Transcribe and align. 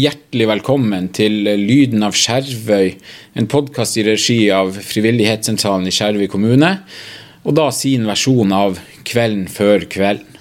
hjertelig 0.00 0.46
velkommen 0.48 1.08
til 1.12 1.42
Lyden 1.44 2.04
av 2.06 2.14
Skjervøy, 2.16 2.94
en 3.36 3.48
podkast 3.50 3.98
i 4.00 4.04
regi 4.06 4.38
av 4.54 4.72
Frivillighetssentralen 4.72 5.88
i 5.90 5.92
Skjervøy 5.92 6.28
kommune, 6.30 6.70
og 7.44 7.56
da 7.58 7.66
sin 7.74 8.06
versjon 8.08 8.54
av 8.54 8.78
Kvelden 9.04 9.48
før 9.52 9.84
kvelden. 9.90 10.38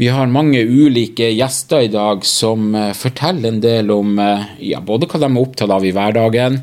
Vi 0.00 0.08
har 0.08 0.32
mange 0.32 0.62
ulike 0.64 1.28
gjester 1.34 1.84
i 1.84 1.90
dag 1.92 2.24
som 2.24 2.70
eh, 2.72 2.94
forteller 2.96 3.50
en 3.50 3.60
del 3.60 3.92
om 3.92 4.14
eh, 4.16 4.46
ja, 4.70 4.80
både 4.80 5.04
hva 5.10 5.20
de 5.20 5.28
er 5.28 5.42
opptatt 5.42 5.74
av 5.74 5.84
i 5.84 5.92
hverdagen. 5.92 6.56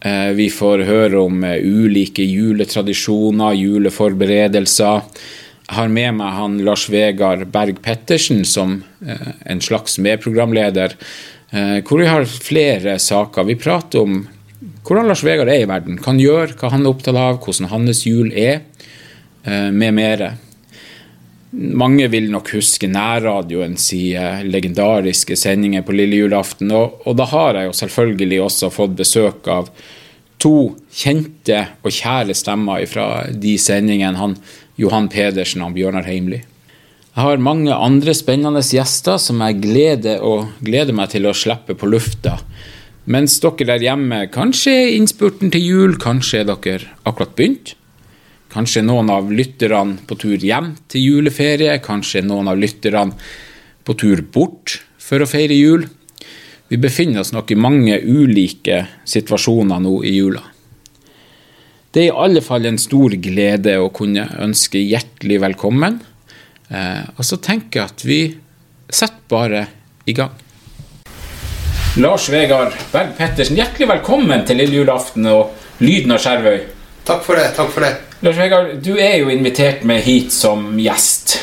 Eh, 0.00 0.30
Vi 0.38 0.48
får 0.48 0.86
høre 0.88 1.20
om 1.26 1.44
ulike 1.44 2.24
juletradisjoner, 2.24 3.58
juleforberedelser. 3.58 5.04
Har 5.70 5.90
med 5.92 6.16
meg 6.18 6.34
han 6.34 6.58
Lars 6.66 6.88
Vegard 6.90 7.46
Berg 7.54 7.78
Pettersen 7.84 8.42
som 8.48 8.80
eh, 9.06 9.32
en 9.46 9.62
slags 9.62 9.98
medprogramleder, 10.02 10.96
eh, 11.54 11.78
hvor 11.86 12.02
vi 12.02 12.08
har 12.10 12.26
flere 12.26 12.98
saker. 12.98 13.46
Vi 13.46 13.58
prater 13.60 14.02
om 14.02 14.24
hvordan 14.86 15.06
Lars 15.06 15.22
Vegard 15.24 15.50
er 15.52 15.62
i 15.62 15.68
verden, 15.70 16.00
hva 16.00 16.10
han 16.10 16.22
gjør, 16.22 16.56
hva 16.58 16.72
han 16.74 16.84
er 16.84 16.90
opptatt 16.90 17.18
av, 17.18 17.38
hvordan 17.44 17.70
hans 17.70 18.04
jul 18.06 18.32
er, 18.34 18.64
eh, 19.44 19.70
med 19.70 19.94
mere. 19.94 20.32
Mange 21.50 22.06
vil 22.10 22.28
nok 22.30 22.52
huske 22.54 22.86
nærradioens 22.90 23.88
sine 23.90 24.44
legendariske 24.46 25.34
sendinger 25.38 25.82
på 25.86 25.94
lille 25.94 26.20
julaften, 26.20 26.70
og, 26.70 27.00
og 27.06 27.16
da 27.18 27.26
har 27.30 27.58
jeg 27.58 27.70
jo 27.70 27.78
selvfølgelig 27.78 28.42
også 28.44 28.70
fått 28.74 28.94
besøk 28.98 29.50
av 29.50 29.70
to 30.40 30.54
kjente 30.94 31.58
og 31.82 31.92
kjære 31.92 32.36
stemmer 32.38 32.86
fra 32.88 33.06
de 33.30 33.56
sendingene. 33.60 34.18
Han 34.18 34.36
Johan 34.78 35.08
Pedersen 35.10 35.64
og 35.66 35.74
Bjørnar 35.74 36.06
Heimly. 36.06 36.42
Jeg 37.10 37.26
har 37.26 37.42
mange 37.42 37.74
andre 37.74 38.14
spennende 38.14 38.62
gjester 38.62 39.18
som 39.18 39.40
jeg 39.42 39.58
gleder, 39.64 40.22
gleder 40.62 40.94
meg 40.94 41.10
til 41.10 41.26
å 41.26 41.34
slippe 41.34 41.74
på 41.74 41.88
lufta. 41.90 42.36
Mens 43.10 43.40
dere 43.42 43.66
der 43.72 43.82
hjemme 43.82 44.22
kanskje 44.30 44.74
er 44.84 44.94
innspurten 44.94 45.50
til 45.50 45.64
jul, 45.64 45.96
kanskje 45.98 46.44
er 46.44 46.50
dere 46.52 46.92
akkurat 47.08 47.34
begynt. 47.34 47.74
Kanskje 48.50 48.82
noen 48.86 49.10
av 49.14 49.30
lytterne 49.30 49.98
på 50.06 50.18
tur 50.18 50.38
hjem 50.38 50.72
til 50.90 51.06
juleferie, 51.06 51.76
kanskje 51.82 52.22
noen 52.26 52.50
av 52.50 52.58
lytterne 52.58 53.14
på 53.86 53.96
tur 53.98 54.22
bort 54.22 54.80
for 54.98 55.22
å 55.22 55.28
feire 55.30 55.58
jul. 55.58 55.86
Vi 56.70 56.78
befinner 56.78 57.24
oss 57.24 57.34
nok 57.34 57.50
i 57.50 57.58
mange 57.58 57.98
ulike 57.98 58.84
situasjoner 59.02 59.82
nå 59.82 59.96
i 60.06 60.14
jula. 60.14 60.42
Det 61.90 62.04
er 62.04 62.10
i 62.12 62.18
alle 62.24 62.38
fall 62.44 62.68
en 62.68 62.78
stor 62.78 63.14
glede 63.18 63.72
å 63.82 63.88
kunne 63.94 64.22
ønske 64.44 64.78
hjertelig 64.78 65.40
velkommen. 65.42 65.96
Eh, 66.70 67.02
og 67.16 67.26
så 67.26 67.38
tenker 67.42 67.80
jeg 67.80 67.90
at 67.90 68.04
vi 68.06 68.18
setter 68.90 69.24
bare 69.30 69.64
i 70.06 70.14
gang. 70.14 70.36
Lars 71.98 72.28
Vegard 72.30 72.76
Berg 72.92 73.16
Pettersen, 73.18 73.58
hjertelig 73.58 73.88
velkommen 73.90 74.44
til 74.46 74.60
lille 74.62 74.78
julaften 74.78 75.26
og 75.32 75.56
Lyden 75.82 76.14
av 76.14 76.22
Skjervøy. 76.22 76.60
Takk 77.08 77.24
for 77.26 77.40
det. 77.40 77.48
takk 77.56 77.72
for 77.74 77.82
det. 77.82 77.90
Lars 78.22 78.38
Vegard, 78.38 78.76
du 78.84 78.92
er 79.00 79.16
jo 79.24 79.32
invitert 79.32 79.82
med 79.88 80.04
hit 80.06 80.30
som 80.34 80.76
gjest. 80.78 81.40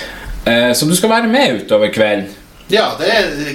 Eh, 0.48 0.72
Så 0.72 0.88
du 0.88 0.96
skal 0.96 1.12
være 1.12 1.28
med 1.28 1.64
utover 1.66 1.92
kvelden. 1.92 2.30
Ja, 2.70 2.92
det 3.00 3.06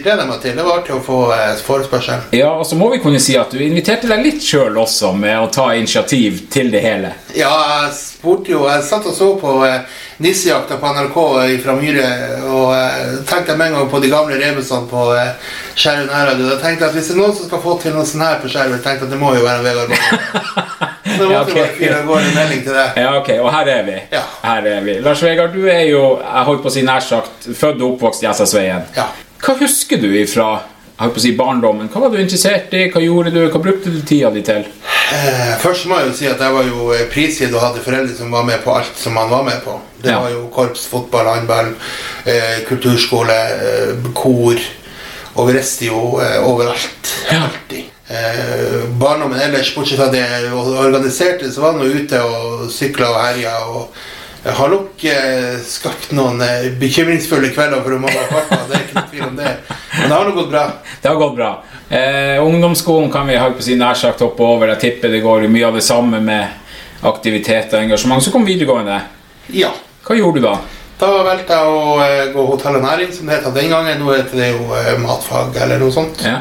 gleder 0.03 0.23
jeg 0.23 0.29
meg 0.29 0.39
til. 0.41 0.55
Det 0.57 0.65
var 0.65 0.79
artig 0.81 0.95
å 0.97 1.03
få 1.05 1.19
eh, 1.35 1.51
forespørsel. 1.67 2.23
Ja, 2.33 2.55
og 2.57 2.65
så 2.65 2.79
må 2.81 2.89
vi 2.95 3.01
kunne 3.03 3.21
si 3.21 3.35
at 3.37 3.53
du 3.53 3.61
inviterte 3.61 4.09
deg 4.09 4.23
litt 4.25 4.45
sjøl 4.45 4.79
også 4.81 5.11
med 5.13 5.37
å 5.37 5.51
ta 5.53 5.67
initiativ 5.77 6.47
til 6.53 6.73
det 6.73 6.81
hele. 6.81 7.13
Ja, 7.37 7.53
jeg 7.85 7.93
spurte 7.99 8.55
jo 8.55 8.65
Jeg 8.71 8.85
satt 8.89 9.09
og 9.09 9.17
så 9.17 9.29
på 9.41 9.59
eh, 9.69 9.85
Nissejakta 10.23 10.77
på 10.79 10.87
NRK 10.95 11.17
fra 11.65 11.75
Myhre, 11.75 12.09
og 12.47 12.69
eh, 12.77 13.15
tenkte 13.27 13.57
med 13.59 13.73
en 13.73 13.79
gang 13.79 13.89
på 13.91 14.01
de 14.03 14.11
gamle 14.13 14.39
rebusene 14.39 14.87
på 14.91 15.07
eh, 15.19 15.33
Skjervøy 15.75 16.07
nærradio. 16.07 16.47
Da 16.53 16.59
tenkte 16.61 16.85
jeg 16.85 16.91
at 16.93 16.97
hvis 16.99 17.11
det 17.11 17.17
er 17.17 17.21
noen 17.23 17.35
som 17.37 17.49
skal 17.49 17.63
få 17.65 17.75
til 17.83 17.97
noe 17.97 18.07
sånt 18.07 18.23
her 18.23 18.39
på 18.43 18.51
Skjervøy, 18.53 18.79
tenkte 18.79 19.03
jeg 19.03 19.09
at 19.09 19.15
det 19.17 19.21
må 19.21 19.33
jo 19.35 19.43
være 19.43 19.65
Vegard 19.67 19.91
Bakke. 19.91 20.91
Så 21.17 21.29
Ja, 21.33 21.43
okay. 21.43 21.67
fyre 21.79 21.99
av 21.99 22.07
gårde 22.09 22.29
en 22.31 22.37
melding 22.39 22.63
til 22.69 22.79
deg. 22.79 23.01
Ja, 23.03 23.11
ok, 23.19 23.33
og 23.43 23.51
her 23.57 23.73
er 23.75 23.83
vi. 23.89 23.97
Ja. 24.15 24.23
Her 24.45 24.69
er 24.77 24.87
vi. 24.87 24.99
Lars 25.05 25.25
Vegard, 25.27 25.57
du 25.57 25.67
er 25.67 25.83
jo 25.91 26.05
jeg 26.23 26.47
holdt 26.51 26.63
på 26.63 26.71
å 26.71 26.77
si 26.77 26.87
nær 26.87 27.03
sagt, 27.05 27.51
født 27.51 27.83
og 27.83 27.97
oppvokst 27.97 28.23
i 28.23 28.31
Essasveien. 28.31 28.87
Ja. 28.97 29.11
Hva 29.43 29.57
husker 29.59 29.99
du 29.99 30.07
ifra 30.15 30.53
jeg 30.55 30.72
holdt 31.03 31.15
på 31.17 31.21
å 31.21 31.25
si, 31.27 31.33
barndommen? 31.39 31.89
Hva 31.93 32.01
var 32.05 32.11
du 32.15 32.21
interessert 32.23 32.73
i? 32.75 32.87
Hva 32.93 33.01
gjorde 33.05 33.33
du? 33.35 33.41
Hva 33.51 33.61
brukte 33.63 33.91
du 33.93 34.01
tida 34.07 34.31
di 34.35 34.43
til? 34.47 34.65
Eh, 35.13 35.55
Først 35.61 35.87
må 35.91 35.99
jeg 36.01 36.09
jo 36.09 36.15
si 36.17 36.27
at 36.31 36.41
jeg 36.41 36.53
var 36.55 36.65
jo 36.69 36.91
eh, 36.97 37.07
prisgitt 37.13 37.53
og 37.55 37.61
hadde 37.61 37.83
foreldre 37.85 38.15
som 38.17 38.31
var 38.33 38.45
med 38.49 38.63
på 38.65 38.75
alt 38.75 38.97
som 38.99 39.13
man 39.19 39.29
var 39.31 39.43
med 39.45 39.61
på. 39.65 39.79
Det 40.03 40.11
Ja. 40.11 40.21
var 40.21 40.31
jo 40.31 40.47
korps, 40.55 40.87
fotball, 40.91 41.27
håndball, 41.27 41.75
eh, 42.27 42.63
kulturskole, 42.69 43.37
kor. 44.15 44.57
Og 45.37 45.47
vi 45.49 45.53
reiste 45.57 45.87
jo 45.87 46.19
overalt. 46.45 47.13
Ja. 47.31 47.43
Alltid. 47.49 47.85
Eh, 48.13 48.83
barndommen 49.01 49.41
ellers, 49.41 49.71
bortsett 49.75 49.97
fra 49.99 50.09
det 50.13 50.27
organiserte, 50.53 51.49
så 51.53 51.61
var 51.63 51.73
nå 51.79 51.85
ute 51.89 52.19
og 52.21 52.67
sykla 52.71 53.09
og 53.15 53.21
herja. 53.25 53.55
Og 53.73 53.89
jeg 54.43 54.55
har 54.59 54.73
nok 54.73 55.05
eh, 55.07 55.59
skapt 55.63 56.11
noen 56.19 56.41
eh, 56.43 56.73
bekymringsfulle 56.81 57.53
kvelder 57.55 57.85
for 57.85 57.95
mamma 58.03 58.25
og 58.25 58.33
pappa. 58.33 58.59
Det 58.67 58.79
er 58.79 58.85
ikke 58.87 58.97
noe 58.99 59.11
tvil 59.13 59.27
om 59.29 59.37
det. 59.39 59.53
Men 59.69 60.09
det 60.09 60.17
har 60.17 60.27
nå 60.27 60.35
gått 60.35 60.51
bra. 60.51 60.65
Det 61.03 61.11
har 61.11 61.21
gått 61.21 61.37
bra. 61.37 61.51
Eh, 61.89 62.43
ungdomsskolen 62.43 63.13
kan 63.13 63.31
vi 63.31 63.39
holdt 63.39 63.61
på 63.61 63.63
å 63.63 63.69
si, 63.69 63.77
nær 63.79 63.99
sagt 63.99 64.25
hoppe 64.25 64.43
over. 64.43 64.73
Jeg 64.75 64.83
tipper 64.83 65.15
det 65.15 65.23
går 65.23 65.47
mye 65.53 65.69
av 65.69 65.79
det 65.79 65.85
samme 65.87 66.19
med 66.25 67.07
aktivitet 67.07 67.75
og 67.75 67.85
engasjement. 67.85 68.25
Så 68.25 68.35
kom 68.35 68.47
videregående. 68.49 68.99
Ja. 69.55 69.71
Hva 70.03 70.19
gjorde 70.19 70.43
du 70.43 70.49
da? 70.49 70.57
Da 71.03 71.13
valgte 71.27 71.55
jeg 71.55 71.79
å 71.79 71.95
eh, 72.03 72.25
gå 72.35 72.43
hotell 72.47 72.79
og 72.79 72.85
næring, 72.87 73.15
som 73.15 73.31
det 73.31 73.39
het 73.39 73.55
den 73.55 73.71
gangen. 73.71 74.03
Nå 74.03 74.11
heter 74.11 74.43
det 74.43 74.51
jo 74.53 74.75
eh, 74.79 74.93
matfag 75.03 75.57
eller 75.63 75.83
noe 75.83 75.95
sånt. 75.95 76.23
Ja. 76.27 76.41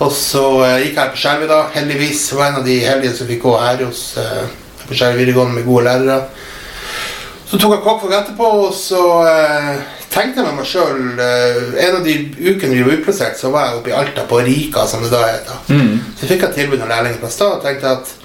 Og 0.00 0.12
så 0.16 0.44
eh, 0.66 0.76
gikk 0.86 0.98
jeg 0.98 1.14
på 1.14 1.22
Skjervøy, 1.22 1.48
da. 1.50 1.62
Heldigvis 1.74 2.26
var 2.34 2.46
jeg 2.46 2.52
en 2.54 2.60
av 2.60 2.68
de 2.68 2.76
heldige 2.86 3.16
som 3.18 3.30
fikk 3.30 3.42
gå 3.46 3.56
her 3.60 3.82
hos 3.86 4.04
eh, 4.18 4.46
på 4.86 4.96
Skjervøy 4.96 5.22
videregående 5.22 5.58
med 5.58 5.66
gode 5.68 5.86
lærere. 5.86 6.22
Så 7.50 7.58
tok 7.58 7.72
jeg 7.74 7.82
kokkfag 7.82 8.12
etterpå, 8.20 8.48
og 8.66 8.74
så 8.76 9.00
eh, 9.26 9.80
tenkte 10.12 10.38
jeg 10.40 10.46
med 10.46 10.60
meg 10.60 10.68
sjøl 10.70 11.00
En 11.18 11.96
av 11.98 12.04
de 12.06 12.14
ukene 12.46 12.76
vi 12.76 12.84
var 12.86 12.94
utplassert, 13.00 13.38
så 13.40 13.50
var 13.50 13.66
jeg 13.68 13.80
oppe 13.80 13.90
i 13.90 13.96
Alta, 13.98 14.22
på 14.30 14.38
Rika, 14.46 14.84
som 14.86 15.02
det 15.02 15.10
da 15.10 15.24
heter. 15.26 15.56
Så 16.20 16.28
fikk 16.30 16.44
jeg 16.46 16.54
tilbud 16.60 16.82
om 16.84 16.90
lærlingplass 16.92 17.40
da, 17.42 17.48
og 17.56 17.64
tenkte 17.66 17.94
at 17.98 18.16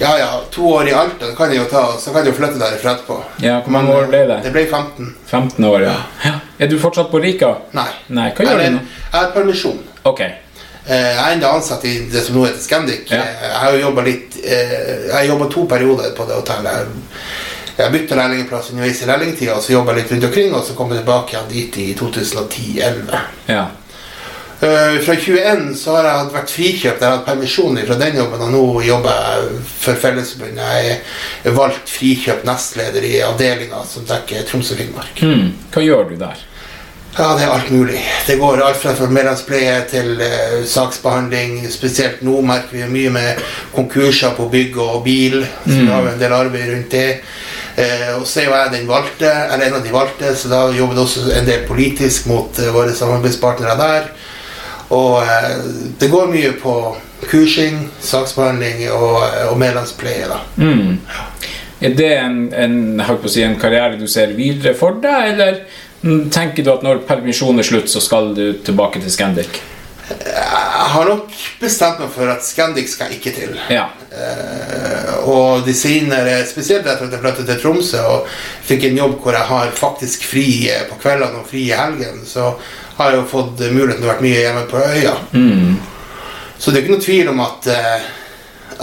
ja 0.00 0.12
ja, 0.18 0.28
to 0.50 0.64
år 0.72 0.88
i 0.88 0.94
Alta, 0.96 1.26
det 1.28 1.34
kan 1.38 1.50
jeg 1.52 1.58
jo 1.60 1.66
ta, 1.70 1.82
så 2.00 2.14
kan 2.14 2.24
jeg 2.24 2.32
jo 2.32 2.38
flytte 2.38 2.58
derifra 2.62 2.94
etterpå. 2.96 3.18
ja, 3.44 3.58
Hvor 3.62 3.74
mange 3.74 3.92
år 3.98 4.06
ble 4.10 4.22
det? 4.30 4.38
Det 4.46 4.52
ble 4.54 4.62
15. 4.70 5.10
15 5.30 5.66
år, 5.68 5.84
ja. 5.84 5.96
ja. 6.24 6.32
Er 6.58 6.70
du 6.70 6.78
fortsatt 6.80 7.10
på 7.12 7.20
Rika? 7.22 7.50
Nei. 7.76 7.90
Nei, 8.14 8.30
hva 8.34 8.46
gjør 8.46 8.62
du 8.62 8.78
nå? 8.78 8.80
jeg 8.86 9.18
har 9.18 9.30
permisjon. 9.34 9.78
Ok. 10.08 10.22
Eh, 10.22 10.96
Jeg 10.96 11.20
er 11.22 11.36
enda 11.36 11.52
ansatt 11.54 11.84
i 11.86 11.92
det 12.10 12.22
som 12.24 12.38
nå 12.38 12.46
heter 12.48 12.62
Scandic. 12.64 13.10
Ja. 13.12 13.20
Eh, 13.20 13.44
Jeg 13.50 13.60
har 13.62 13.76
jo 13.76 13.82
jobbet 13.84 14.08
litt 14.08 14.38
eh, 14.42 14.72
Jeg 15.06 15.14
har 15.14 15.28
jobbet 15.28 15.52
to 15.54 15.66
perioder 15.70 16.14
på 16.16 16.26
det 16.30 16.40
hotellet. 16.40 16.96
Jeg 17.82 17.94
bytta 17.96 18.18
lærlingplass 18.18 18.72
underveis 18.72 19.02
i 19.02 19.10
lærlingtida, 19.10 19.60
så 19.60 19.74
jobba 19.74 19.94
litt 19.96 20.10
rundt 20.12 20.26
omkring, 20.30 20.54
og 20.54 20.64
så 20.66 20.76
kom 20.78 20.92
jeg 20.92 21.02
tilbake 21.02 21.34
igjen 21.34 21.48
dit 21.52 21.78
i 21.82 21.86
2010-2011. 21.98 23.22
Ja. 23.50 23.68
Uh, 24.62 25.00
Fra 25.02 25.16
21 25.18 25.74
så 25.74 25.96
har 25.96 26.06
jeg 26.06 26.26
vært 26.36 26.52
frikjøpt. 26.54 27.00
Jeg 27.02 27.08
har 27.08 27.16
hatt 27.16 27.26
permisjon 27.26 27.80
fra 27.82 27.96
den 27.98 28.20
jobben, 28.20 28.44
og 28.46 28.52
nå 28.54 28.62
jobber 28.86 29.16
jeg 29.18 29.64
for 29.66 29.98
Fellesforbundet. 30.04 30.62
Jeg 30.62 31.00
er 31.50 31.56
valgt 31.56 31.90
frikjøpt 31.90 32.46
nestleder 32.46 33.02
i 33.08 33.16
avdelinga 33.26 33.82
som 33.90 34.06
dekker 34.06 34.46
Troms 34.46 34.70
og 34.70 34.78
Finnmark. 34.78 35.18
Mm. 35.26 35.48
Hva 35.74 35.82
gjør 35.82 36.12
du 36.12 36.14
der? 36.20 36.44
Ja, 37.16 37.32
det 37.36 37.42
er 37.44 37.50
alt 37.56 37.72
mulig. 37.74 37.98
Det 38.28 38.38
går 38.40 38.62
alt 38.64 38.78
fra 38.78 39.08
medlemspleie 39.10 39.74
til 39.90 40.14
uh, 40.22 40.62
saksbehandling. 40.70 41.58
Spesielt 41.74 42.22
nå 42.22 42.38
merker 42.46 42.78
vi 42.78 42.86
mye 42.94 43.10
med 43.18 43.42
konkurser 43.74 44.38
på 44.38 44.46
bygg 44.52 44.78
og 44.78 45.02
bil. 45.04 45.42
Så 45.66 45.74
vi 45.74 45.90
har 45.90 46.06
jo 46.06 46.14
en 46.14 46.22
del 46.22 46.38
arbeid 46.38 46.70
rundt 46.70 46.94
det. 46.94 47.08
Eh, 47.76 48.10
og 48.18 48.26
så 48.28 48.42
er 48.42 48.48
jo 48.48 48.56
jeg 48.56 48.72
den 48.74 48.88
valgte, 48.90 49.30
eller 49.30 49.66
en 49.66 49.78
av 49.78 49.86
de 49.86 49.94
valgte, 49.94 50.34
så 50.36 50.50
da 50.52 50.60
jobber 50.76 50.98
det 50.98 51.04
også 51.06 51.24
en 51.38 51.48
del 51.48 51.64
politisk 51.68 52.28
mot 52.28 52.58
eh, 52.60 52.72
våre 52.74 52.92
samarbeidspartnere 52.96 53.78
der. 53.80 54.10
Og 54.92 55.22
eh, 55.22 55.54
det 56.00 56.10
går 56.12 56.32
mye 56.32 56.52
på 56.60 56.76
kursing, 57.30 57.86
saksbehandling 58.02 58.84
og, 58.92 59.22
og 59.52 59.56
medlemspleie, 59.60 60.28
da. 60.28 60.42
Mm. 60.60 60.98
Er 61.82 61.96
det 61.98 62.12
en, 62.18 62.42
en, 62.54 62.76
si, 63.26 63.42
en 63.42 63.58
karriere 63.58 63.98
du 63.98 64.06
ser 64.10 64.36
videre 64.36 64.74
for 64.78 65.00
deg, 65.02 65.32
eller 65.32 65.62
tenker 66.34 66.66
du 66.66 66.70
at 66.74 66.84
når 66.84 67.04
permisjonen 67.08 67.62
er 67.62 67.66
slutt, 67.66 67.90
så 67.90 68.02
skal 68.02 68.34
du 68.36 68.44
tilbake 68.66 69.00
til 69.02 69.10
Scandic? 69.10 69.62
Jeg 70.10 70.88
har 70.92 71.06
nok 71.08 71.30
bestemt 71.60 72.00
meg 72.02 72.10
for 72.12 72.28
at 72.32 72.42
Scandic 72.44 72.90
skal 72.92 73.12
ikke 73.14 73.30
til. 73.36 73.52
Ja. 73.70 73.84
Uh, 74.12 75.28
og 75.30 75.62
de 75.66 75.74
senere, 75.76 76.40
spesielt 76.50 76.86
etter 76.86 77.06
at 77.06 77.14
jeg 77.14 77.22
flyttet 77.22 77.46
til 77.48 77.60
Tromsø 77.62 78.00
og 78.10 78.26
fikk 78.66 78.88
en 78.88 78.98
jobb 78.98 79.14
hvor 79.22 79.36
jeg 79.38 79.46
har 79.48 79.70
faktisk 79.78 80.24
fri 80.28 80.46
eh, 80.72 80.82
på 80.90 80.98
kveldene 81.00 81.40
og 81.40 81.46
fri 81.48 81.62
i 81.70 81.76
helgen, 81.78 82.24
så 82.28 82.50
har 82.98 83.12
jeg 83.12 83.20
jo 83.22 83.28
fått 83.30 83.62
muligheten 83.72 84.02
til 84.02 84.08
å 84.08 84.12
være 84.12 84.26
mye 84.26 84.40
hjemme 84.42 84.64
på 84.68 84.82
øya. 84.82 85.14
Mm. 85.32 85.76
Så 86.58 86.70
det 86.70 86.80
er 86.80 86.84
ikke 86.84 86.96
noe 86.96 87.06
tvil 87.06 87.30
om 87.32 87.40
at, 87.46 87.68
uh, 87.72 88.08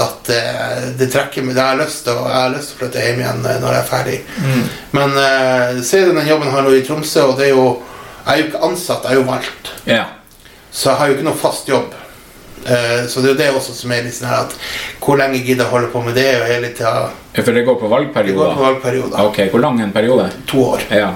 at 0.06 0.32
uh, 0.34 0.86
det 1.00 1.10
trekker 1.14 1.46
meg. 1.46 1.60
Jeg 1.60 1.66
har, 1.66 1.82
lyst 1.84 2.08
til, 2.08 2.16
å- 2.16 2.78
flytte 2.80 3.04
hjem 3.06 3.22
igjen 3.26 3.44
når 3.46 3.68
jeg 3.70 3.82
er 3.84 3.92
ferdig. 3.92 4.22
Men 4.96 5.14
uh, 5.20 5.84
så 5.84 6.00
er 6.00 6.10
den 6.16 6.32
jobben 6.32 6.48
jeg 6.50 6.56
har 6.56 6.66
nå 6.66 6.74
i 6.80 6.86
Tromsø, 6.88 7.28
og 7.34 7.38
det 7.40 7.52
er 7.52 7.54
jo, 7.58 7.68
jeg 8.24 8.32
er 8.34 8.42
jo 8.42 8.48
ikke 8.50 8.64
ansatt, 8.72 9.06
jeg 9.06 9.18
er 9.18 9.22
jo 9.22 9.28
valgt. 9.30 9.76
ja. 9.90 10.06
Så 10.72 10.90
jeg 10.92 10.98
har 11.00 11.08
jo 11.08 11.14
ikke 11.18 11.28
noe 11.30 11.40
fast 11.40 11.68
jobb. 11.70 11.94
Eh, 12.66 13.06
så 13.08 13.22
det 13.24 13.30
er 13.30 13.34
jo 13.34 13.38
det 13.40 13.50
også 13.56 13.74
som 13.74 13.92
er 13.96 14.04
litt 14.04 14.14
sånn 14.18 14.28
her 14.30 14.42
at 14.44 14.56
hvor 15.00 15.16
lenge 15.18 15.40
gidder 15.40 15.64
jeg 15.64 15.72
holde 15.72 15.88
på 15.94 16.02
med 16.04 16.18
det 16.20 16.28
og 16.42 16.48
hele 16.50 16.68
tida 16.76 16.92
Ja, 17.34 17.44
For 17.44 17.56
det 17.56 17.64
går 17.66 17.78
på 17.80 17.88
Det 17.88 17.88
går 17.88 17.88
på 17.88 17.90
valgperioder? 17.96 18.56
valgperioder. 18.60 19.22
Ok, 19.30 19.40
Hvor 19.54 19.60
lang 19.64 19.80
en 19.82 19.92
periode? 19.96 20.30
To 20.52 20.66
år. 20.74 20.82
Ja. 20.92 21.14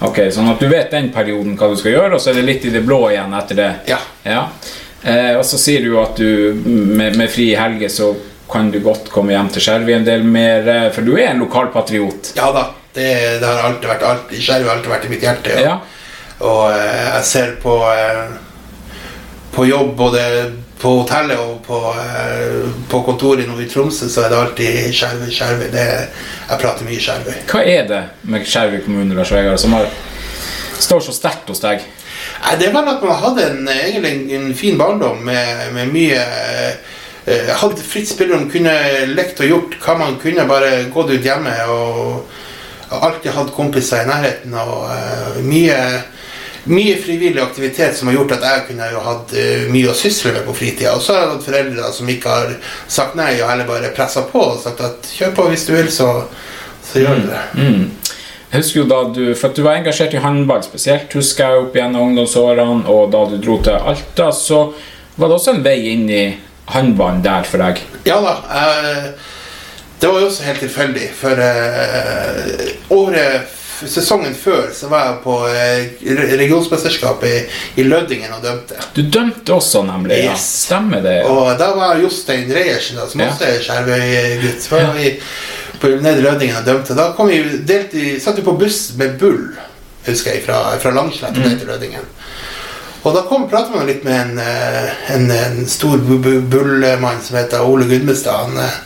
Ok, 0.00 0.18
Sånn 0.32 0.48
at 0.50 0.58
du 0.60 0.68
vet 0.68 0.90
den 0.90 1.10
perioden 1.12 1.54
hva 1.56 1.68
du 1.68 1.76
skal 1.76 1.92
gjøre, 1.92 2.14
og 2.16 2.20
så 2.20 2.30
er 2.32 2.34
det 2.40 2.46
litt 2.48 2.64
i 2.64 2.70
det 2.72 2.82
blå 2.84 3.10
igjen 3.10 3.34
etter 3.36 3.54
det? 3.60 3.68
Ja. 3.92 3.98
Ja. 4.24 4.46
Eh, 5.04 5.36
og 5.36 5.44
så 5.44 5.58
sier 5.60 5.84
du 5.84 5.98
at 6.00 6.16
du 6.16 6.54
med, 6.64 7.14
med 7.16 7.30
fri 7.30 7.50
helge 7.54 7.88
så 7.92 8.14
kan 8.50 8.70
du 8.72 8.80
godt 8.80 9.10
komme 9.12 9.32
hjem 9.36 9.48
til 9.52 9.62
Skjervøy 9.66 9.94
en 9.98 10.04
del 10.08 10.24
mer, 10.24 10.66
eh, 10.68 10.88
for 10.96 11.02
du 11.04 11.12
er 11.18 11.28
en 11.34 11.44
lokalpatriot. 11.44 12.32
Ja 12.40 12.48
da. 12.56 12.70
Det, 12.96 13.06
det 13.40 13.44
har 13.46 13.68
alltid 13.68 13.88
vært 13.92 14.02
alt, 14.08 14.32
Skjervøy 14.32 14.68
har 14.70 14.76
alltid 14.78 14.92
vært 14.96 15.04
i 15.04 15.12
mitt 15.12 15.24
hjerte. 15.28 15.54
Og, 15.56 15.62
Ja. 15.68 15.76
og 16.40 16.70
eh, 16.72 17.06
jeg 17.18 17.24
ser 17.34 17.54
på 17.62 17.76
eh, 17.92 18.24
På 19.56 19.64
jobb 19.66 19.94
både 19.96 20.22
på 20.76 20.90
hotellet 20.98 21.38
og 21.40 21.62
på, 21.64 21.78
eh, 21.96 22.66
på 22.90 23.00
kontoret 23.06 23.48
nå 23.48 23.56
i 23.62 23.68
Tromsø, 23.70 24.08
så 24.12 24.26
er 24.26 24.32
det 24.32 24.40
alltid 24.40 24.90
Skjervøy, 24.94 25.30
Skjervøy. 25.32 25.70
Jeg 25.72 26.60
prater 26.60 26.84
mye 26.84 27.00
Skjervøy. 27.00 27.38
Hva 27.48 27.62
er 27.64 27.86
det 27.88 28.02
med 28.28 28.44
Skjervøy 28.44 28.82
kommune 28.84 29.16
Lars 29.16 29.32
Vegard, 29.32 29.56
som 29.62 29.72
har, 29.78 29.88
står 30.76 31.06
så 31.06 31.16
sterkt 31.16 31.48
hos 31.48 31.64
deg? 31.64 31.80
Det 32.60 32.68
er 32.68 32.74
vel 32.74 32.90
at 32.92 33.02
man 33.02 33.22
hadde 33.22 33.46
en, 33.48 33.68
egentlig 33.72 34.12
en, 34.12 34.26
en 34.36 34.54
fin 34.54 34.76
barndom 34.78 35.24
med, 35.24 35.72
med 35.74 35.92
mye 35.94 36.20
eh, 36.20 36.92
Hadde 37.58 37.82
fritt 37.82 38.06
spillerom, 38.06 38.44
kunne 38.52 38.72
lekt 39.10 39.40
og 39.42 39.48
gjort 39.50 39.72
hva 39.82 39.96
man 39.98 40.12
kunne. 40.22 40.44
Bare 40.46 40.84
gått 40.94 41.10
ut 41.10 41.24
hjemme 41.24 41.56
og, 41.74 42.28
og 42.86 43.06
alltid 43.08 43.34
hatt 43.34 43.50
kompiser 43.56 44.04
i 44.04 44.06
nærheten. 44.06 44.54
Og 44.54 44.84
eh, 44.92 45.40
mye, 45.42 45.80
mye 46.66 46.96
frivillig 47.02 47.42
aktivitet 47.42 47.96
som 47.96 48.08
har 48.08 48.16
gjort 48.18 48.36
at 48.36 48.46
jeg 48.46 48.64
kunne 48.70 48.88
jo 48.90 49.02
hatt 49.04 49.34
eh, 49.38 49.66
mye 49.72 49.90
å 49.92 49.96
sysle 49.96 50.32
med 50.34 50.46
på 50.46 50.54
fritida. 50.56 50.94
Og 50.96 51.04
så 51.04 51.14
har 51.14 51.22
jeg 51.22 51.34
hatt 51.34 51.46
foreldre 51.46 51.92
som 51.94 52.10
ikke 52.10 52.32
har 52.38 52.56
sagt 52.88 53.18
nei, 53.18 53.34
og 53.40 53.50
heller 53.50 53.68
bare 53.68 53.92
pressa 53.96 54.24
på 54.30 54.42
og 54.52 54.58
sagt 54.62 54.82
at 54.84 55.10
kjør 55.18 55.36
på 55.36 55.46
hvis 55.52 55.66
du 55.68 55.74
vil, 55.76 55.92
så, 55.92 56.10
så 56.86 57.04
gjør 57.04 57.22
du 57.22 57.30
det. 57.30 57.44
Mm. 57.60 57.86
Jeg 58.50 58.62
husker 58.62 58.80
jo 58.80 58.88
da 58.90 59.00
du, 59.12 59.22
for 59.34 59.50
at 59.50 59.58
du 59.58 59.62
var 59.66 59.78
engasjert 59.78 60.14
i 60.14 60.22
håndball 60.22 60.62
spesielt, 60.64 61.14
husker 61.18 61.50
jeg 61.50 61.64
opp 61.64 61.76
gjennom 61.76 62.10
ungdomsårene, 62.10 62.84
og 62.90 63.10
da 63.14 63.24
du 63.30 63.38
dro 63.42 63.58
til 63.62 63.74
Alta, 63.76 64.30
så 64.32 64.60
var 65.16 65.30
det 65.30 65.38
også 65.38 65.56
en 65.56 65.64
vei 65.64 65.78
inn 65.92 66.06
i 66.12 66.24
håndballen 66.74 67.24
der 67.24 67.46
for 67.46 67.62
deg. 67.62 67.82
Ja 68.06 68.20
da. 68.22 68.36
eh, 68.60 69.34
det 70.00 70.08
var 70.12 70.20
jo 70.20 70.28
også 70.28 70.44
helt 70.44 70.60
tilfeldig. 70.60 71.06
For 71.16 71.40
eh, 71.40 72.72
året 72.92 73.52
Sesongen 73.84 74.34
før 74.34 74.70
så 74.74 74.88
var 74.88 75.04
jeg 75.10 75.18
på 75.24 75.34
eh, 75.48 76.36
regionsmesterskapet 76.40 77.28
i, 77.28 77.82
i 77.82 77.84
Lødingen 77.84 78.32
og 78.32 78.42
dømte. 78.44 78.78
Du 78.96 79.02
dømte 79.12 79.52
også, 79.56 79.82
nemlig. 79.86 80.22
Ja. 80.24 80.34
Stemmer 80.40 81.02
det? 81.04 81.18
Ja. 81.20 81.28
Og 81.32 81.52
da 81.60 81.70
var 81.76 81.98
Jostein 82.00 82.48
Reiersen, 82.54 82.98
som 83.10 83.20
også 83.26 83.44
er 83.50 83.60
Skjervøy-gutt, 83.66 84.62
så 84.64 84.76
var 84.80 84.92
vi 84.96 85.12
på 85.80 85.90
nede 86.00 86.18
i 86.22 86.24
Lødingen 86.24 86.56
og 86.60 86.64
dømte. 86.66 86.96
Da 86.96 87.10
kom 87.16 87.28
vi 87.28 87.42
delt 87.68 87.94
i, 87.94 88.16
satt 88.22 88.38
vi 88.40 88.46
på 88.46 88.56
buss 88.60 88.92
med 88.96 89.18
Bull, 89.20 89.42
husker 90.06 90.32
jeg, 90.36 90.44
fra, 90.46 90.62
fra 90.80 90.94
Langslett 90.96 91.36
Mm. 91.36 91.58
til 91.58 91.66
Lødingen. 91.68 92.06
Og 93.06 93.14
da 93.14 93.20
kom 93.28 93.44
pratet 93.50 93.70
man 93.76 93.86
litt 93.86 94.02
med 94.04 94.16
en, 94.18 94.38
eh, 94.42 94.88
en, 95.14 95.28
en 95.30 95.66
stor 95.70 95.98
bu- 96.02 96.18
bu- 96.24 96.40
bullmann 96.50 97.20
som 97.22 97.36
heter 97.38 97.62
Ole 97.62 97.84
Gudmestad. 97.86 98.34
Han, 98.48 98.56
eh, 98.58 98.78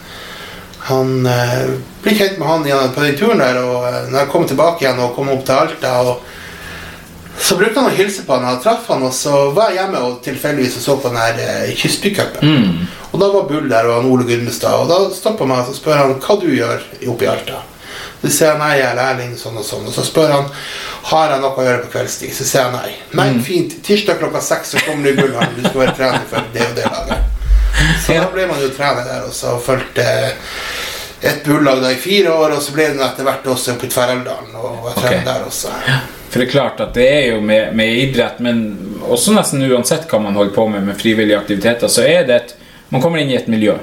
han 0.88 1.26
eh, 1.28 1.72
ble 2.02 2.14
kjent 2.16 2.38
med 2.40 2.48
han 2.48 2.66
igjen 2.66 2.92
på 2.94 3.04
den 3.04 3.16
turen 3.18 3.42
der, 3.42 3.58
og 3.62 3.88
eh, 3.88 4.04
når 4.10 4.22
jeg 4.22 4.30
kom 4.32 4.46
tilbake 4.48 4.84
igjen 4.84 5.02
og 5.04 5.16
kom 5.16 5.32
opp 5.32 5.42
til 5.46 5.58
Alta 5.58 5.96
og 6.04 6.28
så 7.40 7.56
brukte 7.56 7.80
han 7.80 7.88
å 7.88 7.96
hilse 7.96 8.26
på 8.26 8.36
han, 8.36 8.44
jeg 8.50 8.60
traff 8.64 8.88
han, 8.92 9.02
og 9.06 9.14
så 9.16 9.46
var 9.56 9.70
jeg 9.72 9.80
hjemme 9.80 10.00
og 10.04 10.18
tilfeldigvis 10.24 10.76
og 10.76 10.84
så 10.84 10.96
på 11.00 11.08
den 11.08 11.20
her 11.22 11.38
eh, 11.40 11.72
Kystbycupen. 11.78 12.44
Mm. 12.44 12.82
Og 13.10 13.22
da 13.22 13.30
var 13.32 13.48
Bull 13.48 13.70
der 13.70 13.88
og 13.88 13.96
han 13.96 14.10
Ole 14.12 14.26
Gudmestad, 14.28 14.76
og 14.76 14.90
da 14.90 14.98
stopper 15.16 15.46
han 15.46 15.54
meg 15.54 15.70
og 15.72 15.78
spør 15.78 16.02
han 16.02 16.14
hva 16.20 16.36
du 16.42 16.48
gjør 16.52 16.84
oppe 17.14 17.26
i 17.26 17.30
Alta. 17.32 17.62
Så 18.20 18.28
sier 18.28 18.50
jeg 18.50 18.60
nei, 18.60 18.74
jeg 18.76 18.86
er 18.90 18.98
lærling, 18.98 19.32
sånn 19.40 19.56
og 19.56 19.64
sånn. 19.64 19.86
Og 19.88 19.96
så 19.96 20.04
spør 20.04 20.34
han 20.34 20.48
har 21.08 21.32
jeg 21.32 21.40
noe 21.40 21.56
å 21.56 21.64
gjøre 21.64 21.84
på 21.86 21.92
kveldstid. 21.94 22.36
Så 22.36 22.44
sier 22.44 22.66
jeg 22.66 22.74
nei. 22.76 22.92
Nei, 23.16 23.28
fint. 23.44 23.78
Tirsdag 23.86 24.20
klokka 24.20 24.44
seks 24.44 24.74
så 24.74 24.84
kommer 24.84 25.08
du 25.08 25.14
i 25.14 25.18
Bullhallen. 25.22 25.56
Du 25.56 25.64
skal 25.64 25.86
være 25.86 25.96
trener 25.96 26.26
for 26.28 26.52
det 26.52 26.66
og 26.68 26.76
det 26.76 26.90
laget. 26.92 27.29
Så 28.06 28.16
da 28.16 28.28
ble 28.32 28.46
man 28.50 28.62
jo 28.62 28.70
trener 28.74 29.04
der, 29.06 29.26
og 29.28 29.34
så 29.34 29.56
fulgte 29.62 30.06
et 31.20 31.44
bullag 31.44 31.82
da 31.82 31.92
i 31.92 31.98
fire 32.00 32.32
år, 32.32 32.56
og 32.56 32.62
så 32.64 32.72
ble 32.72 32.88
den 32.94 33.02
etter 33.04 33.26
hvert 33.26 33.46
også 33.52 33.74
oppe 33.74 33.86
i 33.88 33.92
Tverrelvdalen. 33.92 34.54
og 34.56 34.88
jeg 34.88 34.96
trener 35.02 35.26
der 35.26 35.44
også. 35.46 35.74
For 36.30 36.38
det 36.38 36.46
er 36.46 36.52
klart 36.52 36.80
at 36.80 36.94
det 36.94 37.06
er 37.10 37.24
jo 37.34 37.40
med, 37.42 37.74
med 37.76 38.00
idrett, 38.04 38.38
men 38.40 38.62
også 39.02 39.34
nesten 39.34 39.64
uansett 39.66 40.06
hva 40.10 40.20
man 40.22 40.36
holder 40.38 40.54
på 40.54 40.66
med 40.70 40.86
med 40.86 40.98
frivillige 41.00 41.38
aktiviteter, 41.38 41.90
så 41.90 42.06
er 42.06 42.26
det 42.28 42.36
et 42.36 42.56
Man 42.90 42.98
kommer 43.02 43.20
inn 43.22 43.28
i 43.30 43.36
et 43.38 43.46
miljø, 43.46 43.76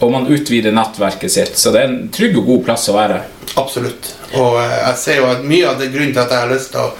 og 0.00 0.12
man 0.12 0.24
utvider 0.32 0.72
nettverket 0.72 1.32
sitt, 1.34 1.58
så 1.60 1.68
det 1.68 1.82
er 1.82 1.90
en 1.90 2.06
trygg 2.08 2.38
og 2.40 2.46
god 2.46 2.62
plass 2.64 2.86
å 2.88 2.94
være. 2.96 3.18
Absolutt. 3.60 4.08
Og 4.40 4.56
eh, 4.62 4.72
jeg 4.86 4.96
ser 5.02 5.18
jo 5.20 5.26
at 5.28 5.42
mye 5.44 5.66
av 5.68 5.76
det 5.76 5.90
grunnen 5.92 6.14
til 6.14 6.22
at 6.22 6.32
jeg 6.32 6.40
har 6.46 6.48
lyst 6.54 6.72
til 6.72 6.80
å 6.80 6.94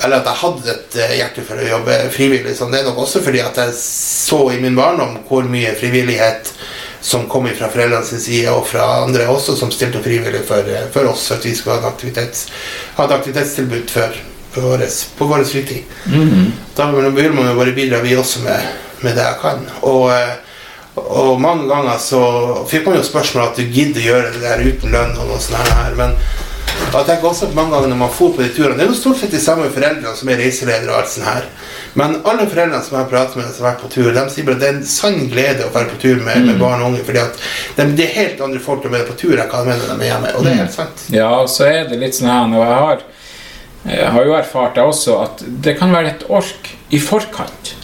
Eller 0.00 0.20
at 0.20 0.28
jeg 0.30 0.40
hadde 0.42 0.74
et 0.74 0.98
eh, 1.00 1.16
hjerte 1.20 1.44
for 1.44 1.60
å 1.60 1.66
jobbe 1.66 1.96
frivillig, 2.14 2.54
sånn, 2.56 2.72
det 2.72 2.80
er 2.80 2.88
nok 2.88 3.02
også 3.04 3.20
fordi 3.24 3.42
at 3.44 3.58
jeg 3.60 3.74
så 3.76 4.42
i 4.54 4.60
min 4.62 4.78
barndom 4.78 5.18
hvor 5.28 5.48
mye 5.48 5.74
frivillighet 5.76 6.52
som 7.00 7.28
kom 7.28 7.48
fra 7.56 7.68
foreldrene 7.72 8.04
sin 8.04 8.20
side, 8.20 8.52
og 8.52 8.66
fra 8.68 8.86
andre 9.04 9.28
også, 9.32 9.56
som 9.56 9.72
stilte 9.72 10.02
frivillig 10.04 10.42
for, 10.48 10.68
eh, 10.68 10.88
for 10.92 11.08
oss, 11.12 11.26
for 11.28 11.40
at 11.40 11.48
vi 11.48 11.54
skulle 11.56 11.78
ha 11.78 11.82
et, 11.84 11.94
aktivitets, 11.94 12.46
aktivitetstilbud 12.96 13.88
for, 13.92 14.20
for 14.52 14.68
våres, 14.72 15.00
på 15.18 15.28
vår 15.28 15.44
fritid. 15.48 15.96
Da 16.76 16.90
vil 16.92 17.32
man 17.32 17.48
jo 17.48 17.56
bare 17.56 17.76
bidra, 17.76 18.02
vi 18.04 18.16
også, 18.16 18.44
med, 18.44 18.68
med 19.00 19.16
det 19.16 19.24
jeg 19.24 19.40
kan. 19.42 19.64
Og, 19.88 20.12
eh, 20.12 20.36
og 21.00 21.40
mange 21.40 21.68
ganger 21.70 21.98
så 22.02 22.22
fikk 22.68 22.88
man 22.88 22.98
jo 22.98 23.06
spørsmål 23.06 23.48
at 23.48 23.60
du 23.60 23.64
gidder 23.64 24.04
gjøre 24.04 24.32
det 24.34 24.44
der 24.44 24.64
uten 24.66 24.92
lønn 24.92 25.16
og 25.16 25.30
noe 25.30 25.40
sånt 25.40 25.76
her, 25.76 25.96
men 25.96 26.16
jeg 26.90 27.06
tenker 27.06 27.28
også 27.28 27.46
at 27.46 27.54
mange 27.54 27.74
ganger 27.74 27.92
når 27.92 27.98
man 28.00 28.10
får 28.10 28.32
på 28.34 28.42
de 28.42 28.48
turene 28.54 28.76
Det 28.78 28.82
er 28.82 28.88
jo 28.90 28.96
stort 28.98 29.20
sett 29.20 29.34
de 29.34 29.40
samme 29.42 29.68
foreldrene 29.70 30.14
som 30.18 30.30
er 30.32 30.40
reiseledere 30.42 30.90
og 30.90 30.96
alt 30.98 31.12
sånt 31.12 31.28
her. 31.28 31.44
Men 31.98 32.16
alle 32.18 32.46
foreldrene 32.50 32.80
som 32.82 32.96
jeg 32.96 33.04
har 33.04 33.10
pratet 33.12 33.38
med 33.38 33.46
som 33.50 33.66
har 33.66 33.72
vært 33.72 33.84
på 33.84 33.90
tur, 33.94 34.10
de 34.14 34.24
sier 34.32 34.46
bare 34.48 34.58
at 34.58 34.62
det 34.62 34.68
er 34.68 34.76
en 34.78 34.88
sann 34.90 35.20
glede 35.30 35.66
å 35.66 35.72
være 35.74 35.90
på 35.92 36.00
tur 36.02 36.24
med, 36.24 36.46
med 36.48 36.58
barn 36.62 36.82
og 36.82 36.90
unge. 36.90 37.04
fordi 37.06 37.22
at 37.22 37.38
de, 37.76 37.86
det 37.98 38.06
er 38.06 38.16
helt 38.16 38.42
andre 38.46 38.62
folk 38.64 38.86
som 38.86 38.96
er 38.98 39.06
på 39.08 39.16
tur 39.22 39.36
enn 39.36 39.52
hva 39.52 39.62
de 39.66 39.74
er 39.76 40.06
hjemme. 40.08 40.34
Og 40.34 40.46
det 40.46 40.52
er 40.54 40.62
helt 40.64 40.76
sant. 40.76 41.04
Ja, 41.14 41.30
så 41.50 41.68
er 41.68 41.90
det 41.90 42.00
litt 42.00 42.18
sånn 42.18 42.32
her 42.32 42.50
når 42.50 42.64
jeg 42.64 42.80
har, 42.86 43.04
jeg 43.90 44.10
har 44.16 44.26
jo 44.30 44.38
erfart 44.38 44.74
det 44.76 44.88
også 44.90 45.20
at 45.28 45.44
det 45.66 45.76
kan 45.78 45.94
være 45.94 46.14
et 46.14 46.26
ork 46.28 46.74
i 46.90 47.00
forkant 47.02 47.74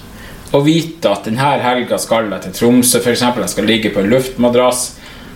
å 0.54 0.62
vite 0.64 1.10
at 1.10 1.26
denne 1.26 1.54
helga 1.62 1.98
skal 2.00 2.30
jeg 2.30 2.46
til 2.46 2.58
Tromsø, 2.60 3.00
f.eks. 3.02 3.22
Jeg 3.22 3.52
skal 3.52 3.66
ligge 3.68 3.92
på 3.94 4.02
en 4.02 4.10
luftmadrass. 4.10 4.88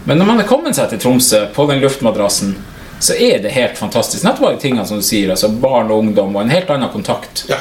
Men 0.09 0.21
når 0.21 0.29
man 0.29 0.43
er 0.43 0.49
kommet 0.49 0.79
seg 0.79 0.93
til 0.93 1.01
Tromsø 1.03 1.45
på 1.55 1.67
den 1.71 1.83
luftmadrassen, 1.83 2.55
så 3.01 3.17
er 3.17 3.41
det 3.43 3.55
helt 3.57 3.79
fantastisk. 3.79 4.25
Nettopp 4.25 4.51
alle 4.51 4.61
tingene 4.63 4.87
som 4.87 5.01
du 5.01 5.05
sier, 5.05 5.33
altså 5.33 5.49
barn 5.49 5.91
og 5.91 6.05
ungdom 6.05 6.35
og 6.37 6.43
en 6.45 6.53
helt 6.53 6.71
annen 6.71 6.93
kontakt. 6.93 7.47
Ja. 7.49 7.59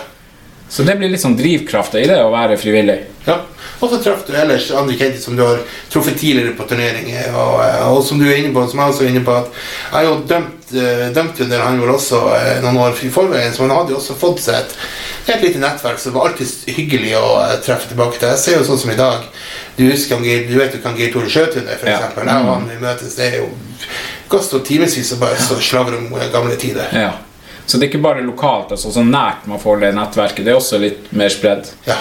Så 0.69 0.83
det 0.85 0.99
blir 0.99 1.09
litt 1.09 1.23
sånn 1.23 1.37
drivkrafta 1.37 1.97
i 1.97 2.05
det 2.05 2.19
å 2.21 2.29
være 2.29 2.57
frivillig. 2.61 2.99
Ja. 3.25 3.39
Og 3.79 3.89
så 3.89 3.97
traff 4.03 4.25
du 4.27 4.33
ellers 4.37 4.67
andre 4.75 4.97
kjente 4.99 5.21
som 5.23 5.37
du 5.37 5.41
har 5.41 5.61
truffet 5.89 6.19
tidligere 6.19 6.53
på 6.57 6.67
turneringer. 6.69 7.31
Og, 7.33 7.55
eh, 7.63 7.87
og 7.89 8.03
som 8.05 8.19
du 8.19 8.27
er 8.27 8.37
inne 8.41 8.51
på, 8.53 8.65
som 8.69 8.81
jeg 8.83 8.93
også 8.93 9.05
er 9.05 9.09
inne 9.13 9.23
på, 9.25 9.33
at 9.39 9.47
jeg 9.55 9.95
har 9.95 10.05
jo 10.05 10.17
dømt, 10.29 10.73
eh, 10.75 11.05
dømt 11.15 11.41
en 11.41 11.49
del 11.55 11.79
gjorde 11.79 11.95
også 11.95 12.19
eh, 12.35 12.61
noen 12.65 12.81
år 12.83 13.01
i 13.01 13.09
forveien, 13.15 13.55
så 13.55 13.63
han 13.65 13.73
hadde 13.73 13.95
jo 13.95 14.01
også 14.01 14.17
fått 14.19 14.43
seg 14.45 14.59
et 14.59 14.77
helt 15.31 15.47
lite 15.47 15.63
nettverk, 15.63 15.97
så 15.97 16.11
det 16.11 16.17
var 16.19 16.29
alltid 16.29 16.75
hyggelig 16.75 17.15
å 17.17 17.25
treffe 17.65 17.89
tilbake 17.89 18.19
til. 18.19 18.29
Jeg 18.35 18.43
ser 18.43 18.59
jo 18.59 18.67
sånn 18.69 18.83
som 18.83 18.93
i 18.93 18.99
dag. 18.99 19.25
Du 19.79 19.85
husker 19.87 20.19
han 20.19 20.23
du 20.49 20.55
vet 20.59 20.75
jo 20.75 20.83
kan 20.83 20.97
Geir 20.99 21.13
Tore 21.15 21.31
Sjøtun 21.31 21.65
er, 21.65 21.79
for 21.79 21.89
Ja. 21.89 22.37
han 22.53 22.69
vi 22.69 22.77
møtes, 22.83 23.15
det 23.15 23.33
er 23.33 23.37
jo 23.41 23.49
kan 24.29 24.43
stå 24.45 24.59
timevis 24.65 25.13
og 25.15 25.23
bare 25.23 25.61
slavre 25.61 25.97
om 25.97 26.13
eh, 26.17 26.29
gamle 26.33 26.55
tider. 26.59 26.87
Ja. 26.93 27.11
Så 27.65 27.77
det 27.77 27.85
er 27.85 27.89
ikke 27.91 28.01
bare 28.01 28.25
lokalt, 28.25 28.71
altså 28.73 28.89
så 28.89 29.03
nært 29.05 29.45
man 29.49 29.59
får 29.61 29.83
det 29.83 29.91
nettverket. 29.93 30.45
Det 30.45 30.51
er 30.53 30.57
også 30.57 30.79
litt 30.81 31.11
mer 31.13 31.29
spredd. 31.29 31.67
Ja. 31.85 31.97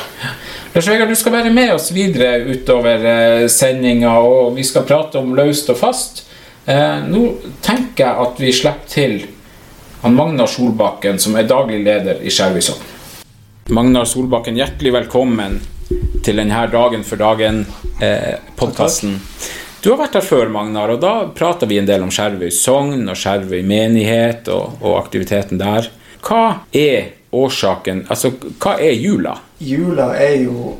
Lars 0.72 0.88
Vegard, 0.88 1.10
du 1.12 1.18
skal 1.18 1.34
være 1.34 1.50
med 1.52 1.74
oss 1.74 1.90
videre 1.92 2.38
utover 2.48 3.04
eh, 3.10 3.48
sendinga, 3.52 4.14
og 4.24 4.56
vi 4.56 4.64
skal 4.64 4.86
prate 4.88 5.20
om 5.20 5.34
løst 5.36 5.68
og 5.72 5.76
fast. 5.80 6.22
Eh, 6.64 7.04
nå 7.08 7.22
tenker 7.64 8.06
jeg 8.06 8.14
at 8.24 8.40
vi 8.40 8.52
slipper 8.56 8.88
til 8.92 9.18
han 10.00 10.14
Magnar 10.14 10.46
Solbakken, 10.46 11.18
som 11.18 11.36
er 11.36 11.50
daglig 11.50 11.82
leder 11.84 12.16
i 12.22 12.30
Skjervøysand. 12.32 12.80
Magnar 13.74 14.04
Solbakken, 14.08 14.56
hjertelig 14.56 14.92
velkommen 14.94 15.60
til 16.24 16.36
denne 16.40 16.66
Dagen 16.72 17.04
for 17.04 17.16
dagen-podkasten. 17.20 19.18
Du 19.82 19.90
har 19.90 20.00
vært 20.00 20.18
her 20.18 20.26
før, 20.26 20.48
Magnar, 20.52 20.90
og 20.90 21.00
da 21.02 21.12
prata 21.34 21.66
vi 21.70 21.78
en 21.78 21.86
del 21.86 22.02
om 22.02 22.10
Skjervøy 22.10 22.50
sogn 22.54 23.06
og 23.08 23.18
Skjervøy 23.18 23.62
menighet 23.66 24.50
og, 24.50 24.80
og 24.82 24.98
aktiviteten 24.98 25.60
der. 25.60 25.90
Hva 26.24 26.64
er 26.74 27.14
årsaken 27.30 28.06
Altså, 28.08 28.32
hva 28.58 28.78
er 28.80 28.96
jula? 28.96 29.36
Jula 29.62 30.10
er 30.16 30.42
jo 30.42 30.74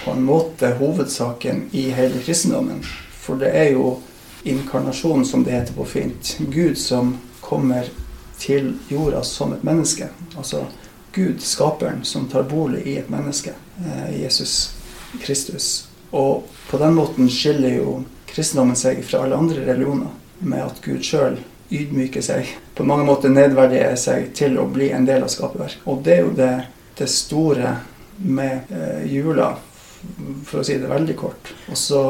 på 0.00 0.14
en 0.14 0.22
måte 0.26 0.72
hovedsaken 0.78 1.68
i 1.76 1.90
hele 1.94 2.22
kristendommen. 2.24 2.82
For 3.20 3.38
det 3.38 3.50
er 3.54 3.72
jo 3.74 3.98
inkarnasjonen, 4.48 5.26
som 5.26 5.44
det 5.44 5.54
heter 5.54 5.76
på 5.76 5.84
fint. 5.84 6.36
Gud 6.50 6.78
som 6.80 7.18
kommer 7.40 7.88
til 8.40 8.74
jorda 8.88 9.22
som 9.26 9.52
et 9.52 9.64
menneske. 9.66 10.08
Altså 10.36 10.64
Gud, 11.12 11.40
skaperen, 11.42 12.04
som 12.04 12.28
tar 12.30 12.42
bolig 12.48 12.86
i 12.86 12.96
et 12.98 13.10
menneske. 13.10 13.52
eh, 13.84 14.22
Jesus 14.22 14.70
Kristus. 15.22 15.86
Og 16.10 16.46
på 16.70 16.78
den 16.78 16.94
måten 16.94 17.30
skiller 17.30 17.74
jo 17.76 18.02
kristendommen 18.40 18.76
seg 18.78 19.02
fra 19.04 19.26
alle 19.26 19.36
andre 19.36 19.66
religioner 19.66 20.08
med 20.40 20.64
at 20.64 20.78
Gud 20.80 21.04
sjøl 21.04 21.36
ydmyker 21.70 22.24
seg, 22.24 22.48
på 22.74 22.86
mange 22.88 23.04
måter 23.04 23.32
nedverdiger 23.32 23.98
seg 24.00 24.30
til 24.36 24.56
å 24.58 24.64
bli 24.72 24.88
en 24.96 25.04
del 25.04 25.26
av 25.26 25.30
skaperverk. 25.30 25.82
Og 25.84 26.00
det 26.06 26.14
er 26.16 26.22
jo 26.24 26.30
det, 26.38 26.52
det 26.98 27.08
store 27.12 27.74
med 28.24 28.72
eh, 28.72 29.04
jula, 29.12 29.52
for 30.48 30.62
å 30.62 30.64
si 30.64 30.78
det 30.80 30.88
veldig 30.88 31.16
kort. 31.20 31.52
Og 31.68 31.76
så 31.78 32.02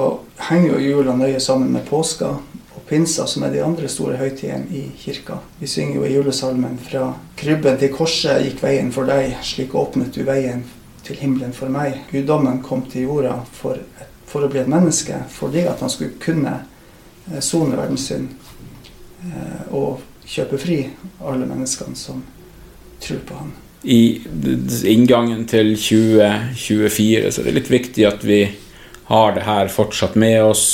henger 0.46 0.76
jo 0.76 1.00
jula 1.00 1.16
nøye 1.18 1.42
sammen 1.42 1.74
med 1.74 1.88
påska 1.90 2.30
og 2.30 2.84
pinsa, 2.88 3.26
som 3.26 3.44
er 3.44 3.56
de 3.56 3.64
andre 3.66 3.90
store 3.90 4.20
høytidene 4.20 4.70
i 4.70 4.84
kirka. 5.02 5.40
Vi 5.58 5.68
synger 5.68 5.98
jo 5.98 6.06
i 6.06 6.14
julesalmen 6.14 6.78
fra 6.86 7.08
krybben 7.40 7.80
til 7.82 7.90
korset 7.94 8.46
gikk 8.46 8.62
veien 8.62 8.94
for 8.94 9.10
deg, 9.10 9.34
slik 9.44 9.74
åpnet 9.74 10.14
du 10.14 10.22
veien 10.30 10.62
til 11.04 11.18
himmelen 11.20 11.52
for 11.56 11.74
meg. 11.74 12.04
Guddommen 12.14 12.62
kom 12.62 12.86
til 12.88 13.10
jorda 13.10 13.40
for, 13.58 13.82
for 14.30 14.46
å 14.46 14.50
bli 14.50 14.62
et 14.62 14.70
menneske, 14.70 15.24
fordi 15.32 15.64
at 15.66 15.82
han 15.82 15.90
skulle 15.90 16.18
kunne 16.22 16.60
eh, 16.60 17.40
sone 17.42 17.78
verdens 17.78 18.06
synd 18.10 18.30
eh, 19.26 19.74
og 19.74 20.04
kjøpe 20.30 20.60
fri 20.62 20.84
alle 21.26 21.48
menneskene 21.48 21.98
som 21.98 22.22
tror 23.02 23.24
på 23.26 23.40
han. 23.40 23.52
I 23.82 24.20
inngangen 24.92 25.46
til 25.48 25.72
2024 25.74 27.32
så 27.32 27.40
er 27.40 27.48
det 27.48 27.56
litt 27.56 27.72
viktig 27.72 28.06
at 28.06 28.24
vi 28.28 28.42
har 29.10 29.34
det 29.34 29.46
her 29.48 29.70
fortsatt 29.72 30.18
med 30.20 30.38
oss, 30.44 30.64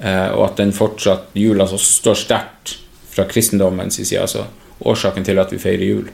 eh, 0.00 0.30
og 0.32 0.48
at 0.48 0.62
den 0.62 0.74
fortsatt 0.74 1.36
jula 1.38 1.68
så 1.70 1.78
står 1.78 2.22
sterkt 2.24 2.78
fra 3.12 3.28
kristendommens 3.28 4.00
side. 4.00 4.20
altså 4.20 4.46
årsaken 4.78 5.24
til 5.24 5.38
at 5.40 5.52
vi 5.52 5.58
feirer 5.60 5.84
jul. 5.84 6.08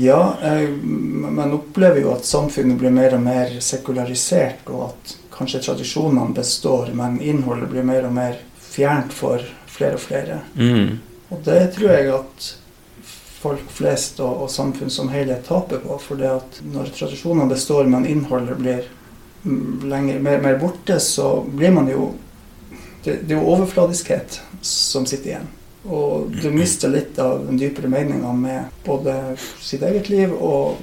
Ja, 0.00 0.36
man 0.82 1.52
opplever 1.52 2.00
jo 2.04 2.12
at 2.14 2.24
samfunnet 2.24 2.78
blir 2.78 2.94
mer 2.94 3.16
og 3.16 3.24
mer 3.24 3.56
sekularisert, 3.60 4.62
og 4.70 4.92
at 4.92 5.16
kanskje 5.32 5.62
tradisjonene 5.66 6.34
består, 6.36 6.90
men 6.96 7.20
innholdet 7.20 7.70
blir 7.72 7.86
mer 7.86 8.08
og 8.08 8.16
mer 8.16 8.40
fjernt 8.62 9.12
for 9.12 9.42
flere 9.66 9.98
og 9.98 10.04
flere. 10.04 10.40
Mm. 10.56 10.98
Og 11.32 11.40
det 11.44 11.60
tror 11.76 11.94
jeg 11.94 12.10
at 12.14 12.50
folk 13.42 13.70
flest 13.74 14.20
og, 14.22 14.44
og 14.44 14.50
samfunn 14.52 14.92
som 14.92 15.10
helhet 15.12 15.46
taper 15.48 15.82
på. 15.82 15.96
For 16.02 16.20
det 16.20 16.30
at 16.30 16.60
når 16.72 16.92
tradisjonene 16.98 17.50
består, 17.50 17.88
men 17.90 18.06
innholdet 18.06 18.60
blir 18.60 18.84
mm, 19.44 19.88
lenger, 19.90 20.20
mer, 20.22 20.44
mer 20.44 20.60
borte, 20.60 21.00
så 21.00 21.40
blir 21.48 21.74
man 21.74 21.90
jo 21.90 22.12
det, 23.02 23.24
det 23.26 23.34
er 23.34 23.40
jo 23.40 23.50
overfladiskhet 23.56 24.38
som 24.62 25.08
sitter 25.08 25.32
igjen. 25.32 25.50
Og 25.82 26.30
du 26.30 26.50
mister 26.54 26.92
litt 26.92 27.18
av 27.18 27.40
den 27.48 27.58
dypere 27.58 27.90
meninga 27.90 28.30
med 28.38 28.82
både 28.86 29.34
sitt 29.58 29.82
eget 29.82 30.12
liv 30.12 30.30
og 30.36 30.76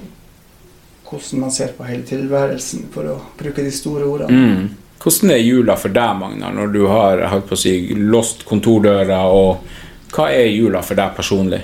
hvordan 1.10 1.40
man 1.40 1.52
ser 1.54 1.74
på 1.76 1.86
hele 1.88 2.06
tilværelsen, 2.06 2.86
for 2.94 3.10
å 3.10 3.16
bruke 3.38 3.64
de 3.66 3.72
store 3.74 4.06
ordene. 4.06 4.40
Mm. 4.40 4.90
Hvordan 5.00 5.32
er 5.32 5.40
jula 5.40 5.76
for 5.80 5.92
deg, 5.96 6.16
Magnar, 6.20 6.52
når 6.54 6.74
du 6.74 6.82
har 6.90 7.22
holdt 7.32 7.48
på 7.48 7.56
å 7.56 7.60
si, 7.60 7.74
låst 7.96 8.44
kontordøra? 8.48 9.22
Og 9.32 10.12
hva 10.12 10.28
er 10.34 10.50
jula 10.52 10.82
for 10.84 10.98
deg 10.98 11.16
personlig? 11.16 11.62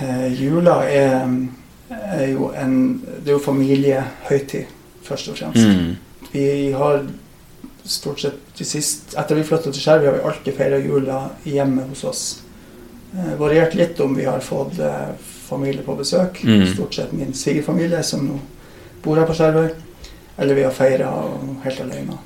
Eh, 0.00 0.26
jula 0.36 0.82
er, 0.88 1.24
er 1.90 2.28
jo 2.30 2.52
en 2.56 2.76
Det 3.00 3.28
er 3.28 3.34
jo 3.34 3.40
familiehøytid, 3.44 4.76
først 5.04 5.32
og 5.32 5.40
fremst. 5.40 5.64
Mm. 5.64 6.28
Vi 6.32 6.46
har 6.76 7.02
stort 7.84 8.20
sett 8.22 8.38
de 8.56 8.64
siste 8.68 9.16
Etter 9.18 9.38
vi 9.38 9.44
flytta 9.44 9.72
til 9.72 9.82
Skjervøy, 9.82 10.06
har 10.06 10.18
vi 10.18 10.28
alltid 10.30 10.56
feira 10.56 10.78
jula 10.78 11.20
hjemme 11.48 11.88
hos 11.88 12.04
oss. 12.08 12.24
Eh, 13.16 13.34
variert 13.40 13.74
litt 13.74 14.00
om 14.00 14.14
vi 14.14 14.28
har 14.28 14.44
fått 14.44 14.78
eh, 14.78 15.10
familie 15.50 15.84
på 15.86 15.98
besøk. 15.98 16.42
Mm. 16.46 16.66
Stort 16.72 16.96
sett 16.96 17.12
min 17.16 17.34
svigerfamilie 17.36 18.02
som 18.06 18.24
nå 18.26 18.38
bor 19.04 19.20
her 19.20 19.28
på 19.28 19.36
Skjervøy. 19.36 19.70
Eller 20.40 20.56
vi 20.56 20.64
har 20.64 20.72
feira 20.72 21.10
helt 21.64 21.80
alene. 21.84 22.18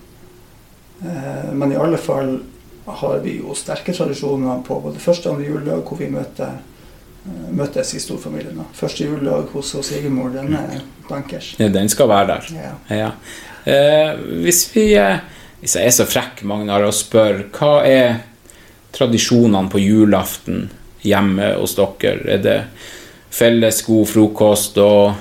Eh, 1.02 1.52
men 1.52 1.72
i 1.72 1.80
alle 1.80 1.98
fall 1.98 2.36
har 2.84 3.18
vi 3.24 3.38
jo 3.38 3.54
sterke 3.56 3.94
tradisjoner 3.96 4.62
på 4.66 4.78
både 4.84 5.00
første 5.02 5.30
og 5.30 5.38
andre 5.38 5.48
juledag 5.48 5.82
hvor 5.88 5.98
vi 5.98 6.10
møter, 6.12 6.58
eh, 7.24 7.48
møtes 7.56 7.94
i 7.96 8.02
storfamilien. 8.02 8.60
Første 8.76 9.08
juledag 9.08 9.48
hos 9.54 9.72
svigermor, 9.74 10.30
den 10.34 10.54
er 10.54 10.84
bankers. 11.08 11.54
Ja, 11.58 11.68
den 11.68 11.88
skal 11.88 12.08
være 12.08 12.26
der. 12.34 12.50
Ja. 12.54 12.74
Ja. 12.96 13.10
Eh, 13.64 14.20
hvis 14.44 14.68
vi 14.74 14.92
eh, 14.94 15.18
Hvis 15.64 15.78
jeg 15.78 15.86
er 15.88 15.92
så 15.96 16.04
frekk, 16.04 16.42
Magnar, 16.44 16.82
og 16.84 16.92
spør 16.92 17.38
hva 17.56 17.86
er 17.88 18.18
tradisjonene 18.92 19.70
på 19.72 19.80
julaften 19.80 20.66
hjemme 21.00 21.54
hos 21.56 21.72
dere? 21.78 22.18
Er 22.34 22.42
det 22.44 22.56
felles 23.34 23.82
god 23.86 24.08
frokost 24.08 24.78
og 24.82 25.14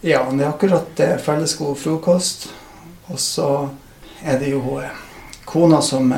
Ja, 0.00 0.28
det 0.30 0.44
er 0.44 0.48
akkurat 0.48 0.96
det. 0.96 1.18
Fellesgod 1.24 1.74
frokost. 1.78 2.48
Og 3.06 3.18
så 3.18 3.68
er 4.22 4.38
det 4.38 4.52
jo 4.52 4.80
kona 5.44 5.80
som 5.82 6.12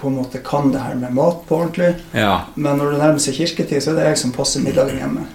på 0.00 0.08
en 0.08 0.14
måte 0.16 0.40
kan 0.44 0.72
det 0.72 0.80
her 0.80 0.94
med 0.94 1.12
mat 1.14 1.42
på 1.48 1.56
ordentlig. 1.56 1.94
Ja. 2.12 2.40
Men 2.54 2.78
når 2.78 2.94
det 2.94 3.00
nærmer 3.02 3.20
seg 3.20 3.36
kirketid, 3.36 3.82
så 3.82 3.92
er 3.92 4.00
det 4.00 4.06
jeg 4.08 4.20
som 4.22 4.32
passer 4.32 4.64
middagen 4.64 4.96
hjemme. 4.96 5.26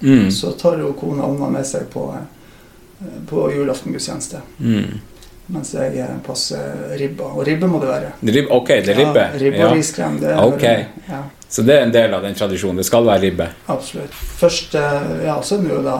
Mm. 0.00 0.30
Så 0.30 0.52
tar 0.60 0.78
jo 0.78 0.92
kona 0.98 1.26
ungene 1.26 1.50
med 1.58 1.66
seg 1.66 1.88
på, 1.90 2.04
eh, 2.14 3.18
på 3.26 3.48
julaftengudstjeneste. 3.56 4.44
Mm. 4.58 5.00
Mens 5.46 5.74
jeg 5.74 5.98
eh, 5.98 6.14
passer 6.26 6.94
ribba. 7.00 7.32
Og 7.34 7.42
ribbe 7.48 7.66
må 7.66 7.82
det 7.82 7.90
være. 7.90 8.12
Rib, 8.22 8.52
ok, 8.54 8.68
det 8.68 8.94
er 8.94 9.00
ribbe. 9.02 9.26
Ja, 9.26 9.42
ribbe 9.42 9.66
og 9.66 9.76
riskrem. 9.80 10.20
Det 10.22 10.30
er 10.30 10.44
Ok. 10.44 10.62
Ja, 11.08 11.24
Så 11.48 11.62
det 11.64 11.74
er 11.78 11.82
en 11.86 11.92
del 11.92 12.12
av 12.14 12.22
den 12.22 12.34
tradisjonen. 12.36 12.76
Det 12.76 12.84
skal 12.86 13.06
være 13.06 13.20
ribbe. 13.22 13.46
absolutt. 13.68 14.12
Først 14.12 14.74
eh, 14.74 15.24
Ja, 15.24 15.38
så 15.42 15.56
er 15.56 15.62
det 15.64 15.70
jo 15.74 15.82
da 15.82 15.98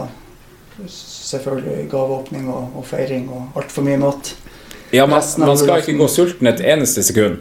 selvfølgelig 0.86 1.88
gaveåpning 1.90 2.48
og, 2.52 2.68
og 2.78 2.84
feiring 2.86 3.28
og 3.34 3.56
altfor 3.58 3.82
mye 3.86 3.98
mat. 4.02 4.34
Ja, 4.92 5.06
man, 5.06 5.22
man 5.42 5.58
skal 5.60 5.82
ikke 5.82 5.96
gå 5.98 6.06
sulten 6.08 6.46
et 6.48 6.60
eneste 6.64 7.02
sekund. 7.04 7.40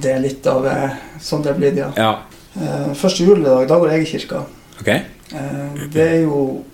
Det 0.00 0.12
er 0.14 0.20
litt 0.22 0.46
av 0.48 0.66
eh, 0.68 0.94
sånn 1.20 1.42
det 1.44 1.54
er 1.54 1.58
blitt, 1.62 1.80
ja. 1.80 1.92
Ja, 1.96 2.12
Eh, 2.50 2.88
første 2.98 3.22
juledag, 3.22 3.68
da 3.70 3.76
går 3.78 3.92
jeg 3.92 4.02
i 4.02 4.06
kirka. 4.10 4.40
ok? 4.80 4.88
Eh, 4.90 5.82
det 5.94 6.02
er 6.02 6.16
jo 6.24 6.64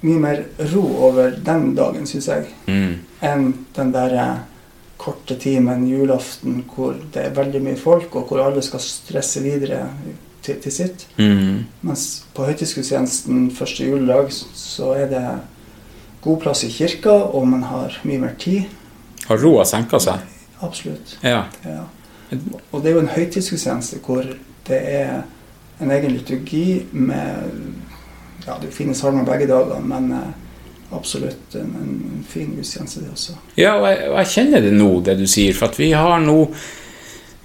mye 0.00 0.20
mer 0.22 0.38
ro 0.70 0.84
over 1.04 1.34
den 1.44 1.74
dagen, 1.76 2.06
syns 2.08 2.30
jeg, 2.30 2.46
Mm. 2.66 2.94
enn 3.20 3.44
den 3.76 3.92
der 3.92 4.14
eh, 4.16 4.38
korte 4.98 5.36
timen 5.38 5.86
julaften 5.88 6.62
hvor 6.68 6.96
det 7.14 7.28
er 7.28 7.36
veldig 7.36 7.60
mye 7.62 7.78
folk, 7.78 8.14
og 8.18 8.28
hvor 8.28 8.42
alle 8.42 8.62
skal 8.66 8.82
stresse 8.82 9.42
videre 9.44 9.84
til, 10.42 10.58
til 10.62 10.74
sitt. 10.74 11.06
Mm. 11.18 11.68
Mens 11.86 12.08
på 12.34 12.48
høytidsgudstjenesten 12.48 13.48
første 13.54 13.86
juledag 13.86 14.32
så 14.34 14.92
er 14.98 15.06
det 15.12 15.24
god 16.24 16.42
plass 16.42 16.64
i 16.66 16.72
kirka, 16.72 17.14
og 17.14 17.46
man 17.48 17.62
har 17.68 18.00
mye 18.08 18.24
mer 18.26 18.34
tid. 18.38 18.66
Har 19.28 19.40
roa 19.42 19.64
senka 19.68 20.00
seg? 20.02 20.24
Absolutt. 20.64 21.18
Ja. 21.22 21.44
Ja. 21.64 21.84
Og 22.72 22.82
det 22.82 22.90
er 22.90 22.98
jo 22.98 23.04
en 23.04 23.14
høytidsgudstjeneste 23.14 24.00
hvor 24.04 24.26
det 24.68 24.80
er 24.82 25.22
en 25.80 25.94
egen 25.94 26.16
liturgi 26.16 26.82
med 26.92 27.54
Ja, 28.48 28.54
det 28.62 28.70
finnes 28.72 28.96
salmer 29.02 29.26
begge 29.28 29.44
dager, 29.50 29.82
men 29.84 30.06
eh, 30.14 30.28
absolutt 30.96 31.54
en, 31.54 31.70
en 31.82 32.24
fin 32.28 32.50
gudstjeneste, 32.56 33.04
det 33.04 33.12
også. 33.12 33.36
Ja, 33.58 33.76
og 33.76 33.86
jeg, 33.90 34.10
og 34.10 34.18
jeg 34.22 34.32
kjenner 34.34 34.64
det 34.64 34.74
nå, 34.76 34.90
det 35.04 35.18
du 35.20 35.26
sier, 35.28 35.56
for 35.56 35.68
at 35.68 35.80
vi 35.80 35.92
har 35.92 36.20
nå 36.24 36.42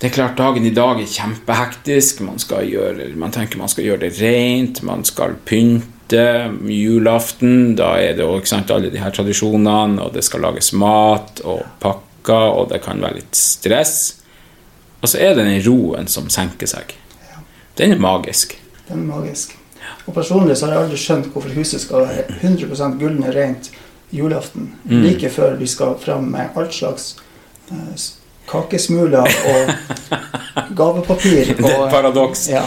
Det 0.04 0.10
er 0.10 0.16
klart, 0.18 0.36
dagen 0.36 0.66
i 0.68 0.74
dag 0.76 1.00
er 1.00 1.08
kjempehektisk. 1.08 2.26
Man, 2.28 2.40
skal 2.42 2.66
gjøre, 2.68 3.06
man 3.16 3.32
tenker 3.32 3.62
man 3.62 3.70
skal 3.72 3.86
gjøre 3.86 4.02
det 4.02 4.18
rent, 4.18 4.82
man 4.84 5.06
skal 5.08 5.38
pynte. 5.48 6.26
Julaften, 6.68 7.78
da 7.80 7.94
er 8.02 8.18
det 8.18 8.26
også, 8.26 8.58
sant, 8.58 8.74
alle 8.76 8.92
de 8.92 9.00
her 9.00 9.16
tradisjonene, 9.16 10.02
og 10.04 10.12
det 10.18 10.26
skal 10.28 10.44
lages 10.44 10.74
mat 10.76 11.40
og 11.48 11.64
pakker, 11.80 12.50
og 12.52 12.68
det 12.74 12.82
kan 12.84 13.00
være 13.00 13.22
litt 13.22 13.40
stress. 13.40 13.96
Og 15.00 15.08
så 15.08 15.24
er 15.24 15.38
det 15.38 15.48
den 15.48 15.64
roen 15.70 16.12
som 16.12 16.28
senker 16.28 16.68
seg. 16.68 16.98
Den 17.80 17.96
er 17.96 18.04
magisk. 18.04 18.58
Den 18.90 19.06
er 19.06 19.08
magisk. 19.08 19.56
Og 20.06 20.16
personlig 20.16 20.58
så 20.60 20.68
har 20.68 20.76
jeg 20.76 20.86
aldri 20.86 21.00
skjønt 21.00 21.30
hvorfor 21.32 21.56
huset 21.56 21.84
skal 21.84 22.08
være 22.08 22.26
100 22.42 22.98
gullende 23.00 23.32
rent 23.36 23.70
julaften. 24.14 24.74
Mm. 24.84 25.02
Like 25.06 25.30
før 25.32 25.56
vi 25.60 25.68
skal 25.68 25.96
fram 26.00 26.28
med 26.34 26.58
alt 26.60 26.76
slags 26.76 27.06
uh, 27.72 27.94
kakesmuler 28.50 29.24
og 29.24 29.72
gavepapir. 30.80 31.54
Det 31.56 31.70
er 31.72 31.86
et 31.86 31.94
paradoks. 31.94 32.50
ja. 32.52 32.66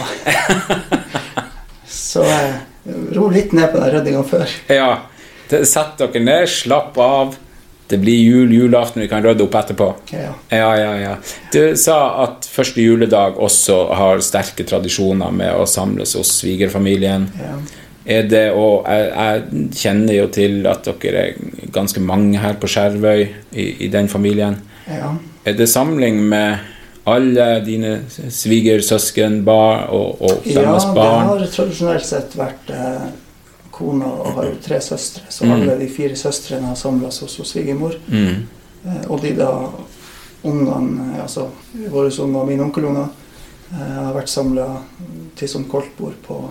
Så 1.87 2.25
uh, 2.25 2.55
ro 3.15 3.29
litt 3.31 3.53
ned 3.53 3.69
på 3.71 3.83
den 3.83 3.93
ryddinga 3.93 4.23
før. 4.27 4.57
Ja, 4.73 4.91
sett 5.47 6.01
dere 6.01 6.23
ned, 6.23 6.49
slapp 6.51 6.97
av. 6.99 7.37
Det 7.87 7.97
blir 8.01 8.17
jul, 8.19 8.51
julaften, 8.51 9.01
vi 9.01 9.07
kan 9.07 9.23
rydde 9.23 9.45
opp 9.45 9.55
etterpå. 9.55 9.85
Ja. 10.11 10.33
Ja, 10.51 10.69
ja, 10.75 10.93
ja. 10.99 11.15
Du 11.53 11.75
sa 11.79 11.97
at 12.25 12.47
første 12.51 12.83
juledag 12.83 13.39
også 13.39 13.77
har 13.95 14.19
sterke 14.25 14.65
tradisjoner 14.67 15.31
med 15.31 15.53
å 15.55 15.65
samles 15.65 16.15
hos 16.19 16.33
svigerfamilien. 16.41 17.29
ja. 17.41 17.57
Er 18.07 18.23
det, 18.23 18.53
og 18.55 18.85
jeg, 18.87 19.07
jeg 19.11 19.63
kjenner 19.75 20.13
jo 20.15 20.27
til 20.31 20.61
at 20.71 20.85
dere 21.01 21.23
er 21.25 21.65
ganske 21.75 21.99
mange 21.99 22.39
her 22.39 22.53
på 22.55 22.69
Skjervøy 22.71 23.25
i, 23.51 23.65
i 23.83 23.89
den 23.91 24.07
familien. 24.07 24.61
ja. 24.87 25.09
Er 25.47 25.55
det 25.55 25.67
samling 25.71 26.21
med 26.27 26.57
alle 27.07 27.45
dine 27.63 28.01
svigersøsken 28.07 29.41
bar, 29.47 29.87
og, 29.95 30.21
og 30.21 30.47
Ja, 30.47 30.63
det 30.75 31.03
har 31.03 31.45
tradisjonelt 31.53 32.05
sett 32.07 32.35
vært 32.35 32.71
eh, 32.71 33.05
kona 33.77 34.05
og 34.05 34.33
har 34.35 34.43
jo 34.49 34.55
tre 34.63 34.79
søstre, 34.81 35.23
så 35.29 35.45
Mm. 35.45 35.51
alle 35.53 35.77
de 35.79 35.87
fire 35.89 36.15
søstrene 36.15 36.67
har 36.67 36.75
samles 36.75 37.19
hos 37.19 37.37
svigermor. 37.51 37.93
Mm. 38.09 38.47
Eh, 38.85 39.09
Og 39.09 39.21
de 39.21 39.33
da 39.35 39.51
ungene, 40.43 41.13
eh, 41.15 41.21
altså 41.23 41.47
våre 41.91 42.11
unger 42.21 42.39
og 42.41 42.47
mine 42.47 42.63
onkelunger, 42.63 43.07
eh, 43.71 44.03
har 44.03 44.13
vært 44.13 44.29
samla 44.29 44.67
til 45.35 45.47
sånn 45.47 45.67
koldtbord 45.69 46.13
på 46.27 46.49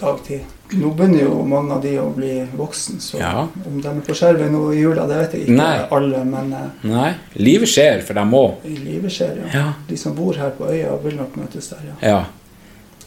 dagtid. 0.00 0.40
Nå 0.72 0.92
begynner 0.94 1.24
jo 1.24 1.42
mange 1.44 1.72
av 1.74 1.82
de 1.82 1.96
å 1.98 2.14
bli 2.14 2.46
voksen, 2.56 3.00
så 3.00 3.18
Ja. 3.18 3.48
om 3.66 3.80
de 3.80 3.88
er 3.88 4.00
på 4.06 4.14
Skjervøy 4.14 4.48
nå 4.50 4.72
i 4.72 4.78
jula, 4.80 5.06
det 5.06 5.16
vet 5.16 5.32
jeg 5.32 5.40
ikke 5.48 5.56
Nei. 5.56 5.86
alle, 5.90 6.24
men 6.24 6.54
Nei. 6.84 7.14
Livet 7.36 7.68
skjer, 7.68 8.02
for 8.02 8.14
de 8.14 8.20
må. 8.20 8.54
i 8.64 8.68
livet 8.76 9.10
skjer, 9.10 9.36
ja. 9.52 9.58
Ja. 9.58 9.72
De 9.88 9.96
som 9.96 10.14
bor 10.14 10.32
her 10.34 10.50
på 10.50 10.64
øya, 10.70 10.96
vil 11.02 11.16
nok 11.16 11.34
møtes 11.36 11.68
der, 11.70 11.78
ja. 12.02 12.08
Ja. 12.08 12.24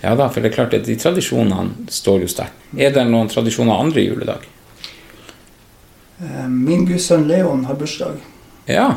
Ja 0.03 0.13
da, 0.19 0.27
for 0.29 0.41
det 0.43 0.51
er 0.51 0.55
klart 0.57 0.74
at 0.77 0.86
de 0.86 0.95
tradisjonene 1.00 1.88
står 1.93 2.25
jo 2.25 2.31
sterkt. 2.31 2.60
Er 2.77 2.91
det 2.95 3.05
noen 3.10 3.29
tradisjoner 3.31 3.79
andre 3.79 4.03
juledag? 4.03 4.43
Eh, 6.22 6.48
Min 6.50 6.86
gudsønn 6.86 7.27
Leon 7.27 7.65
har 7.65 7.75
bursdag, 7.79 8.17
Ja. 8.65 8.89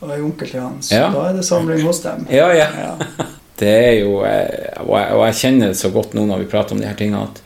og 0.00 0.10
jeg 0.10 0.18
er 0.20 0.24
onkel 0.24 0.50
til 0.50 0.60
hans. 0.60 0.90
Ja. 0.92 1.08
da 1.10 1.28
er 1.30 1.34
det 1.38 1.44
samling 1.44 1.82
hos 1.82 2.00
dem. 2.02 2.26
Ja, 2.30 2.50
ja. 2.54 2.68
Ja. 2.78 2.96
Det 3.58 3.66
er 3.74 3.94
jo 4.04 4.20
eh, 4.22 4.76
Og 4.86 4.92
jeg, 4.94 5.14
og 5.16 5.22
jeg 5.26 5.34
kjenner 5.34 5.66
det 5.72 5.76
så 5.80 5.88
godt 5.90 6.12
nå 6.14 6.22
når 6.28 6.44
vi 6.44 6.50
prater 6.52 6.76
om 6.76 6.80
de 6.80 6.86
her 6.86 6.94
tingene, 6.94 7.24
at 7.26 7.40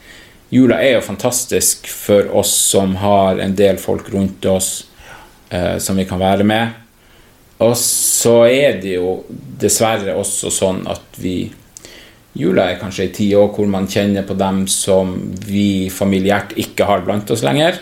jula 0.53 0.77
er 0.85 0.99
jo 0.99 1.07
fantastisk 1.07 1.87
for 1.89 2.29
oss 2.37 2.53
som 2.69 2.97
har 3.01 3.41
en 3.41 3.55
del 3.57 3.79
folk 3.81 4.11
rundt 4.13 4.45
oss 4.45 4.85
eh, 5.49 5.79
som 5.81 5.97
vi 5.97 6.05
kan 6.05 6.21
være 6.21 6.45
med. 6.45 6.75
Og 7.65 7.73
så 7.81 8.43
er 8.51 8.77
det 8.83 8.99
jo 8.99 9.23
dessverre 9.63 10.13
også 10.21 10.51
sånn 10.53 10.83
at 10.93 11.17
vi 11.17 11.47
Jula 12.39 12.71
er 12.71 12.79
kanskje 12.81 13.07
ei 13.07 13.13
tid 13.13 13.35
også 13.37 13.59
hvor 13.59 13.73
man 13.73 13.89
kjenner 13.91 14.25
på 14.25 14.37
dem 14.41 14.65
som 14.71 15.17
vi 15.45 15.91
familiært 15.93 16.55
ikke 16.61 16.87
har 16.89 17.05
blant 17.05 17.31
oss 17.35 17.45
lenger. 17.45 17.81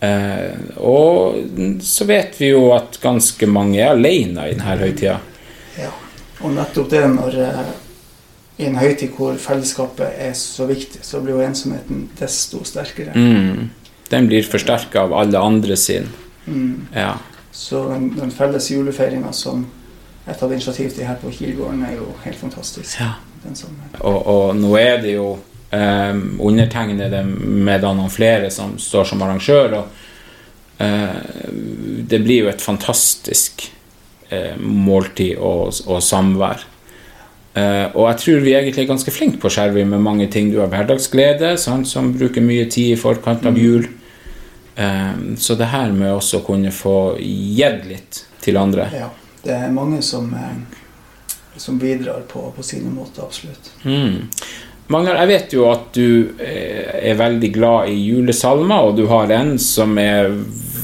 Eh, 0.00 0.76
og 0.76 1.80
så 1.82 2.06
vet 2.06 2.36
vi 2.38 2.52
jo 2.52 2.68
at 2.76 3.00
ganske 3.02 3.48
mange 3.50 3.80
er 3.80 3.94
alene 3.94 4.50
i 4.50 4.54
denne 4.54 4.76
høytida. 4.78 5.16
Ja, 5.80 5.90
og 6.44 6.54
nettopp 6.54 6.92
det 6.92 7.02
når 7.10 7.38
eh, 7.42 7.62
i 8.60 8.68
en 8.68 8.78
høytid 8.80 9.16
hvor 9.16 9.36
fellesskapet 9.40 10.20
er 10.28 10.36
så 10.38 10.68
viktig, 10.68 11.02
så 11.04 11.20
blir 11.24 11.36
jo 11.36 11.44
ensomheten 11.44 12.06
desto 12.20 12.62
sterkere. 12.64 13.16
Mm. 13.16 13.66
Den 14.10 14.28
blir 14.30 14.46
forsterka 14.46 15.08
av 15.08 15.16
alle 15.16 15.42
andre 15.42 15.76
sin. 15.76 16.06
Mm. 16.46 16.86
Ja. 16.94 17.16
Så 17.50 17.82
den, 17.90 18.12
den 18.14 18.30
felles 18.30 18.70
julefeiringa 18.70 19.32
som 19.34 19.66
jeg 20.26 20.38
tatt 20.38 20.52
initiativ 20.52 20.90
til 20.94 21.06
her 21.06 21.18
på 21.20 21.30
Kilgården, 21.34 21.82
er 21.86 21.98
jo 21.98 22.12
helt 22.24 22.38
fantastisk. 22.38 22.98
Ja. 23.00 23.14
Den 23.46 23.58
som, 23.58 23.76
Og, 24.00 24.18
og 24.26 24.56
nå 24.58 24.74
er 24.80 25.00
det 25.02 25.14
jo 25.16 25.30
eh, 25.70 26.12
undertegnede 26.42 27.22
med 27.26 27.86
noen 27.86 28.12
flere 28.12 28.50
som 28.52 28.76
står 28.80 29.12
som 29.12 29.22
arrangør, 29.24 29.78
og 29.80 30.82
eh, 30.82 31.18
det 32.10 32.22
blir 32.24 32.44
jo 32.44 32.52
et 32.52 32.62
fantastisk 32.62 33.68
eh, 34.30 34.56
måltid 34.60 35.38
og, 35.38 35.76
og 35.86 36.02
samvær. 36.02 36.72
Uh, 37.56 37.88
og 37.96 38.02
jeg 38.10 38.16
tror 38.20 38.42
vi 38.44 38.52
egentlig 38.52 38.82
er 38.82 38.88
ganske 38.90 39.12
flinke 39.14 39.38
på 39.40 39.48
Skjervøy 39.48 39.86
med 39.88 40.02
mange 40.04 40.26
ting. 40.28 40.50
Du 40.52 40.58
har 40.60 40.68
hverdagsglede, 40.68 41.54
sant, 41.56 41.88
som 41.88 42.10
bruker 42.12 42.44
mye 42.44 42.66
tid 42.68 42.90
i 42.92 42.98
forkant 43.00 43.46
av 43.48 43.56
jul. 43.56 43.86
Eh, 44.76 45.36
så 45.36 45.54
det 45.54 45.70
her 45.72 45.92
med 45.92 46.12
også 46.12 46.42
å 46.42 46.44
kunne 46.44 46.68
få 46.74 47.16
gitt 47.16 47.86
litt 47.88 48.18
til 48.44 48.58
andre. 48.60 48.90
ja, 48.92 49.08
det 49.44 49.54
er 49.56 49.70
mange 49.72 50.02
som, 50.04 50.28
eh, 50.34 50.82
som 51.56 51.78
bidrar 51.78 52.24
på, 52.28 52.52
på 52.56 52.62
sine 52.62 52.90
måter, 52.90 53.22
absolutt. 53.26 53.72
Mm. 53.84 54.28
Magnar, 54.86 55.18
jeg 55.24 55.30
vet 55.32 55.54
jo 55.56 55.66
at 55.66 55.88
du 55.96 56.38
eh, 56.38 57.10
er 57.10 57.18
veldig 57.18 57.50
glad 57.54 57.90
i 57.90 57.96
julesalmer, 58.06 58.90
og 58.90 58.96
du 58.98 59.06
har 59.10 59.32
en 59.34 59.56
som 59.58 59.98
er 59.98 60.30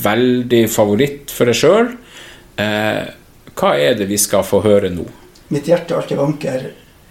veldig 0.02 0.64
favoritt 0.70 1.30
for 1.30 1.46
deg 1.50 1.58
sjøl. 1.58 1.92
Eh, 2.58 3.02
hva 3.52 3.74
er 3.78 3.94
det 4.00 4.08
vi 4.10 4.18
skal 4.18 4.42
få 4.46 4.62
høre 4.64 4.90
nå? 4.90 5.06
Mitt 5.52 5.68
hjerte 5.68 5.94
alltid 5.96 6.18
vanker 6.18 6.70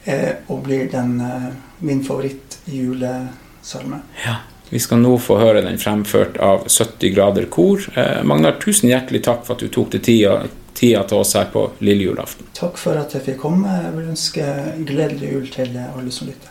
er 0.10 0.42
og 0.50 0.64
blir 0.66 0.90
den 0.92 1.22
eh, 1.22 1.52
min 1.86 2.04
favoritt-julesalme. 2.04 4.02
Ja. 4.26 4.36
Vi 4.72 4.80
skal 4.80 5.02
nå 5.04 5.18
få 5.20 5.36
høre 5.36 5.62
den 5.66 5.76
fremført 5.82 6.38
av 6.40 6.64
70 6.70 7.12
grader 7.12 7.46
kor. 7.52 7.84
Eh, 7.96 8.24
Magnar, 8.24 8.56
tusen 8.62 8.90
hjertelig 8.90 9.24
takk 9.26 9.44
for 9.44 9.58
at 9.58 9.64
du 9.66 9.68
tok 9.68 9.92
deg 9.96 10.06
tida, 10.08 10.48
tida 10.78 11.04
til 11.08 11.18
oss 11.22 11.34
her 11.38 11.48
på 11.54 11.68
lille 11.80 12.04
julaften. 12.10 12.46
Takk 12.58 12.78
for 12.82 12.94
at 13.00 13.14
jeg 13.16 13.26
fikk 13.28 13.40
komme. 13.44 13.68
Jeg 13.86 13.94
vil 13.98 14.10
ønske 14.14 14.44
gledelig 14.88 15.34
jul 15.34 15.48
til 15.54 15.70
alle 15.82 16.12
som 16.14 16.28
lytter. 16.32 16.50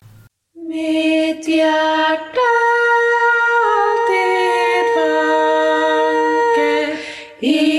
Mitt 0.70 1.44
hjerte 1.50 2.46
alltid 3.74 4.86
vanker 4.98 6.88
i 7.40 7.69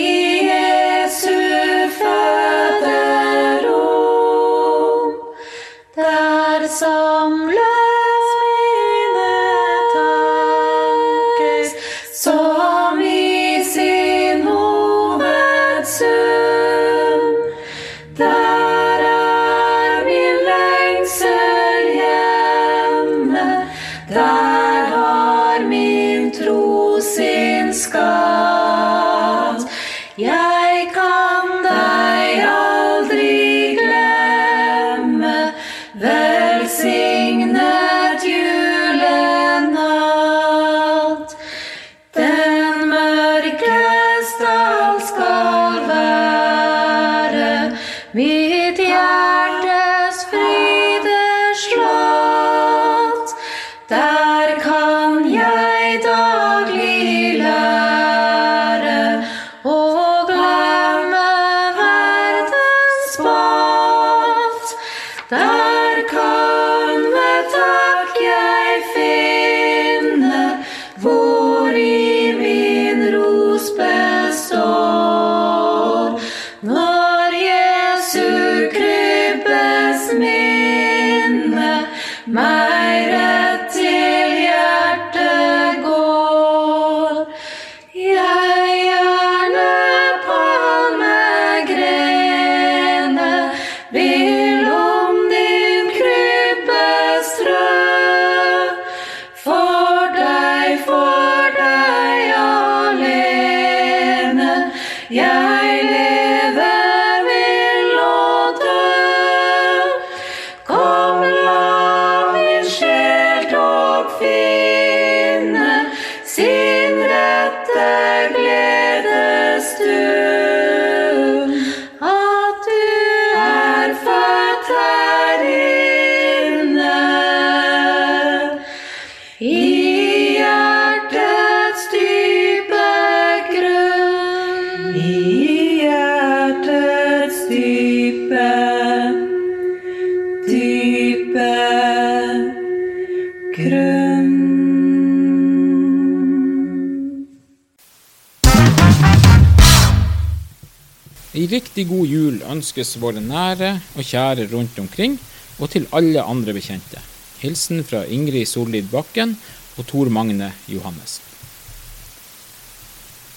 riktig 151.71 151.87
god 151.87 152.07
jul 152.07 152.41
ønskes 152.51 152.97
våre 152.99 153.21
nære 153.23 153.77
og 153.95 154.03
kjære 154.03 154.49
rundt 154.51 154.79
omkring, 154.81 155.13
og 155.57 155.69
til 155.71 155.85
alle 155.95 156.19
andre 156.19 156.51
bekjente. 156.51 156.99
Hilsen 157.39 157.85
fra 157.87 158.03
Ingrid 158.11 158.45
Sollid 158.45 158.89
Bakken 158.91 159.37
og 159.77 159.87
Tor 159.87 160.09
Magne 160.11 160.51
Johannessen. 160.67 161.23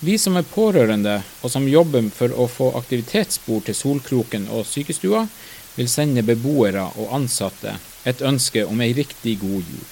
Vi 0.00 0.18
som 0.18 0.34
er 0.36 0.42
pårørende 0.42 1.22
og 1.42 1.50
som 1.50 1.68
jobber 1.68 2.10
for 2.10 2.34
å 2.34 2.48
få 2.50 2.72
aktivitetsbord 2.74 3.68
til 3.68 3.78
Solkroken 3.78 4.50
og 4.50 4.66
sykestua, 4.66 5.28
vil 5.76 5.88
sende 5.88 6.26
beboere 6.26 6.90
og 6.98 7.14
ansatte 7.14 7.78
et 8.04 8.20
ønske 8.20 8.66
om 8.66 8.82
ei 8.82 8.92
riktig 8.98 9.38
god 9.46 9.62
jul. 9.62 9.88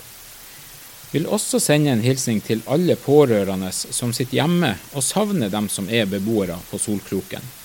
Vil 1.15 1.31
også 1.31 1.63
sende 1.63 1.95
en 1.95 2.03
hilsen 2.03 2.43
til 2.43 2.67
alle 2.67 2.99
pårørende 2.99 3.71
som 3.71 4.11
sitter 4.11 4.43
hjemme 4.43 4.77
og 4.93 5.07
savner 5.07 5.49
dem 5.49 5.71
som 5.71 5.87
er 5.87 6.11
beboere 6.11 6.59
på 6.73 6.83
Solkroken. 6.83 7.62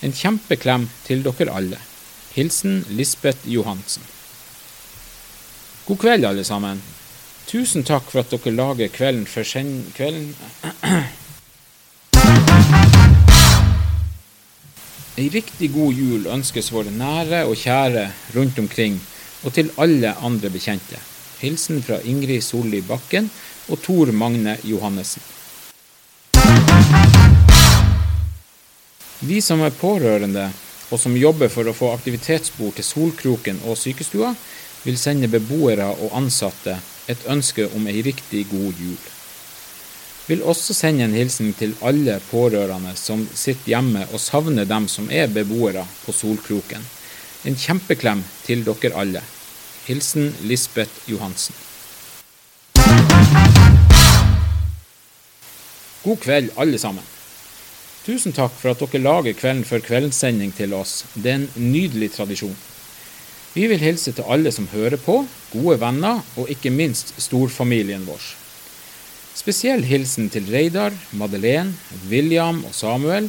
En 0.00 0.14
kjempeklem 0.16 0.86
til 1.04 1.20
dere 1.24 1.52
alle. 1.52 1.78
Hilsen 2.32 2.84
Lisbeth 2.88 3.44
Johansen. 3.44 4.02
God 5.86 5.98
kveld, 6.00 6.24
alle 6.24 6.44
sammen. 6.44 6.80
Tusen 7.50 7.84
takk 7.84 8.06
for 8.08 8.22
at 8.22 8.30
dere 8.32 8.54
lager 8.54 8.88
Kvelden 8.94 9.26
for 9.28 9.44
sen... 9.44 9.90
Kvelden 9.96 10.34
Ei 15.20 15.26
riktig 15.28 15.68
god 15.74 15.92
jul 15.92 16.28
ønskes 16.32 16.70
våre 16.72 16.92
nære 16.94 17.42
og 17.44 17.58
kjære 17.60 18.06
rundt 18.36 18.60
omkring, 18.62 18.96
og 19.44 19.52
til 19.52 19.68
alle 19.76 20.14
andre 20.16 20.48
bekjente. 20.54 20.96
Hilsen 21.42 21.82
fra 21.84 21.98
Ingrid 22.08 22.40
Solli 22.46 22.80
Bakken 22.80 23.28
og 23.68 23.82
Tor 23.84 24.14
Magne 24.16 24.56
Johannessen. 24.64 25.39
Vi 29.20 29.42
som 29.44 29.60
er 29.60 29.74
pårørende, 29.76 30.46
og 30.88 30.98
som 30.98 31.12
jobber 31.12 31.50
for 31.52 31.68
å 31.68 31.74
få 31.76 31.90
aktivitetsbord 31.92 32.78
til 32.78 32.86
Solkroken 32.86 33.58
og 33.68 33.76
sykestua, 33.76 34.30
vil 34.80 34.96
sende 34.96 35.28
beboere 35.28 35.90
og 35.92 36.14
ansatte 36.16 36.78
et 37.12 37.26
ønske 37.28 37.66
om 37.76 37.84
ei 37.90 38.00
riktig 38.06 38.46
god 38.48 38.80
jul. 38.80 38.96
Vil 40.30 40.46
også 40.48 40.72
sende 40.78 41.04
en 41.04 41.18
hilsen 41.18 41.52
til 41.58 41.76
alle 41.84 42.16
pårørende 42.30 42.94
som 42.96 43.26
sitter 43.34 43.74
hjemme 43.74 44.06
og 44.08 44.24
savner 44.24 44.64
dem 44.64 44.88
som 44.88 45.12
er 45.12 45.28
beboere 45.28 45.84
på 46.06 46.16
Solkroken. 46.16 46.88
En 47.44 47.60
kjempeklem 47.60 48.24
til 48.48 48.64
dere 48.64 48.96
alle. 49.04 49.24
Hilsen 49.84 50.32
Lisbeth 50.48 51.04
Johansen. 51.12 51.54
God 56.00 56.22
kveld, 56.24 56.54
alle 56.56 56.80
sammen. 56.80 57.19
Tusen 58.10 58.32
takk 58.34 58.56
for 58.58 58.72
at 58.72 58.80
dere 58.82 58.98
lager 59.04 59.36
Kvelden 59.38 59.62
før 59.62 59.82
kveldssending 59.86 60.50
til 60.56 60.72
oss. 60.74 61.04
Det 61.14 61.30
er 61.30 61.36
en 61.44 61.68
nydelig 61.70 62.08
tradisjon. 62.16 62.56
Vi 63.54 63.68
vil 63.70 63.78
hilse 63.78 64.10
til 64.16 64.26
alle 64.26 64.50
som 64.50 64.66
hører 64.72 64.98
på, 64.98 65.20
gode 65.52 65.76
venner 65.78 66.18
og 66.34 66.50
ikke 66.50 66.72
minst 66.74 67.12
storfamilien 67.22 68.02
vår. 68.08 68.24
Spesiell 69.38 69.84
hilsen 69.86 70.26
til 70.34 70.48
Reidar, 70.50 70.96
Madeleine, 71.14 71.76
William 72.10 72.64
og 72.66 72.74
Samuel, 72.74 73.28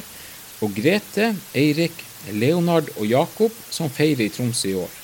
og 0.58 0.74
Grete, 0.74 1.30
Eirik, 1.54 2.02
Leonard 2.34 2.90
og 2.96 3.06
Jakob, 3.06 3.54
som 3.70 3.90
feirer 3.90 4.24
i 4.26 4.32
Tromsø 4.34 4.72
i 4.72 4.80
år. 4.82 4.98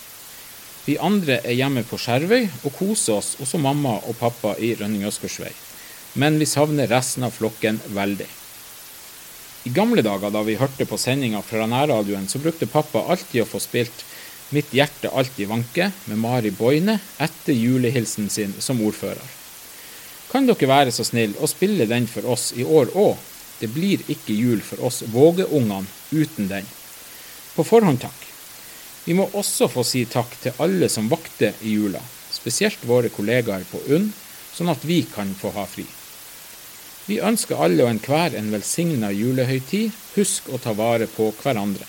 Vi 0.88 0.98
andre 0.98 1.38
er 1.44 1.54
hjemme 1.54 1.86
på 1.86 2.00
Skjervøy 2.02 2.48
og 2.64 2.74
koser 2.80 3.20
oss 3.20 3.36
hos 3.38 3.54
mamma 3.62 3.94
og 4.00 4.18
pappa 4.18 4.56
i 4.58 4.74
Rønning 4.74 5.06
Øskersvei. 5.06 5.54
Men 6.18 6.42
vi 6.42 6.50
savner 6.50 6.90
resten 6.90 7.30
av 7.30 7.38
flokken 7.38 7.78
veldig. 7.94 8.26
I 9.66 9.72
gamle 9.74 10.02
dager 10.06 10.30
da 10.30 10.44
vi 10.46 10.58
hørte 10.60 10.86
på 10.86 10.98
sendinga 11.00 11.42
fra 11.42 11.66
nærradioen, 11.66 12.28
så 12.28 12.38
brukte 12.38 12.70
pappa 12.70 13.02
alltid 13.10 13.42
å 13.42 13.48
få 13.48 13.60
spilt 13.62 14.04
Mitt 14.50 14.70
hjerte 14.72 15.10
alltid 15.12 15.48
vanke 15.50 15.90
med 16.08 16.20
Mari 16.22 16.50
Boine 16.56 16.94
etter 17.20 17.52
julehilsen 17.52 18.30
sin 18.32 18.54
som 18.64 18.80
ordfører. 18.80 19.26
Kan 20.32 20.48
dere 20.48 20.68
være 20.70 20.94
så 20.94 21.04
snill 21.04 21.34
å 21.36 21.48
spille 21.50 21.84
den 21.88 22.06
for 22.08 22.24
oss 22.32 22.54
i 22.56 22.64
år 22.64 22.94
òg? 22.96 23.18
Det 23.60 23.68
blir 23.74 24.00
ikke 24.08 24.32
jul 24.32 24.62
for 24.64 24.80
oss 24.88 25.02
Våge-ungene 25.12 25.84
uten 26.16 26.48
den. 26.48 26.64
På 27.56 27.66
forhånd 27.66 28.00
takk. 28.00 28.24
Vi 29.04 29.16
må 29.18 29.28
også 29.36 29.68
få 29.72 29.84
si 29.84 30.06
takk 30.08 30.32
til 30.40 30.56
alle 30.64 30.88
som 30.92 31.12
vakter 31.12 31.56
i 31.60 31.76
jula, 31.76 32.00
spesielt 32.32 32.80
våre 32.88 33.12
kollegaer 33.12 33.68
på 33.68 33.82
UNN, 33.88 34.12
sånn 34.54 34.72
at 34.72 34.84
vi 34.84 35.02
kan 35.12 35.32
få 35.36 35.52
ha 35.56 35.68
fri. 35.68 35.84
Vi 37.08 37.22
ønsker 37.24 37.56
alle 37.56 37.86
og 37.86 37.88
enhver 37.88 38.34
en 38.36 38.50
velsigna 38.52 39.08
julehøytid. 39.16 39.94
Husk 40.12 40.50
å 40.52 40.58
ta 40.60 40.74
vare 40.76 41.06
på 41.08 41.30
hverandre. 41.40 41.86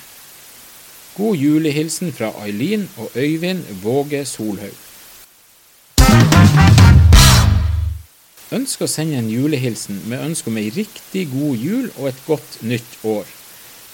God 1.18 1.36
julehilsen 1.36 2.14
fra 2.16 2.30
Ailin 2.40 2.86
og 2.96 3.18
Øyvind 3.20 3.66
Våge 3.84 4.22
Solhaug. 4.24 4.78
Ønsk 8.56 8.86
å 8.86 8.88
sende 8.88 9.18
en 9.20 9.28
julehilsen 9.28 10.00
med 10.08 10.24
ønske 10.24 10.48
om 10.54 10.62
ei 10.62 10.72
riktig 10.72 11.26
god 11.34 11.68
jul 11.68 11.92
og 11.98 12.08
et 12.14 12.24
godt 12.24 12.56
nytt 12.72 12.96
år. 13.04 13.28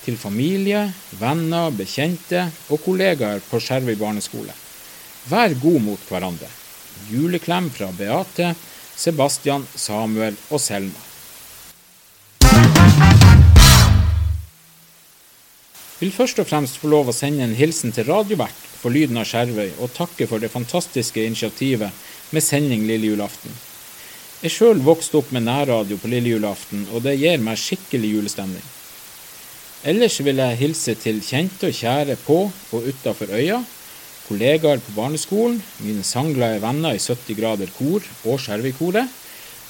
Til 0.05 0.21
familie, 0.21 0.83
venner, 1.17 1.73
bekjente 1.73 2.45
og 2.69 2.83
kollegaer 2.85 3.41
på 3.49 3.57
Skjervøy 3.57 3.97
barneskole. 3.97 4.53
Vær 5.33 5.57
god 5.57 5.81
mot 5.89 6.05
hverandre. 6.05 6.51
Juleklem 7.09 7.73
fra 7.73 7.89
Beate, 7.97 8.53
Sebastian, 8.93 9.65
Samuel 9.73 10.37
og 10.53 10.61
Selma. 10.61 11.14
Vil 16.05 16.13
først 16.13 16.37
og 16.37 16.45
fremst 16.45 16.75
få 16.77 16.89
lov 16.91 17.07
å 17.09 17.13
sende 17.17 17.41
en 17.41 17.55
hilsen 17.57 17.89
til 17.95 18.05
radiovert 18.05 18.65
for 18.77 18.93
Lyden 18.93 19.17
av 19.17 19.25
Skjervøy, 19.25 19.71
og 19.81 19.95
takke 19.95 20.27
for 20.29 20.37
det 20.43 20.51
fantastiske 20.53 21.23
initiativet 21.25 22.29
med 22.29 22.45
sending 22.45 22.83
lille 22.85 23.09
julaften. 23.09 23.49
Jeg 24.43 24.53
sjøl 24.53 24.83
vokste 24.85 25.17
opp 25.17 25.33
med 25.33 25.47
nærradio 25.47 25.97
på 25.97 26.11
lille 26.11 26.35
julaften, 26.35 26.85
og 26.93 27.01
det 27.07 27.15
gir 27.17 27.41
meg 27.41 27.57
skikkelig 27.57 28.13
julestemning. 28.19 28.69
Ellers 29.81 30.19
vil 30.21 30.45
jeg 30.45 30.61
hilse 30.61 30.97
til 31.01 31.25
kjente 31.25 31.71
og 31.71 31.79
kjære 31.81 32.21
på 32.21 32.39
og 32.53 32.89
utafor 32.93 33.33
øya, 33.33 33.63
kollegaer 34.27 34.85
på 34.85 34.93
barneskolen, 35.01 35.57
mine 35.81 36.05
sangglade 36.05 36.61
venner 36.61 36.93
i 36.93 37.01
70 37.01 37.39
grader 37.41 37.77
kor 37.79 38.05
og 38.29 38.43
Skjervøykoret. 38.45 39.09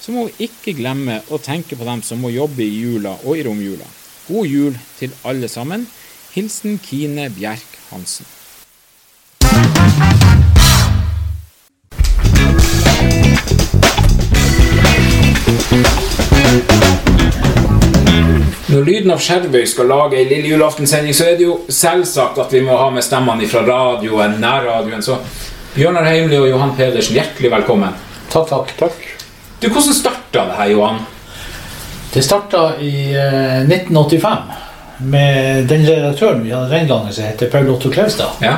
Så 0.04 0.12
må 0.12 0.28
vi 0.28 0.50
ikke 0.50 0.76
glemme 0.76 1.21
å 1.32 1.39
tenke 1.39 1.80
på 1.80 1.88
dem 1.88 2.04
som 2.04 2.19
må 2.19 2.36
jobbe 2.36 2.67
i 2.67 2.82
jula 2.82 3.21
og 3.24 3.38
i 3.39 3.48
romjula. 3.48 3.88
God 4.28 4.50
jul 4.52 4.76
til 5.00 5.15
alle 5.24 5.48
sammen. 5.48 5.88
Hilsen 6.36 6.80
Kine 6.84 7.30
Bjerk 7.30 7.78
Hansen. 7.91 8.26
Når 18.67 18.84
Lyden 18.84 19.13
av 19.15 19.24
Skjervøy 19.24 19.63
skal 19.63 19.88
lage 19.88 20.19
ei 20.19 20.26
lille 20.28 20.52
julaftensending, 20.52 21.15
så 21.15 21.30
er 21.30 21.39
det 21.39 21.48
jo 21.48 21.56
selvsagt 21.71 22.43
at 22.43 22.52
vi 22.52 22.65
må 22.67 22.76
ha 22.84 22.89
med 22.91 23.08
stemmene 23.08 23.48
fra 23.48 23.63
radioen, 23.63 24.36
nærradioen. 24.43 25.08
Så 25.08 25.15
Bjørnar 25.78 26.04
Heimli 26.10 26.36
og 26.41 26.50
Johan 26.52 26.76
Pedersen, 26.76 27.15
hjertelig 27.15 27.54
velkommen. 27.56 27.95
Takk, 28.28 28.52
takk. 28.52 28.76
takk. 28.84 29.10
Du, 29.63 29.69
Hvordan 29.69 30.02
starta 30.04 30.50
det 30.52 30.60
her, 30.60 30.76
Johan? 30.76 31.00
Det 32.12 32.28
starta 32.28 32.67
i 32.84 32.95
eh, 33.15 33.63
1985 33.63 34.64
med 35.00 35.68
den 35.70 35.86
redaktøren 35.88 36.44
vi 36.44 36.54
hadde 36.54 36.72
den 36.72 36.88
gangen, 36.88 37.14
som 37.14 37.24
heter 37.24 37.50
Paul 37.52 37.70
Otto 37.70 37.92
Klaustad. 37.92 38.38
Ja. 38.42 38.58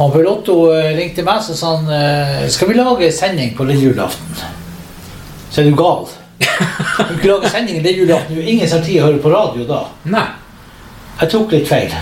Og 0.00 0.12
Paul 0.12 0.26
Otto 0.30 0.56
eh, 0.72 0.94
ringte 0.96 1.24
meg 1.26 1.42
og 1.44 1.56
sa 1.58 1.74
han, 1.76 1.90
eh, 1.92 2.46
skal 2.52 2.70
vi 2.70 2.78
lage 2.78 3.10
sending 3.12 3.52
på 3.56 3.66
lille 3.68 3.90
julaften. 3.90 4.40
Så 5.50 5.60
er 5.60 5.70
du 5.70 5.76
gal. 5.76 6.08
Du 7.10 7.16
kan 7.18 7.28
lage 7.30 7.50
sending 7.52 7.82
lille 7.82 7.98
julaften. 8.04 8.40
Ingen 8.40 8.70
har 8.70 8.82
tid 8.84 9.02
å 9.02 9.10
høre 9.10 9.20
på 9.20 9.32
radio 9.32 9.66
da. 9.68 9.82
Nei. 10.12 10.26
Jeg 11.20 11.32
tok 11.34 11.52
litt 11.52 11.68
feil. 11.68 11.92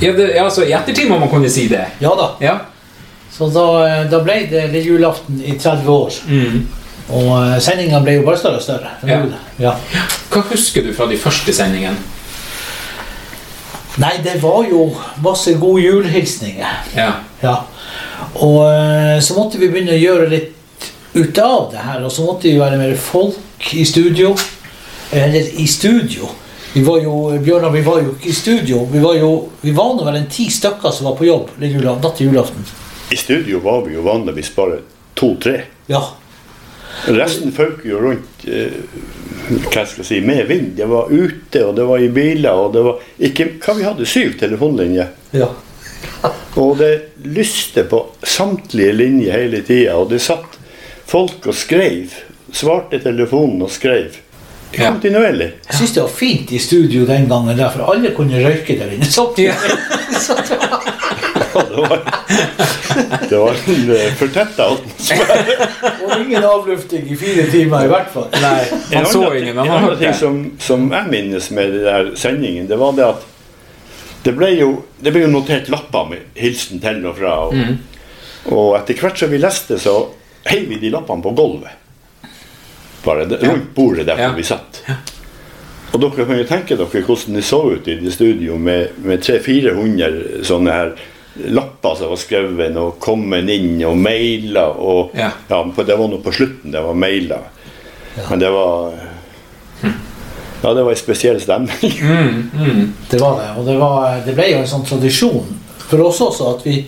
Ja, 0.00 0.12
det, 0.16 0.28
altså, 0.40 0.64
I 0.64 0.72
ettertid 0.78 1.08
må 1.10 1.18
man 1.20 1.30
kunne 1.30 1.50
si 1.52 1.66
det. 1.68 1.84
Ja 2.00 2.14
da. 2.16 2.32
Ja. 2.40 2.56
Så 3.32 3.50
da, 3.52 3.66
eh, 3.84 4.04
da 4.10 4.22
ble 4.24 4.40
det 4.48 4.68
lille 4.72 4.94
julaften 4.94 5.42
i 5.44 5.58
30 5.58 5.90
år. 5.92 6.20
Mm. 6.28 6.60
Og 7.18 7.62
sendinga 7.64 8.00
ble 8.04 8.18
jo 8.18 8.24
bare 8.26 8.40
større 8.40 8.60
og 8.60 8.64
større. 8.64 8.94
Ja. 9.08 9.20
Ja. 9.60 9.74
Hva 10.32 10.42
husker 10.50 10.84
du 10.84 10.94
fra 10.96 11.08
de 11.10 11.16
første 11.20 11.52
sendingene? 11.56 12.16
Nei, 13.98 14.14
det 14.22 14.36
var 14.42 14.66
jo 14.70 14.84
masse 15.24 15.56
gode 15.58 15.82
julehilsninger. 15.82 16.76
Ja. 16.96 17.12
Ja. 17.42 17.56
Og 18.38 18.60
eh, 18.68 19.18
så 19.22 19.34
måtte 19.34 19.58
vi 19.58 19.70
begynne 19.70 19.96
å 19.96 20.00
gjøre 20.00 20.28
litt 20.30 20.54
ut 21.14 21.40
av 21.42 21.70
det 21.72 21.82
her. 21.82 22.04
Og 22.06 22.12
så 22.14 22.26
måtte 22.26 22.46
vi 22.48 22.60
være 22.60 22.78
mer 22.78 22.94
folk 23.00 23.72
i 23.74 23.86
studio. 23.88 24.34
Eller 25.10 25.48
i 25.60 25.66
studio. 25.66 26.28
Vi 26.74 26.82
var 26.84 27.00
jo, 27.00 27.14
Bjørnar, 27.42 27.72
vi 27.74 27.82
var 27.82 28.02
jo 28.04 28.12
ikke 28.12 28.28
i 28.30 28.36
studio. 28.36 28.84
Vi 28.92 29.00
var 29.02 29.16
jo, 29.16 29.32
vi 29.64 29.72
var 29.74 29.96
nå 29.96 30.04
vel 30.06 30.20
en 30.20 30.30
ti 30.30 30.46
stykker 30.52 30.92
som 30.94 31.08
var 31.08 31.16
på 31.18 31.26
jobb 31.26 31.56
natt 31.58 32.14
til 32.18 32.28
julaften. 32.28 32.66
I 33.10 33.16
studio 33.16 33.62
var 33.64 33.86
vi 33.86 33.96
jo 33.96 34.04
vanligvis 34.04 34.52
bare 34.54 34.82
to-tre. 35.16 35.62
Ja. 35.88 36.04
Resten 37.06 37.52
føk 37.54 37.84
jo 37.86 38.00
rundt 38.02 38.44
eh, 38.50 38.74
hva 39.48 39.84
skal 39.86 40.02
jeg 40.02 40.08
si, 40.08 40.20
med 40.24 40.46
vind. 40.48 40.74
Det 40.76 40.88
var 40.90 41.08
ute, 41.10 41.62
og 41.64 41.74
det 41.78 41.86
var 41.88 42.02
i 42.02 42.10
biler, 42.12 42.52
og 42.52 42.74
det 42.74 42.84
var 42.84 43.08
ikke 43.30 43.48
Hva 43.64 43.76
vi 43.78 43.86
hadde? 43.86 44.08
Syv 44.08 44.36
telefonlinjer. 44.40 45.12
Ja. 45.36 45.48
Og 46.58 46.78
det 46.80 46.92
lyste 47.24 47.84
på 47.88 48.02
samtlige 48.22 48.92
linjer 48.96 49.38
hele 49.38 49.62
tida, 49.66 49.96
og 49.96 50.10
det 50.12 50.20
satt 50.24 50.58
folk 51.08 51.46
og 51.48 51.56
skrev. 51.56 52.16
Svarte 52.52 53.00
telefonen 53.02 53.62
og 53.64 53.72
skrev. 53.72 54.16
Ja. 54.72 54.90
Kontinuerlig. 54.90 55.52
Jeg 55.68 55.78
syns 55.78 55.94
det 55.96 56.02
var 56.02 56.12
fint 56.12 56.52
i 56.52 56.58
studio 56.60 57.06
den 57.08 57.28
gangen, 57.28 57.56
der, 57.56 57.70
for 57.72 57.88
alle 57.92 58.12
kunne 58.16 58.40
røyke 58.44 58.76
der 58.76 58.92
inne. 58.96 59.08
samtidig. 59.08 59.54
Ja, 61.58 61.64
det 61.68 61.76
var, 61.82 62.00
det 63.30 63.38
var 63.38 63.50
en 63.66 63.90
uh, 63.90 64.12
fortetta 64.18 64.66
atmosfære. 64.72 65.68
Og 66.04 66.12
ingen 66.20 66.44
avlufting 66.44 67.10
i 67.12 67.16
fire 67.18 67.46
timer, 67.52 67.84
i 67.84 67.90
hvert 67.92 68.12
fall. 68.14 68.28
Nei, 68.42 68.62
man 68.94 69.06
så 69.10 69.24
ingen, 69.38 69.58
en 69.58 69.64
annen 69.64 69.98
ting 70.00 70.14
som, 70.14 70.38
som 70.62 70.86
jeg 70.92 71.10
minnes 71.12 71.50
med 71.56 71.74
den 71.74 71.84
der 71.88 72.12
sendingen, 72.18 72.68
det 72.70 72.78
var 72.80 72.94
det 72.96 73.06
at 73.08 73.26
det 74.26 74.34
ble 74.36 74.48
jo, 74.58 74.70
det 75.00 75.12
ble 75.14 75.22
jo 75.26 75.30
notert 75.32 75.68
lapper 75.72 76.08
med 76.10 76.24
hilsen 76.38 76.80
til 76.82 77.04
og 77.06 77.18
fra. 77.20 77.36
Og, 77.48 77.54
Mm. 77.58 77.76
og 78.54 78.74
etter 78.78 78.98
hvert 79.02 79.18
som 79.20 79.30
vi 79.30 79.38
leste, 79.42 79.78
så 79.82 79.94
heiv 80.48 80.66
vi 80.70 80.78
de 80.82 80.90
lappene 80.94 81.22
på 81.24 81.32
gulvet. 81.36 81.74
Bare 83.04 83.24
det, 83.30 83.38
rundt 83.46 83.70
bordet 83.76 84.06
der 84.08 84.18
Ja. 84.18 84.32
vi 84.36 84.42
satt. 84.42 84.82
Og 85.92 86.00
dere 86.02 86.26
kan 86.28 86.36
jo 86.38 86.44
tenke 86.44 86.76
dere 86.76 87.02
hvordan 87.06 87.34
det 87.38 87.44
så 87.48 87.62
ut 87.72 87.86
i 87.88 87.94
det 88.02 88.12
studio 88.12 88.58
med, 88.60 88.90
med 89.04 89.22
300-400 89.24 90.42
sånne 90.44 90.74
her 90.74 90.90
lapper 91.46 91.94
som 91.94 92.08
var 92.10 92.16
skrevet 92.20 92.76
og 92.76 92.98
kommet 93.00 93.48
inn 93.50 93.76
og 93.86 93.96
maila 93.96 94.66
og 94.78 95.10
Ja. 95.14 95.30
på- 95.48 95.84
Det 95.86 95.96
var 95.98 96.08
nå 96.08 96.18
på 96.22 96.32
slutten 96.32 96.72
det 96.72 96.82
var 96.82 96.94
maila. 96.94 97.38
Men 98.30 98.38
det 98.38 98.50
var 98.50 98.92
Ja, 100.62 100.74
det 100.74 100.82
var 100.82 100.90
en 100.90 100.96
spesiell 100.96 101.40
stemning. 101.40 101.92
Det 103.10 103.20
var 103.20 103.38
det. 103.38 103.48
Og 103.60 103.64
det, 103.66 103.76
var, 103.78 104.20
det 104.26 104.34
ble 104.34 104.48
jo 104.50 104.58
en 104.58 104.66
sånn 104.66 104.84
tradisjon 104.84 105.44
for 105.88 106.00
oss 106.02 106.18
også 106.20 106.56
at 106.56 106.64
vi 106.66 106.80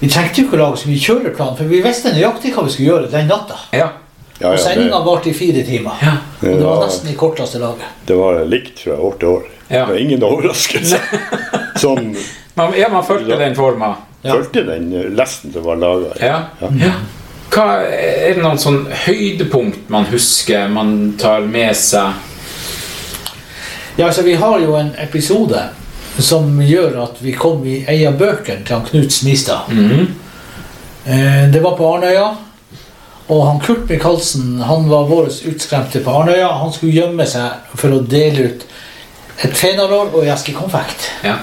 vi 0.00 0.08
trengte 0.10 0.40
jo 0.42 0.46
ikke 0.48 0.56
å 0.58 0.60
lage 0.60 0.76
så 0.82 0.88
mye 0.90 1.00
kjøreplan, 1.00 1.56
for 1.56 1.64
vi 1.70 1.78
visste 1.80 2.10
nøyaktig 2.12 2.50
hva 2.54 2.64
vi 2.66 2.70
skulle 2.74 2.88
gjøre 2.90 3.10
den 3.10 3.28
natta. 3.30 3.54
Ja. 3.72 3.86
Ja, 4.40 4.48
Og 4.50 4.56
ja, 4.58 4.62
sendinga 4.64 4.98
varte 5.06 5.30
i 5.30 5.32
fire 5.32 5.62
timer. 5.64 5.92
Ja. 6.02 6.16
Og 6.42 6.58
det 6.58 6.64
var 6.66 6.82
nesten 6.86 7.10
i 7.10 7.14
korteste 7.16 7.58
laget. 7.62 7.86
det 8.06 8.16
var 8.18 8.44
likt 8.44 8.78
fra 8.84 8.96
år 8.98 9.14
til 9.20 9.28
år. 9.28 9.42
Ja. 9.70 9.84
Det 9.86 9.92
var 9.94 10.00
ingen 10.02 10.22
overraskelse. 10.22 10.98
Sånn 11.80 12.14
Man, 12.54 12.74
ja, 12.78 12.88
man 12.88 13.02
fulgte 13.04 13.36
den 13.36 13.54
forma. 13.56 13.96
Ja. 14.22 14.36
fulgte 14.36 14.62
den 14.62 14.92
eh, 14.92 15.08
lesten 15.10 15.52
som 15.52 15.64
var 15.66 15.76
laga. 15.76 16.12
Ja. 16.20 16.36
ja. 16.60 16.92
Hva, 17.50 17.64
er 17.82 18.36
det 18.36 18.42
noen 18.42 18.60
sånn 18.62 18.84
høydepunkt 19.04 19.90
man 19.92 20.06
husker, 20.10 20.68
man 20.70 21.16
tar 21.18 21.42
med 21.50 21.74
seg? 21.76 22.14
Ja, 23.96 24.06
altså 24.06 24.22
Vi 24.26 24.36
har 24.38 24.62
jo 24.62 24.76
en 24.78 24.94
episode 25.02 25.66
som 26.18 26.62
gjør 26.62 27.00
at 27.04 27.18
vi 27.22 27.34
kom 27.34 27.66
i 27.66 27.80
ei 27.90 28.04
av 28.06 28.16
bøkene 28.18 28.62
til 28.62 28.76
han 28.76 28.86
Knut 28.86 29.12
Smistad. 29.12 29.66
Mm 29.68 29.90
-hmm. 29.90 31.50
Det 31.52 31.60
var 31.62 31.76
på 31.76 31.94
Arnøya. 31.94 32.36
Og 33.26 33.46
han 33.46 33.60
Kurt 33.60 33.88
Michaelsen 33.88 34.60
han 34.60 34.88
var 34.88 35.06
vår 35.08 35.28
utskremte 35.44 36.00
på 36.00 36.10
Arnøya. 36.10 36.48
Han 36.48 36.72
skulle 36.72 36.92
gjemme 36.92 37.26
seg 37.26 37.50
for 37.74 37.92
å 37.92 38.00
dele 38.00 38.42
ut 38.42 38.66
et 39.44 39.56
fenalår 39.56 40.14
og 40.14 40.26
eske 40.26 40.52
konfekt. 40.52 41.10
Ja. 41.24 41.34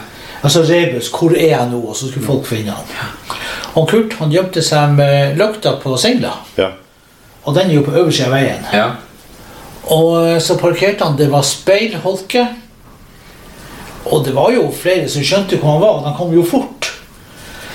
Altså 0.41 0.63
Rebus, 0.65 1.11
hvor 1.13 1.35
er 1.37 1.51
jeg 1.53 1.69
nå? 1.69 1.79
Og 1.85 1.95
så 1.95 2.09
skulle 2.09 2.25
folk 2.25 2.45
finne 2.49 2.73
han. 2.73 3.37
Og 3.77 3.87
Kurt 3.89 4.15
han 4.19 4.33
gjemte 4.33 4.63
seg 4.65 4.95
med 4.97 5.37
lykta 5.39 5.75
på 5.81 5.93
singla. 6.01 6.33
Ja. 6.57 6.71
Og 7.45 7.55
den 7.55 7.69
er 7.69 7.77
jo 7.77 7.85
på 7.85 7.93
øversida 7.93 8.29
av 8.29 8.37
veien. 8.37 8.67
ja. 8.73 8.89
Og 9.91 10.11
eh, 10.27 10.39
så 10.39 10.57
parkerte 10.61 11.03
han, 11.03 11.17
det 11.17 11.31
var 11.31 11.41
speilholke. 11.41 12.45
Og 14.05 14.25
det 14.25 14.33
var 14.35 14.51
jo 14.53 14.67
flere 14.73 15.09
som 15.09 15.25
skjønte 15.25 15.57
hvor 15.57 15.73
han 15.73 15.81
var, 15.81 15.97
og 15.99 16.05
de 16.05 16.13
kom 16.17 16.33
jo 16.35 16.43
fort. 16.45 16.91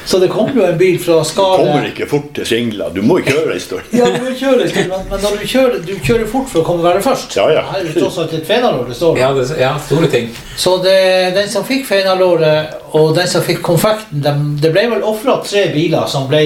Så 0.07 0.19
det 0.23 0.29
kom 0.31 0.53
jo 0.55 0.63
en 0.63 0.77
bil 0.79 0.99
fra 1.03 1.17
Kommer 1.35 1.89
ikke 1.89 2.07
fort 2.07 2.29
til 2.37 2.47
Singla. 2.47 2.93
Du 2.95 3.01
må 3.03 3.19
kjøre 3.27 3.57
en 3.57 3.63
stund. 3.63 3.89
Ja, 3.97 4.07
du 4.13 4.21
må 4.23 4.35
kjøre, 4.39 4.69
men, 4.77 5.03
men 5.11 5.25
når 5.25 5.41
du 5.41 5.47
kjører, 5.51 5.81
du 5.83 5.93
kjører 5.99 6.29
fort 6.31 6.47
for 6.53 6.63
å 6.63 6.67
komme 6.69 6.87
være 6.87 7.03
først. 7.03 7.35
Ja, 7.35 7.49
ja. 7.51 7.65
Her 7.73 7.83
er 7.83 7.89
det 7.91 7.97
tross 7.99 8.21
alt 8.23 8.37
et 8.39 8.47
fenalår 8.47 8.87
det 8.87 8.99
står. 9.01 9.19
Ja, 9.19 9.33
det, 9.35 9.49
ja, 9.59 9.73
store 9.83 10.11
ting. 10.13 10.31
Så 10.57 10.77
det, 10.85 10.95
den 11.35 11.51
som 11.51 11.67
fikk 11.67 11.89
fenalåret, 11.91 12.79
og 12.95 13.11
den 13.19 13.27
som 13.31 13.43
fikk 13.47 13.65
konfekten, 13.67 14.23
de, 14.23 14.37
det 14.63 14.73
ble 14.77 14.87
vel 14.95 15.05
ofra 15.11 15.41
tre 15.43 15.67
biler 15.75 16.07
som 16.11 16.31
ble 16.31 16.45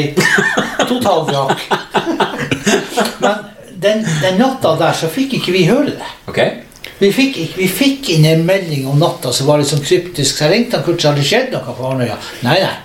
totalvrak. 0.88 1.68
Men 3.24 3.46
den, 3.80 4.04
den 4.24 4.40
natta 4.40 4.76
der 4.80 4.96
så 4.96 5.12
fikk 5.12 5.36
ikke 5.42 5.52
vi 5.56 5.66
høre 5.68 5.98
det. 6.00 6.12
Ok? 6.32 6.40
Vi 7.00 7.08
fikk, 7.16 7.36
vi 7.56 7.68
fikk 7.68 8.10
inn 8.16 8.26
en 8.28 8.42
melding 8.48 8.88
om 8.88 9.00
natta 9.00 9.32
som 9.32 9.48
var 9.48 9.60
litt 9.60 9.68
sånn 9.70 9.84
kryptisk. 9.84 10.36
Så 10.36 10.48
jeg 10.48 10.56
ringte 10.56 10.80
han 10.80 10.84
Kurt, 10.88 11.00
så 11.00 11.12
hadde 11.12 11.22
det 11.22 11.28
skjedd 11.28 11.52
noe 11.54 11.76
på 11.76 11.92
Arnøya. 11.92 12.16
Nei, 12.44 12.62
nei. 12.64 12.78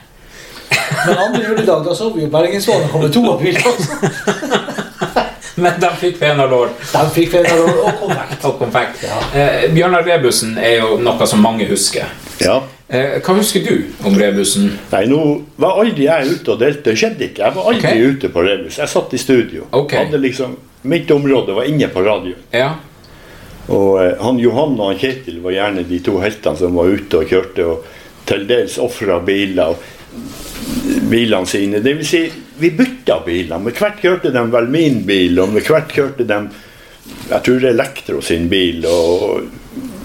Men 1.05 1.17
andre 1.17 1.43
juledag 1.43 1.85
da 1.85 1.95
så 1.95 2.09
vi 2.13 2.25
jo 2.25 2.31
Bergensbanen 2.33 2.89
komme 2.91 3.11
to 3.13 3.23
av 3.31 3.41
bilene. 3.43 4.73
Men 5.55 5.77
de 5.79 5.89
fikk 5.99 6.17
fenalår 6.19 6.71
De 6.91 7.01
fikk 7.15 7.29
fenalår 7.31 7.77
og 7.79 7.99
konfekt. 8.01 8.45
og 8.47 8.57
konfekt. 8.59 9.03
Ja. 9.07 9.19
Eh, 9.39 9.67
Bjørnar 9.71 10.03
Rebussen 10.07 10.57
er 10.59 10.81
jo 10.81 10.97
noe 10.99 11.27
som 11.29 11.43
mange 11.43 11.67
husker. 11.69 12.09
Ja. 12.43 12.57
Eh, 12.87 13.21
hva 13.23 13.35
husker 13.39 13.63
du 13.65 13.85
om 14.05 14.17
Rebussen? 14.19 14.73
Nei, 14.91 15.05
nå 15.09 15.21
var 15.61 15.79
aldri 15.81 16.09
jeg 16.09 16.35
ute 16.35 16.53
og 16.53 16.59
delte. 16.61 16.89
Det 16.91 16.97
skjedde 16.99 17.29
ikke. 17.29 17.45
Jeg 17.45 17.55
var 17.55 17.69
aldri 17.71 17.93
okay. 17.93 18.11
ute 18.11 18.31
på 18.33 18.43
Rebus. 18.45 18.81
Jeg 18.81 18.91
satt 18.91 19.15
i 19.15 19.21
studio. 19.21 19.69
Okay. 19.71 20.03
Hadde 20.03 20.19
liksom, 20.21 20.57
mitt 20.91 21.11
område 21.15 21.55
var 21.55 21.71
inne 21.71 21.89
på 21.93 22.03
radio. 22.05 22.35
Ja. 22.53 22.73
Og 23.73 24.03
eh, 24.03 24.11
han 24.21 24.41
Johan 24.43 24.75
og 24.77 24.91
han 24.91 24.99
Kjetil 25.01 25.39
var 25.45 25.55
gjerne 25.55 25.87
de 25.87 26.01
to 26.05 26.19
heltene 26.21 26.59
som 26.59 26.75
var 26.77 26.91
ute 26.91 27.23
og 27.23 27.31
kjørte 27.31 27.69
og 27.71 27.87
til 28.25 28.45
dels 28.49 28.77
ofra 28.81 29.21
biler. 29.23 29.73
og 29.73 30.54
bilene 31.09 31.49
sine. 31.49 31.81
Det 31.83 31.93
vil 31.99 32.07
si, 32.07 32.23
vi 32.61 32.71
bytta 32.75 33.19
biler. 33.25 33.61
Med 33.61 33.77
hvert 33.77 34.01
kjørte 34.01 34.33
de 34.33 34.45
vel 34.51 34.69
min 34.71 35.01
bil, 35.07 35.39
og 35.43 35.53
med 35.55 35.67
hvert 35.67 35.93
kjørte 35.93 36.27
de 36.27 36.39
jeg 37.05 37.41
tror 37.45 37.59
det 37.61 37.69
er 37.69 37.73
Elektro 37.73 38.21
sin 38.21 38.47
bil, 38.49 38.85
og 38.89 39.45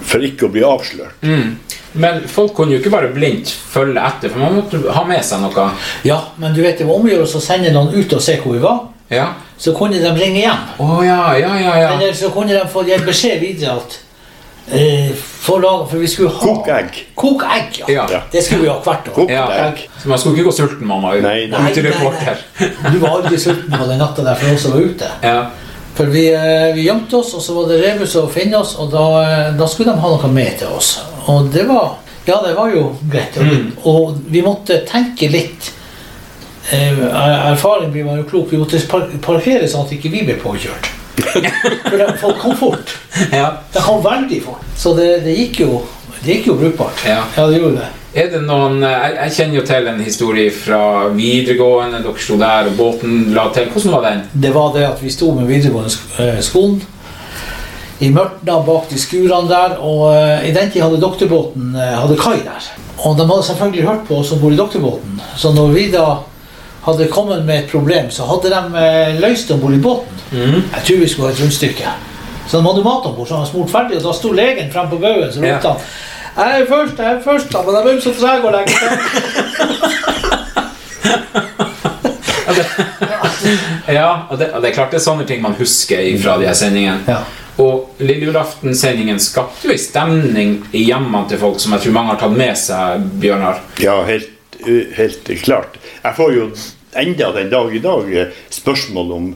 for 0.04 0.24
ikke 0.24 0.48
å 0.48 0.52
bli 0.52 0.64
avslørt. 0.64 1.22
Mm. 1.24 1.56
Men 2.00 2.20
folk 2.30 2.52
kunne 2.54 2.76
jo 2.76 2.80
ikke 2.80 2.92
bare 2.92 3.10
blindt 3.12 3.50
følge 3.50 4.02
etter, 4.04 4.32
for 4.32 4.44
man 4.44 4.58
måtte 4.60 4.80
ha 4.94 5.04
med 5.08 5.24
seg 5.26 5.42
noe. 5.42 5.66
Ja, 6.06 6.20
men 6.40 6.54
du 6.54 6.62
vet 6.62 6.78
det 6.78 6.86
var 6.88 7.00
omgjørelse 7.00 7.40
å 7.40 7.44
sende 7.44 7.72
noen 7.74 7.96
ut 7.96 8.14
og 8.14 8.22
se 8.24 8.36
hvor 8.42 8.54
vi 8.56 8.62
var. 8.62 8.84
Ja. 9.10 9.26
Så 9.60 9.74
kunne 9.76 9.98
de 10.00 10.12
ringe 10.14 10.44
hjem. 10.44 10.68
Oh, 10.80 11.00
ja, 11.04 11.34
ja, 11.40 11.50
ja. 11.58 11.74
ja. 11.80 11.88
Eller 11.96 12.14
så 12.16 12.30
kunne 12.32 12.54
de 12.54 12.62
få 12.70 12.84
gi 12.86 13.00
beskjed 13.04 13.42
videre 13.42 13.80
at 13.80 13.98
eh, 14.76 15.10
for, 15.40 15.60
lag, 15.62 15.86
for 15.90 15.96
vi 16.02 16.08
skulle 16.08 16.28
ha 16.34 16.40
Kok 16.44 16.68
egg. 16.68 16.98
Kok 17.16 17.42
egg, 17.56 17.78
ja. 17.88 18.06
Ja. 18.12 18.20
Det 18.32 18.42
skulle 18.44 18.62
vi 18.66 18.68
ha 18.68 18.76
hvert 18.84 19.08
år. 19.08 19.14
Kok 19.14 19.30
ja. 19.32 19.46
egg. 19.66 19.86
Så 20.02 20.08
man 20.12 20.18
skulle 20.20 20.36
ikke 20.36 20.50
gå 20.50 20.52
sulten, 20.52 20.86
mamma. 20.86 21.14
ut- 21.16 21.22
Nei, 21.24 21.46
nei. 21.46 21.62
nei, 21.62 21.72
nei, 21.74 21.82
reporter. 21.90 22.42
Du 22.92 22.98
var 23.00 23.16
aldri 23.20 23.38
sulten 23.40 23.72
på 23.78 23.86
den 23.88 23.98
natta 24.02 24.22
der 24.26 24.34
for 24.40 24.52
oss 24.54 24.62
som 24.66 24.72
var 24.76 24.80
ute. 24.90 25.08
Ja. 25.24 25.38
For 25.96 26.06
vi, 26.12 26.26
eh, 26.32 26.68
vi 26.76 26.84
gjemte 26.86 27.16
oss, 27.18 27.32
og 27.34 27.42
så 27.42 27.54
var 27.56 27.68
det 27.72 27.80
revus 27.82 28.14
å 28.20 28.26
finne 28.30 28.60
oss, 28.60 28.76
og 28.78 28.92
da, 28.92 29.06
eh, 29.24 29.50
da 29.58 29.66
skulle 29.68 29.92
de 29.96 30.00
ha 30.04 30.12
noe 30.12 30.30
med 30.32 30.58
til 30.60 30.68
oss. 30.76 30.92
Og 31.26 31.50
det 31.52 31.66
var 31.68 31.96
Ja, 32.26 32.36
det 32.44 32.52
var 32.54 32.68
jo 32.70 32.96
greit. 33.10 33.36
Og, 33.40 33.44
Mm. 33.46 33.72
og 33.84 34.18
vi 34.28 34.42
måtte 34.44 34.76
tenke 34.86 35.28
litt. 35.32 35.70
Eh, 36.70 36.92
er- 36.98 37.52
erfaring 37.52 37.90
blir 37.92 38.04
man 38.04 38.16
jo 38.20 38.24
klok. 38.28 38.50
Vi 38.52 38.58
måtte 38.58 38.78
par 38.88 39.08
parkere 39.24 39.64
sånn 39.66 39.86
at 39.86 39.92
ikke 39.96 40.10
vi 40.12 40.20
ble 40.28 40.34
påkjørt. 40.36 40.90
For 41.20 42.12
folk 42.20 42.38
kom 42.42 42.56
fort. 42.56 42.92
ja. 43.40 43.48
Det 43.72 43.82
kom 43.84 44.04
veldig 44.04 44.42
fort. 44.44 44.68
Så 44.76 44.94
det, 44.98 45.08
det 45.26 45.36
gikk 45.38 45.64
jo 45.64 45.80
det 46.20 46.34
gikk 46.34 46.50
jo 46.50 46.54
brukbart. 46.60 47.00
Ja. 47.08 47.24
det 47.36 47.58
gjorde 47.58 47.80
det. 47.80 47.88
Er 48.20 48.26
det 48.32 48.40
noen 48.42 48.82
eh, 48.84 48.90
jeg, 48.92 49.16
jeg 49.16 49.34
kjenner 49.36 49.56
jo 49.60 49.66
til 49.68 49.86
en 49.88 50.00
historie 50.04 50.52
fra 50.52 50.82
videregående. 51.14 52.02
Dere 52.04 52.24
sto 52.24 52.36
der, 52.40 52.68
og 52.68 52.76
båten 52.76 53.30
la 53.36 53.46
til. 53.54 53.70
Hvordan 53.72 53.94
var 53.96 54.08
den? 54.08 54.24
Det 54.44 54.54
var 54.54 54.72
det 54.76 54.88
at 54.88 55.00
vi 55.00 55.12
sto 55.14 55.30
med 55.36 55.48
videregående 55.48 55.92
eh, 56.20 56.40
skolen 56.44 56.80
i 58.00 58.08
mørtna 58.08 58.60
bak 58.64 58.88
de 58.88 58.98
skurene 59.00 59.48
der, 59.50 59.74
og 59.84 60.06
uh, 60.08 60.40
i 60.48 60.52
den 60.56 60.70
tid 60.72 60.80
hadde 60.80 61.00
doktorbåten 61.02 61.74
uh, 61.76 61.98
hadde 62.00 62.16
kai 62.16 62.38
der. 62.40 62.68
Og 63.04 63.18
de 63.18 63.26
hadde 63.28 63.44
selvfølgelig 63.50 63.84
hørt 63.84 64.06
på 64.08 64.20
oss 64.22 64.30
som 64.32 64.40
bor 64.40 64.54
i 64.54 64.56
doktorbåten, 64.56 65.20
så 65.36 65.52
når 65.52 65.74
vi 65.74 65.82
da 65.92 66.06
hadde 66.84 67.08
kommet 67.12 67.44
med 67.44 67.64
et 67.64 67.72
problem, 67.72 68.10
så 68.10 68.24
hadde 68.28 68.52
de 68.52 68.60
løst 69.20 69.20
løst 69.24 69.50
om 69.50 69.60
bord 69.60 69.74
i 69.74 69.82
båten. 69.82 70.22
Jeg 70.32 70.86
tror 70.86 71.02
vi 71.02 71.08
skulle 71.08 71.28
ha 71.28 71.34
et 71.34 71.42
rundstykke. 71.42 71.96
Så 72.46 72.58
de 72.58 72.66
hadde 72.66 72.84
mat 72.84 73.06
om 73.06 73.14
bord, 73.14 73.28
så 73.28 73.34
han 73.36 73.44
var 73.44 73.50
smurt 73.50 73.70
ferdig, 73.70 73.98
og 74.00 74.06
da 74.08 74.14
sto 74.16 74.32
legen 74.32 74.72
frem 74.72 74.88
på 74.90 74.98
baugen, 75.02 75.32
så 75.32 75.44
ropte 75.44 75.74
han 75.74 75.78
jeg 76.36 76.60
er 76.60 76.66
først, 76.68 76.98
jeg 76.98 77.12
er 77.12 77.22
først, 77.24 77.52
da, 77.52 77.62
men 77.66 77.74
jeg 77.74 77.96
er 77.96 78.00
så 78.04 78.12
treg 78.14 78.44
å 78.46 78.52
legge. 78.54 78.74
Ja, 83.90 84.26
og 84.30 84.38
det, 84.38 84.50
og 84.54 84.62
det 84.62 84.70
er 84.70 84.74
klart 84.76 84.92
det 84.92 85.00
er 85.00 85.02
sånne 85.02 85.24
ting 85.26 85.40
man 85.42 85.56
husker 85.58 86.02
fra 86.22 86.36
de 86.38 86.46
her 86.46 86.54
sendingene. 86.54 87.02
Ja. 87.08 87.22
Og 87.60 87.96
Lille 87.98 88.28
julaften-sendingen 88.28 89.18
skapte 89.22 89.68
jo 89.68 89.74
en 89.74 89.80
stemning 89.80 90.52
i 90.76 90.84
hjemmene 90.86 91.26
til 91.28 91.40
folk 91.40 91.58
som 91.60 91.74
jeg 91.74 91.84
tror 91.84 91.96
mange 91.96 92.14
har 92.14 92.20
tatt 92.20 92.36
med 92.36 92.60
seg, 92.60 93.08
Bjørnar. 93.22 93.64
Ja, 93.82 93.96
helt, 94.06 94.30
helt 94.96 95.30
klart. 95.44 95.78
Jeg 96.04 96.14
får 96.16 96.34
jo 96.36 96.50
enda 97.00 97.32
den 97.36 97.50
dag 97.52 97.74
i 97.74 97.78
dag 97.84 98.12
eh, 98.16 98.26
spørsmål 98.50 99.12
om 99.16 99.30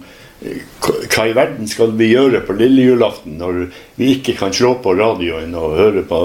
hva- 0.45 1.07
hva 1.09 1.25
i 1.31 1.33
verden 1.33 1.69
skal 1.71 1.93
vi 1.97 2.11
gjøre 2.13 2.43
på 2.45 2.53
lille 2.59 2.83
julaften 2.91 3.39
når 3.41 3.61
vi 3.97 4.11
ikke 4.17 4.35
kan 4.37 4.53
slå 4.53 4.75
på 4.85 4.93
radioen 4.99 5.55
og 5.57 5.77
høre 5.79 6.03
på 6.05 6.19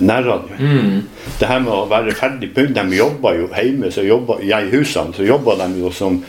nærradioen? 0.00 1.02
Det 1.38 1.48
her 1.50 1.60
med 1.60 1.72
å 1.74 1.82
være 1.90 2.14
ferdig 2.16 2.52
pynt, 2.56 2.74
de 2.78 2.96
jobber 2.96 3.36
jo 3.42 3.48
hjemme, 3.52 3.90
så 3.92 4.04
jobber, 4.06 4.40
ja, 4.46 4.62
i 4.64 4.70
husene, 4.72 5.12
så 5.12 5.26
jobber 5.26 5.58
de 5.60 5.82
jo 5.82 5.90
som 5.92 6.22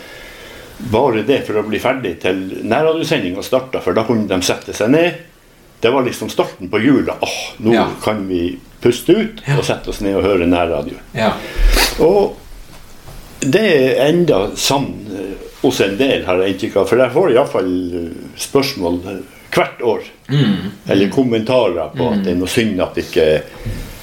bare 0.91 1.23
det 1.25 1.39
for 1.47 1.57
å 1.61 1.65
bli 1.69 1.79
ferdig 1.81 2.17
til 2.21 2.41
nærradiosendinga 2.67 3.41
starta, 3.45 3.79
for 3.81 3.95
da 3.97 4.03
kunne 4.05 4.27
de 4.29 4.37
sette 4.45 4.75
seg 4.77 4.91
ned. 4.93 5.23
Det 5.81 5.89
var 5.93 6.03
liksom 6.05 6.29
starten 6.33 6.69
på 6.69 6.79
jula. 6.83 7.15
Åh, 7.21 7.37
nå 7.63 7.73
Ja. 7.73 7.87
kan 8.03 8.27
vi 8.27 8.57
puste 8.81 9.15
ut 9.15 9.41
og 9.57 9.63
sette 9.65 9.91
oss 9.93 10.01
ned 10.05 10.19
og 10.19 10.27
høre 10.27 10.49
nærradio. 10.49 10.99
Ja. 11.17 11.31
Og 12.03 12.37
det 13.39 13.63
er 13.63 14.05
enda 14.09 14.47
sann 14.57 14.91
eh, 15.13 15.33
hos 15.61 15.81
en 15.81 15.97
del, 15.99 16.23
har 16.25 16.41
jeg 16.41 16.55
inntrykk 16.55 16.79
av. 16.81 16.87
For 16.91 17.01
jeg 17.01 17.15
får 17.15 17.33
iallfall 17.33 17.73
spørsmål 18.37 19.01
eh, 19.05 19.19
hvert 19.57 19.81
år. 19.81 20.07
Eller 20.87 21.09
kommentarer 21.13 21.93
på 21.95 22.09
at 22.11 22.25
det 22.25 22.33
er 22.33 22.39
noe 22.39 22.51
synd 22.51 22.81
at 22.83 22.97
ikke 22.99 23.27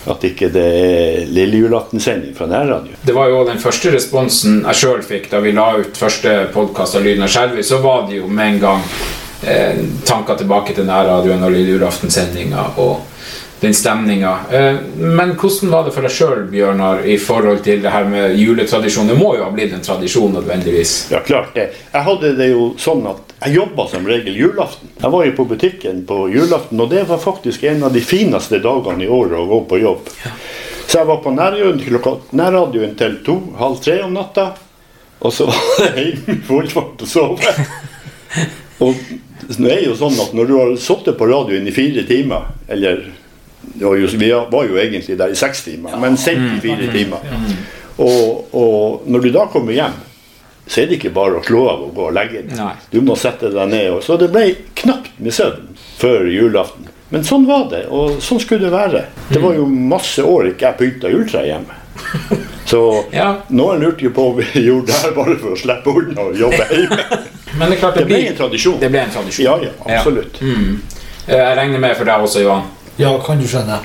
at 0.04 0.24
ikke 0.26 0.50
det 0.52 0.64
er 0.64 1.30
lille 1.32 1.62
julaftensending 1.62 2.34
fra 2.36 2.46
nærradio. 2.46 2.96
Det 3.02 3.14
var 3.16 3.30
jo 3.32 3.44
den 3.48 3.60
første 3.60 3.92
responsen 3.94 4.58
jeg 4.60 4.80
sjøl 4.82 5.02
fikk 5.04 5.30
da 5.32 5.40
vi 5.40 5.54
la 5.56 5.70
ut 5.80 5.96
første 5.96 6.34
podkast 6.52 6.98
av 6.98 7.06
Lyden 7.06 7.24
av 7.24 7.32
Skjelvi, 7.32 7.64
Så 7.64 7.78
var 7.80 8.04
det 8.08 8.18
jo 8.18 8.28
med 8.28 8.54
en 8.54 8.60
gang 8.60 8.82
eh, 9.48 9.80
tanker 10.04 10.36
tilbake 10.36 10.76
til 10.76 10.84
nærradioen 10.88 11.44
og 11.44 11.54
lille 11.54 11.78
julaftenssendinga 11.78 12.66
og 12.84 13.13
den 13.60 13.74
stemninga. 13.74 14.38
Eh, 14.52 14.76
men 14.96 15.34
hvordan 15.40 15.70
var 15.70 15.86
det 15.86 15.94
for 15.94 16.04
deg 16.04 16.12
sjøl, 16.12 16.42
Bjørnar, 16.50 17.04
i 17.08 17.16
forhold 17.20 17.62
til 17.64 17.82
det 17.84 17.92
her 17.92 18.08
med 18.08 18.36
juletradisjon? 18.38 19.08
Det 19.08 19.16
må 19.18 19.34
jo 19.38 19.46
ha 19.46 19.52
blitt 19.54 19.72
en 19.76 19.84
tradisjon 19.84 20.34
nødvendigvis? 20.36 20.94
Ja, 21.14 21.22
klart 21.24 21.54
det. 21.56 21.70
Jeg 21.92 22.06
hadde 22.08 22.34
det 22.38 22.50
jo 22.50 22.72
sånn 22.80 23.06
at 23.10 23.34
jeg 23.44 23.58
jobba 23.58 23.86
som 23.90 24.06
regel 24.08 24.36
julaften. 24.38 24.92
Jeg 25.00 25.12
var 25.12 25.24
jo 25.26 25.36
på 25.38 25.48
butikken 25.54 26.04
på 26.08 26.26
julaften, 26.32 26.80
og 26.80 26.92
det 26.92 27.06
var 27.08 27.22
faktisk 27.22 27.64
en 27.68 27.86
av 27.88 27.94
de 27.94 28.04
fineste 28.04 28.60
dagene 28.64 29.06
i 29.06 29.10
året 29.10 29.38
å 29.38 29.48
gå 29.48 29.60
på 29.70 29.80
jobb. 29.82 30.12
Så 30.84 31.00
jeg 31.00 31.08
var 31.08 31.24
på 31.24 31.32
nærradioen, 31.34 32.94
til 32.98 33.18
to, 33.26 33.40
halv 33.58 33.80
tre 33.82 33.98
om 34.04 34.14
natta, 34.14 34.50
og 35.24 35.32
så 35.32 35.48
var 35.48 35.60
det 35.80 36.04
hjemme 36.08 36.36
i 36.36 36.46
full 36.46 36.68
fart 36.70 37.04
og 37.04 37.10
sove. 37.10 37.54
Og 38.84 38.96
det 39.54 39.70
er 39.70 39.84
jo 39.84 39.92
sånn 39.96 40.16
at 40.18 40.32
når 40.34 40.48
du 40.48 40.54
har 40.58 40.72
sittet 40.82 41.14
på 41.18 41.28
radioen 41.30 41.68
i 41.68 41.72
fire 41.72 42.02
timer, 42.08 42.48
eller 42.66 43.04
jo, 43.80 43.92
Vi 44.06 44.30
var 44.30 44.64
jo 44.68 44.76
egentlig 44.78 45.18
der 45.18 45.32
i 45.32 45.34
seks 45.38 45.62
timer, 45.64 45.96
men 46.00 46.16
sendt 46.16 46.56
i 46.58 46.60
fire 46.68 46.90
timer. 46.92 47.18
Og, 47.98 48.48
og 48.54 49.02
når 49.06 49.20
du 49.22 49.30
da 49.34 49.46
kommer 49.52 49.72
hjem, 49.76 49.94
så 50.66 50.80
er 50.80 50.86
det 50.88 50.96
ikke 50.98 51.12
bare 51.14 51.38
å 51.38 51.44
slå 51.44 51.62
av 51.68 51.82
og 51.84 51.94
gå 51.94 52.06
og 52.08 52.14
legge 52.16 52.40
deg. 52.48 52.80
Du 52.90 53.00
må 53.04 53.14
sette 53.20 53.50
deg 53.52 53.68
ned. 53.68 53.90
Og, 53.92 54.02
så 54.02 54.16
det 54.18 54.30
ble 54.32 54.46
knapt 54.80 55.10
med 55.20 55.34
søvn 55.36 55.74
før 56.00 56.24
julaften. 56.32 56.88
Men 57.12 57.22
sånn 57.28 57.44
var 57.46 57.66
det, 57.70 57.84
og 57.94 58.16
sånn 58.24 58.40
skulle 58.42 58.64
det 58.64 58.72
være. 58.72 59.04
Det 59.28 59.42
var 59.42 59.54
jo 59.54 59.66
masse 59.68 60.24
år 60.24 60.48
ikke 60.54 60.70
jeg 60.70 60.78
pynta 60.80 61.10
juletre 61.12 61.44
hjemme. 61.46 61.76
Så 62.64 62.80
Ja. 63.12 63.26
noen 63.52 63.82
lurte 63.84 64.06
jo 64.06 64.10
på 64.16 64.22
om 64.30 64.38
vi 64.40 64.46
gjorde 64.66 64.88
det 64.88 64.96
her 65.02 65.12
bare 65.14 65.34
for 65.38 65.52
å 65.52 65.58
slippe 65.60 65.92
unna 66.00 66.24
og 66.30 66.38
jobbe 66.40 66.64
hjemme. 66.72 67.18
Men 67.60 67.70
det 67.70 67.76
klart 67.82 67.98
Det 68.00 68.06
ble 68.08 68.22
en 68.30 68.38
tradisjon. 68.40 68.78
Det 68.80 68.88
ble 68.90 69.02
en 69.04 69.12
tradisjon. 69.14 69.44
Ja, 69.44 69.58
ja, 69.68 69.74
absolutt. 69.98 70.40
Eh, 70.42 71.36
Jeg 71.36 71.56
regner 71.60 71.78
med 71.84 71.94
for 72.00 72.08
deg 72.08 72.24
også, 72.24 72.40
Johan. 72.42 72.64
Ja, 73.00 73.12
kan 73.26 73.38
du 73.40 73.46
skjønne. 73.48 73.78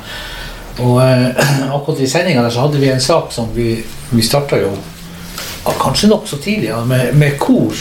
Og 0.80 1.00
eh, 1.04 1.46
akkurat 1.76 2.00
i 2.04 2.08
sendinga 2.10 2.44
der 2.46 2.54
så 2.54 2.66
hadde 2.68 2.82
vi 2.82 2.92
en 2.94 3.02
sak 3.04 3.32
som 3.36 3.50
vi, 3.56 3.72
vi 4.14 4.22
starta 4.26 4.60
jo 4.62 4.72
ja, 5.66 5.74
kanskje 5.82 6.10
nokså 6.12 6.38
tidlig, 6.44 6.70
ja, 6.72 6.82
med, 6.88 7.14
med 7.20 7.38
kor. 7.42 7.76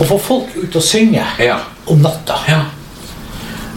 Å 0.00 0.06
få 0.08 0.16
folk 0.18 0.54
ut 0.56 0.76
og 0.78 0.84
synge 0.84 1.24
Ja. 1.42 1.58
om 1.90 2.00
natta. 2.02 2.38
Ja. 2.48 2.60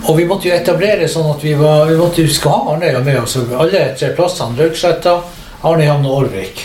Og 0.08 0.18
vi 0.20 0.26
måtte 0.28 0.50
jo 0.50 0.56
etablere 0.56 1.08
sånn 1.12 1.30
at 1.32 1.44
vi, 1.44 1.54
var, 1.60 1.86
vi 1.88 1.96
måtte 2.00 2.24
jo 2.24 2.32
skal 2.36 2.52
ha 2.60 2.74
Arnøya 2.76 3.00
med 3.04 3.22
oss. 3.22 3.38
Alle 3.56 3.84
tre 4.00 4.10
plassene. 4.16 4.56
Rauksletta, 4.60 5.18
Arnøyhamn 5.64 6.08
og 6.08 6.18
Årvik. 6.26 6.64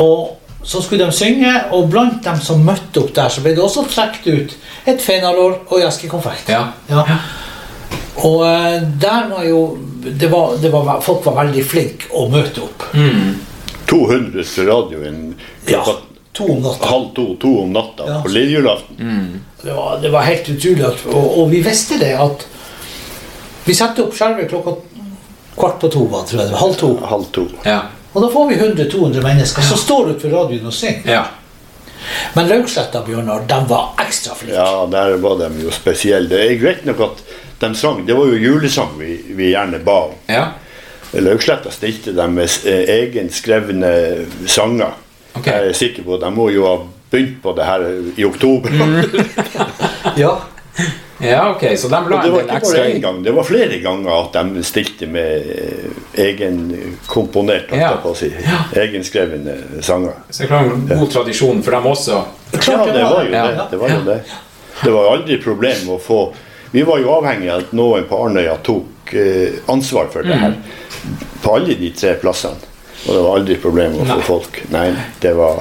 Og 0.00 0.64
så 0.64 0.80
skulle 0.84 1.04
de 1.06 1.12
synge, 1.16 1.52
og 1.76 1.88
blant 1.92 2.22
dem 2.24 2.40
som 2.44 2.60
møtte 2.64 3.02
opp 3.02 3.12
der, 3.16 3.28
så 3.32 3.42
ble 3.44 3.52
det 3.56 3.62
også 3.64 3.84
trukket 3.88 4.28
ut 4.32 4.54
et 4.88 5.00
fenalår 5.04 5.58
og 5.68 5.80
Gjeske-konfekt. 5.80 6.48
Ja. 6.52 6.62
Og 8.22 8.44
eh, 8.46 8.82
der 9.02 9.28
var 9.30 9.44
jo 9.44 9.78
det 10.04 10.28
var, 10.30 10.56
det 10.60 10.70
var, 10.70 11.00
Folk 11.02 11.24
var 11.26 11.34
veldig 11.44 11.64
flinke 11.66 12.10
å 12.14 12.28
møte 12.30 12.60
opp. 12.62 12.84
200 13.90 14.44
til 14.44 14.68
radioen 14.68 15.20
Ja, 15.68 15.80
klokka 15.82 16.00
to 16.34 16.44
om 16.50 16.62
natta. 16.64 16.86
halv 16.90 17.10
to, 17.14 17.24
to 17.40 17.50
om 17.62 17.72
natta 17.72 18.06
Ja. 18.08 18.20
på 18.24 18.28
lille 18.28 18.58
julaften. 18.58 19.40
Det 19.62 19.72
var, 19.72 19.98
det 20.02 20.10
var 20.10 20.22
helt 20.22 20.48
utrolig. 20.48 20.84
At, 20.84 21.04
og, 21.06 21.38
og 21.38 21.50
vi 21.50 21.60
visste 21.62 21.98
det 22.00 22.12
at 22.20 22.46
Vi 23.64 23.72
satte 23.74 24.02
opp 24.04 24.12
skjermen 24.12 24.48
klokka 24.50 24.74
kvart 25.56 25.78
på 25.80 25.88
to, 25.88 26.02
tror 26.28 26.40
jeg. 26.42 26.50
Halv 26.58 26.74
to. 26.76 26.88
Halv 27.08 27.24
to. 27.32 27.46
Ja. 27.64 27.78
Og 28.12 28.22
da 28.22 28.28
får 28.30 28.48
vi 28.50 28.58
100-200 28.60 29.22
mennesker 29.24 29.62
som 29.64 29.78
står 29.80 30.10
utenfor 30.12 30.34
radioen 30.36 30.66
og 30.68 30.74
synger. 30.76 31.08
ja. 31.08 31.24
Men 32.34 32.50
Rauksletta 32.50 33.00
Bjørnar, 33.06 33.46
de 33.48 33.56
var 33.70 33.94
ekstra 34.02 34.34
flinke. 34.36 34.58
Ja, 34.58 34.84
der 34.92 35.14
var 35.22 35.38
de 35.40 35.48
jo 35.62 35.70
spesielle. 35.72 36.28
Det 36.28 36.42
er 36.50 36.58
greit 36.60 36.84
nok 36.84 37.00
at 37.00 37.22
de 37.64 37.74
sang, 37.80 38.04
det 38.06 38.14
var 38.16 38.28
jo 38.30 38.38
julesang 38.40 38.94
vi, 39.00 39.16
vi 39.38 39.50
gjerne 39.54 39.80
ba 39.84 39.98
om. 40.10 40.14
ja. 40.30 40.44
Laugsletta 41.14 41.70
stilte 41.70 42.10
dem 42.16 42.32
med 42.34 42.50
eh, 42.66 42.88
egenskrevne 42.90 43.90
sanger. 44.50 44.96
Okay. 45.38 45.52
Jeg 45.60 45.68
er 45.70 45.76
sikker 45.78 46.02
på 46.08 46.16
at 46.16 46.24
de 46.24 46.30
må 46.34 46.48
jo 46.50 46.64
ha 46.66 46.72
begynt 47.12 47.36
på 47.44 47.52
det 47.54 47.68
her 47.68 47.84
i 48.18 48.24
oktober. 48.26 48.74
Ja. 50.18 50.32
Ja, 51.22 51.50
ok, 51.54 51.62
så 51.78 51.88
de 51.88 51.94
la 51.94 52.16
Og 52.16 52.22
det 52.22 52.28
en 52.28 52.32
var 52.34 52.40
del 52.42 52.48
ikke 52.48 52.56
ekstra 52.58 52.80
bare 52.82 52.94
én 52.96 53.00
gang, 53.04 53.20
det 53.24 53.32
var 53.36 53.46
flere 53.46 53.76
ganger 53.84 54.10
at 54.16 54.34
de 54.34 54.62
stilte 54.66 55.06
med 55.06 55.46
eh, 55.54 56.24
egenkomponert, 56.24 57.70
holdt 57.70 57.80
Ja. 57.82 57.90
jeg 57.94 58.00
på 58.02 58.10
å 58.10 58.16
si. 58.18 58.30
Egenskrevne 58.82 59.54
sanger. 59.86 60.18
Så 60.30 60.42
det 60.42 60.48
er 60.48 60.50
klart 60.50 60.72
en 60.74 60.98
god 60.98 61.10
tradisjon 61.14 61.62
for 61.62 61.70
dem 61.78 61.86
også. 61.86 62.18
Ja, 62.58 62.80
det 62.90 63.04
var 63.06 63.22
jo 63.24 63.30
det. 63.30 63.68
Det 63.70 63.78
var 63.80 63.94
jo 63.94 64.00
det. 64.10 64.18
Det 64.82 64.90
var 64.96 65.12
aldri 65.14 65.38
problem 65.42 65.88
å 65.94 65.98
få 66.02 66.20
Vi 66.74 66.82
var 66.82 66.98
jo 66.98 67.12
avhengig 67.14 67.50
av 67.54 67.60
at 67.62 67.74
noen 67.78 68.06
på 68.10 68.18
Arnøya 68.18 68.56
tok 68.66 69.12
eh, 69.14 69.60
ansvar 69.70 70.08
for 70.10 70.26
det 70.26 70.34
her. 70.40 70.56
På 71.44 71.52
alle 71.54 71.76
de 71.78 71.92
tre 71.94 72.16
plassene. 72.18 72.58
Og 73.04 73.12
det 73.14 73.20
var 73.22 73.36
aldri 73.38 73.56
problem 73.62 73.94
å 74.00 74.08
få 74.08 74.16
Nei. 74.16 74.24
folk. 74.26 74.58
Nei, 74.74 74.88
det 75.22 75.36
var 75.38 75.60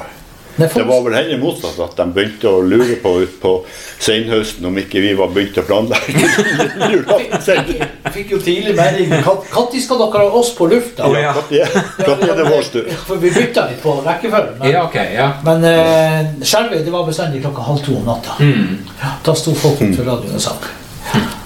Det 0.58 0.72
folk, 0.74 0.88
var 0.90 1.04
vel 1.06 1.16
heller 1.20 1.40
motsatt 1.42 1.78
at 1.86 1.94
de 2.00 2.08
begynte 2.16 2.50
å 2.50 2.64
lure 2.66 2.98
på 3.04 3.14
utpå 3.28 3.54
senhøsten 4.02 4.66
om 4.72 4.82
ikke 4.82 5.06
vi 5.06 5.14
var 5.22 5.30
begynt 5.38 5.62
å 5.62 5.68
planlegge 5.70 6.26
julaften. 6.96 7.88
fikk 8.18 8.34
jo 8.34 8.42
tidlig 8.42 8.74
melding 8.78 9.14
Når 9.14 9.80
skal 9.86 10.02
dere 10.02 10.26
ha 10.26 10.42
oss 10.42 10.54
på 10.58 10.66
lufta? 10.74 11.14
Ja. 11.14 11.34
ja, 11.54 11.70
er 12.10 12.38
det 12.42 12.50
vår 12.50 12.70
tur? 12.74 12.90
For 13.06 13.22
vi 13.22 13.34
bytta 13.38 13.70
litt 13.70 13.86
på 13.86 14.00
rekkefølgen. 14.02 14.58
Men, 14.64 14.72
Ja, 14.74 14.86
okay, 14.90 15.14
ja. 15.14 15.30
men 15.46 15.62
uh, 15.62 16.42
Skjervøy 16.42 16.82
det 16.82 16.94
var 16.94 17.06
bestandig 17.06 17.46
klokka 17.46 17.70
halv 17.70 17.86
to 17.86 18.00
om 18.02 18.08
natta. 18.10 18.40
Mm. 18.42 18.80
da 19.26 19.36
sto 19.38 19.54
folk 19.54 19.78
utenfor 19.78 20.10
radioen 20.16 20.42
og 20.42 20.50
sang. 20.52 20.72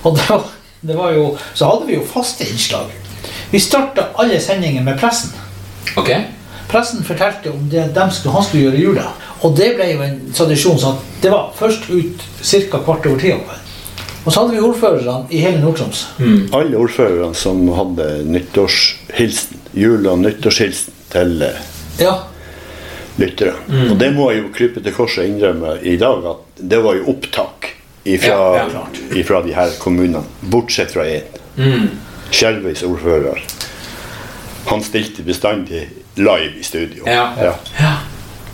Og 0.08 0.20
var 0.96 1.12
jo, 1.12 1.38
så 1.54 1.68
hadde 1.72 1.88
vi 1.90 1.98
jo 1.98 2.06
faste 2.08 2.46
innslag. 2.48 2.92
Vi 3.52 3.60
starta 3.60 4.10
alle 4.16 4.40
sendinger 4.40 4.84
med 4.84 5.00
pressen. 5.00 5.32
Ok. 5.98 6.12
Pressen 6.68 7.04
fortalte 7.04 7.52
om 7.52 7.70
det 7.72 7.88
skulle, 8.12 8.34
han 8.36 8.44
skulle 8.44 8.64
gjøre 8.68 8.78
i 8.78 8.84
jula. 8.84 9.08
Og 9.46 9.56
det 9.58 9.74
ble 9.78 9.88
jo 9.94 10.04
en 10.04 10.18
tradisjon 10.36 10.80
sånn 10.82 10.98
at 10.98 11.24
det 11.24 11.32
var 11.32 11.52
først 11.56 11.90
ut 11.90 12.24
ca. 12.44 12.82
kvart 12.84 13.08
over 13.08 13.20
ti. 13.22 13.34
Og 14.28 14.34
så 14.34 14.42
hadde 14.42 14.58
vi 14.58 14.64
ordførerne 14.64 15.32
i 15.32 15.40
hele 15.40 15.62
Nord-Troms. 15.64 16.04
Alle 16.56 16.76
ordførerne 16.76 17.36
som 17.36 17.62
hadde 17.72 18.08
nyttårshilsen, 18.28 19.62
jul- 19.72 20.10
og 20.12 20.20
nyttårshilsen 20.26 20.98
til 21.14 21.46
eh, 21.48 21.62
Ja, 22.02 22.18
lyttere. 23.18 23.56
Og 23.88 23.96
det 23.98 24.12
må 24.14 24.28
jeg 24.32 24.44
jo 24.44 24.52
krype 24.54 24.84
til 24.84 24.94
korset 24.94 25.24
og 25.24 25.32
innrømme 25.32 25.78
i 25.88 25.96
dag, 25.98 26.28
at 26.34 26.62
det 26.74 26.82
var 26.84 27.00
jo 27.00 27.08
opptak 27.14 27.72
ifra, 28.08 28.38
Ja, 28.58 28.84
ifra 29.20 29.42
de 29.46 29.54
her 29.56 29.74
kommunene. 29.82 30.24
Bortsett 30.42 30.92
fra 30.96 31.06
én. 31.06 31.88
Skjerveis 32.32 32.84
ordfører. 32.88 33.40
Han 34.68 34.84
stilte 34.84 35.24
bestandig 35.24 35.86
live 36.20 36.60
i 36.60 36.64
studio. 36.64 37.04
Ja. 37.08 37.30
Ja. 37.42 37.54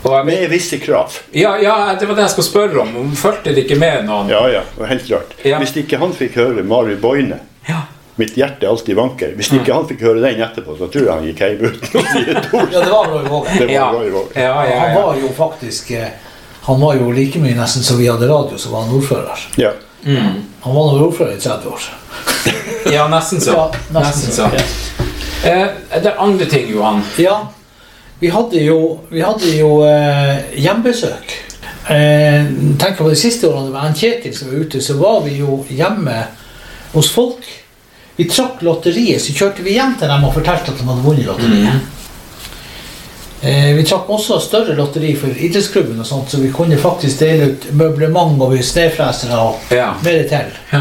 Og 0.04 0.12
jeg, 0.12 0.24
Med 0.28 0.50
visse 0.52 0.76
krav. 0.78 1.14
ja, 1.32 1.54
ja, 1.62 1.94
det 2.00 2.06
var 2.06 2.14
det 2.18 2.26
jeg 2.26 2.30
skulle 2.34 2.46
spørre 2.50 2.80
om. 2.82 2.96
Om 3.00 3.14
Fulgte 3.16 3.54
det 3.56 3.64
ikke 3.64 3.78
med 3.80 4.04
noen? 4.04 4.28
Ja, 4.28 4.42
ja, 4.52 4.60
det 4.74 4.82
var 4.82 4.90
helt 4.92 5.06
klart. 5.08 5.32
Ja. 5.44 5.58
Hvis 5.62 5.72
ikke 5.80 5.96
han 6.02 6.12
fikk 6.12 6.36
høre 6.36 6.62
Mari 6.62 6.96
Boine 7.00 7.40
Ja. 7.68 7.86
Mitt 8.20 8.36
hjerte 8.38 8.68
alltid 8.68 8.94
vanker. 8.94 9.32
Hvis 9.34 9.48
ikke 9.56 9.74
han 9.74 9.88
fikk 9.88 10.04
høre 10.06 10.20
den 10.22 10.42
etterpå, 10.44 10.76
så 10.78 10.86
tror 10.92 11.06
jeg 11.08 11.14
han 11.16 11.24
gikk 11.26 11.40
hjem 11.42 11.64
uten 11.64 11.98
å 11.98 12.04
si 12.12 12.20
et 12.30 12.52
ord. 12.54 12.68
ja 12.76 12.82
det 12.84 12.92
var 12.92 13.08
Roy 13.10 13.24
Vågen. 13.32 13.56
Det 13.58 13.66
var 13.66 13.72
Ja. 13.72 13.88
Roy 13.90 14.10
Ja, 14.36 14.52
ja, 14.68 14.76
Han 14.84 14.94
var 15.00 15.16
jo 15.18 15.32
faktisk 15.34 15.90
eh, 15.90 16.12
Han 16.64 16.80
var 16.80 16.94
jo 16.96 17.10
like 17.12 17.38
mye 17.42 17.56
nesten 17.58 17.84
som 17.84 17.98
vi 18.00 18.06
hadde 18.08 18.28
radio, 18.30 18.58
så 18.58 18.70
var 18.72 18.86
han 18.86 18.94
ordfører. 18.96 19.42
Ja. 19.60 19.72
Han 20.64 20.74
var 20.74 20.92
nå 20.92 21.06
ordfører 21.06 21.36
i 21.36 21.40
30 21.40 21.68
år. 21.68 21.88
ja, 22.94 23.04
nesten 23.12 23.40
så. 23.40 23.52
Ja, 23.56 23.66
nesten 23.98 24.32
så. 24.32 24.48
Eh, 25.44 25.66
det 25.92 26.08
er 26.08 26.20
andre 26.24 26.46
ting, 26.48 26.70
Johan. 26.72 27.02
Ja, 27.20 27.38
vi 28.20 28.30
hadde 28.32 28.62
jo, 28.64 28.78
vi 29.10 29.20
hadde 29.24 29.50
jo 29.58 29.82
eh, 29.84 30.54
hjembesøk. 30.64 31.34
eh, 31.92 32.46
tenk 32.80 32.96
på 32.96 33.10
de 33.10 33.16
siste 33.20 33.48
årene 33.50 33.68
med 33.74 33.80
han 33.82 33.96
Kjetil 33.98 34.32
som 34.36 34.48
var 34.48 34.64
ute, 34.64 34.80
så 34.80 34.96
var 34.96 35.20
vi 35.26 35.36
jo 35.42 35.58
hjemme 35.68 36.22
hos 36.94 37.10
folk. 37.12 37.44
Vi 38.16 38.24
trakk 38.30 38.62
lotteriet, 38.62 39.20
så 39.20 39.34
kjørte 39.36 39.64
vi 39.66 39.74
hjem 39.76 39.96
til 40.00 40.08
dem 40.08 40.24
og 40.24 40.32
fortalte 40.36 40.72
at 40.72 40.80
de 40.80 40.86
hadde 40.88 41.04
vunnet 41.04 41.26
lotteriet. 41.28 41.92
Eh, 43.44 43.74
vi 43.76 43.84
trakk 43.84 44.08
også 44.08 44.38
større 44.40 44.74
lotteri 44.78 45.10
for 45.20 45.28
idrettsklubben, 45.36 45.98
og 46.00 46.06
sånt, 46.08 46.30
så 46.32 46.38
vi 46.40 46.48
kunne 46.54 46.78
faktisk 46.80 47.20
dele 47.20 47.50
ut 47.52 47.66
møblement 47.76 48.40
og 48.42 48.54
snøfresere 48.64 49.36
og 49.38 49.58
Ja. 49.70 49.90
mer 50.04 50.22
til. 50.28 50.52
Ja. 50.72 50.80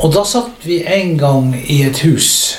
Og 0.00 0.12
da 0.14 0.24
satt 0.24 0.64
vi 0.64 0.82
en 0.86 1.16
gang 1.18 1.54
i 1.66 1.82
et 1.82 1.98
hus. 2.04 2.58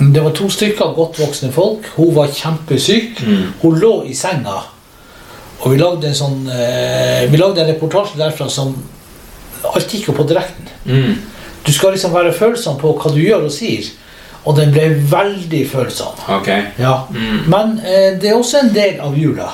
Det 0.00 0.22
var 0.24 0.30
to 0.30 0.48
stykker 0.50 0.94
godt 0.96 1.18
voksne 1.20 1.52
folk. 1.52 1.86
Hun 1.96 2.14
var 2.14 2.26
kjempesyk. 2.32 3.20
Hun 3.62 3.78
lå 3.78 4.04
i 4.08 4.14
senga. 4.14 4.62
Og 5.60 5.70
vi 5.72 5.76
lagde 5.78 6.08
en 6.08 6.14
sånn 6.14 6.48
eh, 6.50 7.28
Vi 7.30 7.36
lagde 7.38 7.60
en 7.62 7.68
reportasje 7.68 8.18
derfra 8.18 8.48
som 8.50 8.72
Alt 9.62 9.92
gikk 9.94 10.08
jo 10.08 10.12
på 10.16 10.24
direkten. 10.26 10.66
Mm. 10.84 11.14
Du 11.64 11.72
skal 11.72 11.92
liksom 11.92 12.12
være 12.12 12.32
følsom 12.34 12.80
på 12.80 12.96
hva 12.98 13.12
du 13.14 13.20
gjør 13.20 13.44
og 13.46 13.52
sier. 13.54 13.84
Og 14.44 14.56
den 14.56 14.72
ble 14.74 14.88
veldig 15.10 15.62
følsom. 15.70 16.18
Okay. 16.40 16.64
Ja. 16.82 16.96
Men 17.46 17.76
eh, 17.86 18.18
det 18.18 18.30
er 18.30 18.38
også 18.38 18.64
en 18.64 18.72
del 18.74 18.98
av 19.00 19.14
jula. 19.18 19.50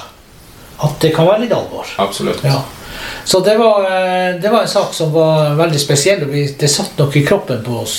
At 0.85 0.97
det 1.03 1.11
kan 1.17 1.29
være 1.29 1.45
litt 1.45 1.53
alvor. 1.53 1.91
Absolutt. 2.01 2.41
Ja. 2.47 2.63
Så 3.25 3.41
det 3.45 3.59
var, 3.61 3.85
eh, 3.85 4.39
det 4.41 4.49
var 4.53 4.63
en 4.63 4.73
sak 4.73 4.95
som 4.97 5.13
var 5.13 5.53
veldig 5.59 5.81
spesiell, 5.81 6.23
og 6.25 6.33
vi, 6.33 6.47
det 6.59 6.71
satt 6.73 6.97
nok 6.99 7.17
i 7.17 7.25
kroppen 7.27 7.61
på 7.67 7.83
oss 7.83 7.99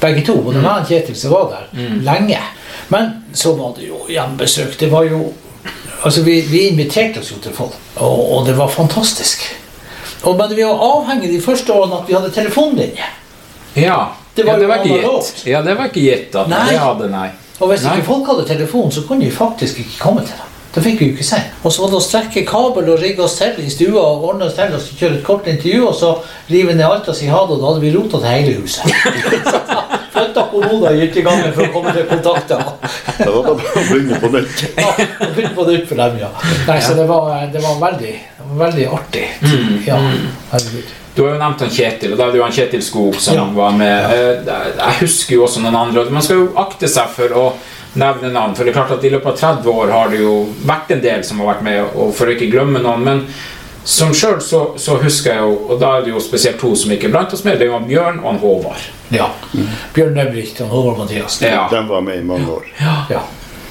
begge 0.00 0.24
to. 0.26 0.38
Både 0.46 0.62
meg 0.64 0.86
og 0.86 0.88
Kjetil 0.88 1.18
som 1.18 1.34
var 1.34 1.52
der 1.52 2.00
lenge. 2.06 2.40
Men 2.88 3.12
så 3.36 3.52
var 3.58 3.74
det 3.76 3.90
jo 3.90 4.06
hjemmebesøk. 4.08 4.78
Det 4.80 4.90
var 4.92 5.08
jo 5.10 5.30
Altså, 6.00 6.22
vi, 6.24 6.38
vi 6.48 6.60
inviterte 6.70 7.20
oss 7.20 7.28
jo 7.28 7.36
til 7.44 7.52
folk, 7.52 7.74
og, 8.00 8.20
og 8.32 8.46
det 8.46 8.54
var 8.56 8.70
fantastisk. 8.72 9.42
Og, 10.22 10.36
men 10.38 10.54
vi 10.56 10.64
var 10.64 10.80
avhengig 10.80 11.28
de 11.28 11.40
første 11.44 11.74
årene 11.74 11.98
at 11.98 12.08
vi 12.08 12.14
hadde 12.16 12.30
telefonlinje. 12.32 13.08
Ja. 13.76 13.98
Det 14.40 14.46
var 14.48 14.56
ja, 14.56 14.60
det 14.60 14.68
var 14.68 14.84
ikke 14.84 15.00
gitt. 15.00 15.46
Ja, 15.46 15.62
det 15.62 15.78
var 15.78 15.90
ikke 15.90 16.04
gitt 16.04 16.36
at 16.40 16.48
Nei. 16.48 16.62
det 16.70 16.78
hadde, 16.80 17.10
nei. 17.12 17.26
Og 17.60 17.68
hvis 17.68 17.82
Nei. 17.84 17.96
ikke 17.98 18.06
folk 18.06 18.30
hadde 18.32 18.46
telefon, 18.48 18.88
så 18.92 19.02
kunne 19.08 19.24
de 19.26 19.30
faktisk 19.34 19.78
ikke 19.82 19.98
komme 20.00 20.24
til 20.24 20.32
dem. 20.38 20.46
Det 20.74 20.82
fikk 20.84 21.00
vi 21.00 21.06
jo 21.08 21.14
ikke 21.16 21.24
se. 21.26 21.38
Og 21.66 21.72
så 21.74 21.82
var 21.82 21.88
det 21.90 21.98
å 21.98 22.04
strekke 22.04 22.44
kabel 22.46 22.88
og 22.92 23.00
rigge 23.02 23.24
oss 23.24 23.34
til 23.40 23.56
i 23.58 23.70
stua 23.72 24.04
og 24.06 24.24
ordne 24.28 24.46
oss 24.46 24.54
til 24.54 24.70
og 24.76 24.80
så 24.84 24.98
kjøre 25.00 25.16
et 25.18 25.24
kort 25.26 25.48
intervju, 25.50 25.80
og 25.88 25.94
så 25.98 26.12
rive 26.50 26.76
ned 26.78 26.86
alt 26.86 27.08
og 27.10 27.16
si 27.18 27.26
ha 27.26 27.40
det, 27.42 27.56
og 27.56 27.60
da 27.64 27.72
hadde 27.72 27.82
vi 27.82 27.90
rota 27.96 28.20
til 28.22 28.30
hele 28.30 28.52
huset. 28.62 28.86
Flytta 30.20 30.92
gikk 31.00 31.16
i 31.16 31.22
gangen 31.26 31.52
for 31.56 31.64
å 31.66 31.72
komme 31.74 31.92
til 31.96 32.06
kontakter. 32.10 32.62
Det 33.18 33.26
var 33.30 33.42
da 33.48 33.54
bare 33.58 33.80
å 33.80 33.84
begynne 33.90 34.20
på 34.22 34.30
nytt. 34.36 34.64
Ja, 34.80 34.90
og 35.26 35.34
begynne 35.34 35.54
på 35.56 35.66
nytt 35.70 35.88
for 35.88 36.00
dem, 36.02 36.18
ja. 36.20 36.30
Nei, 36.68 36.78
så 36.84 36.94
det 36.98 37.06
var, 37.10 37.46
det 37.52 37.62
var 37.64 37.78
veldig, 37.82 38.14
veldig 38.60 38.86
artig. 38.96 39.26
Ja, 39.88 39.98
herregud. 40.52 40.96
Du 41.14 41.24
har 41.24 41.32
jo 41.34 41.40
nevnt 41.40 41.60
han 41.64 41.72
Kjetil, 41.74 42.12
og 42.14 42.20
da 42.20 42.28
er 42.28 42.32
det 42.32 42.38
jo 42.38 42.44
han 42.46 42.54
Kjetil 42.54 42.82
Skog 42.86 43.16
som 43.20 43.34
Ja. 43.36 43.44
var 43.56 43.72
med. 43.74 44.14
Eh, 44.14 44.54
Jeg 44.78 44.98
husker 45.00 45.34
jo 45.34 45.44
også 45.48 45.60
noen 45.64 45.74
andre. 45.76 46.04
Man 46.10 46.22
skal 46.22 46.36
jo 46.44 46.52
akte 46.62 46.88
seg 46.88 47.10
for 47.16 47.34
å 47.34 47.44
nevne 47.98 48.30
navn, 48.30 48.54
for 48.54 48.62
det 48.64 48.70
er 48.70 48.78
klart 48.78 48.92
at 48.94 49.04
i 49.04 49.10
løpet 49.10 49.26
av 49.32 49.38
30 49.58 49.66
år 49.74 49.90
har 49.90 50.12
det 50.12 50.20
jo 50.22 50.34
vært 50.64 50.92
en 50.94 51.00
del 51.02 51.24
som 51.26 51.40
har 51.42 51.54
vært 51.56 51.64
med, 51.66 51.80
og 51.98 52.14
for 52.14 52.30
å 52.30 52.36
ikke 52.36 52.50
glemme 52.52 52.78
noen. 52.84 53.02
Men 53.02 53.24
som 53.84 54.14
sjøl 54.14 54.40
så, 54.44 54.60
så 54.78 54.96
husker 55.00 55.32
jeg 55.32 55.44
jo, 55.44 55.56
og 55.72 55.80
da 55.80 55.96
er 55.96 56.06
det 56.06 56.12
jo 56.12 56.20
spesielt 56.22 56.60
to 56.60 56.74
som 56.76 56.92
ikke 56.92 57.08
er 57.08 57.14
blant 57.14 57.32
oss 57.34 57.44
mer, 57.46 57.56
det 57.58 57.66
er 57.66 57.72
jo 57.72 57.80
Bjørn 57.88 58.20
og 58.20 58.26
han 58.28 58.40
Håvard. 58.42 58.88
Ja. 59.14 59.30
Bjørn 59.94 60.16
Nøvrik 60.18 60.60
og 60.64 60.72
Håvard 60.74 60.98
Mathiassen. 61.04 61.48
Ja. 61.48 61.66
De 61.72 61.80
var 61.88 62.04
med 62.04 62.20
i 62.20 62.26
mange 62.26 62.50
år. 62.52 62.68
Ja. 62.80 63.22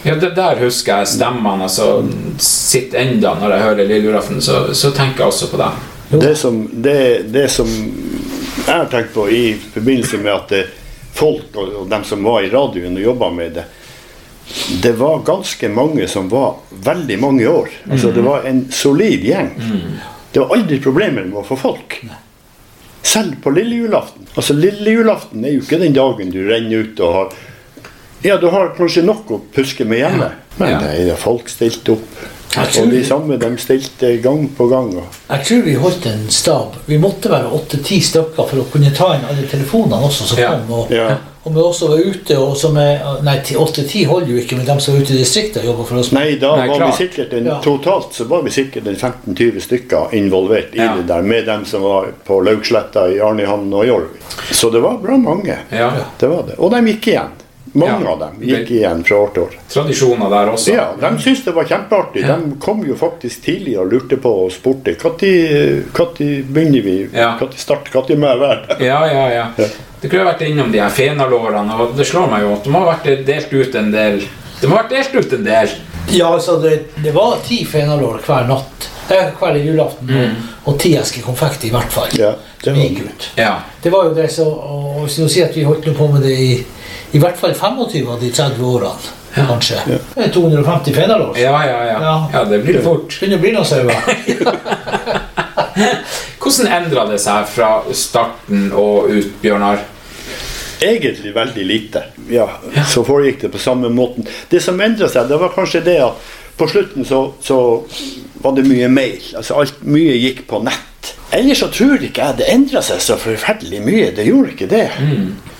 Ja, 0.03 0.16
det 0.16 0.32
der 0.36 0.62
husker 0.62 1.01
jeg 1.01 1.12
stemmene 1.12 1.66
altså, 1.68 2.05
sitter 2.39 3.01
enda 3.01 3.34
når 3.36 3.51
jeg 3.51 3.64
hører 3.66 3.80
Lille 3.82 4.05
julaften, 4.07 4.41
så, 4.41 4.70
så 4.74 4.93
tenker 4.95 5.26
jeg 5.26 5.34
også 5.34 5.49
på 5.51 5.60
dem. 5.60 5.82
Det 6.22 6.36
som, 6.39 6.62
det, 6.72 6.99
det 7.34 7.49
som 7.51 7.68
jeg 7.68 8.72
har 8.72 8.88
tenkt 8.89 9.12
på 9.14 9.28
i 9.30 9.43
forbindelse 9.74 10.22
med 10.24 10.32
at 10.32 10.72
folk 11.14 11.57
og, 11.60 11.74
og 11.82 11.89
dem 11.91 12.05
som 12.07 12.24
var 12.24 12.45
i 12.45 12.51
radioen 12.53 12.95
og 12.95 13.03
jobba 13.03 13.30
med 13.36 13.60
det, 13.60 13.66
det 14.82 14.91
var 14.97 15.20
ganske 15.26 15.70
mange 15.70 16.08
som 16.08 16.30
var 16.30 16.56
veldig 16.72 17.20
mange 17.20 17.47
år. 17.47 17.70
Altså 17.91 18.12
Det 18.12 18.24
var 18.26 18.45
en 18.50 18.64
solid 18.72 19.24
gjeng. 19.26 19.52
Det 20.32 20.39
var 20.41 20.56
aldri 20.58 20.80
problemer 20.82 21.26
med 21.26 21.38
å 21.41 21.45
få 21.45 21.58
folk. 21.58 22.00
Selv 23.02 23.36
på 23.43 23.50
lille 23.56 23.76
julaften. 23.76 24.28
Altså 24.36 24.54
Lille 24.54 24.91
julaften 24.91 25.45
er 25.45 25.56
jo 25.56 25.62
ikke 25.64 25.80
den 25.80 25.93
dagen 25.95 26.32
du 26.34 26.41
renner 26.50 26.84
ut 26.84 27.00
og 27.00 27.14
har 27.16 27.32
Ja, 28.22 28.36
du 28.38 28.50
har 28.52 28.74
kanskje 28.76 29.06
nok 29.08 29.30
å 29.32 29.38
puske 29.56 29.86
med 29.88 30.00
hjemme, 30.02 30.32
men 30.58 30.70
Ja. 30.70 30.80
nei, 30.82 31.16
folk 31.16 31.47
stilte 31.50 31.93
opp. 31.93 32.18
Og 32.58 32.89
de 32.91 33.00
samme 33.06 33.38
de 33.39 33.58
stilte 33.58 34.18
gang 34.22 34.50
på 34.58 34.68
gang. 34.68 34.89
Og 34.97 35.04
Jeg 35.30 35.45
tror 35.45 35.62
vi 35.64 35.74
holdt 35.76 36.06
en 36.06 36.26
stab. 36.30 36.76
Vi 36.88 36.97
måtte 36.97 37.30
være 37.30 37.47
åtte-ti 37.54 38.02
stykker 38.02 38.50
for 38.50 38.58
å 38.60 38.66
kunne 38.72 38.91
ta 38.93 39.14
inn 39.16 39.24
alle 39.30 39.47
telefonene 39.47 40.04
også 40.10 40.26
som 40.34 40.38
Ja. 40.39 40.50
kom. 40.52 40.74
Og, 40.74 40.91
Ja. 40.91 41.18
Og 41.44 41.54
vi 41.56 41.62
også 41.62 41.88
var 41.90 41.98
ute 42.04 42.38
og 42.38 42.58
som 42.58 42.76
er 42.78 43.00
Nei, 43.24 43.38
ti- 43.46 43.56
åtte-ti 43.56 44.04
holder 44.06 44.28
jo 44.34 44.38
ikke, 44.42 44.58
men 44.58 44.66
de 44.66 44.76
som 44.82 44.96
er 44.96 45.02
ute 45.02 45.14
i 45.14 45.18
distriktet 45.22 45.64
jobber 45.66 45.84
for 45.88 45.98
oss. 46.02 46.12
Nei, 46.12 46.36
da 46.42 46.56
Nei, 46.58 46.68
var 46.68 46.78
klart. 46.78 47.00
vi 47.00 47.08
sikkert 47.08 47.34
en, 47.34 47.46
Ja. 47.46 47.60
totalt 47.64 48.14
så 48.14 48.26
var 48.28 48.42
vi 48.44 48.50
sikkert 48.52 48.88
en 48.88 48.96
15-20 48.96 49.60
stykker 49.62 50.14
involvert 50.14 50.74
i 50.76 50.78
det 50.98 51.08
der, 51.08 51.22
med 51.22 51.46
dem 51.46 51.66
som 51.66 51.82
var 51.82 52.08
på 52.26 52.42
Laugsletta 52.44 53.08
i 53.10 53.20
Arnehamn 53.20 53.74
og 53.74 53.86
Jorvik. 53.88 54.22
Så 54.52 54.70
det 54.72 54.82
var 54.82 54.98
bra 54.98 55.18
mange. 55.18 55.58
Ja. 55.72 55.92
Det 56.20 56.28
var 56.30 56.44
det. 56.48 56.56
Og 56.60 56.72
de 56.72 56.82
gikk 56.92 57.08
igjen. 57.08 57.32
Mange 57.74 58.02
Ja. 58.04 58.12
av 58.12 58.20
dem 58.20 58.40
gikk 58.42 58.72
igjen 58.72 59.04
fra 59.06 59.16
år 59.16 59.28
til 59.34 59.44
år. 59.44 59.52
Tradisjoner 59.70 60.30
der 60.30 60.52
også. 60.52 60.74
Ja, 60.74 60.88
De 61.00 61.18
syntes 61.22 61.44
det 61.46 61.54
var 61.54 61.64
kjempeartig. 61.66 62.22
Ja. 62.28 62.36
De 62.38 62.56
kom 62.60 62.84
jo 62.84 62.96
faktisk 62.96 63.44
tidlig 63.46 63.78
og 63.80 63.92
lurte 63.92 64.18
på 64.18 64.32
og 64.46 64.52
spurte 64.52 64.96
når 64.96 66.42
begynner 66.52 66.82
vi, 66.84 67.08
Ja. 67.14 67.36
starter, 67.38 67.58
start, 67.58 67.90
når 67.94 68.18
må 68.18 68.28
jeg 68.28 68.40
være 68.40 68.66
der? 68.68 68.86
Ja, 68.86 69.06
ja, 69.06 69.28
ja. 69.58 69.66
Ja. 70.00 70.02
Du 70.02 70.10
kunne 70.10 70.24
ha 70.24 70.32
vært 70.32 70.45
innom 70.47 70.72
de 70.72 70.80
her 70.80 70.89
fenalårene, 70.89 71.76
og 71.76 71.95
det 71.97 72.06
slår 72.08 72.30
meg 72.32 72.45
jo 72.45 72.54
at 72.56 72.64
de 72.64 72.72
ha 72.72 72.84
vært 72.88 73.26
delt 73.28 73.52
ut 73.52 73.76
en 73.76 73.91
del. 73.91 74.22
De 74.62 74.70
ha 74.70 74.78
vært 74.78 74.93
delt 74.93 75.16
ut 75.16 75.34
en 75.36 75.43
del. 75.43 75.74
Ja, 76.10 76.30
altså 76.34 76.56
det, 76.64 76.78
det 77.04 77.12
var 77.14 77.36
ti 77.43 77.66
fenalår 77.68 78.22
hver 78.26 78.47
natt. 78.47 78.88
Eh, 79.10 79.32
hver 79.39 79.58
julaften. 79.60 80.08
Mm. 80.08 80.47
Og 80.70 80.80
ti 80.80 80.93
esker 80.97 81.26
konfekt 81.26 81.66
i 81.68 81.74
hvert 81.74 81.91
fall. 81.91 82.10
Ja, 82.16 82.32
det 82.64 82.72
var 82.72 82.80
gikk 82.80 83.00
ut. 83.10 83.30
Ja. 83.36 83.54
Det 83.84 83.91
var 83.91 84.08
jo 84.08 84.16
det 84.16 84.30
så, 84.32 84.45
og 84.47 85.02
Hvis 85.04 85.20
du 85.20 85.28
sier 85.28 85.50
at 85.50 85.58
vi 85.58 85.66
holdt 85.68 85.89
på 85.97 86.08
med 86.14 86.24
det 86.26 86.36
i 86.39 86.52
i 87.12 87.18
hvert 87.18 87.39
fall 87.41 87.56
25 87.58 88.06
av 88.06 88.20
de 88.22 88.28
30 88.30 88.66
årene, 88.70 89.14
kanskje. 89.34 89.80
Det 89.88 90.28
er 90.28 90.34
250 90.34 90.93
fenalår. 90.93 91.39
Ja, 91.41 91.56
ja, 91.66 91.80
ja. 91.88 91.95
Ja. 92.04 92.14
Ja, 92.34 92.43
det 92.45 92.60
blir 92.62 92.78
det 92.78 92.84
fort. 92.86 93.16
Begynner 93.18 93.39
å 93.39 93.41
bli 93.41 93.54
noen 93.56 93.66
sauer. 93.66 93.97
Hvordan 96.41 96.71
endra 96.80 97.05
det 97.09 97.19
seg 97.23 97.47
fra 97.51 97.71
starten 97.95 98.69
og 98.75 99.09
ut, 99.11 99.32
Bjørnar? 99.41 99.86
Egentlig 100.80 101.34
veldig 101.36 101.65
lite. 101.67 102.03
Ja, 102.32 102.47
Så 102.88 103.03
foregikk 103.03 103.41
det 103.41 103.51
på 103.51 103.59
samme 103.59 103.89
måten. 103.91 104.27
Det 104.49 104.61
som 104.63 104.80
endret 104.80 105.11
seg, 105.11 105.27
det 105.27 105.39
var 105.41 105.51
kanskje 105.55 105.84
det 105.84 105.97
at 106.05 106.30
på 106.59 106.67
slutten 106.67 107.05
så, 107.07 107.34
så 107.43 107.57
var 108.43 108.55
det 108.55 108.67
mye 108.67 108.88
mail. 108.91 109.19
Altså 109.36 109.59
alt 109.59 109.84
mye 109.88 110.15
gikk 110.19 110.45
på 110.47 110.61
nett. 110.63 111.13
Ellers 111.36 111.61
så 111.61 111.69
tror 111.71 112.01
ikke 112.03 112.25
jeg 112.25 112.39
det 112.39 112.47
endra 112.51 112.82
seg 112.84 113.01
så 113.03 113.15
forferdelig 113.19 113.80
mye. 113.86 114.09
Det 114.15 114.25
gjorde 114.27 114.55
ikke 114.55 114.69
det. 114.71 114.86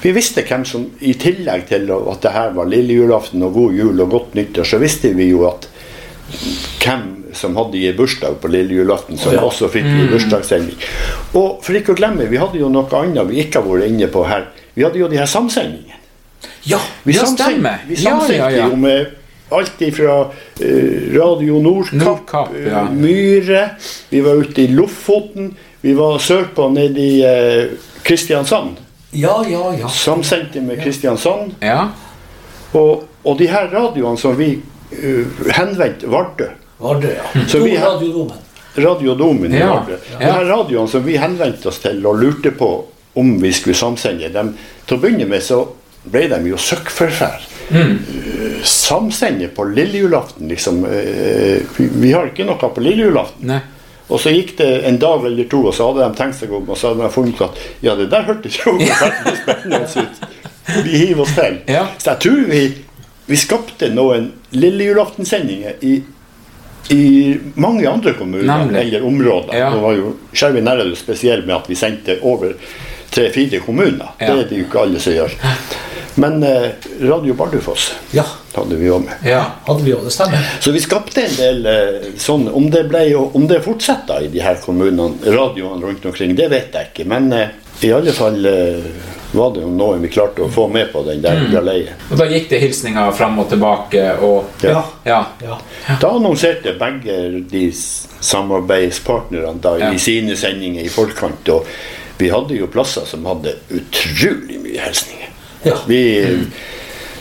Vi 0.02 0.14
visste 0.16 0.44
hvem 0.48 0.66
som 0.66 0.88
i 1.00 1.14
tillegg 1.20 1.68
til 1.70 1.92
at 1.94 2.24
det 2.26 2.34
her 2.34 2.56
var 2.56 2.72
lille 2.72 2.96
julaften 2.98 3.44
og 3.46 3.54
god 3.54 3.78
jul 3.78 4.04
og 4.06 4.12
godt 4.16 4.36
nyttår, 4.40 4.68
så 4.68 4.80
visste 4.82 5.12
vi 5.16 5.30
jo 5.30 5.46
at 5.52 5.68
hvem 6.82 7.19
som 7.34 7.56
hadde 7.58 7.78
gitt 7.82 7.98
bursdag 7.98 8.40
på 8.42 8.52
lille 8.52 8.80
julaften, 8.80 9.18
som 9.18 9.38
også 9.42 9.70
fikk 9.74 9.86
i 9.86 10.08
bursdagssending. 10.12 10.80
Og 11.38 11.60
for 11.66 11.78
ikke 11.78 11.96
å 11.96 12.00
glemme, 12.00 12.28
vi 12.30 12.42
hadde 12.42 12.62
jo 12.62 12.72
noe 12.74 12.90
annet 13.00 13.30
vi 13.30 13.44
ikke 13.44 13.62
har 13.62 13.70
vært 13.70 13.90
inne 13.92 14.10
på 14.12 14.26
her. 14.30 14.50
Vi 14.76 14.86
hadde 14.86 15.02
jo 15.02 15.10
de 15.12 15.20
her 15.20 15.30
samsendingene. 15.30 15.98
Ja, 16.64 16.80
Vi 17.04 17.14
Ja, 17.14 17.26
stemmer. 17.26 17.82
Vi 17.88 17.96
samsendte 17.96 18.36
ja, 18.36 18.50
ja. 18.50 18.68
jo 18.70 18.76
med 18.76 19.16
alt 19.50 19.82
ifra 19.82 20.20
eh, 20.60 21.16
Radio 21.16 21.62
Nordkapp, 21.62 22.04
Nordkapp, 22.04 22.52
ja. 22.66 22.84
eh, 22.84 22.92
Myre 22.92 23.70
Vi 24.10 24.22
var 24.22 24.44
ute 24.44 24.62
i 24.62 24.68
Lofoten. 24.68 25.56
Vi 25.82 25.94
var 25.94 26.20
sørpå 26.20 26.70
nede 26.70 27.00
i 27.00 27.24
eh, 27.24 27.72
Kristiansand. 28.04 28.78
ja, 29.12 29.46
ja. 29.50 29.74
ja. 29.80 29.90
Samsendte 29.90 30.62
med 30.62 30.84
Kristiansand. 30.84 31.56
Ja. 31.60 31.90
Og, 32.72 33.08
og 33.24 33.38
de 33.40 33.48
her 33.50 33.72
radioene 33.74 34.18
som 34.18 34.36
vi 34.38 34.54
uh, 34.94 35.48
henvendte 35.56 36.10
Vardø. 36.12 36.52
Vardø, 36.80 37.12
ja. 37.16 37.26
Så 37.48 37.58
To 37.60 37.64
vi 37.66 37.78
radiodomen. 37.78 38.38
Radiodomen 38.80 39.54
i 39.54 39.60
Ja, 39.60 39.74
Vardø. 39.74 39.98
ja. 40.12 40.20
Denne 40.20 40.46
radioen 40.50 40.88
som 40.88 41.04
vi 41.04 41.18
henvendte 41.20 41.68
oss 41.72 41.80
til 41.84 42.00
og 42.08 42.20
lurte 42.22 42.52
på 42.56 42.70
om 43.20 43.34
vi 43.42 43.52
skulle 43.54 43.76
samsende, 43.76 44.30
dem, 44.32 44.54
til 44.88 44.98
å 44.98 45.02
begynne 45.02 45.26
med 45.28 45.44
så 45.44 45.64
ble 46.10 46.28
de 46.32 46.38
jo 46.54 46.58
søkkforferd. 46.58 47.48
Mm. 47.70 47.98
samsende 48.66 49.48
på 49.54 49.64
lille 49.70 49.98
julaften, 50.02 50.48
liksom. 50.50 50.80
uh, 50.86 51.60
vi, 51.78 51.90
vi 52.02 52.12
har 52.16 52.32
ikke 52.32 52.46
noe 52.48 52.58
på 52.74 52.82
lille 52.82 53.04
julaften. 53.10 53.46
Nei. 53.52 53.60
Og 54.10 54.18
så 54.24 54.32
gikk 54.34 54.56
det 54.58 54.70
en 54.90 54.98
dag 54.98 55.26
eller 55.28 55.46
to, 55.52 55.60
og 55.70 55.74
så 55.78 55.92
hadde 55.92 56.08
de 56.08 56.18
tenkt 56.18 56.40
seg 56.40 56.54
om, 56.58 56.66
og 56.66 56.78
så 56.80 56.90
hadde 56.90 57.04
de 57.06 57.10
funnet 57.14 57.44
at 57.46 57.60
ja, 57.86 57.94
det 58.00 58.08
der 58.10 58.26
hørtes 58.26 58.58
jo 58.58 58.74
veldig 58.80 59.36
spennende 59.44 59.82
ut. 59.86 60.24
Vi 60.86 61.02
hiver 61.04 61.22
oss 61.28 61.36
til. 61.38 61.60
Ja. 61.70 61.84
Så 62.02 62.16
jeg 62.16 62.24
tror 62.26 62.40
vi, 62.50 62.64
vi 63.30 63.38
skapte 63.38 63.92
noen 63.94 64.32
lille 64.58 64.88
julaftensendinger 64.90 65.78
i 65.86 66.00
i 66.90 67.38
mange 67.56 67.86
andre 67.90 68.14
kommuner 68.18 68.48
Nemlig. 68.64 68.80
eller 68.82 69.06
områder. 69.08 69.58
Ja. 69.58 69.70
Det 69.74 69.82
var 69.84 69.94
jo 69.98 70.14
Skjervøy 70.34 70.62
Nærradio 70.66 70.96
spesielt 70.98 71.46
med 71.46 71.56
at 71.56 71.70
vi 71.70 71.76
sendte 71.78 72.16
over 72.26 72.54
tre-fire 73.14 73.60
kommuner. 73.66 74.12
Ja. 74.20 74.34
Det 74.34 74.46
er 74.46 74.50
det 74.50 74.58
jo 74.60 74.66
ikke 74.68 74.82
alle 74.86 75.00
som 75.02 75.14
gjør. 75.14 75.36
Men 76.20 76.42
eh, 76.44 76.72
Radio 77.06 77.34
Bardufoss 77.38 77.94
Ja, 78.12 78.26
hadde 78.56 78.76
vi 78.76 78.90
òg 78.92 79.06
med. 79.06 79.22
Ja. 79.30 79.44
hadde 79.68 79.86
vi 79.86 79.94
også, 79.94 80.10
det 80.10 80.14
stemmer. 80.18 80.50
Så 80.60 80.74
vi 80.76 80.82
skapte 80.84 81.24
en 81.24 81.38
del 81.38 81.70
eh, 81.70 82.10
sånn 82.20 82.48
Om 82.50 82.70
det, 82.74 82.84
ble, 82.90 83.06
om 83.16 83.46
det 83.48 83.62
fortsetter 83.64 84.26
i 84.26 84.32
de 84.34 84.42
her 84.44 84.58
kommunene, 84.66 85.14
radioene 85.26 85.86
rundt 85.86 86.06
omkring, 86.10 86.36
det 86.36 86.50
vet 86.52 86.76
jeg 86.76 86.92
ikke. 86.92 87.06
Men 87.08 87.32
eh, 87.34 87.54
i 87.88 87.94
alle 87.96 88.12
fall 88.12 88.42
eh, 88.50 88.90
var 89.32 89.52
det 89.54 89.62
jo 89.62 89.70
noen 89.70 90.02
vi 90.02 90.08
klarte 90.10 90.42
å 90.42 90.50
få 90.50 90.68
med 90.72 90.92
på 90.92 91.04
den 91.06 91.22
der 91.22 91.44
galeien. 91.52 91.94
Og 92.12 92.18
da 92.18 92.26
gikk 92.26 92.48
det 92.50 92.60
hilsninger 92.64 93.12
fram 93.14 93.38
og 93.40 93.50
tilbake 93.52 94.06
og 94.26 94.46
Ja. 94.64 94.84
Ja. 95.06 95.26
Ja. 95.44 95.58
Da 96.02 96.10
annonserte 96.16 96.74
begge 96.80 97.44
de 97.52 97.72
samarbeidspartnerne 98.22 99.62
da, 99.62 99.78
Ja. 99.80 99.92
i 99.94 99.98
sine 100.00 100.36
sendinger 100.36 100.82
i 100.84 100.90
forkant. 100.90 101.50
Og 101.50 101.66
vi 102.18 102.30
hadde 102.30 102.56
jo 102.58 102.68
plasser 102.68 103.06
som 103.06 103.26
hadde 103.26 103.56
utrolig 103.70 104.60
mye 104.64 104.80
hilsninger. 104.82 105.30
Ja. 105.64 105.76
Vi 105.88 106.02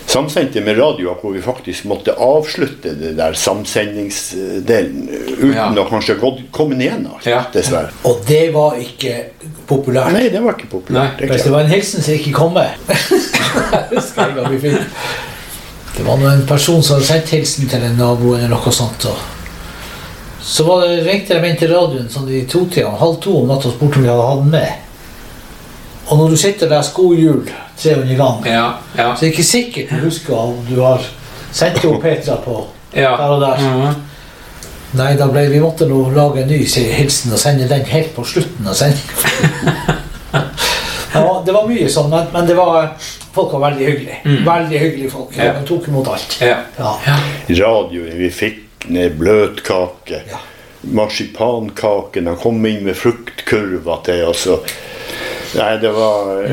samsendte 0.08 0.60
med 0.64 0.78
radioer 0.78 1.14
hvor 1.20 1.32
vi 1.34 1.40
faktisk 1.44 1.84
måtte 1.84 2.14
avslutte 2.16 2.94
det 2.98 3.16
der 3.18 3.32
samsendingsdelen 3.36 5.08
uten 5.38 5.54
Ja. 5.54 5.68
å 5.74 5.88
kanskje 5.90 6.16
gå- 6.18 6.42
komme 6.50 6.74
ned 6.76 6.86
igjen, 6.86 7.08
Ja. 7.24 7.44
dessverre. 7.52 7.90
Og 8.04 8.24
det 8.26 8.52
var 8.54 8.76
ikke 8.76 9.24
populært. 9.68 10.12
Nei, 10.16 10.28
det 10.32 10.40
var 10.44 10.56
ikke 10.56 10.70
populært. 10.72 11.18
Nei, 11.18 11.26
det 11.26 11.30
Hvis 11.32 11.44
det 11.46 11.52
var 11.54 11.60
en 11.66 11.72
hilsen 11.72 12.02
som 12.04 12.14
ikke 12.14 12.32
kom 12.36 12.52
med 12.56 12.68
Det 15.96 16.04
var 16.06 16.16
nå 16.20 16.26
en 16.30 16.46
person 16.46 16.82
som 16.82 16.94
hadde 16.96 17.08
sendt 17.08 17.32
hilsen 17.34 17.68
til 17.70 17.82
en 17.82 17.96
nabo 17.98 18.34
eller 18.36 18.50
noe 18.52 18.72
sånt. 18.72 19.04
Og 19.10 19.18
så 20.48 20.64
var 20.64 20.84
det, 20.86 21.00
ringte 21.06 21.34
de 21.34 21.48
inn 21.48 21.58
til 21.58 21.72
radioen 21.74 22.08
sånn 22.12 22.28
i 22.30 22.44
totida, 22.48 22.92
halv 23.00 23.18
to 23.24 23.34
om 23.40 23.48
natta 23.50 23.68
og 23.68 23.74
spurte 23.74 23.98
om 23.98 24.04
vi 24.06 24.10
hadde 24.12 24.28
hatt 24.28 24.44
den 24.44 24.52
med. 24.54 24.70
Og 26.08 26.20
når 26.20 26.30
du 26.32 26.36
sitter 26.40 26.70
der 26.70 26.78
leser 26.78 26.94
God 26.96 27.18
jul 27.18 27.50
300 27.78 28.14
ganger, 28.16 28.46
Ja. 28.48 28.68
Ja. 28.96 29.08
så 29.16 29.24
er 29.24 29.26
det 29.26 29.32
ikke 29.34 29.44
sikkert 29.44 29.90
du 29.90 30.04
husker 30.06 30.34
om 30.38 30.54
du 30.68 30.80
har 30.80 31.02
sendt 31.52 31.84
jo 31.84 31.98
Petra 32.02 32.36
på 32.44 32.66
ja. 32.94 33.16
der 33.16 33.34
og 33.34 33.40
der. 33.42 33.58
Mhm. 33.60 34.07
Nei, 34.96 35.12
da 35.20 35.26
ble 35.28 35.44
vi 35.52 35.60
måtte 35.60 35.86
nå 35.88 35.98
lage 36.16 36.42
en 36.42 36.48
ny 36.48 36.62
hilsen 36.64 37.34
og 37.34 37.40
sende 37.40 37.68
den 37.68 37.84
helt 37.90 38.14
på 38.16 38.24
slutten 38.24 38.68
av 38.68 38.76
sendinga. 38.78 39.88
ja, 41.14 41.24
det 41.44 41.54
var 41.56 41.66
mye 41.68 41.88
sånn, 41.92 42.08
men, 42.12 42.30
men 42.32 42.48
det 42.48 42.56
var, 42.56 42.94
folk 43.34 43.52
var 43.52 43.66
veldig 43.66 43.88
hyggelige. 43.90 44.36
Veldig 44.46 44.80
hyggelige 44.84 45.12
folk. 45.12 45.34
Mm. 45.34 45.42
Ja. 45.44 45.56
De 45.58 45.66
tok 45.68 45.90
imot 45.92 46.08
alt. 46.14 46.38
Ja. 46.40 46.62
Ja. 46.78 47.18
Radioen, 47.60 48.14
vi 48.16 48.30
fikk 48.32 48.88
ned 48.88 49.18
bløtkake. 49.20 50.22
Ja. 50.30 50.40
Marsipankaken. 50.94 52.30
Han 52.30 52.40
kom 52.40 52.64
inn 52.64 52.86
med 52.86 52.96
fruktkurver 52.96 54.00
til 54.08 54.24
oss. 54.30 54.46
Nei, 55.58 55.72
det 55.82 55.92
var 55.92 56.46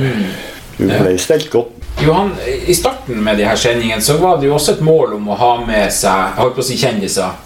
Vi 0.76 0.92
ble 0.92 1.16
stelt 1.22 1.48
godt. 1.54 1.72
Johan, 2.04 2.34
i 2.68 2.74
starten 2.76 3.22
med 3.24 3.38
de 3.40 3.46
her 3.48 3.56
sendingene 3.56 4.04
så 4.04 4.18
var 4.20 4.42
det 4.42 4.50
jo 4.50 4.58
også 4.58 4.76
et 4.76 4.82
mål 4.84 5.16
om 5.16 5.30
å 5.32 5.38
ha 5.40 5.52
med 5.64 5.88
seg 5.96 6.12
jeg 6.12 6.34
holdt 6.42 6.58
på 6.58 6.64
å 6.66 6.68
si 6.68 6.76
kjendiser. 6.82 7.38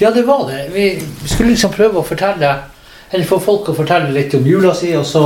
Ja, 0.00 0.10
det 0.10 0.22
var 0.26 0.46
det. 0.48 0.60
Vi 0.74 0.84
skulle 1.28 1.50
liksom 1.52 1.72
prøve 1.74 2.00
å 2.00 2.04
fortelle, 2.06 2.54
eller 3.10 3.24
få 3.28 3.38
folk 3.42 3.68
å 3.68 3.74
fortelle 3.76 4.10
litt 4.14 4.34
om 4.38 4.46
jula 4.46 4.74
si, 4.74 4.94
og 4.96 5.04
så 5.06 5.24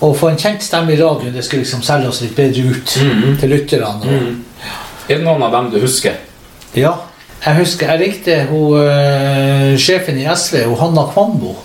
og 0.00 0.14
få 0.16 0.30
en 0.30 0.38
kjent 0.40 0.62
stemme 0.64 0.94
i 0.94 0.96
radioen. 0.96 1.34
Det 1.34 1.42
skulle 1.44 1.60
liksom 1.64 1.82
selge 1.84 2.08
oss 2.08 2.22
litt 2.24 2.32
bedre 2.36 2.62
ut 2.70 2.86
til 3.40 3.50
lytterne. 3.52 3.90
og- 4.00 5.10
Er 5.10 5.16
det 5.18 5.24
noen 5.24 5.42
av 5.42 5.52
dem 5.52 5.70
du 5.74 5.80
husker? 5.80 6.14
Ja, 6.74 6.94
jeg 7.44 7.56
husker 7.56 7.86
jeg 7.90 8.00
ringte 8.00 8.38
hun, 8.48 8.78
uh, 8.80 9.76
sjefen 9.76 10.16
i 10.18 10.24
SV, 10.24 10.64
hun 10.64 10.76
Hanna 10.78 11.04
Kvambo. 11.12 11.56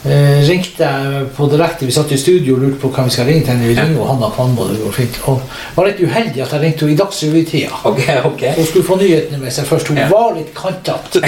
Eh, 0.00 0.40
ringte 0.48 0.80
jeg 0.86 1.26
på 1.36 1.44
direkte, 1.52 1.84
Vi 1.84 1.92
satt 1.92 2.12
i 2.12 2.16
studio 2.16 2.54
og 2.56 2.62
lurte 2.62 2.78
på 2.80 2.88
hvem 2.88 3.04
vi 3.04 3.10
skal 3.10 3.26
ringe 3.28 3.42
til. 3.44 3.52
henne. 3.52 3.68
Vi 3.68 3.74
ringer 3.76 3.98
jo 3.98 4.06
Hanna 4.08 4.30
Kvambo. 4.32 4.68
det 4.68 4.78
går 4.80 4.92
fint. 4.96 5.18
Og 5.28 5.42
var 5.76 5.84
litt 5.90 6.00
uheldig 6.00 6.40
at 6.42 6.52
jeg 6.54 6.60
ringte 6.62 6.86
henne 6.86 6.94
i 6.94 6.96
Dagsrevy-tida. 6.96 7.82
Ok, 7.84 8.00
ok. 8.24 8.44
Hun 8.56 8.64
skulle 8.64 8.84
få 8.86 8.96
nyhetene 8.96 9.38
med 9.42 9.52
seg 9.52 9.66
først. 9.68 9.88
Hun 9.88 9.98
Ja. 9.98 10.08
var 10.08 10.32
litt 10.38 10.54
kantete 10.54 11.20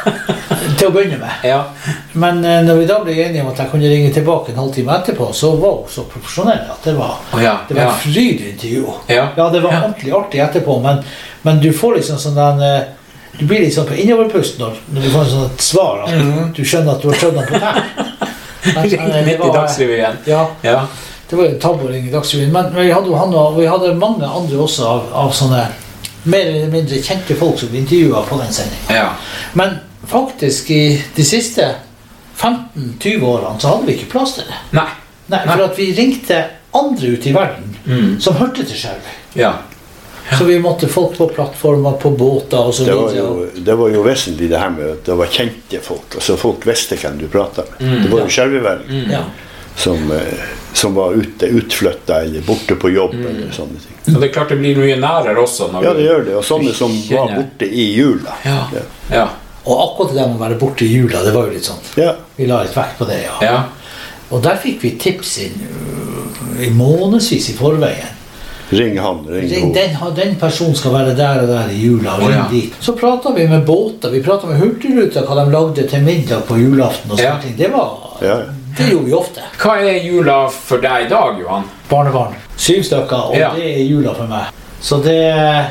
til 0.78 0.88
å 0.88 0.90
begynne 0.94 1.18
med. 1.20 1.44
Ja. 1.44 1.60
Men 2.14 2.42
eh, 2.44 2.62
når 2.64 2.80
vi 2.80 2.86
da 2.88 2.98
ble 3.04 3.12
enige 3.12 3.42
om 3.44 3.52
at 3.52 3.58
jeg 3.58 3.70
kunne 3.70 3.92
ringe 3.92 4.10
tilbake 4.14 4.48
en 4.52 4.62
halvtime 4.64 4.96
etterpå, 4.96 5.28
så 5.34 5.52
var 5.60 5.76
hun 5.82 5.92
så 5.92 6.08
profesjonell 6.08 6.64
at 6.72 6.84
det 6.88 6.96
var, 6.96 7.18
oh, 7.34 7.42
ja, 7.42 7.58
det 7.68 7.76
var 7.76 7.82
ja. 7.82 7.90
et 7.90 8.00
frydintervju. 8.06 8.86
Ja. 9.12 9.28
det 9.36 9.60
var 9.62 9.72
ordentlig 9.82 10.12
artig 10.16 10.40
etterpå, 10.40 10.80
men, 10.80 11.04
men 11.42 11.60
du 11.60 11.68
får 11.72 12.00
liksom 12.00 12.16
sånn 12.18 12.34
den 12.40 12.64
eh, 12.64 12.82
Du 13.38 13.44
blir 13.46 13.60
litt 13.60 13.74
sånn 13.74 13.86
på 13.88 13.94
innoverpust 14.00 14.58
når, 14.58 14.76
når 14.94 15.02
du 15.02 15.10
får 15.12 15.32
et 15.44 15.60
svar. 15.64 16.04
At 16.06 16.54
Du 16.56 16.62
skjønner 16.64 16.94
at 16.96 17.02
du 17.02 17.08
har 17.10 17.18
trødd 17.20 17.34
den 17.34 17.46
på 17.50 17.60
tær. 17.60 17.82
Midt 19.26 19.44
i 19.44 19.50
Dagsrevyen. 19.52 20.16
Ja, 20.26 20.46
Ja. 20.62 20.86
det 21.30 21.36
var 21.36 21.44
jo 21.44 21.50
en 21.50 21.60
tabbe 21.60 21.90
i 21.98 22.10
Dagsrevyen. 22.10 22.52
Men 22.52 22.70
vi 22.74 22.90
hadde, 22.90 23.06
jo 23.10 23.14
han 23.20 23.34
og 23.34 23.58
vi 23.60 23.66
hadde 23.66 23.94
mange 23.94 24.24
andre 24.26 24.58
også 24.58 24.86
av, 24.86 25.02
av 25.12 25.32
sånne 25.36 25.66
mer 26.26 26.46
eller 26.50 26.70
mindre 26.72 26.98
kjente 27.02 27.36
folk 27.38 27.58
som 27.60 27.68
vi 27.70 27.78
intervjua 27.84 28.22
på 28.26 28.38
den 28.40 28.52
sendinga. 28.52 28.96
ja. 28.96 29.10
Men 29.54 29.76
faktisk 30.06 30.70
i 30.70 30.80
de 31.16 31.24
siste 31.24 31.68
15-20 32.40 33.22
årene 33.24 33.60
så 33.60 33.68
hadde 33.74 33.86
vi 33.86 33.94
ikke 33.96 34.10
plass 34.16 34.34
til 34.38 34.44
det. 34.48 34.58
Nei. 34.76 34.88
Nei, 35.30 35.40
For 35.46 35.62
at 35.64 35.78
vi 35.78 35.86
ringte 35.96 36.40
andre 36.76 37.14
ute 37.16 37.30
i 37.30 37.34
verden 37.34 37.72
Mm. 37.86 38.20
som 38.20 38.34
hørte 38.34 38.64
til 38.66 38.76
Skjervøy. 38.76 39.14
Ja. 39.38 39.52
Så 40.38 40.44
vi 40.44 40.58
måtte 40.58 40.88
folk 40.90 41.16
på 41.18 41.28
plattformer, 41.30 41.92
på 42.02 42.10
båter 42.10 42.58
osv. 42.68 42.84
Det 42.88 42.94
var, 42.98 43.12
jo, 43.14 43.46
det 43.56 43.74
var 43.78 43.88
jo 43.94 44.02
vesentlig 44.02 44.48
det 44.50 44.58
her 44.58 44.70
med 44.74 44.88
at 44.96 45.04
det 45.06 45.14
var 45.20 45.26
kjente 45.30 45.80
folk. 45.82 46.16
altså 46.18 46.36
Folk 46.40 46.66
visste 46.66 46.96
hvem 46.98 47.18
du 47.20 47.28
prata 47.30 47.62
med. 47.78 48.02
Det 48.02 48.10
var 48.10 48.24
jo 48.24 48.32
skjerveværing 48.34 49.10
Ja. 49.12 49.20
som, 49.76 50.10
eh, 50.12 50.42
som 50.72 50.94
var 50.94 51.12
ute, 51.14 51.46
utflytta 51.46 52.22
eller 52.24 52.40
borte 52.42 52.74
på 52.74 52.90
jobb 52.90 53.14
eller 53.14 53.52
sånne 53.54 53.78
ting. 53.78 53.96
Så 54.14 54.18
det 54.20 54.28
er 54.30 54.32
klart 54.34 54.48
det 54.48 54.58
blir 54.58 54.76
mye 54.76 54.96
nærere 54.98 55.38
også. 55.42 55.70
Når 55.72 55.84
Ja, 55.84 55.94
det 55.94 56.08
gjør 56.08 56.24
det. 56.26 56.34
Og 56.36 56.44
sånne 56.44 56.74
som 56.74 56.90
var 57.10 57.28
borte 57.36 57.68
i 57.70 57.86
jula. 57.94 58.34
Ja. 58.44 58.66
Ja. 59.12 59.28
Og 59.66 59.78
akkurat 59.84 60.14
det 60.14 60.26
med 60.28 60.36
å 60.36 60.42
være 60.48 60.58
borte 60.58 60.84
i 60.86 60.90
jula, 60.92 61.22
det 61.22 61.32
var 61.34 61.46
jo 61.46 61.52
litt 61.52 61.64
sånn 61.70 61.82
Ja. 61.96 62.14
Vi 62.36 62.46
la 62.46 62.62
litt 62.62 62.74
vekt 62.76 62.98
på 62.98 63.06
det, 63.06 63.22
ja. 63.24 63.38
ja. 63.42 63.62
Og 64.30 64.42
der 64.42 64.56
fikk 64.56 64.82
vi 64.82 64.90
tips 64.98 65.38
inn 65.38 65.60
i 66.60 66.70
månedsvis 66.70 67.50
i 67.50 67.52
forveien. 67.58 68.15
Ring 68.70 68.98
han, 68.98 69.20
ring 69.28 69.50
Ring, 69.50 69.72
den, 69.74 69.92
den 70.16 70.34
personen 70.40 70.74
skal 70.74 70.92
være 70.92 71.14
der 71.14 71.42
og 71.44 71.48
der 71.48 71.68
i 71.70 71.76
jula. 71.86 72.16
ring 72.18 72.30
ja. 72.34 72.62
Så 72.80 72.92
prata 72.98 73.30
vi 73.36 73.46
med 73.48 73.64
båter. 73.66 74.10
Vi 74.10 74.22
prata 74.22 74.46
med 74.46 74.58
Hurtigruta 74.58 75.22
hva 75.22 75.36
de 75.44 75.50
lagde 75.52 75.86
til 75.88 76.02
middag 76.02 76.42
på 76.48 76.58
julaften. 76.58 77.10
og 77.12 77.18
Ja. 77.20 77.30
sånne 77.36 77.42
ting. 77.42 77.56
Det, 77.56 77.70
var, 77.72 78.18
Ja. 78.22 78.36
det 78.78 78.88
gjorde 78.90 79.04
vi 79.06 79.12
ofte. 79.12 79.40
Hva 79.62 79.76
er 79.78 80.02
jula 80.02 80.48
for 80.50 80.78
deg 80.82 81.06
i 81.06 81.08
dag, 81.08 81.38
Johan? 81.40 81.64
Barnebarn. 81.88 82.34
Syv 82.56 82.82
stykker, 82.82 83.30
og 83.30 83.36
Ja. 83.38 83.52
det 83.54 83.64
er 83.76 83.84
jula 83.84 84.14
for 84.14 84.26
meg. 84.26 84.46
Så 84.80 84.98
det 85.02 85.66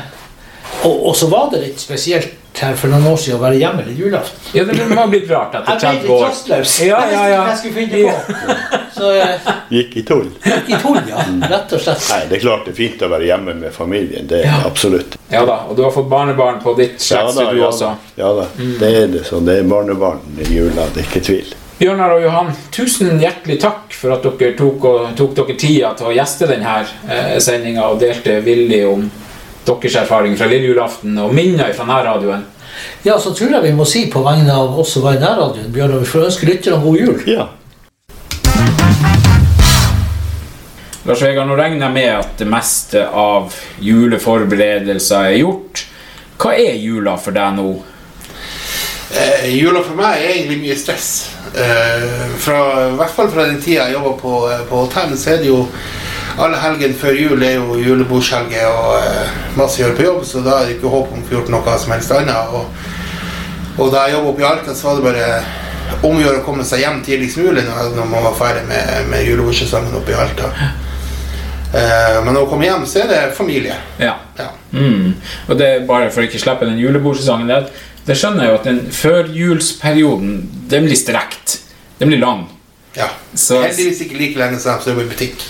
og, 0.84 1.06
og 1.08 1.14
så 1.16 1.28
var 1.28 1.50
det 1.52 1.60
litt 1.62 1.80
spesielt 1.80 2.28
her 2.62 2.74
for 2.78 2.88
noen 2.92 3.06
år 3.10 3.16
siden 3.20 3.38
å 3.38 3.42
være 3.42 3.58
hjemme 3.60 3.84
litt 3.86 3.98
julaften. 3.98 4.38
Ja, 4.56 4.64
Det 4.64 4.76
må 4.88 4.96
ha 5.00 5.06
blitt 5.12 5.28
rart 5.30 5.54
etter 5.54 5.72
Jeg 5.72 5.80
ble 5.80 5.88
30 5.88 6.02
litt 6.02 6.10
år. 6.10 6.22
rastløs. 6.28 6.74
Ja, 6.86 7.00
ja, 7.12 7.24
ja. 7.28 7.42
jeg 7.50 7.58
skulle 7.58 7.74
finne 7.74 8.02
på. 8.06 8.76
Så 8.96 9.10
jeg 9.12 9.38
Gikk 9.70 9.96
i 9.96 10.02
tull. 10.08 10.30
gikk 10.44 10.70
i 10.72 10.78
tull, 10.82 11.00
ja. 11.10 11.24
Rett 11.50 11.72
og 11.76 11.80
slett. 11.84 12.06
Nei, 12.10 12.20
det 12.30 12.36
er 12.38 12.40
klart 12.46 12.64
det 12.64 12.72
er 12.72 12.78
fint 12.80 13.02
å 13.02 13.10
være 13.12 13.28
hjemme 13.28 13.54
med 13.60 13.72
familien. 13.74 14.26
Det 14.26 14.40
er 14.40 14.46
Ja. 14.48 14.62
absolutt. 14.66 15.16
Ja 15.30 15.44
da, 15.44 15.58
Og 15.68 15.76
du 15.76 15.82
har 15.82 15.90
fått 15.90 16.08
barnebarn 16.08 16.60
på 16.62 16.76
ditt 16.78 17.00
slektsstudio 17.00 17.60
ja, 17.60 17.68
også. 17.68 17.92
ja 18.16 18.32
da. 18.32 18.46
Det 18.80 18.94
er 19.02 19.06
det. 19.08 19.24
Så 19.26 19.40
det 19.44 19.58
er 19.58 19.62
barnebarn 19.68 20.20
i 20.40 20.44
jula, 20.54 20.86
det 20.94 21.02
er 21.04 21.08
ikke 21.10 21.24
tvil. 21.24 21.54
Bjørnar 21.78 22.14
og 22.14 22.22
Johan, 22.22 22.54
tusen 22.72 23.18
hjertelig 23.20 23.58
takk 23.60 23.92
for 23.92 24.14
at 24.14 24.22
dere 24.22 24.54
tok, 24.56 24.84
og, 24.88 25.10
tok 25.18 25.34
dere 25.36 25.56
tida 25.60 25.90
til 25.98 26.06
å 26.06 26.14
gjeste 26.16 26.46
denne 26.48 26.86
eh, 27.10 27.34
sendinga 27.38 27.90
og 27.90 28.00
delte 28.00 28.38
villig 28.40 28.86
om 28.88 29.10
deres 29.66 29.98
erfaring 30.02 30.36
fra 30.38 30.48
lille 30.50 30.70
julaften 30.70 31.18
og 31.18 31.34
minner 31.34 31.72
fra 31.76 31.88
nærradioen. 31.88 32.44
Ja, 33.06 33.18
så 33.18 33.32
tror 33.34 33.54
jeg 33.56 33.64
vi 33.64 33.76
må 33.76 33.86
si 33.88 34.06
på 34.12 34.22
vegne 34.24 34.52
av 34.52 34.78
oss 34.78 34.94
som 34.96 35.04
var 35.06 35.16
i 35.16 35.22
nærradioen, 35.22 35.72
Bjørn, 35.72 35.98
vi 36.02 36.10
får 36.10 36.28
ønske 36.30 36.48
lytterne 36.48 36.82
god 36.82 36.98
jul. 37.00 37.22
Ja. 37.30 37.48
Lars 41.06 41.20
Vegard, 41.22 41.46
nå 41.46 41.54
regner 41.54 41.86
jeg 41.86 41.94
med 41.94 42.08
at 42.16 42.32
det 42.40 42.48
meste 42.50 43.04
av 43.06 43.54
juleforberedelser 43.78 45.28
er 45.28 45.36
gjort. 45.38 45.84
Hva 46.36 46.56
er 46.58 46.74
jula 46.82 47.14
for 47.22 47.36
deg 47.36 47.54
nå? 47.60 47.68
Eh, 49.14 49.44
jula 49.54 49.84
for 49.86 49.94
meg 49.94 50.18
er 50.18 50.32
egentlig 50.32 50.58
mye 50.64 50.76
stress. 50.80 51.10
Eh, 51.54 52.08
fra, 52.42 52.58
I 52.90 52.96
hvert 52.98 53.14
fall 53.14 53.30
fra 53.30 53.46
den 53.46 53.60
tida 53.62 53.86
jeg 53.86 53.94
jobba 53.94 54.12
på, 54.18 54.32
eh, 54.50 54.64
på 54.66 54.82
hotell, 54.82 55.14
så 55.14 55.36
er 55.36 55.44
det 55.44 55.52
jo 55.52 55.60
alle 56.38 56.58
helgene 56.60 56.96
før 57.00 57.16
jul 57.16 57.42
er 57.42 57.54
jo 57.56 57.78
julebordshelger 57.80 58.66
og 58.68 58.96
eh, 59.00 59.36
masse 59.56 59.78
å 59.80 59.84
gjøre 59.84 59.96
på 59.98 60.06
jobb, 60.06 60.24
så 60.28 60.42
da 60.44 60.58
er 60.60 60.66
det 60.68 60.76
ikke 60.76 60.92
håp 60.92 61.12
om 61.14 61.22
å 61.22 61.28
få 61.28 61.38
gjort 61.38 61.52
noe 61.54 61.76
som 61.80 61.94
helst 61.94 62.12
annet. 62.12 62.56
Og, 62.56 63.78
og 63.80 63.92
da 63.94 64.06
jeg 64.06 64.16
jobba 64.16 64.32
oppe 64.32 64.44
i 64.44 64.48
Alta, 64.50 64.74
så 64.76 64.90
var 64.90 65.00
det 65.00 65.06
bare 65.06 66.02
om 66.02 66.18
å 66.18 66.20
gjøre 66.20 66.40
å 66.42 66.44
komme 66.44 66.64
seg 66.66 66.82
hjem 66.82 67.00
tidligst 67.06 67.38
mulig 67.40 67.62
når, 67.64 68.02
man 68.10 68.26
var 68.26 68.36
ferdig 68.36 68.66
med, 68.68 69.08
med 69.10 69.24
julebordsesongen 69.28 69.96
oppe 69.96 70.12
i 70.12 70.18
Alta. 70.18 70.50
Eh, 71.72 72.18
men 72.24 72.32
når 72.32 72.44
hun 72.44 72.50
kommer 72.50 72.68
hjem, 72.68 72.86
så 72.88 73.02
er 73.04 73.10
det 73.12 73.20
familie. 73.36 73.76
Ja. 74.02 74.16
Ja. 74.38 74.50
Mm. 74.72 75.14
Og 75.48 75.58
det 75.58 75.66
er 75.72 75.86
bare 75.88 76.10
for 76.12 76.22
å 76.22 76.28
ikke 76.28 76.40
slippe 76.42 76.68
den 76.68 76.80
julebordsesongen. 76.82 77.48
Det 77.50 77.60
er 77.62 77.84
Det 78.06 78.14
skjønner 78.14 78.44
jeg 78.44 78.52
jo 78.52 78.58
at 78.60 78.66
den 78.68 78.76
førjulsperioden, 78.94 80.34
den 80.70 80.84
blir 80.86 80.98
strekt. 80.98 81.56
Den 81.98 82.12
blir 82.12 82.20
lang. 82.22 82.44
Ja. 82.94 83.08
Så- 83.34 83.62
Heldigvis 83.64 84.00
ikke 84.04 84.18
like 84.20 84.38
lenge 84.38 84.60
som 84.60 84.76
jeg 84.76 84.82
står 84.84 85.00
i 85.02 85.08
butikk. 85.08 85.42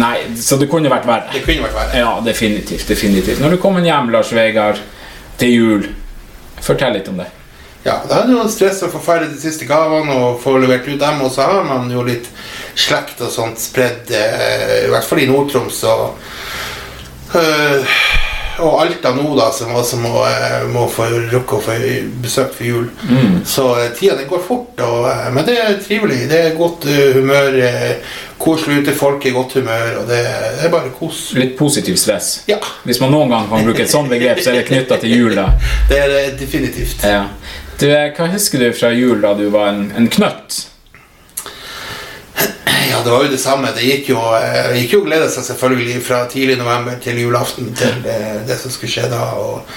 Nei, 0.00 0.16
så 0.40 0.58
det 0.58 0.66
kunne 0.70 0.90
vært 0.90 1.06
verre. 1.06 1.30
Det 1.32 1.44
kunne 1.44 1.66
vært 1.68 1.76
verre. 1.76 2.02
Ja, 2.02 2.16
definitivt. 2.24 2.88
definitivt. 2.88 3.40
Når 3.40 3.54
du 3.54 3.60
kommer 3.62 3.84
hjem, 3.84 4.10
Lars 4.14 4.32
Vegard, 4.34 4.80
til 5.38 5.54
jul, 5.54 5.88
fortell 6.60 6.96
litt 6.98 7.08
om 7.12 7.22
det. 7.22 7.30
Ja, 7.84 7.98
da 8.08 8.22
er 8.22 8.28
det 8.28 8.32
jo 8.32 8.44
stress 8.48 8.80
å 8.86 8.88
få 8.88 9.00
ferdig 9.04 9.34
de 9.34 9.40
siste 9.42 9.66
gavene 9.68 10.14
og 10.16 10.38
få 10.40 10.56
levert 10.56 10.86
ut 10.88 11.00
dem, 11.00 11.20
og 11.20 11.30
så 11.34 11.44
har 11.50 11.66
man 11.68 11.90
jo 11.92 12.02
litt 12.06 12.30
slekt 12.74 13.20
og 13.20 13.32
sånt 13.32 13.60
spredd, 13.60 14.08
eh, 14.08 14.86
i 14.86 14.92
hvert 14.92 15.04
fall 15.04 15.20
i 15.20 15.28
Nord-Troms 15.28 15.82
og 15.92 17.36
eh, 17.36 17.98
og 18.62 18.74
Alta 18.82 19.10
nå, 19.14 19.24
da, 19.38 19.48
som 19.52 19.72
også 19.74 19.98
må, 20.02 20.12
eh, 20.28 20.66
må 20.70 20.84
få 20.90 21.08
rukke 21.32 21.56
å 21.56 21.62
få 21.62 21.74
besøk 22.22 22.52
for 22.54 22.66
jul. 22.68 22.86
Så 23.46 23.66
eh, 23.80 23.90
tida 23.96 24.16
den 24.18 24.28
går 24.30 24.42
fort, 24.46 24.78
og, 24.84 25.08
eh, 25.10 25.30
men 25.34 25.46
det 25.48 25.56
er 25.58 25.80
trivelig. 25.82 26.20
Det 26.30 26.40
er 26.40 26.58
godt 26.58 26.86
humør, 27.16 27.58
koselig 28.38 28.84
ute, 28.84 28.94
folk 28.98 29.26
i 29.26 29.34
godt 29.34 29.56
humør, 29.58 30.02
og 30.02 30.10
det, 30.10 30.20
det 30.58 30.68
er 30.68 30.74
bare 30.74 30.92
kos. 30.98 31.24
Litt 31.38 31.56
positiv 31.58 31.98
stress. 32.00 32.36
Ja, 32.50 32.60
Hvis 32.84 33.00
man 33.02 33.14
noen 33.14 33.32
gang 33.32 33.48
kan 33.50 33.66
bruke 33.66 33.82
et 33.86 33.90
sånt 33.92 34.12
begrep, 34.12 34.42
så 34.44 34.52
er 34.52 34.60
det 34.60 34.68
knytta 34.70 35.00
til 35.02 35.16
jul. 35.16 35.34
da. 35.38 35.48
det 35.90 35.98
er 36.04 36.14
det 36.14 36.22
definitivt. 36.44 37.02
Ja. 37.02 37.24
Du, 37.80 37.88
hva 37.90 38.30
husker 38.30 38.62
du 38.62 38.70
fra 38.76 38.92
jul 38.94 39.18
da 39.24 39.34
du 39.34 39.48
var 39.50 39.72
en, 39.72 39.88
en 39.98 40.06
knøtt? 40.12 40.73
Ja, 42.90 43.00
det 43.04 43.10
var 43.10 43.24
jo 43.24 43.30
det 43.32 43.40
samme. 43.40 43.72
Det 43.74 43.86
gikk 43.86 44.12
jo, 44.12 44.20
eh, 44.38 44.74
gikk 44.78 44.94
jo 44.96 45.02
å 45.02 45.08
glede 45.08 45.28
seg 45.32 45.46
selvfølgelig 45.48 45.98
fra 46.04 46.24
tidlig 46.30 46.58
november 46.60 46.96
til 47.02 47.18
julaften 47.22 47.72
til 47.78 48.00
det, 48.04 48.20
det 48.48 48.58
som 48.60 48.72
skulle 48.72 48.92
skje 48.92 49.10
da. 49.12 49.24
Og, 49.40 49.74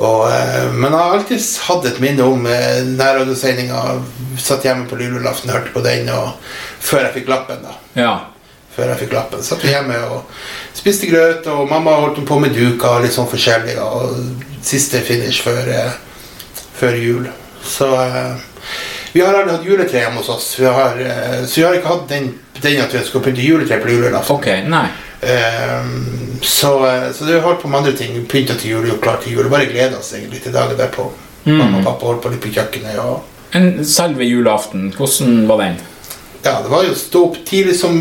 og, 0.00 0.26
eh, 0.30 0.66
men 0.72 0.90
jeg 0.90 0.98
har 0.98 1.16
alltid 1.18 1.46
hatt 1.68 1.88
et 1.90 2.02
minne 2.02 2.26
om 2.26 2.46
eh, 2.46 2.82
nærradiosendinga. 2.88 3.84
Satt 4.40 4.66
hjemme 4.68 4.88
på 4.90 4.98
lille 5.00 5.18
julaften, 5.18 5.52
hørte 5.54 5.74
på 5.74 5.84
den 5.84 6.10
og, 6.14 6.36
før 6.80 7.06
jeg 7.08 7.20
fikk 7.20 7.32
lappen. 7.34 7.64
da 7.66 7.78
Ja. 8.00 8.14
Før 8.70 8.92
jeg 8.92 9.00
fikk 9.00 9.14
lappen 9.16 9.42
Satt 9.42 9.64
vi 9.66 9.72
hjemme 9.72 9.96
og 10.14 10.28
spiste 10.78 11.08
grøt, 11.10 11.48
og 11.50 11.66
mamma 11.68 11.96
holdt 11.98 12.22
på 12.26 12.38
med 12.40 12.54
og 12.56 13.02
litt 13.02 13.16
sånn 13.16 13.28
forskjellig. 13.28 13.76
Og 13.82 14.14
siste 14.62 15.00
finish 15.04 15.42
før, 15.42 15.68
eh, 15.68 15.92
før 16.78 16.96
jul. 16.96 17.28
Så 17.64 17.88
eh, 18.00 18.36
vi 19.12 19.20
har 19.20 19.34
aldri 19.34 19.56
hatt 19.56 19.66
juletre 19.66 19.98
hjemme 20.02 20.20
hos 20.22 20.28
oss. 20.28 20.48
Vi 20.60 20.66
har, 20.66 20.98
eh, 21.00 21.44
så 21.46 21.60
vi 21.60 21.66
har 21.66 21.74
ikke 21.78 21.88
hatt 21.94 22.08
den, 22.08 22.28
den 22.62 22.80
at 22.80 22.94
vi 22.94 23.04
skal 23.06 23.24
pynte 23.24 23.42
juletre 23.44 23.80
på 23.82 23.88
julaften. 23.90 24.36
Ok, 24.36 24.46
nei. 24.70 24.86
Ehm, 25.20 26.38
så, 26.42 26.86
eh, 26.86 27.12
så 27.12 27.24
det 27.24 27.34
har 27.40 27.40
holdt 27.48 27.62
på 27.62 27.68
med 27.68 27.78
andre 27.82 27.92
ting. 27.92 28.14
Pynta 28.26 28.54
til 28.54 28.70
jul, 28.70 28.86
gjort 28.88 29.02
klart 29.02 29.22
til 29.24 29.32
jul. 29.36 29.50
Bare 29.52 29.66
gleda 29.66 29.98
oss 29.98 30.12
egentlig 30.14 30.42
til 30.42 30.52
dagen 30.52 30.78
derpå. 30.78 31.10
Mamma 31.44 31.78
og 31.78 31.84
pappa 31.84 32.06
holdt 32.06 32.22
på 32.22 32.30
litt 32.32 32.40
på 32.44 32.52
kjøkkenet. 32.54 32.98
Og, 33.04 33.22
En 33.52 33.84
selve 33.84 34.22
julaften, 34.22 34.92
hvordan 34.96 35.46
var 35.48 35.56
den? 35.58 35.80
ja, 36.44 36.62
det 36.62 36.70
var 36.70 36.84
jo 36.84 36.94
stå 36.94 37.24
opp 37.26 37.36
tidlig 37.44 37.74
som 37.76 37.92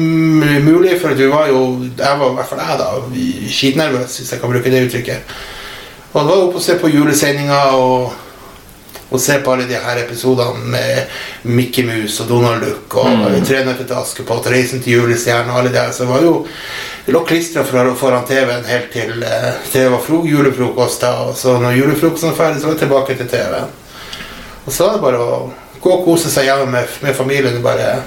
mulig, 0.64 0.94
for 1.02 1.10
at 1.10 1.18
vi 1.18 1.26
var 1.28 1.48
jo 1.48 1.82
Jeg 1.98 2.20
var 2.20 2.30
i 2.32 2.36
hvert 2.36 2.48
fall 2.48 2.60
jeg, 2.60 2.78
da. 2.80 2.88
Skitnervøs, 3.50 4.18
hvis 4.18 4.32
jeg 4.32 4.40
kan 4.40 4.50
bruke 4.54 4.72
det 4.72 4.86
uttrykket. 4.86 5.34
Og 6.14 6.22
det 6.22 6.30
var 6.30 6.44
opp 6.46 6.56
og 6.56 6.62
se 6.62 6.76
på 6.80 6.88
julesendinga 6.94 7.60
og, 7.76 8.14
og 9.10 9.22
se 9.22 9.40
på 9.42 9.54
alle 9.54 9.66
de 9.70 9.78
her 9.82 9.98
episodene 10.04 10.70
med 10.70 11.16
Mickey 11.50 11.86
Mouse 11.88 12.22
og 12.24 12.30
Donald 12.30 12.62
Duck 12.62 12.96
og 13.02 13.10
mm. 13.10 13.40
Tre 13.48 13.64
nøtter 13.66 13.88
til 13.90 13.98
Askepott 13.98 14.46
og 14.46 14.54
Reisen 14.54 14.84
til 14.86 15.00
julestjernen 15.00 15.50
og 15.50 15.60
alle 15.64 15.72
de 15.74 15.82
her. 15.82 15.92
Så 15.92 16.06
det 16.06 16.12
var 16.12 16.22
jo 16.28 16.36
det 17.06 17.16
lå 17.16 17.24
klistra 17.26 17.64
foran 17.66 18.26
TV-en 18.30 18.68
helt 18.70 18.92
til 18.94 19.24
eh, 19.26 19.48
det 19.74 19.88
var 19.90 20.06
julefrokost. 20.26 21.02
da, 21.02 21.14
Og 21.26 21.36
så 21.38 21.58
når 21.60 21.72
julefrokosten 21.80 22.30
var 22.30 22.38
ferdig, 22.38 22.62
så 22.62 22.68
var 22.68 22.74
det 22.74 22.80
tilbake 22.84 23.16
til 23.18 23.28
TV-en. 23.28 23.72
Og 24.66 24.74
så 24.74 24.86
var 24.86 24.94
det 24.94 25.02
bare 25.02 25.18
å 25.26 25.40
gå 25.82 25.92
og 25.96 26.06
kose 26.06 26.30
seg 26.30 26.46
hjemme 26.46 26.68
med, 26.70 26.88
med 27.02 27.16
familien 27.18 27.58
og 27.58 27.64
bare 27.66 28.04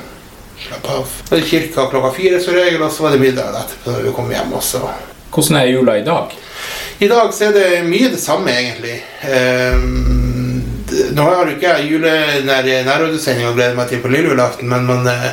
slappe 0.63 0.89
av. 1.01 1.09
Så 1.25 1.33
var 1.35 1.41
det 1.41 1.49
kirka 1.51 1.89
klokka 1.91 2.13
fire 2.15 2.39
som 2.45 2.55
regel, 2.55 2.83
og 2.83 2.93
så 2.93 3.03
var 3.09 3.17
det 3.17 3.25
middag 3.25 3.59
etterpå 3.65 3.91
når 3.97 4.07
vi 4.07 4.15
kom 4.21 4.31
hjem 4.31 4.55
også. 4.61 4.85
Hvordan 5.33 5.59
er 5.59 5.73
jula 5.73 5.97
i 5.99 6.07
dag? 6.07 6.39
I 7.03 7.09
dag 7.11 7.35
så 7.35 7.49
er 7.49 7.57
det 7.57 7.69
mye 7.89 8.13
det 8.13 8.21
samme, 8.23 8.53
egentlig. 8.55 9.01
D- 9.23 10.42
nå 11.13 11.23
har 11.29 11.47
jo 11.47 11.57
ikke 11.57 11.77
jeg 11.79 12.01
nærradiosending 12.47 13.49
å 13.49 13.55
glede 13.57 13.79
meg 13.79 13.89
til 13.91 14.03
på 14.03 14.11
lille 14.13 14.33
julaften, 14.33 14.69
men 14.69 14.87
man 14.89 15.09
eh, 15.11 15.31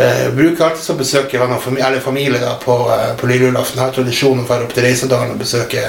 eh, 0.00 0.26
bruker 0.34 0.66
alltid 0.66 0.94
å 0.94 0.98
besøke 0.98 1.40
venner 1.40 1.62
familie, 1.62 1.86
eller 1.88 2.04
familie 2.04 2.42
da, 2.42 2.56
på, 2.62 2.76
eh, 2.94 3.12
på 3.20 3.30
lille 3.30 3.50
julaften. 3.50 3.82
Har 3.82 3.94
tradisjonen 3.94 4.44
å 4.44 4.48
dra 4.48 4.66
opp 4.66 4.74
til 4.76 4.86
Reisadalen 4.88 5.34
og 5.34 5.42
besøke 5.42 5.84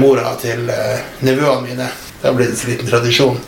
mora 0.00 0.34
til 0.40 0.68
eh, 0.70 0.98
nevøene 1.24 1.68
mine. 1.68 1.90
Det 2.20 2.28
har 2.28 2.36
blitt 2.38 2.64
en 2.64 2.70
liten 2.70 2.90
tradisjon. 2.90 3.40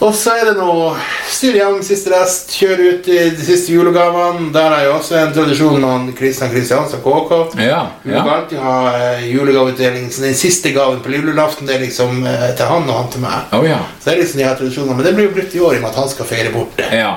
Og 0.00 0.14
så 0.16 0.32
er 0.40 0.46
det 0.48 0.54
noe 0.56 0.94
styr 1.28 1.58
hjem 1.58 1.82
siste 1.84 2.08
rest, 2.14 2.54
kjøre 2.56 2.86
ut 2.94 3.08
i 3.12 3.18
de 3.36 3.44
siste 3.44 3.74
julegavene. 3.74 4.46
Der 4.54 4.72
er 4.72 4.86
jo 4.86 4.94
også 4.96 5.18
en 5.20 5.34
tradisjon 5.36 5.82
med 5.84 6.14
Kristian 6.16 6.48
Kristiansen 6.54 7.02
KK. 7.04 7.32
Ja, 7.60 7.82
Vi 8.02 8.14
ja. 8.14 8.22
bruker 8.22 8.36
alltid 8.38 8.62
ha 8.64 8.76
eh, 8.96 9.26
julegaveutdeling. 9.28 10.06
Så 10.12 10.22
den 10.24 10.34
siste 10.40 10.72
gaven 10.72 11.02
på 11.04 11.12
julaften 11.12 11.68
det 11.68 11.76
er 11.76 11.84
liksom 11.84 12.24
eh, 12.24 12.46
til 12.56 12.70
han 12.72 12.88
og 12.88 12.96
han 12.96 13.10
til 13.12 13.24
meg. 13.26 13.52
Oh, 13.52 13.66
ja. 13.68 13.82
Så 14.00 14.08
det 14.08 14.14
er 14.14 14.22
liksom 14.22 14.40
de 14.40 14.46
her 14.48 14.56
tradisjonene. 14.62 14.96
Men 14.96 15.04
det 15.10 15.12
blir 15.18 15.28
jo 15.28 15.34
brutt 15.36 15.58
i 15.58 15.60
år 15.60 15.74
i 15.76 15.82
og 15.82 15.84
med 15.84 15.90
at 15.92 16.00
han 16.00 16.08
skal 16.14 16.30
feire 16.32 16.54
borte. 16.56 16.88
ja. 16.96 17.12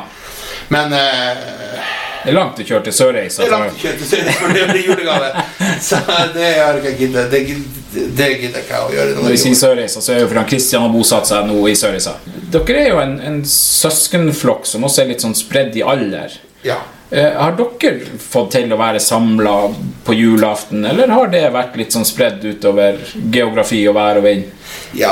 Men 0.73 0.93
eh, 0.95 1.47
Det 2.23 2.31
er 2.31 2.37
langt 2.37 2.59
å 2.59 2.63
kjøre 2.67 2.85
til 2.89 2.93
Sørreisa. 2.95 3.43
det 3.43 3.49
er 3.49 3.55
langt 3.55 3.73
å 3.75 3.81
kjøre 3.83 3.97
til 3.99 4.07
Sørreisa 4.11 4.35
for 4.41 4.53
det 4.59 4.67
blir 4.69 4.85
julegave. 4.91 5.31
Så 5.87 5.99
det 6.35 6.51
har 6.59 6.77
jeg 6.79 6.83
ikke 6.83 6.93
giddet. 6.99 7.82
Det, 7.93 8.29
gidder 8.41 8.63
ikke 8.63 8.77
jeg 8.77 8.87
å 8.87 8.93
gjøre. 8.95 9.17
Når 9.19 9.35
vi 9.35 9.41
sier 9.43 9.59
Sørreisa, 9.59 10.01
så 10.01 10.15
er 10.15 10.23
jo 10.23 10.31
fordi 10.31 10.45
Kristian 10.49 10.85
har 10.85 10.93
bosatt 10.93 11.29
seg 11.29 11.45
nå 11.49 11.59
i 11.69 11.75
Sørreisa. 11.77 12.17
Dere 12.53 12.81
er 12.81 12.89
jo 12.89 13.03
en, 13.03 13.19
en 13.21 13.39
søskenflokk 13.49 14.67
som 14.69 14.85
også 14.87 15.03
er 15.03 15.13
litt 15.13 15.25
sånn 15.25 15.37
spredd 15.37 15.77
i 15.77 15.85
alder. 15.85 16.35
Ja. 16.65 16.81
Eh, 17.13 17.33
har 17.37 17.53
dere 17.53 18.17
fått 18.17 18.55
til 18.55 18.71
å 18.73 18.77
være 18.79 18.97
samla 19.03 19.53
på 20.05 20.15
julaften, 20.17 20.81
eller 20.89 21.11
har 21.13 21.27
det 21.29 21.43
vært 21.53 21.75
litt 21.77 21.93
sånn 21.93 22.07
spredd 22.09 22.41
utover 22.41 22.97
geografi 23.29 23.83
og 23.89 23.93
vær 23.99 24.17
og 24.17 24.25
vind? 24.25 24.47
Ja, 24.97 25.11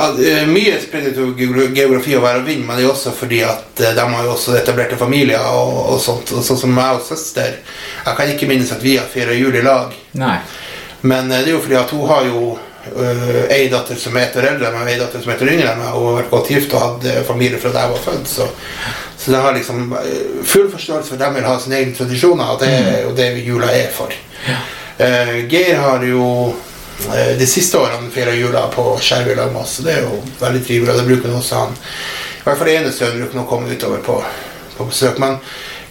mye 0.49 0.79
spredd 0.81 1.11
utover 1.11 1.69
geografi 1.77 2.15
og 2.17 2.25
vær 2.25 2.39
og 2.39 2.49
vind, 2.49 2.65
men 2.65 2.79
det 2.79 2.87
er 2.87 2.89
også 2.95 3.13
fordi 3.13 3.43
at 3.45 3.83
eh, 3.83 3.93
de 3.93 4.07
har 4.15 4.25
jo 4.25 4.33
også 4.33 4.57
etablerte 4.57 4.97
familier 4.97 5.45
og, 5.51 5.77
og 5.93 6.01
sånt. 6.01 6.33
Og 6.33 6.41
sånn 6.47 6.63
som 6.63 6.73
meg 6.73 6.97
og 6.97 7.05
søster. 7.05 7.59
Jeg 8.01 8.17
kan 8.17 8.33
ikke 8.33 8.49
minnes 8.49 8.73
at 8.73 8.81
vi 8.81 8.97
har 8.97 9.05
feira 9.11 9.37
jul 9.37 9.61
i 9.61 9.65
lag. 9.65 9.93
Nei. 10.17 10.39
Men 11.05 11.29
eh, 11.29 11.43
det 11.43 11.51
er 11.51 11.57
jo 11.59 11.63
fordi 11.67 11.81
at 11.83 11.93
hun 11.93 12.09
har 12.09 12.25
jo 12.31 12.43
øh, 12.95 13.43
ei 13.53 13.69
datter 13.71 13.99
som 13.99 14.15
er 14.17 14.27
et 14.27 14.37
år 14.39 14.47
eldre 14.53 14.69
enn 14.69 14.75
meg, 14.77 14.85
og 14.85 14.91
ei 14.91 14.99
datter 14.99 15.21
som 15.21 15.31
er 15.31 15.37
et 15.37 15.45
år 15.45 15.53
yngre 15.53 15.69
enn 15.73 15.81
meg, 15.81 15.93
og 15.97 16.17
vært 16.17 16.33
godt 16.33 16.51
gift 16.53 16.73
og 16.75 16.83
hatt 16.85 17.07
eh, 17.11 17.21
familie 17.27 17.61
fra 17.61 17.73
da 17.73 17.85
jeg 17.85 17.93
var 17.93 18.03
født. 18.07 18.31
Så, 18.31 18.47
så 19.17 19.35
jeg 19.35 19.45
har 19.45 19.55
liksom 19.57 19.95
eh, 19.99 20.19
full 20.53 20.67
forståelse 20.73 21.13
for 21.13 21.17
at 21.17 21.23
de 21.23 21.39
vil 21.39 21.47
ha 21.49 21.55
sine 21.61 21.79
egne 21.79 21.95
tradisjoner, 21.97 22.53
og 22.53 22.61
det 22.63 22.73
er 22.79 22.99
jo 23.05 23.15
det 23.17 23.31
jula 23.45 23.71
er 23.77 23.89
for. 23.95 24.13
Uh, 25.01 25.37
Geir 25.49 25.79
har 25.81 26.03
jo 26.05 26.25
uh, 26.51 27.31
de 27.39 27.47
siste 27.49 27.79
årene 27.79 28.11
feira 28.13 28.35
jula 28.37 28.67
på 28.73 28.83
Skjervøy 29.01 29.33
lag 29.37 29.49
med 29.49 29.63
oss, 29.63 29.79
så 29.79 29.85
det 29.87 29.95
er 29.95 30.03
jo 30.05 30.19
veldig 30.41 30.61
trivelig. 30.67 30.91
Og 30.93 30.99
det 30.99 31.07
bruker 31.07 31.31
han 31.31 31.39
også 31.39 31.61
han 31.63 31.73
I 31.73 32.43
hvert 32.45 32.59
fall 32.59 32.71
ene 32.75 32.91
sønnen 32.93 33.23
bruker 33.23 33.39
han 33.39 33.45
å 33.45 33.49
komme 33.49 33.71
utover 33.71 34.03
på, 34.05 34.19
på 34.77 34.87
besøk. 34.91 35.17
Men 35.23 35.39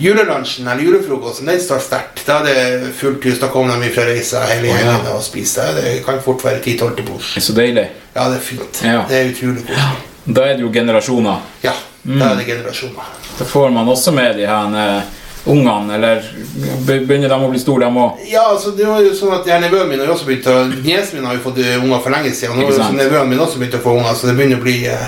julelunsjen 0.01 0.69
eller 0.69 0.83
julefrokosten 0.83 1.47
den 1.51 1.61
står 1.61 1.83
sterkt. 1.85 2.23
Da 2.27 2.41
er 2.41 2.81
det 2.81 2.93
fullt 2.97 3.25
hus. 3.29 3.39
Da 3.41 3.49
kommer 3.53 3.81
de 3.81 3.91
fra 3.95 4.07
reisa 4.09 4.45
hele 4.49 4.73
gjengen 4.73 5.09
og 5.13 5.23
spiser. 5.25 5.75
Det 5.77 6.01
kan 6.07 6.21
fort 6.25 6.45
være 6.45 6.63
10-12 6.65 6.97
til 6.97 7.09
bords. 7.11 7.33
Så 7.45 7.57
deilig. 7.57 7.87
Ja, 8.15 8.29
det 8.33 8.41
er 8.41 8.45
fint. 8.45 8.83
Ja. 8.85 9.05
Det 9.09 9.21
er 9.21 9.33
utrolig 9.35 9.65
koselig. 9.69 10.07
Da 10.25 10.45
er 10.47 10.59
det 10.59 10.65
jo 10.65 10.73
generasjoner. 10.73 11.41
Ja, 11.65 11.73
da 12.05 12.33
er 12.33 12.37
det 12.41 12.47
generasjoner. 12.49 13.17
Da 13.39 13.45
får 13.49 13.71
man 13.75 13.89
også 13.89 14.13
med 14.13 14.37
de 14.37 14.47
her 14.47 14.77
eh, 14.81 15.03
ungene, 15.45 15.95
eller 15.95 16.25
begynner 16.87 17.29
de 17.29 17.39
å 17.39 17.51
bli 17.51 17.61
store, 17.61 17.89
de 17.89 18.03
òg? 18.05 18.25
Ja, 18.29 18.45
altså 18.53 18.75
det 18.77 18.87
var 18.89 19.01
jo 19.05 19.13
sånn 19.17 19.37
at 19.39 19.49
Nevøen 19.63 19.89
min 19.89 20.03
har 20.03 20.13
også 20.13 20.29
begynt 20.29 20.49
å 20.51 20.59
Niesen 20.69 21.19
min 21.19 21.29
har 21.29 21.39
jo 21.39 21.45
fått 21.47 21.63
eh, 21.65 21.79
unger 21.81 22.03
for 22.05 22.15
lenge 22.15 22.33
siden. 22.37 22.59
Har 22.59 22.69
jo 22.69 22.91
nevøen 22.99 23.31
min 23.31 23.41
også 23.41 23.61
begynt 23.61 23.79
å 23.81 23.85
få 23.85 23.97
unger, 24.01 24.17
så 24.17 24.29
det 24.31 24.37
begynner 24.39 24.61
å 24.61 24.65
bli, 24.65 24.77
eh, 24.91 25.07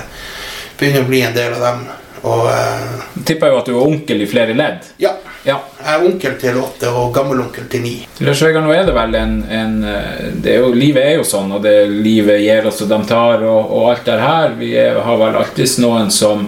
begynner 0.79 1.05
å 1.05 1.11
bli 1.11 1.21
en 1.27 1.37
del 1.37 1.57
av 1.59 1.67
dem. 1.67 1.85
Og 2.23 2.45
eh, 2.47 3.03
Tipper 3.27 3.51
jo 3.51 3.59
at 3.59 3.67
du 3.67 3.73
er 3.75 3.83
onkel 3.83 4.23
i 4.23 4.27
flere 4.29 4.55
ledd. 4.55 4.89
ja, 5.03 5.11
Ja. 5.43 5.57
jeg 5.83 5.91
er 5.97 6.05
onkel 6.07 6.35
til 6.39 6.55
åtte 6.61 6.87
og 6.87 7.09
gammelonkel 7.13 7.65
til 7.67 7.81
ni. 7.83 7.93
Lars 8.23 8.39
Vegard, 8.45 8.63
nå 8.63 8.71
er 8.71 8.85
det 8.87 8.93
vel 8.95 9.15
en, 9.19 9.33
en 9.51 9.73
eh, 9.83 10.29
det 10.39 10.53
er 10.53 10.61
jo, 10.63 10.69
Livet 10.71 11.03
er 11.03 11.15
jo 11.17 11.25
sånn, 11.27 11.51
og 11.51 11.65
det 11.65 11.73
livet 11.91 12.39
gir 12.45 12.67
oss 12.69 12.79
og 12.85 12.87
de 12.93 12.99
tar, 13.09 13.43
og, 13.43 13.71
og 13.75 13.89
alt 13.91 14.05
det 14.07 14.19
her. 14.21 14.53
Vi 14.59 14.69
er, 14.79 15.01
har 15.03 15.17
vel 15.19 15.35
alltid 15.41 15.73
noen 15.83 16.11
som 16.15 16.45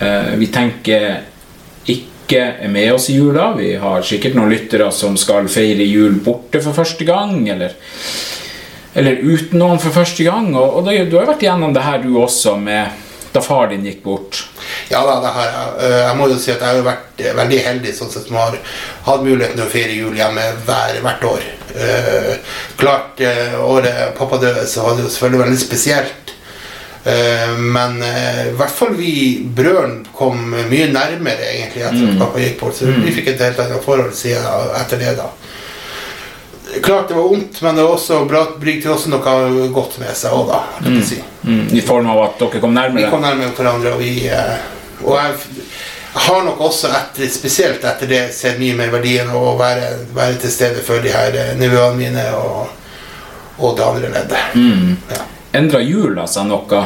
eh, 0.00 0.32
vi 0.40 0.48
tenker 0.50 1.06
ikke 1.86 2.40
er 2.64 2.70
med 2.70 2.92
oss 2.96 3.06
i 3.10 3.16
jula. 3.20 3.52
Vi 3.58 3.76
har 3.78 4.02
sikkert 4.06 4.34
noen 4.38 4.50
lyttere 4.50 4.90
som 4.94 5.14
skal 5.18 5.46
feire 5.50 5.86
jul 5.86 6.18
borte 6.24 6.58
for 6.62 6.74
første 6.74 7.06
gang, 7.06 7.46
eller, 7.50 7.78
eller 8.94 9.22
uten 9.22 9.58
noen 9.62 9.78
for 9.82 9.94
første 9.94 10.26
gang. 10.26 10.50
Og, 10.58 10.80
og 10.80 10.90
det, 10.90 11.04
du 11.10 11.16
har 11.18 11.30
vært 11.30 11.46
igjennom 11.46 11.74
det 11.74 11.86
her 11.86 12.02
du 12.02 12.10
også, 12.22 12.56
med 12.58 13.06
da 13.32 13.40
far 13.40 13.68
din 13.70 13.84
gikk 13.86 14.02
bort. 14.02 14.40
Ja 14.90 15.04
da, 15.06 15.20
det 15.22 15.30
har 15.36 15.46
jeg. 15.46 15.68
Eh, 15.86 15.98
Jeg 16.08 16.16
må 16.18 16.28
jo 16.32 16.38
si 16.42 16.50
at 16.50 16.60
jeg 16.64 16.80
har 16.80 16.86
vært 16.86 17.20
eh, 17.22 17.34
veldig 17.38 17.60
heldig 17.66 17.92
sånn 17.94 18.10
sett 18.10 18.26
som 18.26 18.36
har 18.40 18.56
hatt 19.06 19.22
muligheten 19.22 19.56
til 19.60 19.66
å 19.66 19.70
feire 19.70 19.94
jul 19.94 20.16
hjemme 20.18 20.48
hver, 20.66 20.98
hvert 21.04 21.26
år. 21.30 21.44
Eh, 21.76 22.32
klart, 22.80 23.22
året 23.62 24.16
pappa 24.18 24.40
døde, 24.42 24.66
så 24.66 24.82
var 24.88 24.96
det 24.98 25.04
jo 25.06 25.12
selvfølgelig 25.14 25.44
veldig 25.44 25.60
spesielt. 25.62 26.34
Eh, 27.04 27.54
men 27.56 28.02
eh, 28.02 28.42
i 28.50 28.56
hvert 28.58 28.74
fall 28.76 28.96
vi 28.98 29.12
brødrene 29.56 30.10
kom 30.18 30.42
mye 30.52 30.90
nærmere 30.92 31.46
egentlig 31.54 31.86
etter 31.86 32.10
at 32.10 32.18
pappa 32.20 32.42
gikk 32.42 32.58
bort. 32.60 32.76
Så 32.76 32.90
vi 32.90 33.14
fikk 33.14 33.30
et 33.36 33.46
helt 33.46 33.62
annet 33.62 33.86
forhold 33.86 34.10
siden 34.18 34.74
etter 34.82 35.00
det. 35.00 35.14
da. 35.22 35.30
Klart 36.82 37.08
det 37.08 37.14
var 37.14 37.30
vondt, 37.30 37.62
men 37.62 37.76
det 37.78 37.82
var 37.86 37.94
også 37.96 38.24
bra, 38.30 38.42
bringte 38.60 38.90
også 38.92 39.10
noe 39.10 39.70
godt 39.74 39.96
med 40.02 40.12
seg 40.18 40.34
òg, 40.36 40.50
da. 40.52 40.60
jeg 40.86 41.06
si. 41.08 41.22
Mm, 41.42 41.68
I 41.72 41.80
form 41.80 42.10
av 42.10 42.22
at 42.24 42.42
dere 42.42 42.60
kom 42.60 42.74
nærmere? 42.76 43.04
Vi 43.04 43.12
kom 43.12 43.22
nærmere 43.24 43.54
hverandre, 43.56 43.94
og 43.94 44.02
vi 44.02 44.26
eh, 44.28 44.58
Og 45.00 45.16
jeg 45.16 45.36
har 46.12 46.42
nok 46.44 46.60
også, 46.60 46.90
etter, 46.92 47.28
spesielt 47.32 47.84
etter 47.84 48.10
det, 48.10 48.20
sett 48.36 48.58
mye 48.60 48.76
mer 48.76 48.90
verdien 48.92 49.30
av 49.30 49.46
å 49.52 49.56
være, 49.56 49.94
være 50.12 50.40
til 50.42 50.52
stede 50.52 50.82
for 50.84 51.00
de 51.00 51.14
her 51.14 51.38
nivåene 51.56 51.96
mine 51.96 52.26
og, 52.36 52.68
og 53.58 53.76
det 53.78 53.86
andre 53.86 54.12
leddet. 54.12 54.54
Mm. 54.54 54.96
Ja. 55.08 55.24
Endra 55.56 55.80
jula 55.80 56.26
seg 56.28 56.50
noe? 56.50 56.84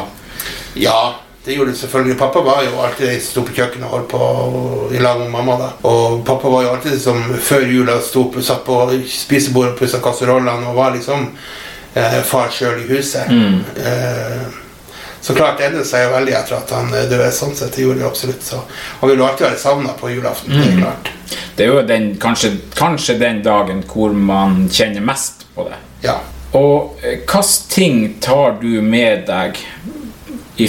Ja, 0.79 0.99
det 1.45 1.53
gjorde 1.53 1.71
det 1.71 1.77
selvfølgelig. 1.77 2.17
Pappa 2.17 2.41
var 2.41 2.63
jo 2.65 2.79
alltid 2.81 3.07
den 3.07 3.19
som 3.21 3.31
sto 3.31 3.43
på 3.45 3.53
kjøkkenet 3.53 3.85
og 3.85 3.91
holdt 3.93 4.07
på 4.09 4.95
i 4.95 5.01
lag 5.03 5.19
med 5.19 5.29
mamma. 5.29 5.57
da. 5.59 5.69
Og 5.89 6.23
pappa 6.25 6.49
var 6.49 6.63
jo 6.63 6.71
alltid 6.73 7.01
som 7.01 7.21
før 7.37 7.67
jula 7.69 7.99
sto 8.01 8.25
satt 8.41 8.63
på 8.65 8.79
spisebordet 9.09 9.75
og 9.75 9.79
pussa 9.83 10.01
kasserollene 10.01 10.71
og 10.71 10.79
var 10.79 10.95
liksom 10.95 11.27
eh, 11.95 12.21
far 12.27 12.51
sjøl 12.53 12.83
i 12.83 12.87
huset. 12.91 13.31
Eh, 13.31 14.45
så 15.25 15.33
klart 15.33 15.61
endret 15.65 15.87
seg 15.89 16.03
jo 16.05 16.11
veldig 16.13 16.33
etter 16.37 16.53
at 16.59 16.71
han 16.75 16.91
eh, 16.93 17.07
døde. 17.09 17.31
sånn 17.33 17.55
sett, 17.57 17.73
det 17.75 17.81
gjorde 17.87 18.03
det 18.03 18.07
absolutt. 18.11 18.43
Så 18.45 18.59
han 18.99 19.09
vil 19.09 19.23
alltid 19.25 19.47
være 19.47 19.57
savna 19.63 19.95
på 19.97 20.11
julaften. 20.13 20.53
det 20.53 20.67
er 20.69 20.79
klart. 20.83 21.09
Det 21.55 21.65
er 21.65 21.71
jo 21.71 21.81
den, 21.87 22.09
kanskje, 22.21 22.51
kanskje 22.77 23.15
den 23.19 23.41
dagen 23.43 23.81
hvor 23.89 24.13
man 24.13 24.67
kjenner 24.69 25.01
mest 25.01 25.47
på 25.55 25.65
det. 25.69 25.79
Ja. 26.05 26.19
Og 26.55 26.99
eh, 27.01 27.21
hvilke 27.23 27.45
ting 27.73 28.03
tar 28.21 28.59
du 28.61 28.81
med 28.85 29.25
deg 29.27 29.57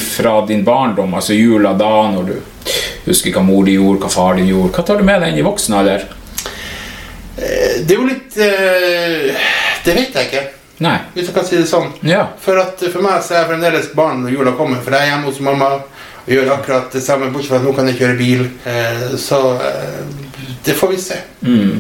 fra 0.03 0.41
din 0.49 0.65
barndom, 0.67 1.13
altså 1.15 1.37
jula 1.37 1.71
da, 1.79 1.91
når 2.11 2.31
du 2.33 2.73
husker 3.07 3.31
hva 3.37 3.43
mor 3.47 3.63
di 3.69 3.77
gjorde, 3.77 4.01
hva 4.03 4.09
far 4.11 4.35
din 4.41 4.49
gjorde? 4.51 4.73
Hva 4.75 4.83
tar 4.89 4.99
du 4.99 5.05
med 5.07 5.21
deg 5.23 5.31
inn 5.35 5.43
i 5.43 5.47
voksen 5.47 5.77
alder? 5.79 6.09
Eh, 7.37 7.85
Det 7.85 7.93
er 7.93 8.01
jo 8.01 8.07
litt 8.09 8.35
Det 9.85 9.95
vet 9.95 10.17
jeg 10.17 10.27
ikke, 10.27 10.41
Nei. 10.79 10.99
hvis 11.15 11.31
jeg 11.31 11.35
kan 11.35 11.47
si 11.49 11.57
det 11.57 11.69
sånn. 11.71 11.93
Ja. 12.05 12.27
For, 12.43 12.59
at, 12.61 12.83
for 12.93 13.05
meg 13.05 13.23
så 13.25 13.35
er 13.35 13.43
jeg 13.43 13.51
fremdeles 13.55 13.93
barn 13.97 14.25
når 14.25 14.35
jula 14.37 14.53
kommer, 14.59 14.83
for 14.85 14.93
jeg 14.93 15.07
er 15.07 15.15
hjemme 15.15 15.31
hos 15.31 15.41
mamma 15.45 15.71
og 16.27 16.33
gjør 16.35 16.53
akkurat 16.57 16.93
det 16.93 17.01
samme, 17.01 17.31
bortsett 17.31 17.55
fra 17.55 17.61
at 17.61 17.65
nå 17.65 17.73
kan 17.77 17.89
jeg 17.89 18.01
kjøre 18.01 18.19
bil. 18.19 18.47
Eh, 18.67 19.03
så 19.23 19.41
eh, 19.63 20.01
det 20.67 20.75
får 20.75 20.91
vi 20.93 20.99
se. 21.01 21.19
Mm. 21.47 21.77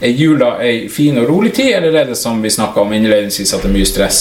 Er 0.00 0.14
jula 0.14 0.50
ei 0.64 0.86
fin 0.88 1.18
og 1.20 1.26
rolig 1.28 1.52
tid, 1.58 1.72
eller 1.80 1.98
er 1.98 2.12
det 2.12 2.16
som 2.16 2.38
vi 2.42 2.52
snakka 2.54 2.84
om 2.84 2.94
innledningsvis, 2.96 3.52
at 3.56 3.66
det 3.66 3.72
er 3.72 3.74
mye 3.74 3.88
stress? 3.90 4.20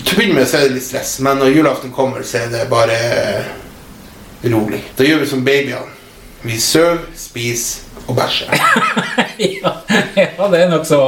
Til 0.00 0.16
å 0.16 0.18
begynne 0.18 0.40
med 0.40 0.48
så 0.48 0.58
er 0.58 0.66
det 0.66 0.78
litt 0.78 0.88
stress, 0.88 1.18
men 1.22 1.38
når 1.42 1.52
julaften 1.58 1.92
kommer, 1.94 2.24
så 2.26 2.42
er 2.42 2.50
det 2.56 2.64
bare 2.72 2.96
eh, 2.96 3.52
rolig. 4.50 4.80
Da 4.96 5.06
gjør 5.06 5.22
vi 5.22 5.30
som 5.30 5.44
babyene. 5.44 6.00
Vi 6.44 6.58
sover, 6.60 7.04
spiser 7.16 7.83
og 8.06 8.16
bæsje. 8.16 8.46
ja, 9.38 9.72
ja, 10.14 10.48
det 10.50 10.60
er 10.60 10.70
nok 10.70 10.86
så. 10.86 11.00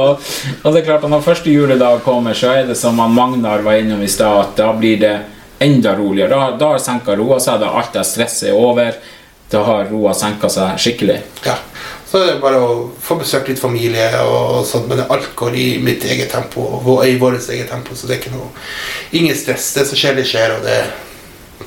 Og 0.63 0.73
det 0.73 0.81
er 0.81 0.87
klart 0.89 1.05
at 1.05 1.11
når 1.11 1.25
første 1.25 1.51
juledag 1.51 2.01
kommer, 2.05 2.37
så 2.37 2.53
er 2.55 2.69
det 2.69 2.77
som 2.79 2.99
han 2.99 3.13
Magnar 3.15 3.65
var 3.65 3.79
innom 3.81 4.01
i 4.03 4.11
stad, 4.11 4.39
at 4.41 4.57
da 4.59 4.71
blir 4.77 4.99
det 5.01 5.15
enda 5.63 5.95
roligere. 5.97 6.29
Da, 6.33 6.57
da 6.57 6.73
har 6.73 6.83
senka 6.83 7.15
roa 7.17 7.39
seg, 7.43 7.61
da 7.61 7.73
alt 7.79 7.93
det 7.95 8.05
stresset 8.07 8.51
er 8.51 8.57
over. 8.57 8.97
Da 9.51 9.63
har 9.63 9.87
roa 9.91 10.13
senka 10.17 10.49
seg 10.51 10.79
skikkelig. 10.81 11.21
Ja. 11.47 11.55
Så 12.07 12.21
er 12.21 12.29
det 12.29 12.39
bare 12.39 12.59
å 12.63 12.75
få 13.03 13.17
besøkt 13.19 13.49
litt 13.51 13.59
familie, 13.59 14.05
og 14.23 14.61
sånt, 14.67 14.87
men 14.87 15.03
alt 15.03 15.33
går 15.35 15.57
i 15.59 15.65
mitt 15.83 16.05
eget 16.07 16.31
tempo. 16.31 16.63
Og 16.79 17.03
i 17.07 17.17
vårt 17.19 17.49
eget 17.51 17.67
tempo, 17.71 17.95
så 17.95 18.07
det 18.07 18.17
er 18.17 18.21
ikke 18.21 18.37
noe 18.37 18.51
Ingen 19.15 19.35
stress. 19.39 19.73
Det 19.75 19.85
som 19.87 19.99
skjer, 19.99 20.15
det 20.19 20.25
skjer, 20.27 20.55
og 20.57 20.65
det, 20.67 20.77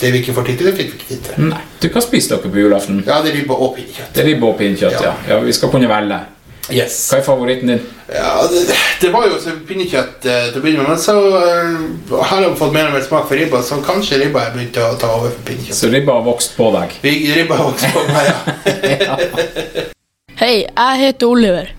det 0.01 0.11
vi 0.15 0.21
ikke 0.23 0.35
får 0.37 0.49
tid 0.49 0.59
til, 0.59 0.71
det 0.71 0.77
fikk 0.79 0.93
vi 0.93 0.99
ikke 0.99 1.09
tid 1.09 1.23
til. 1.29 1.47
Nei. 1.51 1.63
Du, 1.83 1.89
hva 1.93 2.03
spiser 2.05 2.37
dere 2.37 2.53
på 2.53 2.63
julaften? 2.63 3.01
Ja, 3.07 3.21
det 3.25 3.33
er 3.33 3.41
ribbe 3.41 3.57
og 3.57 3.75
pinnekjøtt. 3.77 4.13
Det 4.15 4.23
er 4.23 4.29
ribbe 4.33 4.49
og 4.49 4.61
pinnekjøtt, 4.61 5.01
ja. 5.01 5.11
Ja. 5.11 5.35
ja. 5.35 5.41
Vi 5.45 5.57
skal 5.57 5.73
kunne 5.73 5.91
velge. 5.91 6.21
Yes. 6.71 6.97
Hva 7.11 7.19
er 7.19 7.25
favoritten 7.27 7.73
din? 7.73 7.81
Ja, 8.15 8.35
det, 8.51 8.61
det 9.03 9.11
var 9.13 9.27
jo 9.27 9.39
så 9.43 9.57
pinnekjøtt 9.67 10.27
eh, 10.31 10.45
til 10.53 10.61
å 10.61 10.63
begynne 10.63 10.85
med, 10.85 10.93
men 10.93 11.03
så 11.03 11.17
eh, 11.41 12.21
har 12.31 12.45
jeg 12.45 12.57
fått 12.61 12.75
mer 12.77 12.91
og 12.91 12.95
mer 12.95 13.05
smak 13.07 13.27
for 13.27 13.39
ribba, 13.39 13.63
så 13.67 13.81
kanskje 13.85 14.21
ribba 14.23 14.45
har 14.45 14.55
begynt 14.55 14.79
å 14.79 14.93
ta 15.01 15.11
over 15.17 15.35
for 15.35 15.49
pinnekjøtt. 15.51 15.79
Så 15.81 15.91
ribba 15.91 16.19
har 16.21 16.27
vokst 16.29 16.55
på 16.59 16.71
deg. 16.77 16.95
Vi, 17.03 17.15
ribba 17.35 17.59
har 17.59 17.71
vokst 17.73 17.91
på 17.95 18.05
meg, 18.09 18.31
ja. 19.03 19.89
Hei, 20.41 20.55
jeg 20.65 21.01
heter 21.03 21.29
Oliver. 21.29 21.75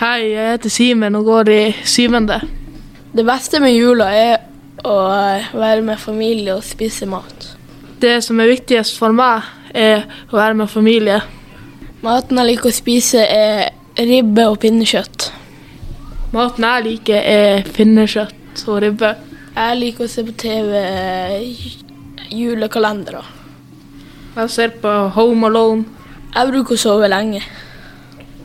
Hei, 0.00 0.20
jeg 0.30 0.54
heter 0.54 0.72
Simen 0.72 1.18
og 1.18 1.26
går 1.28 1.50
i 1.52 1.62
syvende. 1.84 2.38
Det 3.16 3.24
beste 3.26 3.60
med 3.64 3.74
jula 3.74 4.10
er 4.14 4.38
å 4.84 4.96
være 5.56 5.82
med 5.82 5.98
familie 5.98 6.54
og 6.56 6.64
spise 6.64 7.06
mat. 7.08 7.52
Det 8.00 8.18
som 8.24 8.40
er 8.40 8.50
viktigst 8.52 8.98
for 8.98 9.12
meg, 9.16 9.42
er 9.74 10.04
å 10.30 10.36
være 10.36 10.54
med 10.54 10.68
familie. 10.70 11.20
Maten 12.04 12.38
jeg 12.38 12.50
liker 12.52 12.70
å 12.70 12.76
spise, 12.76 13.22
er 13.24 13.70
ribbe 13.96 14.44
og 14.50 14.58
pinnekjøtt. 14.62 15.30
Maten 16.36 16.64
jeg 16.68 16.84
liker, 16.84 17.22
er 17.22 17.62
pinnekjøtt 17.76 18.64
og 18.68 18.82
ribbe. 18.84 19.14
Jeg 19.56 19.78
liker 19.80 20.04
å 20.04 20.10
se 20.12 20.24
på 20.26 20.34
TV 20.36 20.74
julekalendere. 22.30 23.22
Jeg 24.36 24.50
ser 24.52 24.74
på 24.82 24.92
Home 25.16 25.46
Alone. 25.48 25.84
Jeg 26.34 26.50
bruker 26.52 26.76
å 26.76 26.80
sove 26.80 27.08
lenge. 27.08 27.40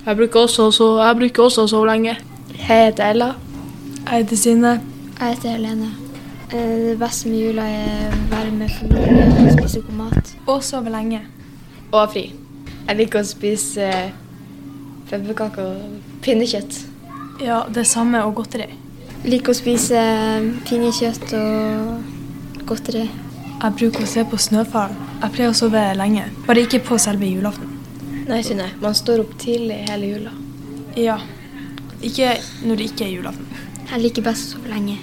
Jeg 0.05 0.17
bruker 0.17 0.45
også, 0.45 0.69
å 0.69 0.71
sove- 0.71 1.03
jeg 1.21 1.31
også 1.37 1.65
å 1.65 1.67
sove 1.67 1.85
lenge. 1.91 2.15
Jeg 2.55 2.67
heter 2.67 3.09
Ella. 3.11 3.35
Jeg 4.05 4.23
heter 4.23 4.35
Stine. 4.37 4.81
Jeg 5.19 5.35
heter 5.35 5.49
Helene. 5.49 5.91
Eh, 6.51 6.89
Det 6.89 6.97
beste 6.99 7.29
med 7.29 7.39
jula 7.39 7.63
er 7.63 8.11
å 8.11 8.21
være 8.31 8.51
med 8.51 8.71
familien 8.75 9.31
og 9.45 9.51
spise 9.55 9.81
god 9.87 9.97
mat. 9.97 10.31
Og 10.47 10.63
sove 10.63 10.91
lenge. 10.91 11.21
Og 11.91 11.99
ha 12.01 12.05
fri. 12.11 12.25
Jeg 12.87 12.97
liker 12.97 13.21
å 13.21 13.27
spise 13.27 13.87
pepperkaker 15.09 15.69
og 15.69 16.21
pinnekjøtt. 16.25 16.79
Ja, 17.41 17.63
det 17.73 17.85
samme 17.87 18.23
og 18.25 18.35
godteri. 18.41 18.67
Liker 19.23 19.53
å 19.53 19.57
spise 19.57 20.01
pinnekjøtt 20.67 21.33
og 21.39 22.65
godteri. 22.67 23.05
Jeg 23.61 23.77
bruker 23.77 24.03
å 24.03 24.09
se 24.09 24.23
på 24.25 24.39
Snøfall. 24.41 24.95
Jeg 25.21 25.35
pleier 25.35 25.53
å 25.53 25.57
sove 25.57 25.83
lenge. 25.95 26.25
Bare 26.47 26.65
ikke 26.65 26.81
på 26.83 26.97
selve 26.99 27.29
julaften. 27.29 27.77
Nei, 28.27 28.41
Synne. 28.45 28.71
Man 28.81 28.95
står 28.97 29.23
opp 29.23 29.37
tidlig 29.39 29.83
hele 29.89 30.11
jula. 30.15 30.33
Ja. 30.97 31.19
Ikke 32.01 32.33
når 32.65 32.75
det 32.81 32.91
ikke 32.91 33.05
er 33.07 33.15
julaften. 33.15 33.45
Jeg 33.91 34.01
liker 34.01 34.25
best 34.25 34.49
å 34.49 34.57
sove 34.57 34.73
lenge. 34.73 34.97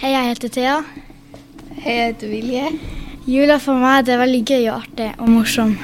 Hei, 0.00 0.12
jeg 0.14 0.28
heter 0.30 0.48
Thea. 0.48 0.76
Hei, 1.82 1.92
jeg 1.96 2.06
heter 2.14 2.30
Vilje. 2.30 2.62
Jula 3.28 3.58
for 3.60 3.76
meg 3.76 4.06
det 4.06 4.14
er 4.14 4.22
veldig 4.22 4.40
gøy 4.48 4.62
og 4.70 4.78
artig 4.78 5.08
og 5.20 5.28
morsom. 5.28 5.74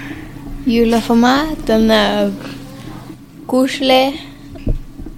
Jula 0.67 1.03
for 1.05 1.21
meg, 1.21 1.53
den 1.69 1.91
er 1.93 2.33
koselig 3.51 4.17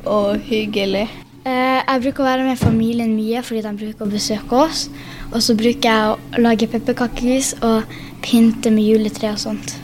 og 0.03 0.41
hyggelig. 0.49 1.07
Eh, 1.47 1.79
Jeg 1.79 2.03
bruker 2.09 2.25
å 2.25 2.27
være 2.27 2.49
med 2.49 2.59
familien 2.61 3.15
mye 3.15 3.45
fordi 3.47 3.63
de 3.69 3.73
bruker 3.85 4.05
å 4.09 4.11
besøke 4.11 4.59
oss. 4.67 4.89
Og 5.31 5.41
så 5.47 5.55
bruker 5.55 5.89
jeg 5.89 6.11
å 6.11 6.43
lage 6.43 6.67
pepperkakehus 6.75 7.55
og 7.63 7.87
pynte 8.27 8.75
med 8.75 8.83
juletre 8.91 9.31
og 9.37 9.39
sånt. 9.47 9.79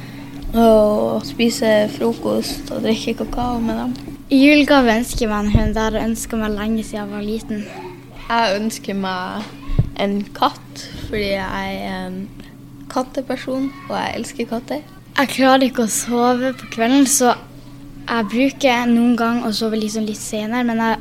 Og 0.59 1.23
spise 1.27 1.87
frokost 1.95 2.75
og 2.75 2.83
drikke 2.83 3.15
kakao 3.23 3.63
med 3.63 3.79
dem. 3.79 3.97
I 4.35 4.43
julegave 4.43 4.99
ønsker 4.99 5.29
jeg 5.29 5.31
meg 5.33 5.47
en 5.47 5.55
hund. 5.55 5.75
Det 5.79 5.87
har 5.87 5.99
jeg 6.03 6.11
ønska 6.11 6.43
meg 6.43 6.57
lenge 6.59 6.83
siden 6.83 7.05
jeg 7.05 7.15
var 7.15 7.29
liten. 7.31 7.84
Jeg 8.25 8.59
ønsker 8.59 8.97
meg 8.99 9.45
en 10.01 10.21
katt 10.35 10.85
fordi 11.09 11.35
jeg 11.35 11.75
er 11.85 12.07
en 12.07 12.21
katteperson, 12.91 13.69
og 13.89 13.97
jeg 13.97 14.15
elsker 14.19 14.49
katter. 14.51 14.85
Jeg 15.15 15.31
klarer 15.31 15.69
ikke 15.69 15.85
å 15.85 15.93
sove 15.93 16.55
på 16.59 16.71
kvelden, 16.75 17.07
så 17.07 17.35
jeg 18.05 18.29
bruker 18.33 18.89
noen 18.91 19.15
gang 19.19 19.43
å 19.47 19.53
sove 19.55 19.79
liksom 19.79 20.07
litt 20.09 20.21
senere. 20.21 20.65
Men 20.67 20.83
jeg, 20.83 20.97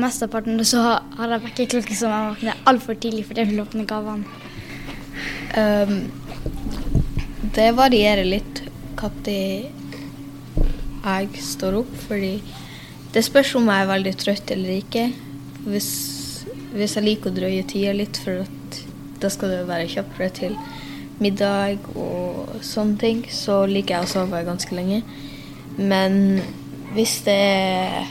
mesteparten 0.00 0.62
så 0.64 0.84
har 1.18 1.34
jeg 1.34 1.44
vekkerklokke 1.48 1.98
som 1.98 2.14
jeg 2.14 2.30
våkner 2.30 2.64
altfor 2.70 2.98
tidlig 3.02 3.26
for 3.28 3.38
det 3.38 3.48
vil 3.50 3.62
åpne 3.64 3.86
gavene. 3.90 4.24
Um, 5.58 6.08
det 7.56 7.70
varierer 7.76 8.24
litt 8.24 8.64
når 9.00 9.70
jeg 11.00 11.40
står 11.40 11.78
opp, 11.78 11.92
fordi 12.04 12.34
det 13.14 13.22
spørs 13.24 13.54
om 13.56 13.68
jeg 13.70 13.82
er 13.82 13.88
veldig 13.88 14.12
trøtt 14.20 14.50
eller 14.52 14.74
ikke. 14.76 15.06
Hvis, 15.64 15.88
hvis 16.74 16.96
jeg 16.96 17.06
liker 17.06 17.30
å 17.30 17.36
drøye 17.36 17.66
tida 17.68 17.94
litt, 17.96 18.20
for 18.22 18.44
at 18.44 18.80
da 19.20 19.30
skal 19.32 19.52
det 19.52 19.66
være 19.68 19.90
kjappere 19.90 20.30
til 20.36 20.56
middag 21.20 21.84
og 21.92 22.60
sånne 22.64 22.96
ting, 23.00 23.24
så 23.32 23.62
liker 23.68 23.98
jeg 23.98 24.08
å 24.08 24.12
sove 24.14 24.42
ganske 24.46 24.76
lenge. 24.76 25.02
Men 25.76 26.40
hvis 26.94 27.20
det 27.26 27.36
er 27.36 28.08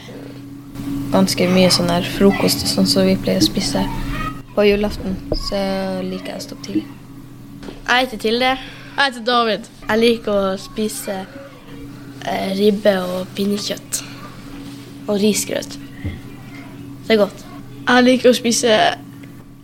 ganske 1.13 1.49
mye 1.49 1.71
sånn 1.73 1.89
her 1.91 2.05
frokost 2.17 2.63
og 2.65 2.71
sånn 2.73 2.89
som 2.89 3.07
vi 3.09 3.17
pleier 3.19 3.41
å 3.41 3.47
spise 3.47 3.83
på 4.53 4.67
julaften, 4.67 5.17
så 5.33 5.59
liker 6.05 6.35
jeg 6.35 6.41
å 6.41 6.45
stoppe 6.45 6.67
tidlig. 6.69 6.85
Jeg 7.89 8.05
heter 8.05 8.21
Tilde. 8.21 8.53
Jeg 8.99 9.05
heter 9.07 9.25
David. 9.25 9.67
Jeg 9.87 10.01
liker 10.03 10.35
å 10.35 10.55
spise 10.61 11.17
eh, 11.23 12.49
ribbe 12.59 12.95
og 13.01 13.29
pinnekjøtt. 13.37 14.03
Og 15.09 15.15
risgrøt. 15.23 15.79
Det 17.07 17.15
er 17.15 17.23
godt. 17.23 17.48
Jeg 17.89 18.05
liker 18.05 18.29
å 18.29 18.37
spise 18.37 18.73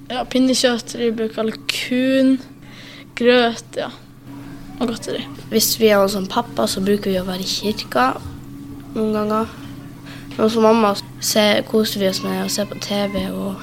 ja, 0.10 0.24
pinnekjøtt, 0.26 0.96
ribbe, 0.98 1.28
kalkun, 1.30 2.40
grøt, 3.14 3.78
ja. 3.78 3.92
Og 4.80 4.90
godteri. 4.90 5.20
Hvis 5.52 5.76
vi 5.78 5.92
er 5.94 6.02
hos 6.02 6.18
pappa, 6.32 6.66
så 6.66 6.82
bruker 6.82 7.12
vi 7.12 7.20
å 7.20 7.28
være 7.28 7.46
i 7.46 7.52
kirka 7.52 8.08
noen 8.96 9.14
ganger. 9.14 9.52
Men 10.32 10.42
hos 10.42 10.58
mamma 10.58 10.96
så 11.24 11.44
koser 11.70 12.02
vi 12.02 12.10
oss 12.10 12.24
med 12.26 12.42
å 12.42 12.50
se 12.50 12.66
på 12.66 12.80
TV 12.82 13.28
og 13.30 13.62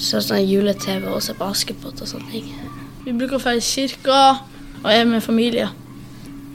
se 0.00 0.22
sånn 0.24 0.40
jule-TV 0.40 1.10
og 1.12 1.20
se 1.22 1.34
på 1.36 1.50
Askepott 1.52 2.00
og 2.00 2.08
sånne 2.08 2.32
ting. 2.32 2.48
Vi 3.04 3.12
bruker 3.12 3.36
å 3.36 3.42
dra 3.44 3.52
i 3.58 3.64
kirka 3.64 4.22
og 4.80 4.88
er 4.88 5.04
med 5.04 5.20
familie. 5.22 5.68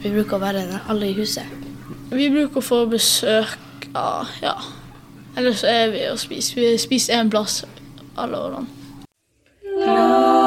Vi 0.02 0.10
bruker 0.10 0.40
å 0.40 0.42
være 0.42 0.82
alle 0.90 1.12
i 1.12 1.20
huset. 1.20 1.46
Vi 2.10 2.32
bruker 2.34 2.64
å 2.64 2.66
få 2.66 2.82
besøk 2.90 3.94
av 3.94 4.34
Ja. 4.42 4.58
Eller 5.38 5.54
så 5.54 5.68
er 5.68 5.90
vi 5.92 6.06
og 6.12 6.20
spiser. 6.20 6.62
Vi 6.62 6.78
spiser 6.78 7.22
én 7.22 7.30
plass 7.30 7.66
alle 8.18 8.38
årene. 8.38 8.68
Glade 9.84 10.45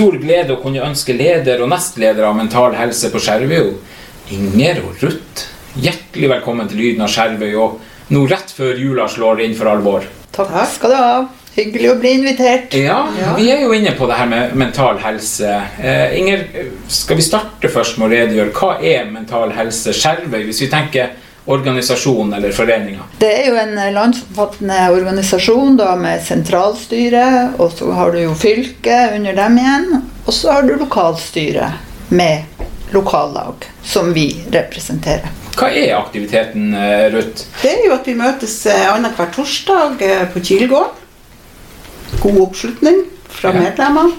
stor 0.00 0.16
glede 0.16 0.54
å 0.54 0.60
kunne 0.62 0.80
ønske 0.80 1.12
leder 1.12 1.60
og 1.60 1.68
nestleder 1.68 2.24
av 2.24 2.36
Mental 2.38 2.72
Helse 2.72 3.10
på 3.12 3.20
Skjervøy, 3.20 3.74
Inger 4.32 4.78
og 4.86 5.02
Ruth, 5.04 5.42
hjertelig 5.76 6.30
velkommen 6.30 6.70
til 6.70 6.80
Lyden 6.80 7.04
av 7.04 7.10
Skjervøy, 7.12 7.50
og 7.60 8.14
nå 8.14 8.22
rett 8.30 8.54
før 8.56 8.80
jula 8.80 9.04
slår 9.12 9.42
inn 9.44 9.52
for 9.58 9.68
alvor. 9.68 10.06
Takk 10.32 10.54
skal 10.72 10.94
du 10.94 10.96
ha. 10.96 11.18
Hyggelig 11.52 11.90
å 11.90 11.98
bli 12.00 12.14
invitert. 12.16 12.72
Ja, 12.80 13.02
vi 13.36 13.50
er 13.52 13.60
jo 13.66 13.74
inne 13.76 13.92
på 13.98 14.08
det 14.08 14.16
her 14.16 14.30
med 14.30 14.54
mental 14.56 15.02
helse. 15.02 15.52
Eh, 15.82 16.16
Inger, 16.16 16.46
skal 16.88 17.20
vi 17.20 17.26
starte 17.26 17.68
først 17.68 18.00
med 18.00 18.08
å 18.08 18.12
redegjøre? 18.14 18.54
Hva 18.56 18.78
er 18.80 19.10
Mental 19.10 19.52
Helse 19.58 19.92
Skjervøy, 19.92 20.46
hvis 20.46 20.62
vi 20.64 20.70
tenker 20.72 21.12
organisasjon 21.50 22.32
eller 22.36 22.52
foreninger? 22.54 23.02
Det 23.18 23.30
er 23.42 23.48
jo 23.50 23.56
en 23.60 23.74
landsomfattende 23.94 24.78
organisasjon 24.94 25.76
da, 25.80 25.94
med 25.98 26.22
sentralstyre, 26.26 27.24
og 27.58 27.72
så 27.76 27.90
har 27.96 28.12
du 28.14 28.22
jo 28.24 28.34
fylket 28.38 29.16
under 29.18 29.36
dem 29.42 29.58
igjen, 29.58 30.02
og 30.26 30.32
så 30.36 30.52
har 30.56 30.62
du 30.68 30.76
lokalstyret 30.80 32.10
med 32.14 32.66
lokallag, 32.94 33.66
som 33.86 34.12
vi 34.14 34.28
representerer. 34.50 35.28
Hva 35.60 35.68
er 35.76 35.92
aktiviteten, 35.98 36.72
eh, 36.74 37.10
Ruth? 37.12 37.44
Det 37.62 37.70
er 37.74 37.84
jo 37.86 37.92
at 37.94 38.06
vi 38.08 38.14
møtes 38.18 38.54
eh, 38.70 38.86
annenhver 38.94 39.30
torsdag 39.34 40.00
eh, 40.06 40.24
på 40.32 40.40
Kilegården. 40.40 40.96
God 42.22 42.40
oppslutning 42.46 43.04
fra 43.28 43.52
Ja. 43.52 43.60
medlemmer. 43.60 44.10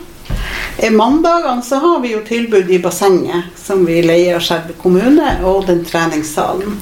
Eh, 0.78 0.92
Mandagene 0.92 1.62
så 1.64 1.76
har 1.84 2.00
vi 2.04 2.14
jo 2.14 2.22
tilbud 2.28 2.70
i 2.72 2.80
bassenget, 2.80 3.52
som 3.60 3.86
vi 3.86 4.02
leier 4.02 4.36
av 4.38 4.42
Skjervøy 4.46 4.78
kommune, 4.82 5.34
og 5.44 5.66
den 5.68 5.84
treningssalen. 5.86 6.78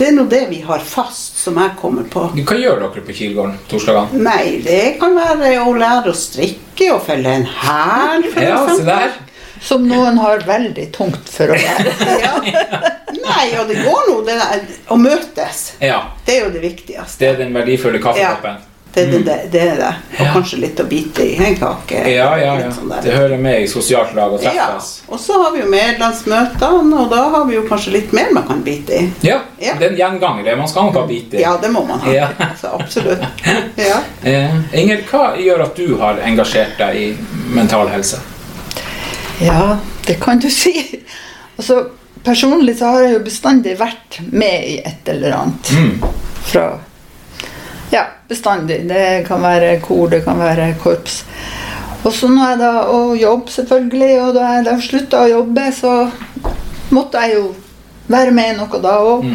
Det 0.00 0.06
er 0.08 0.14
nå 0.16 0.22
det 0.32 0.46
vi 0.48 0.62
har 0.64 0.80
fast, 0.80 1.34
som 1.42 1.58
jeg 1.60 1.74
kommer 1.76 2.06
på. 2.08 2.22
Hva 2.32 2.56
gjør 2.56 2.78
dere 2.80 3.02
på 3.04 3.12
Kilgården 3.18 3.58
torsdagene? 3.68 4.22
Nei, 4.24 4.54
det 4.64 4.94
kan 5.00 5.12
være 5.12 5.50
å 5.60 5.74
lære 5.76 6.08
å 6.08 6.16
strikke 6.16 6.86
og 6.94 7.02
felle 7.04 7.34
en 7.42 7.44
hæl, 7.44 8.24
for 8.32 8.46
Ja, 8.46 8.62
se 8.64 8.78
eksempel. 8.78 9.18
Som 9.60 9.84
noen 9.90 10.16
har 10.22 10.40
veldig 10.48 10.86
tungt 10.96 11.28
for 11.28 11.52
å 11.52 11.58
lære. 11.60 11.92
Nei, 13.26 13.46
og 13.60 13.68
det 13.68 13.76
går 13.84 14.08
nå 14.08 14.16
det 14.24 14.38
der, 14.40 14.64
å 14.88 14.96
møtes. 14.96 15.60
Ja, 15.84 16.00
Det 16.24 16.38
er 16.38 16.46
jo 16.46 16.54
det 16.56 16.64
viktigste. 16.64 17.20
det 17.20 17.28
er 17.34 17.40
den 17.42 17.52
verdifulle 17.60 18.00
kaffekoppen. 18.00 18.64
Det, 18.94 19.04
det, 19.06 19.18
det, 19.18 19.36
det 19.52 19.60
er 19.60 19.76
det. 19.78 19.90
Og 20.18 20.32
kanskje 20.34 20.56
litt 20.64 20.80
å 20.82 20.84
bite 20.90 21.22
i 21.22 21.36
en 21.38 21.54
kake. 21.58 22.00
Ja, 22.10 22.32
ja, 22.40 22.56
ja. 22.58 22.70
sånn. 22.74 22.90
Det 23.04 23.12
hører 23.14 23.38
med 23.38 23.62
i 23.62 23.68
sosialt 23.70 24.16
lag 24.16 24.34
å 24.34 24.40
Ja, 24.42 24.66
og 25.06 25.20
så 25.22 25.36
har 25.42 25.52
vi 25.54 25.62
jo 25.62 25.68
medlemsmøtene, 25.70 26.98
og 26.98 27.12
da 27.12 27.20
har 27.36 27.44
vi 27.46 27.54
jo 27.54 27.62
kanskje 27.68 27.94
litt 27.94 28.14
mer 28.16 28.32
man 28.34 28.48
kan 28.48 28.64
bite 28.66 28.98
i. 28.98 29.04
Ja, 29.28 29.38
det 29.60 29.70
er 29.76 29.86
en 29.92 30.00
gjenganger. 30.00 30.50
Man 30.58 30.70
skal 30.70 30.88
nok 30.88 30.98
ha 30.98 31.06
bite 31.06 31.38
i. 31.38 31.44
Ja, 31.44 31.54
det 31.62 31.70
må 31.70 31.84
man 31.86 32.02
ha. 32.02 32.14
Ja. 32.14 32.28
Så 32.60 32.74
absolutt. 32.80 33.24
Ja. 33.78 34.00
Eh, 34.30 34.52
Inger, 34.76 35.00
hva 35.08 35.32
gjør 35.40 35.62
at 35.64 35.78
du 35.78 35.94
har 35.98 36.18
engasjert 36.26 36.76
deg 36.78 36.98
i 37.00 37.06
mental 37.54 37.88
helse? 37.90 38.20
Ja, 39.40 39.78
det 40.06 40.18
kan 40.20 40.38
du 40.42 40.50
si. 40.52 40.74
Altså, 41.56 41.86
personlig 42.24 42.76
så 42.78 42.92
har 42.92 43.06
jeg 43.06 43.14
jo 43.14 43.22
bestandig 43.24 43.78
vært 43.80 44.20
med 44.28 44.68
i 44.68 44.76
et 44.84 45.08
eller 45.14 45.38
annet. 45.38 45.72
Fra 46.50 46.66
Ja, 47.90 48.04
bestandig. 48.28 48.84
Det 48.88 49.24
kan 49.26 49.42
være 49.42 49.80
kor, 49.82 50.08
det 50.12 50.22
kan 50.24 50.38
være 50.38 50.74
korps. 50.82 51.24
Og 52.04 52.12
så 52.16 52.30
nå 52.32 52.44
er 52.46 52.60
det 52.60 52.70
å 52.88 53.00
jobbe, 53.18 53.52
selvfølgelig. 53.52 54.12
Og 54.24 54.34
da 54.36 54.52
jeg 54.54 54.66
da 54.68 54.76
slutta 54.80 55.24
å 55.24 55.30
jobbe, 55.30 55.66
så 55.76 55.94
måtte 56.94 57.24
jeg 57.24 57.36
jo 57.40 57.48
være 58.10 58.34
med 58.34 58.54
i 58.54 58.58
noe 58.60 58.82
da 58.82 58.94
òg. 59.04 59.26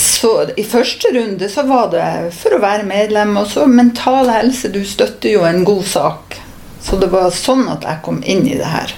Så 0.00 0.32
i 0.60 0.64
første 0.64 1.10
runde 1.14 1.48
så 1.50 1.64
var 1.68 1.90
det 1.92 2.06
for 2.36 2.56
å 2.56 2.62
være 2.62 2.88
medlem. 2.88 3.36
Og 3.40 3.46
så 3.52 3.66
mental 3.68 4.30
helse. 4.32 4.72
Du 4.72 4.80
støtter 4.86 5.36
jo 5.36 5.44
en 5.46 5.62
god 5.68 5.84
sak. 5.86 6.40
Så 6.80 6.96
det 7.00 7.10
var 7.12 7.28
sånn 7.36 7.66
at 7.68 7.84
jeg 7.84 8.02
kom 8.06 8.22
inn 8.24 8.46
i 8.48 8.56
det 8.56 8.68
her. 8.68 8.96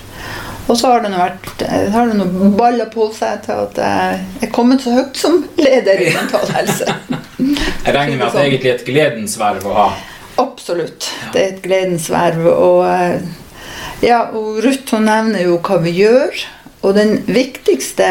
Og 0.70 0.78
så 0.78 0.92
har 0.92 1.02
det 1.02 1.10
nå 1.10 1.18
vært 1.18 1.64
har 1.92 2.08
det 2.08 2.16
nå 2.16 2.52
balla 2.56 2.86
på 2.90 3.08
seg 3.12 3.42
til 3.44 3.64
at 3.64 3.80
jeg 3.82 4.20
er 4.46 4.52
kommet 4.54 4.84
så 4.84 4.94
høyt 4.94 5.18
som 5.18 5.42
leder 5.58 6.00
i 6.00 6.12
mental 6.14 6.46
helse. 6.54 6.96
Jeg 7.50 7.94
regner 7.94 8.16
med 8.16 8.26
at 8.28 8.36
det 8.36 8.46
egentlig 8.46 8.70
er 8.70 8.80
et 8.80 8.88
gledens 8.88 9.36
verv 9.40 9.68
å 9.68 9.76
ha. 9.76 9.86
Absolutt. 10.42 11.10
Det 11.32 11.40
er 11.40 11.52
et 11.52 11.62
gledens 11.64 12.08
verv. 12.12 12.46
Og, 12.52 12.86
eh, 12.88 13.20
ja, 14.04 14.24
og 14.32 14.62
Ruth 14.64 14.96
hun 14.96 15.06
nevner 15.08 15.46
jo 15.46 15.58
hva 15.64 15.78
vi 15.82 15.94
gjør. 16.00 16.44
Og 16.82 16.96
den 16.96 17.20
viktigste 17.30 18.06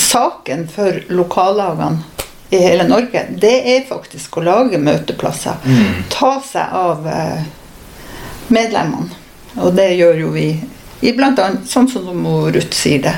saken 0.00 0.64
for 0.72 1.02
lokallagene 1.12 2.04
i 2.48 2.62
hele 2.62 2.86
Norge, 2.88 3.26
det 3.36 3.56
er 3.68 3.88
faktisk 3.88 4.38
å 4.40 4.44
lage 4.46 4.80
møteplasser. 4.80 5.58
Mm. 5.68 6.06
Ta 6.12 6.38
seg 6.44 6.72
av 6.72 7.04
eh, 7.12 7.42
medlemmene. 8.48 9.12
Og 9.58 9.74
det 9.76 9.90
gjør 9.98 10.22
jo 10.22 10.30
vi 10.32 10.48
i 11.04 11.12
blant 11.16 11.38
annet 11.42 11.68
sånn 11.68 11.88
som 11.90 12.24
Ruth 12.48 12.76
sier 12.76 13.02
det. 13.04 13.14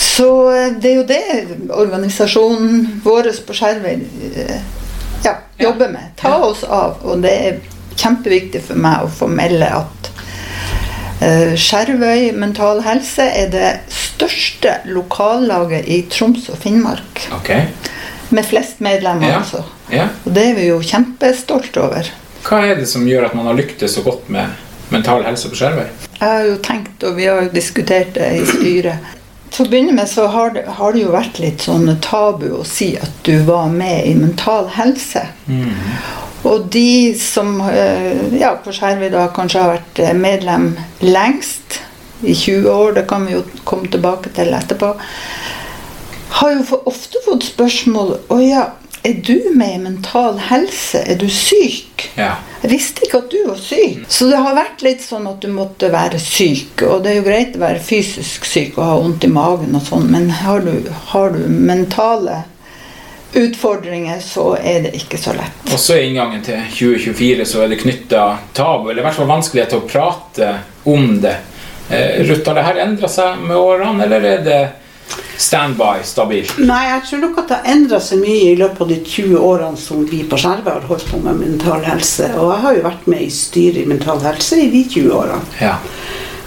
Så 0.00 0.28
eh, 0.52 0.72
det 0.80 0.90
er 0.90 0.96
jo 0.96 1.06
det 1.08 1.70
organisasjonen 1.76 2.86
vår 3.04 3.28
på 3.46 3.56
Skjervøy 3.56 3.98
eh, 4.32 4.60
ja, 5.26 5.34
jobber 5.60 5.92
med. 5.92 6.14
Ta 6.20 6.38
oss 6.46 6.64
av. 6.64 7.02
Og 7.04 7.20
det 7.24 7.34
er 7.50 7.58
kjempeviktig 8.00 8.62
for 8.64 8.80
meg 8.80 9.04
å 9.04 9.10
få 9.12 9.28
melde 9.28 9.68
at 9.76 10.10
eh, 11.20 11.52
Skjervøy 11.60 12.30
mental 12.40 12.80
helse 12.86 13.26
er 13.28 13.52
det 13.52 13.68
største 13.92 14.78
lokallaget 14.88 15.88
i 15.92 16.02
Troms 16.12 16.48
og 16.52 16.58
Finnmark. 16.64 17.26
Ok. 17.36 17.52
Med 18.30 18.46
flest 18.46 18.80
medlemmer, 18.80 19.28
Ja. 19.28 19.38
altså. 19.42 19.64
Ja. 19.90 20.08
Og 20.24 20.32
det 20.36 20.48
er 20.52 20.54
vi 20.56 20.68
jo 20.70 20.80
kjempestolte 20.86 21.82
over. 21.82 22.08
Hva 22.46 22.60
er 22.70 22.76
det 22.78 22.88
som 22.88 23.04
gjør 23.08 23.26
at 23.28 23.34
man 23.36 23.50
har 23.50 23.56
lyktes 23.58 23.98
så 23.98 24.04
godt 24.06 24.28
med 24.32 24.48
mental 24.94 25.24
helse 25.26 25.50
på 25.50 25.58
Skjervøy? 25.60 25.88
Jeg 26.20 26.28
har 26.28 26.44
jo 26.46 26.56
tenkt, 26.64 27.02
og 27.04 27.16
vi 27.16 27.26
har 27.28 27.42
jo 27.44 27.52
diskutert 27.52 28.14
det 28.16 28.28
i 28.38 28.44
styret 28.48 29.16
Til 29.50 29.66
å 29.66 29.70
begynne 29.70 29.96
med 29.96 30.08
så 30.08 30.28
har 30.30 30.54
det, 30.54 30.64
har 30.78 30.94
det 30.94 31.02
jo 31.02 31.12
vært 31.14 31.40
litt 31.42 31.66
sånn 31.66 31.90
tabu 32.04 32.48
å 32.60 32.64
si 32.66 32.92
at 33.00 33.22
du 33.26 33.34
var 33.48 33.70
med 33.74 34.06
i 34.06 34.14
Mental 34.14 34.70
Helse. 34.76 35.24
Og 36.46 36.70
de 36.72 37.12
som 37.18 37.58
eh, 37.68 38.30
ja, 38.40 38.54
på 38.62 38.72
Skjervøy 38.72 39.10
da 39.12 39.26
kanskje 39.34 39.60
har 39.60 39.74
vært 39.74 40.00
eh, 40.00 40.14
medlem 40.16 40.70
lengst, 41.02 41.82
i 42.22 42.34
20 42.34 42.70
år, 42.70 42.92
det 42.92 43.06
kan 43.08 43.26
vi 43.26 43.32
jo 43.32 43.44
komme 43.64 43.88
tilbake 43.88 44.32
til 44.36 44.52
etterpå, 44.56 44.92
har 46.40 46.52
jo 46.52 46.80
ofte 46.86 47.20
fått 47.24 47.48
spørsmål 47.48 48.12
Å 48.30 48.36
ja, 48.40 48.66
er 49.02 49.14
du 49.24 49.50
med 49.56 49.74
i 49.74 49.78
Mental 49.78 50.38
Helse? 50.50 51.00
Er 51.06 51.16
du 51.16 51.28
syk? 51.32 52.10
Ja. 52.18 52.34
Jeg 52.60 52.70
visste 52.74 53.06
ikke 53.06 53.22
at 53.22 53.32
du 53.32 53.38
var 53.46 53.60
syk. 53.60 54.04
Så 54.12 54.28
det 54.28 54.40
har 54.44 54.56
vært 54.56 54.84
litt 54.84 55.00
sånn 55.04 55.28
at 55.30 55.40
du 55.40 55.48
måtte 55.52 55.88
være 55.92 56.20
syk. 56.20 56.84
Og 56.84 57.00
det 57.04 57.14
er 57.14 57.20
jo 57.20 57.26
greit 57.26 57.56
å 57.56 57.62
være 57.62 57.80
fysisk 57.84 58.44
syk 58.48 58.76
og 58.76 58.84
ha 58.84 58.98
vondt 59.00 59.24
i 59.24 59.32
magen 59.32 59.76
og 59.78 59.86
sånn, 59.86 60.08
men 60.12 60.28
har 60.42 60.64
du, 60.66 60.74
har 61.14 61.32
du 61.32 61.46
mentale 61.48 62.42
utfordringer, 63.30 64.18
så 64.20 64.56
er 64.58 64.82
det 64.84 64.92
ikke 64.98 65.18
så 65.20 65.32
lett. 65.38 65.62
Og 65.70 65.78
så 65.78 65.96
er 65.96 66.08
inngangen 66.08 66.42
til 66.44 66.60
2024 66.74 67.46
så 67.46 67.62
er 67.64 67.72
det 67.72 67.80
knytta 67.80 68.24
tabu, 68.56 68.90
eller 68.90 69.04
i 69.04 69.06
hvert 69.06 69.16
fall 69.16 69.30
vanskelighet 69.30 69.70
til 69.70 69.80
å 69.84 69.88
prate 69.88 70.50
om 70.90 71.12
det. 71.22 71.36
Eh, 71.90 72.20
Ruth, 72.26 72.42
har 72.48 72.58
det 72.58 72.66
her 72.66 72.82
endra 72.84 73.10
seg 73.10 73.38
med 73.46 73.56
årene, 73.56 74.04
eller 74.04 74.26
er 74.34 74.44
det 74.44 74.60
standby, 75.40 76.04
stabilt? 76.04 76.56
Nei, 76.58 76.82
jeg 76.88 77.02
tror 77.08 77.22
nok 77.24 77.38
at 77.42 77.50
det 77.50 77.58
har 77.58 77.74
endra 77.74 78.00
seg 78.04 78.22
mye 78.22 78.52
i 78.52 78.56
løpet 78.60 78.84
av 78.84 78.90
de 78.92 78.98
20 79.04 79.36
årene 79.50 79.80
som 79.80 80.02
vi 80.08 80.22
på 80.28 80.38
Skjervøy 80.40 80.72
har 80.72 80.88
holdt 80.88 81.06
på 81.10 81.20
med 81.24 81.40
mental 81.40 81.84
helse. 81.86 82.30
Og 82.36 82.50
jeg 82.54 82.64
har 82.64 82.76
jo 82.78 82.86
vært 82.88 83.06
med 83.10 83.26
i 83.26 83.30
styret 83.34 83.82
i 83.82 83.86
Mental 83.88 84.20
Helse 84.24 84.60
i 84.60 84.68
de 84.72 84.84
20 84.88 85.14
årene. 85.16 85.40
Ja. 85.60 85.76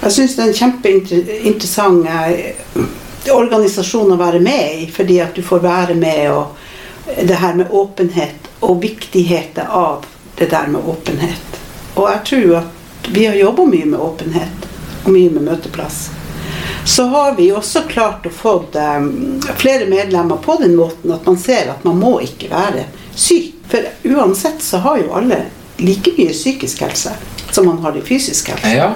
Jeg 0.04 0.16
syns 0.18 0.36
det 0.36 0.44
er 0.44 0.52
en 0.52 0.60
kjempeinteressant 0.60 2.08
eh, 2.12 2.64
organisasjon 3.34 4.12
å 4.12 4.20
være 4.20 4.42
med 4.44 4.82
i, 4.84 4.88
fordi 4.92 5.20
at 5.24 5.36
du 5.36 5.44
får 5.46 5.64
være 5.64 5.96
med 5.96 6.26
og 6.34 6.60
det 7.24 7.36
her 7.40 7.56
med 7.56 7.72
åpenhet 7.72 8.50
og 8.64 8.82
viktigheten 8.84 9.68
av 9.68 10.06
det 10.38 10.50
der 10.52 10.68
med 10.72 10.84
åpenhet. 10.88 11.60
Og 11.96 12.10
jeg 12.10 12.22
tror 12.26 12.58
at 12.64 13.10
vi 13.14 13.26
har 13.28 13.36
jobba 13.36 13.66
mye 13.68 13.86
med 13.86 14.00
åpenhet 14.00 14.68
og 15.04 15.12
mye 15.12 15.32
med 15.32 15.48
møteplass. 15.50 16.08
Så 16.86 17.06
har 17.14 17.36
vi 17.38 17.52
også 17.56 17.86
klart 17.90 18.26
å 18.28 18.32
få 18.34 18.54
eh, 18.76 19.06
flere 19.60 19.86
medlemmer 19.90 20.38
på 20.44 20.58
den 20.62 20.76
måten 20.76 21.12
at 21.16 21.26
man 21.26 21.38
ser 21.40 21.70
at 21.72 21.84
man 21.88 22.00
må 22.00 22.18
ikke 22.26 22.50
være 22.52 22.86
syk. 23.16 23.52
For 23.72 23.86
uansett 24.12 24.62
så 24.62 24.78
har 24.84 24.98
jo 25.00 25.14
alle 25.16 25.38
like 25.80 26.12
mye 26.18 26.34
psykisk 26.36 26.82
helse 26.84 27.14
som 27.54 27.66
man 27.70 27.78
har 27.84 27.96
i 27.98 28.02
fysisk 28.02 28.50
helse. 28.52 28.70
Ja, 28.76 28.90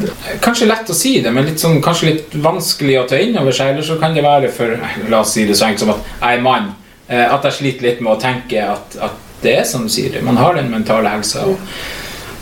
det 0.00 0.10
Kanskje 0.42 0.66
lett 0.68 0.90
å 0.90 0.94
si 0.94 1.14
det, 1.22 1.30
men 1.32 1.46
litt 1.46 1.62
sånn, 1.62 1.80
kanskje 1.82 2.08
litt 2.10 2.34
vanskelig 2.42 2.96
å 3.00 3.06
ta 3.08 3.18
inn 3.22 3.36
over 3.38 3.54
seg. 3.54 3.72
Eller 3.72 3.86
så 3.86 3.96
kan 4.00 4.14
det 4.14 4.24
være 4.26 4.50
for 4.54 4.74
La 5.12 5.20
oss 5.24 5.32
si 5.36 5.46
det 5.48 5.56
så 5.58 5.68
enkelt 5.70 5.84
som 5.86 5.92
at 5.94 6.08
jeg 6.20 6.38
er 6.38 6.44
mann. 6.44 6.72
eh, 7.08 7.24
At 7.34 7.46
jeg 7.48 7.56
sliter 7.60 7.86
litt 7.88 8.00
med 8.04 8.12
å 8.16 8.20
tenke 8.20 8.64
at, 8.66 8.96
at 9.00 9.18
det 9.42 9.56
er 9.62 9.64
som 9.64 9.86
du 9.86 9.92
sier. 9.92 10.10
det. 10.12 10.22
Man 10.26 10.36
har 10.36 10.58
den 10.58 10.70
mentale 10.70 11.08
helsa. 11.14 11.46
Og, 11.48 11.58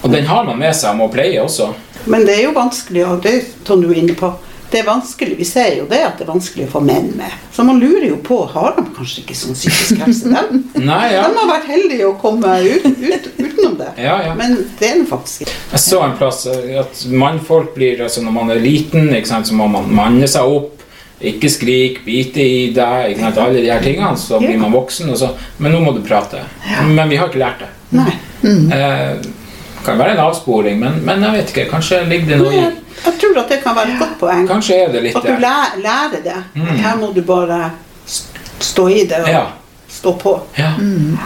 og 0.02 0.10
den 0.10 0.26
har 0.26 0.44
man 0.48 0.58
med 0.58 0.74
seg 0.76 0.90
og 0.94 1.00
må 1.04 1.08
pleie 1.12 1.38
også. 1.44 1.68
Men 2.08 2.24
det 2.26 2.38
er 2.38 2.44
jo 2.48 2.54
vanskelig, 2.56 3.04
og 3.06 3.22
det 3.22 3.36
tar 3.68 3.76
du 3.78 3.90
er 3.92 4.00
inne 4.00 4.16
på. 4.18 4.32
Det 4.70 4.82
er 4.82 4.84
vanskelig, 4.84 5.38
Vi 5.38 5.44
ser 5.48 5.78
jo 5.78 5.86
det 5.88 6.00
at 6.04 6.18
det 6.18 6.26
er 6.26 6.28
vanskelig 6.28 6.66
å 6.68 6.72
få 6.74 6.80
menn 6.84 7.08
med. 7.16 7.32
Så 7.54 7.64
man 7.64 7.78
lurer 7.80 8.04
jo 8.10 8.18
på 8.24 8.42
har 8.52 8.74
de 8.76 8.84
kanskje 8.96 9.22
ikke 9.22 9.36
sånn 9.38 9.56
psykisk 9.56 10.02
helse. 10.02 10.28
De, 10.28 10.60
Nei, 10.90 11.04
ja. 11.14 11.22
de 11.24 11.38
har 11.40 11.48
vært 11.48 11.70
heldige 11.70 12.08
å 12.10 12.16
komme 12.20 12.52
ut, 12.66 12.84
ut, 12.84 13.28
utenom 13.38 13.78
det. 13.80 13.88
Ja, 14.04 14.18
ja. 14.26 14.34
Men 14.38 14.58
det 14.78 14.90
er 14.90 15.00
det 15.00 15.08
faktisk 15.08 15.46
ikke. 15.46 15.56
Jeg 15.72 15.84
så 15.86 16.02
en 16.04 16.18
plass 16.20 16.42
eh, 16.52 16.74
at 16.82 17.04
mannfolk 17.08 17.72
blir 17.76 18.04
altså 18.04 18.24
Når 18.26 18.36
man 18.36 18.52
er 18.52 18.60
liten, 18.60 19.08
ikke 19.16 19.32
sant, 19.32 19.48
så 19.48 19.56
må 19.56 19.70
man 19.72 19.88
manne 19.88 20.28
seg 20.28 20.52
opp. 20.58 20.74
Ikke 21.18 21.48
skrik, 21.50 22.04
bite 22.04 22.44
i 22.44 22.60
deg, 22.76 23.14
ikke 23.14 23.24
sant, 23.24 23.40
alle 23.42 23.64
de 23.64 23.72
her 23.72 23.82
tingene. 23.82 24.12
Så 24.20 24.38
blir 24.42 24.60
man 24.60 24.76
voksen. 24.76 25.08
Og 25.14 25.18
så, 25.18 25.32
men 25.58 25.72
nå 25.74 25.80
må 25.82 25.96
du 25.96 26.04
prate. 26.06 26.44
Men 26.92 27.08
vi 27.08 27.18
har 27.18 27.32
ikke 27.32 27.40
lært 27.42 27.64
det. 27.64 27.72
Nei. 27.96 28.12
Eh, 28.44 29.16
kan 29.84 29.98
være 29.98 30.10
en 30.16 30.18
avsporing, 30.26 30.78
men, 30.80 31.00
men 31.04 31.22
jeg 31.22 31.32
vet 31.32 31.52
ikke. 31.54 31.70
Kanskje 31.70 32.02
ligger 32.08 32.26
det 32.34 32.38
noe 32.42 32.52
i 32.52 32.64
Jeg 33.04 33.14
tror 33.20 33.38
at 33.42 33.48
det 33.52 33.60
kan 33.62 33.76
være 33.76 33.92
et 33.94 33.98
godt 34.00 34.16
poeng. 34.20 34.48
Kanskje 34.48 34.74
er 34.84 34.92
det 34.92 35.02
litt 35.04 35.16
At 35.16 35.22
du 35.28 35.36
lærer, 35.38 35.78
lærer 35.84 36.22
det. 36.24 36.36
Mm. 36.54 36.74
Her 36.82 36.96
må 36.98 37.12
du 37.14 37.22
bare 37.22 37.70
stå 38.58 38.88
i 38.90 39.04
det 39.06 39.20
og 39.22 39.28
Ja. 39.30 39.44
stå 39.88 40.12
på. 40.20 40.32
Ja. 40.58 40.72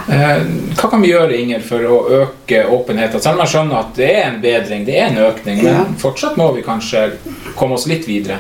Eh, 0.09 0.43
hva 0.79 0.91
kan 0.91 1.01
vi 1.03 1.09
gjøre 1.11 1.37
Inger, 1.37 1.61
for 1.61 1.79
å 1.79 1.97
øke 2.23 2.63
åpenheten? 2.69 3.21
Selv 3.21 3.35
om 3.41 3.45
jeg 3.47 3.49
skjønner 3.55 3.79
at 3.81 3.95
det 3.97 4.11
er 4.17 4.29
en 4.31 4.41
bedring, 4.43 4.85
det 4.87 4.99
er 5.01 5.07
en 5.11 5.19
økning, 5.19 5.63
men 5.65 5.75
Ja. 5.75 5.85
fortsatt 5.99 6.37
må 6.37 6.53
vi 6.55 6.63
kanskje 6.63 7.13
komme 7.57 7.75
oss 7.75 7.87
litt 7.87 8.07
videre. 8.09 8.39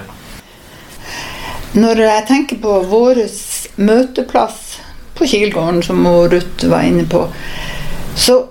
Når 1.75 1.97
jeg 2.05 2.27
tenker 2.29 2.57
på 2.61 2.83
vår 2.91 3.23
møteplass 3.81 4.79
på 5.17 5.25
Kilgården, 5.29 5.83
som 5.83 6.05
Ruth 6.07 6.67
var 6.69 6.83
inne 6.85 7.05
på, 7.09 7.27
så 8.17 8.43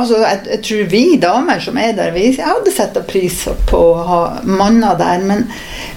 Altså, 0.00 0.22
jeg, 0.22 0.40
jeg 0.48 0.62
tror 0.64 0.86
vi 0.88 1.02
damer 1.20 1.60
som 1.60 1.78
er 1.80 1.92
der, 1.96 2.14
vi 2.14 2.30
hadde 2.38 2.72
sett 2.72 2.96
pris 3.08 3.42
på 3.68 3.80
å 3.92 4.04
ha 4.08 4.20
manner 4.48 4.96
der. 5.00 5.24
Men 5.28 5.44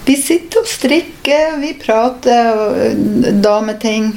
vi 0.05 0.17
sitter 0.19 0.63
og 0.63 0.69
strikker, 0.69 1.59
vi 1.61 1.73
prater 1.79 2.95
dameting. 3.43 4.11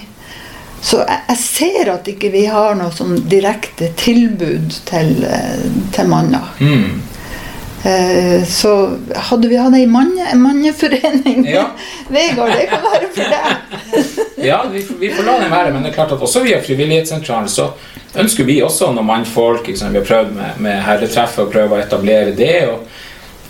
Så 0.80 1.02
jeg, 1.02 1.22
jeg 1.30 1.38
ser 1.42 1.92
at 1.94 2.10
ikke 2.10 2.30
vi 2.34 2.44
har 2.50 2.76
noe 2.78 2.94
sånn 2.94 3.22
direkte 3.30 3.92
tilbud 3.98 4.74
til, 4.88 5.14
eh, 5.26 5.64
til 5.94 6.10
manner. 6.10 6.52
Mm. 6.62 7.00
Eh, 7.84 8.44
Så 8.44 8.72
hadde 9.14 9.48
vi 9.48 9.56
hatt 9.56 9.74
ei 9.78 9.86
manne, 9.86 10.24
en 10.32 10.40
manneforening 10.42 11.44
Ja. 11.46 11.68
Vegard, 12.14 12.50
det 12.56 12.66
kan 12.72 12.82
være 12.82 13.10
for 13.14 13.34
deg. 13.34 14.24
Ja, 14.48 14.64
vi, 14.72 14.82
vi 14.98 15.10
får 15.10 15.24
la 15.26 15.32
den 15.40 15.50
være, 15.50 15.72
men 15.74 15.82
det 15.82 15.90
er 15.90 15.94
klart 15.96 16.12
at 16.14 16.20
også 16.22 16.44
via 16.44 16.60
Frivillighetssentralen 16.62 17.48
så 17.50 17.68
ønsker 18.18 18.46
vi 18.46 18.60
også 18.62 18.92
noen 18.94 19.06
mannfolk. 19.06 19.66
Liksom. 19.66 19.90
Vi 19.92 19.98
har 19.98 20.06
prøvd 20.06 20.30
med, 20.36 20.60
med 20.62 20.78
herretreff 20.86 21.38
og 21.42 21.50
prøvd 21.52 21.74
å 21.74 21.80
etablere 21.82 22.34
det. 22.38 22.52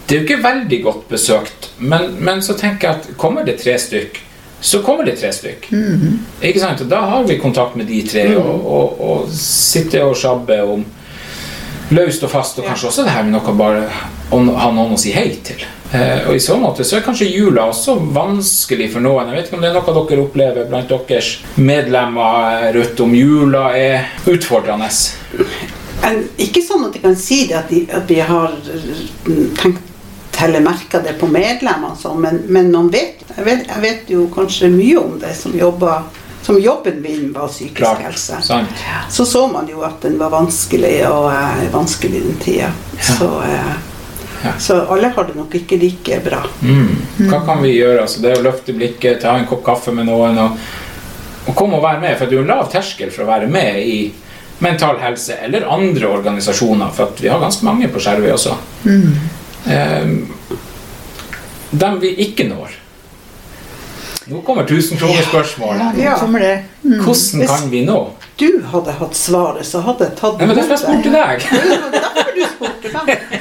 Det 0.09 0.17
er 0.17 0.23
jo 0.23 0.25
ikke 0.25 0.39
veldig 0.45 0.79
godt 0.87 1.03
besøkt, 1.11 1.69
men, 1.79 2.15
men 2.25 2.41
så 2.43 2.57
tenker 2.57 2.89
jeg 2.89 2.97
at 3.03 3.11
kommer 3.21 3.45
det 3.45 3.59
tre 3.61 3.75
stykk, 3.81 4.17
så 4.65 4.81
kommer 4.83 5.05
det 5.05 5.19
tre 5.21 5.29
stykk. 5.37 5.69
Ikke 6.41 6.63
sant? 6.63 6.81
Og 6.81 6.89
da 6.91 7.03
har 7.13 7.29
vi 7.29 7.37
kontakt 7.41 7.77
med 7.77 7.87
de 7.93 8.01
tre 8.09 8.25
og, 8.41 8.65
og, 8.65 9.03
og 9.11 9.29
sitter 9.37 10.09
og 10.09 10.17
sjabber 10.17 10.65
om 10.73 10.87
løst 11.95 12.25
og 12.25 12.33
fast, 12.33 12.59
og 12.61 12.69
kanskje 12.69 12.91
også 12.91 13.05
det 13.07 13.15
her 13.15 13.27
med 13.27 13.37
noe 13.37 13.57
bare 13.57 13.89
å 14.35 14.41
ha 14.61 14.71
noen 14.75 14.95
å 14.97 15.01
si 15.01 15.13
hei 15.15 15.31
til. 15.45 15.65
Eh, 15.93 16.29
og 16.29 16.37
I 16.37 16.43
så 16.43 16.59
måte 16.61 16.85
så 16.85 16.99
er 16.99 17.07
kanskje 17.07 17.31
jula 17.31 17.65
også 17.71 17.97
vanskelig 18.13 18.91
for 18.93 19.05
noen. 19.05 19.31
Jeg 19.31 19.39
vet 19.39 19.49
ikke 19.49 19.57
om 19.57 19.65
det 19.65 19.71
er 19.71 19.79
noe 19.79 20.07
dere 20.11 20.25
opplever 20.27 20.69
blant 20.69 20.93
deres 21.09 21.33
medlemmer, 21.57 22.69
Rødt, 22.77 23.01
om 23.01 23.17
jula 23.17 23.71
er 23.77 24.09
utfordrende. 24.29 24.91
Ikke 26.39 26.63
sånn 26.65 26.87
at 26.89 26.97
jeg 26.97 27.05
kan 27.05 27.17
si 27.19 27.43
det 27.49 27.57
at, 27.59 27.73
de, 27.73 27.85
at 27.89 28.09
vi 28.11 28.21
har 28.25 28.53
tenkt 29.59 29.85
eller 30.39 30.61
merka 30.63 31.01
det 31.03 31.17
på 31.19 31.27
medlemmene, 31.27 31.97
og 31.97 31.99
sånn, 31.99 32.21
men, 32.23 32.37
men 32.47 32.69
man 32.71 32.93
vet 32.93 33.25
jeg, 33.27 33.43
vet 33.43 33.65
jeg 33.67 33.83
vet 33.83 34.13
jo 34.13 34.29
kanskje 34.31 34.71
mye 34.71 35.01
om 35.01 35.17
det 35.19 35.33
som 35.35 35.57
jobber 35.57 36.05
som 36.49 36.61
jobben 36.61 37.03
min 37.03 37.33
var 37.33 37.49
psykisk 37.49 37.77
Klart, 37.77 37.99
helse. 37.99 38.37
sant. 38.43 38.69
Så 39.11 39.25
så 39.25 39.49
man 39.53 39.67
jo 39.69 39.83
at 39.85 40.01
den 40.01 40.15
var 40.19 40.31
vanskelig, 40.33 41.03
og 41.11 41.27
eh, 41.29 41.67
vanskelig 41.73 42.23
den 42.25 42.39
tida. 42.41 42.71
Så, 43.01 43.27
eh, 43.45 44.49
så 44.59 44.79
alle 44.89 45.11
har 45.17 45.29
det 45.29 45.37
nok 45.37 45.55
ikke 45.55 45.77
like 45.77 46.21
bra. 46.25 46.41
Mm. 46.63 46.95
Hva 47.29 47.43
kan 47.45 47.61
vi 47.61 47.75
gjøre? 47.75 48.01
Altså, 48.07 48.23
det 48.25 48.31
er 48.33 48.41
å 48.41 48.47
løfte 48.47 48.73
blikket, 48.73 49.21
ta 49.27 49.37
en 49.37 49.45
kopp 49.51 49.61
kaffe 49.67 49.93
med 49.93 50.09
noen 50.09 50.41
og, 50.41 50.57
og 51.51 51.53
komme 51.53 51.77
og 51.77 51.85
være 51.85 52.01
med, 52.07 52.17
for 52.17 52.25
det 52.25 52.39
er 52.39 52.41
jo 52.41 52.47
en 52.47 52.55
lav 52.55 52.73
terskel 52.73 53.13
for 53.13 53.27
å 53.27 53.31
være 53.35 53.53
med 53.53 53.83
i 53.85 54.01
Mental 54.65 54.97
Helse 55.05 55.37
eller 55.45 55.69
andre 55.69 56.09
organisasjoner, 56.17 56.97
for 56.97 57.13
at 57.13 57.21
vi 57.21 57.29
har 57.29 57.45
ganske 57.45 57.69
mange 57.69 57.93
på 57.93 58.01
Skjervøy 58.01 58.33
også. 58.33 58.57
Mm. 58.89 59.13
Eh, 59.69 60.09
dem 61.77 62.01
vi 62.01 62.17
ikke 62.25 62.49
når. 62.49 62.81
Nå 64.29 64.43
kommer 64.45 64.65
tusenkronerspørsmålet. 64.69 65.97
Ja, 65.97 66.11
nå 66.11 66.19
kommer 66.21 66.43
det. 66.45 66.65
Mm. 66.85 67.05
Hvordan 67.05 67.47
kan 67.47 67.71
vi 67.71 67.85
nå? 67.85 67.99
du 68.39 68.63
hadde 68.73 68.93
hatt 69.01 69.17
svaret, 69.17 69.67
så 69.67 69.81
hadde 69.83 70.05
jeg 70.05 70.19
tatt 70.21 70.39
Nei, 70.39 70.47
men 70.47 70.57
derfor 70.59 70.77
jeg 70.77 70.83
spurte 70.85 71.11
deg. 71.17 71.39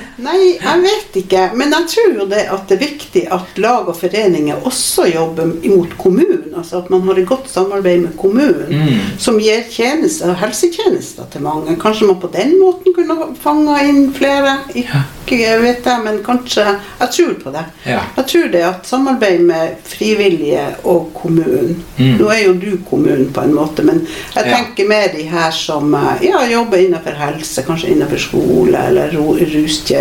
Nei, 0.18 0.58
jeg 0.58 0.82
vet 0.82 1.18
ikke. 1.22 1.42
Men 1.56 1.72
jeg 1.76 1.88
tror 1.94 2.14
jo 2.18 2.26
det 2.32 2.46
at 2.50 2.68
det 2.70 2.78
er 2.78 2.86
viktig 2.88 3.24
at 3.32 3.58
lag 3.62 3.88
og 3.92 3.96
foreninger 4.00 4.64
også 4.66 5.06
jobber 5.14 5.52
imot 5.68 5.94
kommunen. 5.98 6.54
Altså 6.58 6.80
at 6.82 6.90
man 6.90 7.04
har 7.06 7.20
et 7.22 7.28
godt 7.30 7.50
samarbeid 7.54 8.02
med 8.02 8.16
kommunen 8.18 8.66
Mm. 8.68 9.18
som 9.20 9.38
gir 9.40 9.62
tjenester, 9.72 10.34
helsetjenester 10.34 11.28
til 11.32 11.42
mange. 11.42 11.76
Kanskje 11.80 12.08
man 12.08 12.20
på 12.20 12.32
den 12.34 12.56
måten 12.60 12.94
kunne 12.96 13.36
fanga 13.42 13.78
inn 13.86 14.12
flere. 14.14 14.58
Ikke 14.76 15.60
vet 15.62 15.86
jeg, 15.86 16.02
men 16.04 16.20
kanskje 16.24 16.66
Jeg 17.00 17.10
tror 17.12 17.34
på 17.44 17.52
det. 17.54 17.64
Ja. 17.86 18.00
Jeg 18.18 18.26
tror 18.32 18.48
det 18.52 18.62
at 18.64 18.88
samarbeid 18.88 19.40
med 19.42 19.76
frivillige 19.86 20.66
og 20.84 21.12
kommunen 21.14 21.84
Mm. 21.98 22.18
Nå 22.20 22.28
er 22.30 22.44
jo 22.46 22.54
du 22.54 22.78
kommunen 22.90 23.32
på 23.34 23.42
en 23.42 23.54
måte, 23.56 23.84
men 23.84 24.08
jeg 24.36 24.46
Ja. 24.46 24.56
tenker 24.58 24.88
med 24.88 25.16
de 25.16 25.24
her 25.24 25.52
som 25.52 25.94
eh, 25.96 26.22
ja, 26.28 26.44
jobber 26.48 26.78
innenfor 26.78 27.12
helse, 27.18 27.64
kanskje 27.66 27.90
innenfor 27.92 28.18
skole 28.18 28.78
eller 28.88 29.12
ro- 29.18 29.36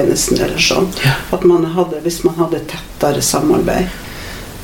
rustjenesten 0.07 0.45
eller 0.45 0.59
sånn. 0.59 0.89
At 1.33 1.45
man 1.45 1.65
hadde, 1.77 2.01
hvis 2.05 2.23
man 2.25 2.37
hadde 2.41 2.63
tettere 2.71 3.23
samarbeid. 3.23 3.89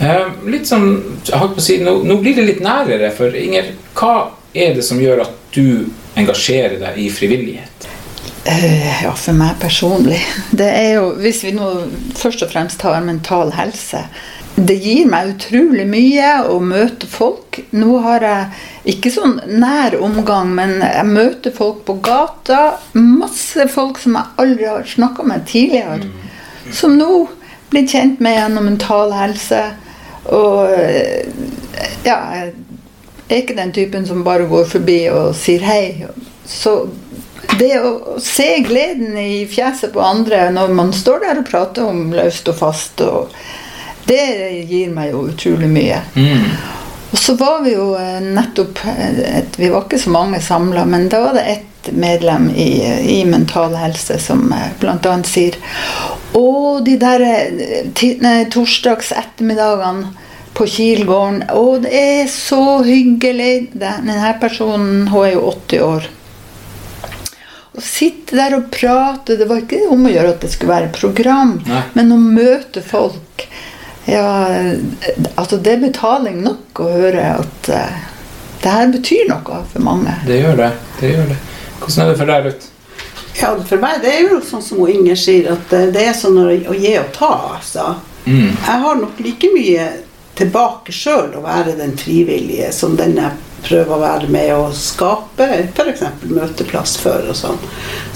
Eh, 0.01 0.29
litt 0.51 0.67
sånn, 0.67 1.19
jeg 1.25 1.39
på 1.39 1.61
å 1.61 1.63
si, 1.63 1.79
nå, 1.83 2.03
nå 2.05 2.19
blir 2.23 2.35
det 2.39 2.47
litt 2.47 2.63
nærere, 2.65 3.13
for 3.15 3.35
Inger, 3.37 3.75
hva 3.95 4.33
er 4.55 4.75
det 4.75 4.85
som 4.85 5.01
gjør 5.01 5.25
at 5.27 5.37
du 5.55 5.87
engasjerer 6.19 6.79
deg 6.81 6.99
i 6.99 7.09
frivillighet? 7.13 7.89
Eh, 8.45 9.03
Ja, 9.05 9.13
for 9.15 9.33
meg 9.39 9.61
personlig. 9.61 10.21
Det 10.51 10.67
er 10.67 10.95
jo, 10.97 11.13
hvis 11.19 11.43
vi 11.45 11.53
nå 11.55 11.69
først 12.19 12.43
og 12.43 12.51
fremst 12.51 12.81
tar 12.83 13.01
mental 13.05 13.53
helse 13.55 14.05
Det 14.55 14.75
gir 14.75 15.07
meg 15.09 15.31
utrolig 15.33 15.87
mye 15.89 16.33
å 16.53 16.59
møte 16.61 17.09
folk. 17.09 17.61
Nå 17.73 17.99
har 18.05 18.25
jeg 18.27 18.95
ikke 18.95 19.13
sånn 19.15 19.39
nær 19.49 19.97
omgang, 19.97 20.51
men 20.59 20.75
jeg 20.85 21.07
møter 21.09 21.55
folk 21.57 21.85
på 21.89 21.97
gata. 22.05 22.77
Masse 22.93 23.65
folk 23.73 24.01
som 24.03 24.19
jeg 24.19 24.37
aldri 24.45 24.69
har 24.69 24.85
snakka 24.89 25.25
med 25.29 25.47
tidligere. 25.49 26.11
Som 26.73 26.99
nå 27.01 27.25
blir 27.73 27.89
kjent 27.89 28.21
med 28.21 28.37
gjennom 28.37 28.69
mental 28.69 29.15
helse. 29.17 29.63
Og 30.29 30.69
ja, 32.05 32.19
jeg 32.37 32.53
er 33.33 33.41
ikke 33.41 33.57
den 33.57 33.73
typen 33.73 34.05
som 34.07 34.21
bare 34.27 34.45
går 34.51 34.69
forbi 34.69 34.99
og 35.15 35.33
sier 35.39 35.65
hei. 35.65 36.11
Så 36.45 36.91
det 37.59 37.73
å 37.81 38.19
se 38.23 38.49
gleden 38.67 39.17
i 39.19 39.47
fjeset 39.49 39.93
på 39.95 40.05
andre 40.05 40.45
når 40.53 40.77
man 40.77 40.93
står 40.97 41.25
der 41.25 41.41
og 41.41 41.49
prater 41.49 41.89
om 41.89 42.13
løst 42.15 42.49
og 42.53 42.59
fast, 42.61 43.01
og 43.01 43.33
det 44.07 44.23
gir 44.69 44.93
meg 44.95 45.13
jo 45.13 45.27
utrolig 45.31 45.69
mye. 45.71 46.01
Og 47.13 47.19
så 47.19 47.35
var 47.37 47.61
vi 47.65 47.75
jo 47.75 47.93
eh, 48.01 48.21
nettopp 48.25 48.81
eh, 48.89 49.19
et, 49.39 49.59
Vi 49.61 49.69
var 49.69 49.85
ikke 49.85 50.01
så 50.01 50.13
mange 50.15 50.41
samla, 50.41 50.87
men 50.89 51.11
da 51.13 51.21
var 51.27 51.37
det 51.37 51.45
ett 51.53 51.91
medlem 51.93 52.49
i, 52.51 52.71
i 53.19 53.19
Mental 53.29 53.75
Helse 53.77 54.17
som 54.23 54.47
eh, 54.57 54.71
bl.a. 54.81 55.17
sier 55.29 55.59
Å, 56.33 56.81
de 56.81 56.97
der 56.97 57.27
torsdags 58.55 59.13
ettermiddagene 59.13 60.15
på 60.57 60.65
Kilgården. 60.69 61.43
Å, 61.53 61.65
det 61.85 61.93
er 61.93 62.31
så 62.33 62.81
hyggelig. 62.87 63.75
Denne 63.77 64.33
personen 64.41 65.11
hun 65.13 65.27
er 65.27 65.35
jo 65.35 65.45
80 65.53 65.85
år. 65.85 66.09
Å 67.73 67.81
sitte 67.85 68.37
der 68.37 68.53
og 68.59 68.67
prate 68.73 69.39
Det 69.41 69.47
var 69.49 69.63
ikke 69.63 69.87
om 69.93 70.05
å 70.05 70.11
gjøre 70.13 70.35
at 70.35 70.43
det 70.45 70.51
skulle 70.53 70.75
være 70.75 70.93
program, 70.97 71.55
Nei. 71.69 71.85
men 71.97 72.17
å 72.17 72.21
møte 72.21 72.85
folk. 72.85 73.47
Ja, 74.11 74.27
altså 75.37 75.57
det 75.63 75.77
er 75.77 75.85
betaling 75.85 76.41
nok 76.43 76.81
å 76.83 76.89
høre 76.91 77.27
at 77.39 77.71
uh, 77.71 78.01
det 78.63 78.75
her 78.75 78.93
betyr 78.95 79.29
noe 79.31 79.63
for 79.71 79.85
mange. 79.85 80.15
Det 80.27 80.41
gjør 80.41 80.59
det. 80.59 80.71
det 81.01 81.13
gjør 81.15 81.33
det. 81.33 81.41
Hvordan 81.79 82.05
er 82.05 82.11
det 82.11 82.19
for 82.19 82.33
deg, 82.33 82.47
Ruth? 82.47 82.69
Ja, 83.41 83.53
for 83.67 83.83
meg 83.83 84.03
det 84.03 84.13
er 84.13 84.27
jo 84.29 84.41
sånn 84.45 84.63
som 84.63 84.83
Inger 84.87 85.19
sier, 85.19 85.49
at 85.55 85.73
eh, 85.75 85.89
det 85.95 86.03
er 86.05 86.17
sånn 86.17 86.39
å 86.43 86.49
å 86.51 86.75
gi 86.77 86.93
og 87.01 87.13
ta. 87.17 87.33
altså. 87.57 87.95
Mm. 88.27 88.51
Jeg 88.53 88.83
har 88.85 89.01
nok 89.01 89.23
like 89.25 89.51
mye 89.55 89.87
tilbake 90.39 90.95
sjøl 90.95 91.33
å 91.39 91.43
være 91.45 91.75
den 91.79 91.97
frivillige 91.99 92.71
som 92.75 92.95
den 92.97 93.17
jeg 93.19 93.33
prøver 93.67 93.95
å 93.95 94.01
være 94.03 94.29
med 94.33 94.51
å 94.57 94.69
skape 94.77 95.47
f.eks. 95.75 96.03
møteplass 96.31 96.97
for 97.03 97.29
og 97.31 97.37
sånn. 97.39 97.59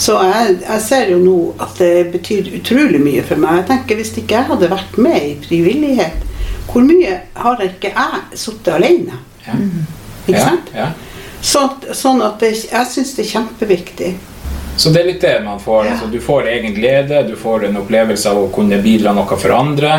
Så 0.00 0.16
jeg, 0.26 0.58
jeg 0.66 0.84
ser 0.84 1.10
jo 1.12 1.18
nå 1.22 1.36
at 1.62 1.78
det 1.80 2.10
betyr 2.14 2.50
utrolig 2.58 3.00
mye 3.02 3.22
for 3.26 3.40
meg. 3.42 3.60
Jeg 3.62 3.68
tenker 3.72 4.00
Hvis 4.00 4.14
ikke 4.18 4.38
jeg 4.40 4.50
hadde 4.50 4.70
vært 4.72 4.96
med 4.98 5.18
i 5.22 5.34
frivillighet, 5.46 6.24
hvor 6.70 6.82
mye 6.84 7.20
har 7.40 7.62
ikke 7.64 7.92
jeg 7.94 8.22
sittet 8.36 8.74
alene? 8.76 9.20
Ikke 9.46 10.36
Ja, 10.38 10.46
sant? 10.50 10.72
ja. 10.74 10.88
Så, 11.46 11.60
sånn 11.94 12.22
at 12.26 12.40
det, 12.42 12.48
jeg 12.66 12.88
syns 12.90 13.12
det 13.14 13.22
er 13.26 13.28
kjempeviktig. 13.36 14.08
Så 14.76 14.90
det 14.92 15.00
er 15.04 15.06
litt 15.12 15.22
det 15.22 15.34
man 15.44 15.60
får. 15.62 15.86
Altså, 15.92 16.06
du 16.10 16.18
får 16.20 16.48
egen 16.52 16.74
glede, 16.76 17.22
du 17.28 17.36
får 17.38 17.68
en 17.68 17.78
opplevelse 17.80 18.28
av 18.32 18.40
å 18.42 18.48
kunne 18.52 18.80
bidra 18.82 19.12
noe 19.16 19.38
for 19.38 19.54
andre, 19.54 19.92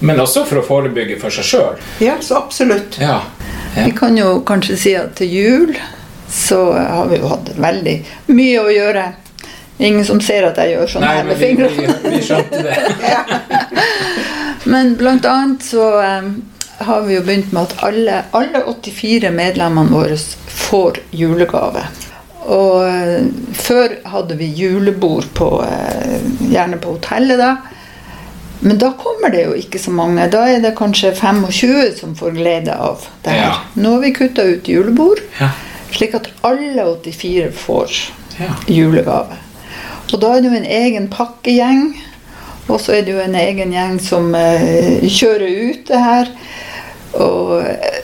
men 0.00 0.22
også 0.22 0.44
for 0.48 0.62
å 0.62 0.64
forebygge 0.66 1.18
for 1.20 1.34
seg 1.34 1.46
sjøl. 1.46 1.76
Ja, 2.02 2.16
så 2.24 2.38
absolutt. 2.40 2.96
Ja. 3.02 3.20
Vi 3.76 3.92
kan 3.96 4.16
jo 4.18 4.40
kanskje 4.46 4.76
si 4.80 4.92
at 4.98 5.14
til 5.18 5.32
jul 5.32 5.78
så 6.28 6.72
har 6.72 7.08
vi 7.08 7.18
jo 7.20 7.30
hatt 7.30 7.50
veldig 7.56 7.94
mye 8.36 8.60
å 8.60 8.68
gjøre. 8.72 9.04
Ingen 9.78 10.04
som 10.04 10.20
ser 10.20 10.48
at 10.48 10.58
jeg 10.58 10.74
gjør 10.74 10.90
sånn 10.90 11.04
Nei, 11.06 11.14
her 11.20 11.28
med 11.28 11.38
vi, 11.38 11.46
fingrene. 11.46 11.94
vi, 12.02 12.16
vi 12.16 12.22
skjønte 12.26 12.62
det. 12.66 12.74
Men 14.72 14.96
blant 14.98 15.28
annet 15.28 15.64
så 15.64 15.86
um, 16.02 16.32
har 16.82 17.06
vi 17.06 17.14
jo 17.14 17.22
begynt 17.24 17.54
med 17.54 17.68
at 17.68 17.84
alle, 17.86 18.18
alle 18.36 18.64
84 18.66 19.30
medlemmene 19.32 19.94
våre 19.94 20.18
får 20.50 21.00
julegave. 21.14 21.86
Og 22.50 22.82
uh, 22.82 23.54
før 23.54 23.96
hadde 24.12 24.38
vi 24.40 24.50
julebord 24.58 25.30
på, 25.38 25.52
uh, 25.62 26.18
gjerne 26.50 26.80
på 26.82 26.98
hotellet 26.98 27.40
da. 27.40 27.54
Men 28.60 28.78
da 28.78 28.90
kommer 28.98 29.30
det 29.30 29.44
jo 29.44 29.52
ikke 29.54 29.78
så 29.78 29.90
mange. 29.94 30.24
Da 30.32 30.44
er 30.50 30.60
det 30.64 30.74
kanskje 30.78 31.12
25 31.14 31.96
som 32.00 32.14
får 32.18 32.34
glede 32.34 32.74
av 32.74 33.04
det 33.24 33.30
her. 33.36 33.38
Ja. 33.44 33.52
Nå 33.78 33.92
har 33.92 34.00
vi 34.00 34.12
kutta 34.16 34.42
ut 34.42 34.68
julebord, 34.68 35.20
Ja. 35.40 35.50
slik 35.94 36.14
at 36.14 36.26
alle 36.42 36.82
84 36.84 37.52
får 37.52 37.90
Ja. 38.38 38.54
julegave. 38.66 39.36
Og 40.12 40.20
da 40.20 40.32
er 40.36 40.40
det 40.42 40.50
jo 40.50 40.56
en 40.56 40.64
egen 40.64 41.08
pakkegjeng. 41.08 41.94
Og 42.68 42.80
så 42.80 42.92
er 42.98 43.02
det 43.02 43.12
jo 43.14 43.20
en 43.20 43.34
egen 43.34 43.72
gjeng 43.72 43.98
som 44.00 44.34
eh, 44.34 45.00
kjører 45.08 45.70
ut 45.70 45.86
det 45.88 46.00
her. 46.04 46.28
Og 47.14 47.62
eh, 47.62 48.02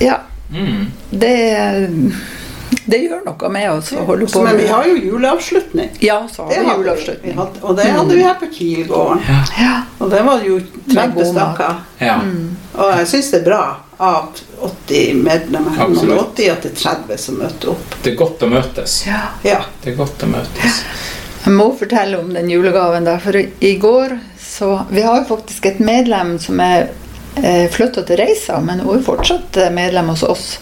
ja. 0.00 0.18
Mm. 0.50 0.92
Det, 1.10 1.32
det 2.86 2.98
gjør 3.02 3.24
noe 3.26 3.48
med 3.50 3.70
oss 3.72 3.92
å 3.92 4.04
holde 4.06 4.26
på 4.30 4.42
Men 4.46 4.56
vi 4.60 4.66
har 4.70 4.84
jo 4.86 4.94
juleavslutning. 4.96 5.88
Ja, 6.00 6.20
så 6.32 6.44
har 6.46 6.50
Det 6.54 6.60
vi 6.60 6.74
juleavslutning. 6.76 7.32
Vi 7.32 7.38
hadde- 7.40 7.62
Og 7.62 7.76
det 7.76 7.86
hadde 7.90 8.14
vi 8.14 8.22
her 8.22 8.34
på 8.40 8.46
Kielgården. 8.52 9.22
Ja. 9.58 9.72
Og 9.98 10.10
det 10.10 10.22
var 10.24 10.40
jo 10.46 10.60
30 10.92 11.14
god 11.14 11.26
stykker. 11.32 11.74
Ja. 11.98 12.20
Og 12.76 12.92
jeg 12.98 13.06
syns 13.12 13.30
det 13.30 13.40
er 13.40 13.44
bra 13.50 13.62
av 13.98 14.28
80 14.62 15.14
medlemmer 15.24 15.80
Absolutt. 15.80 16.36
80 16.36 16.50
at 16.52 16.62
det 16.62 16.72
er 16.72 16.76
30 16.82 17.18
som 17.18 17.38
møter 17.40 17.70
opp. 17.72 17.94
Det 18.02 18.12
er 18.12 18.16
godt 18.16 18.42
å 18.46 18.50
møtes. 18.50 19.06
Ja. 19.06 19.22
Ja. 19.42 19.60
Det 19.82 19.92
er 19.92 19.96
godt 19.96 20.22
å 20.22 20.28
møtes. 20.30 20.82
Jeg 21.46 21.54
må 21.54 21.70
fortelle 21.78 22.18
om 22.18 22.32
den 22.34 22.48
julegaven, 22.50 23.04
da, 23.06 23.18
for 23.22 23.36
i 23.36 23.74
går 23.78 24.18
så 24.46 24.86
Vi 24.90 25.02
har 25.02 25.20
jo 25.20 25.36
faktisk 25.36 25.66
et 25.66 25.78
medlem 25.80 26.38
som 26.40 26.60
er 26.60 26.88
eh, 27.36 27.68
flytta 27.70 28.02
til 28.06 28.16
Reisa, 28.16 28.60
men 28.60 28.80
hun 28.80 28.98
er 28.98 29.02
fortsatt 29.04 29.56
eh, 29.56 29.70
medlem 29.70 30.08
hos 30.08 30.22
oss. 30.22 30.58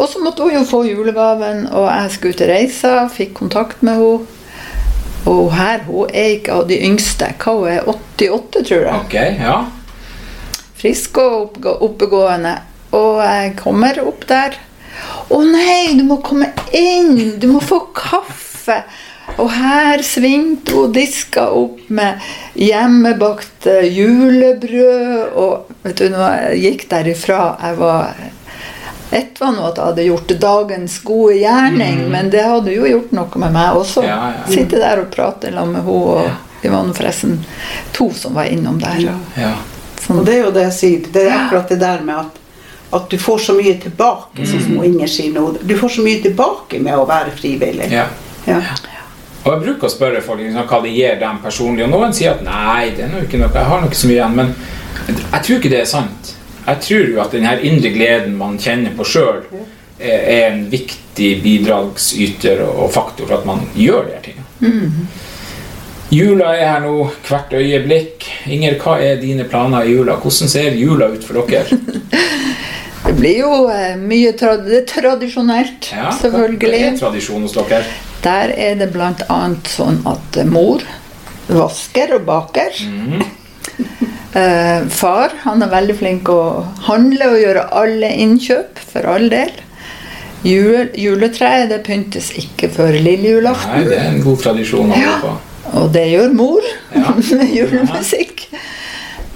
Og 0.00 0.08
så 0.08 0.20
måtte 0.24 0.46
hun 0.46 0.54
jo 0.54 0.64
få 0.64 0.82
julegaven, 0.88 1.66
og 1.68 1.86
jeg 1.90 2.12
skulle 2.14 2.32
ut 2.32 2.40
til 2.40 2.48
reise, 2.50 2.92
fikk 3.12 3.34
kontakt 3.42 3.82
med 3.84 4.00
henne. 4.00 4.36
Og 5.28 5.50
her 5.52 5.82
hun 5.84 6.08
er 6.16 6.38
ikke 6.38 6.54
av 6.56 6.64
de 6.70 6.78
yngste. 6.80 7.28
Hva 7.42 7.52
hun 7.58 7.68
er 7.68 7.90
88, 7.92 8.62
tror 8.64 8.86
jeg. 8.86 8.94
Ok, 9.04 9.16
ja. 9.44 9.58
Frisk 10.80 11.20
og 11.20 11.60
oppegående. 11.76 12.54
Og 12.96 13.20
jeg 13.20 13.52
kommer 13.60 14.00
opp 14.02 14.24
der. 14.30 14.56
Å 15.30 15.38
nei, 15.44 15.92
du 15.98 16.02
må 16.08 16.18
komme 16.24 16.50
inn! 16.74 17.36
Du 17.40 17.50
må 17.52 17.60
få 17.62 17.82
kaffe! 17.94 18.80
Og 19.38 19.52
her 19.54 20.02
svingte 20.02 20.74
hun 20.74 20.88
og 20.88 20.94
diska 20.96 21.44
opp 21.54 21.84
med 21.92 22.18
hjemmebakt 22.58 23.68
eh, 23.70 23.86
julebrød. 23.94 25.36
Og 25.38 25.70
vet 25.84 26.00
du, 26.00 26.08
når 26.10 26.26
jeg 26.34 26.62
gikk 26.64 26.86
derifra 26.90 27.40
jeg 27.60 27.78
var 27.78 28.24
Ett 29.10 29.40
var 29.40 29.52
nå 29.52 29.64
at 29.66 29.76
jeg 29.76 29.84
hadde 29.88 30.04
gjort 30.06 30.34
dagens 30.40 30.98
gode 31.02 31.34
gjerning, 31.40 31.98
Mm. 32.04 32.10
men 32.12 32.30
det 32.30 32.44
hadde 32.46 32.74
jo 32.74 32.86
gjort 32.86 33.12
noe 33.12 33.38
med 33.42 33.52
meg 33.52 33.76
også. 33.76 34.04
Ja, 34.06 34.32
ja. 34.36 34.44
Sitte 34.52 34.78
der 34.78 35.00
og 35.02 35.10
prate 35.10 35.50
sammen 35.50 35.72
med 35.72 35.82
henne. 35.82 35.90
Og 35.90 36.62
vi 36.62 36.68
var 36.68 36.84
nå 36.84 36.94
forresten 36.94 37.38
to 37.92 38.10
som 38.14 38.34
var 38.34 38.44
innom 38.44 38.78
der. 38.78 39.00
Ja. 39.36 39.54
sånn. 40.00 40.18
Og 40.20 40.24
det 40.26 40.34
er 40.34 40.44
jo 40.44 40.50
det 40.50 40.62
jeg 40.68 40.72
sier. 40.72 41.08
Det 41.12 41.26
er 41.26 41.34
akkurat 41.38 41.68
det 41.68 41.80
der 41.80 42.00
med 42.02 42.16
at 42.18 42.36
at 42.92 43.10
du 43.10 43.18
får 43.18 43.38
så 43.38 43.52
mye 43.54 43.76
tilbake, 43.78 44.42
mm. 44.42 44.46
som 44.64 44.84
Inger 44.84 45.06
sier 45.06 45.32
nå. 45.32 45.44
Du 45.62 45.76
får 45.78 45.88
så 45.88 46.02
mye 46.02 46.22
tilbake 46.22 46.80
med 46.82 46.94
å 46.98 47.04
være 47.06 47.30
frivillig. 47.38 47.86
Ja. 47.92 48.06
Ja. 48.46 48.56
Og 49.44 49.52
jeg 49.52 49.62
bruker 49.62 49.86
å 49.86 49.90
spørre 49.92 50.20
folk 50.24 50.40
liksom, 50.42 50.66
hva 50.66 50.80
det 50.82 50.90
gir 50.96 51.14
dem 51.20 51.38
personlig, 51.44 51.84
og 51.86 51.90
noen 51.94 52.12
sier 52.12 52.34
at 52.34 52.42
nei, 52.42 52.90
det 52.96 53.04
er 53.06 53.12
nå 53.12 53.22
ikke 53.24 53.38
noe, 53.38 53.52
jeg 53.54 53.64
har 53.70 53.80
noe 53.80 53.88
ikke 53.88 54.00
så 54.00 54.10
mye 54.10 54.18
igjen, 54.18 54.34
men 54.34 54.50
jeg 55.06 55.42
tror 55.46 55.56
ikke 55.60 55.70
det 55.70 55.80
er 55.80 55.88
sant. 55.88 56.32
Jeg 56.70 56.82
tror 56.86 57.08
jo 57.10 57.20
at 57.22 57.32
den 57.34 57.46
her 57.48 57.62
indre 57.66 57.90
gleden 57.90 58.36
man 58.38 58.58
kjenner 58.62 58.94
på 58.94 59.06
sjøl, 59.08 59.42
er 60.00 60.46
en 60.46 60.62
viktig 60.72 61.32
bidragsyter 61.42 62.62
og 62.64 62.92
faktor 62.94 63.26
for 63.26 63.40
at 63.40 63.48
man 63.48 63.66
gjør 63.74 64.06
de 64.06 64.14
her 64.14 64.22
tingene. 64.24 65.08
Jula 66.10 66.54
er 66.56 66.66
her 66.72 66.80
nå 66.82 66.94
hvert 67.28 67.52
øyeblikk. 67.54 68.24
Inger, 68.50 68.78
hva 68.82 68.96
er 68.98 69.20
dine 69.20 69.44
planer 69.46 69.86
i 69.86 69.92
jula? 69.94 70.16
Hvordan 70.18 70.50
ser 70.50 70.78
jula 70.78 71.10
ut 71.12 71.26
for 71.26 71.42
dere? 71.46 71.66
Det 73.10 73.16
blir 73.16 73.38
jo 73.40 73.52
eh, 73.72 73.96
mye 73.98 74.30
trad 74.38 74.66
det 74.68 74.84
tradisjonelt, 74.90 75.88
Ja, 75.90 76.10
selvfølgelig. 76.14 76.78
Det 76.78 76.90
er 76.92 76.98
tradisjon 77.00 77.42
hos 77.42 77.56
dere? 77.56 77.80
Der 78.22 78.52
er 78.54 78.76
det 78.78 78.90
bl.a. 78.92 79.38
sånn 79.66 80.02
at 80.06 80.38
eh, 80.38 80.46
mor 80.46 80.84
vasker 81.48 82.14
og 82.18 82.28
baker. 82.28 82.76
Eh, 84.30 84.86
far 84.94 85.32
han 85.42 85.62
er 85.64 85.72
veldig 85.72 85.96
flink 85.98 86.28
å 86.30 86.62
handle 86.86 87.32
og 87.32 87.40
gjøre 87.40 87.66
alle 87.80 88.12
innkjøp, 88.22 88.78
for 88.92 89.08
all 89.10 89.26
del. 89.32 89.50
Jul, 90.46 90.92
juletreet 90.96 91.68
det 91.72 91.82
pyntes 91.84 92.30
ikke 92.38 92.70
før 92.72 92.94
lille 92.96 93.34
Nei, 93.42 93.80
det 93.84 93.96
er 93.98 94.06
en 94.08 94.22
god 94.24 94.38
tradisjon 94.40 94.94
Ja. 94.96 95.36
Og 95.76 95.90
det 95.92 96.06
gjør 96.08 96.32
mor 96.34 96.64
med 97.38 97.50
julemusikk. 97.54 98.46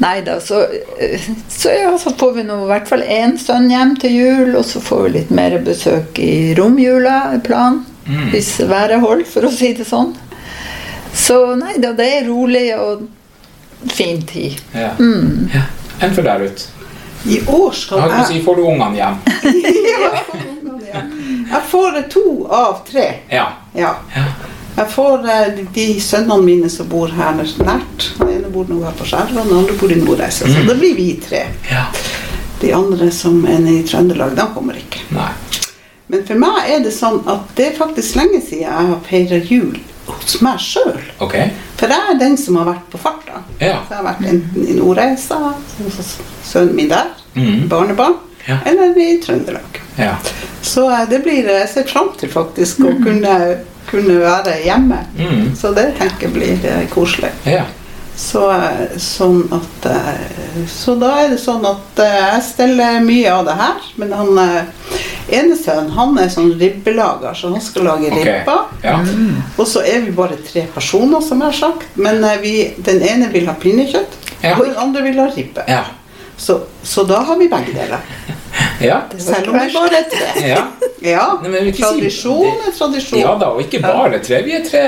Nei 0.03 0.17
da, 0.27 0.39
så, 0.43 0.65
eh, 0.99 1.27
så, 1.49 1.71
ja, 1.75 1.93
så 1.99 2.15
får 2.19 2.33
vi 2.39 2.47
nå 2.47 2.57
i 2.65 2.71
hvert 2.71 2.89
fall 2.91 3.03
én 3.03 3.37
sønn 3.39 3.69
hjem 3.71 3.95
til 4.03 4.17
jul, 4.17 4.55
og 4.59 4.65
så 4.67 4.83
får 4.83 5.05
vi 5.05 5.13
litt 5.19 5.35
mer 5.35 5.59
besøk 5.67 6.19
i 6.23 6.55
romjula, 6.59 7.41
planen. 7.47 7.85
Mm. 8.05 8.31
Hvis 8.35 8.59
været 8.69 9.01
holder, 9.01 9.27
for 9.27 9.47
å 9.49 9.53
si 9.53 9.71
det 9.75 9.87
sånn. 9.89 10.11
Så 11.15 11.39
nei 11.57 11.79
da, 11.81 11.95
det 11.97 12.09
er 12.19 12.27
rolig 12.29 12.67
og 12.77 13.07
fin 13.89 14.23
tid. 14.27 14.61
Ja. 14.73 14.91
Mm. 14.99 15.49
Ja. 15.55 15.63
Enn 16.01 16.15
for 16.15 16.23
der 16.27 16.41
ute? 16.47 16.71
I 17.27 17.39
år 17.49 17.73
skal 17.73 17.99
Jeg 18.11 18.27
si, 18.29 18.41
får 18.45 18.57
du 18.57 18.63
ungene 18.71 18.95
hjem? 18.99 19.15
Jeg 21.51 21.63
får 21.71 21.97
eh, 21.97 22.03
to 22.13 22.47
av 22.51 22.81
tre. 22.91 23.07
Ja. 23.31 23.47
Ja. 23.75 23.95
Jeg 24.77 24.89
får 24.91 25.29
eh, 25.31 25.61
de 25.75 25.87
sønnene 26.03 26.43
mine 26.45 26.71
som 26.73 26.89
bor 26.91 27.09
her 27.15 27.37
nært. 27.39 28.09
Den 28.19 28.33
ene 28.39 28.51
bor 28.53 28.67
nå 28.69 28.81
her 28.85 28.97
på 28.99 29.07
Skjæra, 29.07 29.31
og 29.39 29.49
den 29.49 29.57
andre 29.61 29.77
bor 29.81 29.93
i 29.95 29.99
Nordreisa. 30.01 30.49
Så 30.49 30.61
Mm. 30.61 30.67
da 30.69 30.75
blir 30.75 30.95
vi 30.97 31.09
tre. 31.29 31.45
Ja. 31.71 31.85
De 32.61 32.73
andre 32.75 33.11
som 33.11 33.45
er 33.47 33.59
nede 33.59 33.81
i 33.83 33.87
Trøndelag, 33.87 34.35
de 34.37 34.47
kommer 34.55 34.75
ikke. 34.79 35.03
Nei. 35.15 35.31
Men 36.09 36.27
for 36.27 36.35
meg 36.39 36.69
er 36.71 36.83
det 36.85 36.93
sånn 36.93 37.23
at 37.29 37.55
det 37.57 37.67
er 37.73 37.79
faktisk 37.79 38.17
lenge 38.21 38.41
siden 38.45 38.67
jeg 38.67 38.73
har 38.91 38.99
feira 39.09 39.39
jul 39.41 39.79
hos 40.25 40.41
meg 40.45 40.61
sjøl. 40.63 41.01
Okay. 41.25 41.51
For 41.79 41.93
jeg 41.93 42.15
er 42.15 42.19
den 42.21 42.37
som 42.41 42.59
har 42.61 42.69
vært 42.73 42.87
på 42.93 43.01
farta. 43.03 43.43
Ja. 43.61 43.81
Så 43.85 43.95
jeg 43.95 43.99
har 44.01 44.07
vært 44.09 44.27
enten 44.33 44.67
i 44.67 44.77
Nordreisa, 44.79 45.41
sønnen 46.45 46.75
min 46.79 46.91
der, 46.93 47.13
mm. 47.37 47.69
barnebarn, 47.73 48.21
Ja. 48.47 48.59
eller 48.69 48.99
i 49.01 49.21
Trøndelag. 49.25 49.79
Ja. 49.97 50.17
Så 50.63 50.91
eh, 50.91 51.07
det 51.09 51.23
blir 51.25 51.47
Jeg 51.49 51.69
ser 51.69 51.87
fram 51.89 52.11
til 52.21 52.29
faktisk 52.29 52.83
å 52.85 52.91
kunne, 53.05 53.37
kunne 53.89 54.19
være 54.21 54.59
hjemme. 54.65 54.99
Mm. 55.17 55.55
Så 55.57 55.73
det 55.73 55.95
tenker 56.01 56.29
jeg 56.29 56.35
blir 56.35 56.69
eh, 56.69 56.85
koselig. 56.93 57.31
Ja. 57.49 57.65
Så, 58.17 58.45
eh, 58.53 58.99
sånn 59.01 59.47
at, 59.55 59.89
eh, 59.91 60.44
så 60.69 60.95
da 61.01 61.11
er 61.23 61.33
det 61.33 61.41
sånn 61.43 61.65
at 61.67 62.01
eh, 62.03 62.15
jeg 62.21 62.45
steller 62.47 63.01
mye 63.05 63.33
av 63.33 63.45
det 63.49 63.57
her. 63.59 63.89
Men 64.01 64.13
han 64.17 64.39
eh, 64.43 65.01
ene 65.39 65.57
sønnen 65.59 65.93
han 65.97 66.15
er 66.21 66.31
sånn 66.33 66.53
ribbelager, 66.61 67.35
så 67.39 67.51
han 67.55 67.65
skal 67.65 67.89
lage 67.91 68.11
okay. 68.13 68.25
ribba. 68.29 68.57
Ja. 68.85 68.99
Og 69.59 69.67
så 69.71 69.83
er 69.89 70.05
vi 70.07 70.15
bare 70.15 70.39
tre 70.47 70.67
personer, 70.75 71.25
som 71.25 71.43
jeg 71.43 71.53
har 71.53 71.59
sagt. 71.59 71.99
Men 71.99 72.23
eh, 72.25 72.39
vi, 72.45 72.55
den 72.87 73.03
ene 73.03 73.31
vil 73.35 73.51
ha 73.51 73.57
pinnekjøtt, 73.61 74.21
Ja. 74.45 74.59
og 74.59 74.67
den 74.67 74.77
andre 74.77 75.03
vil 75.07 75.21
ha 75.23 75.29
ribbe. 75.33 75.65
Ja. 75.69 75.85
Så, 76.37 76.61
så 76.83 77.05
da 77.09 77.23
har 77.25 77.39
vi 77.39 77.47
begge 77.49 77.73
deler. 77.75 78.03
Ja. 78.83 79.01
Selv 79.19 79.53
om 79.53 79.59
vi 79.59 79.71
bare 79.75 80.01
er 80.03 80.09
tre. 80.11 80.31
Ja. 80.43 80.63
Ja. 81.05 81.25
Nei, 81.45 81.73
Tradisjon 81.77 82.47
er 82.49 82.73
tradisjon. 82.75 83.21
ja 83.21 83.35
da, 83.39 83.53
og 83.55 83.61
ikke 83.65 83.83
bare 83.85 84.19
tre. 84.25 84.41
Vi 84.47 84.55
er 84.57 84.65
tre. 84.67 84.85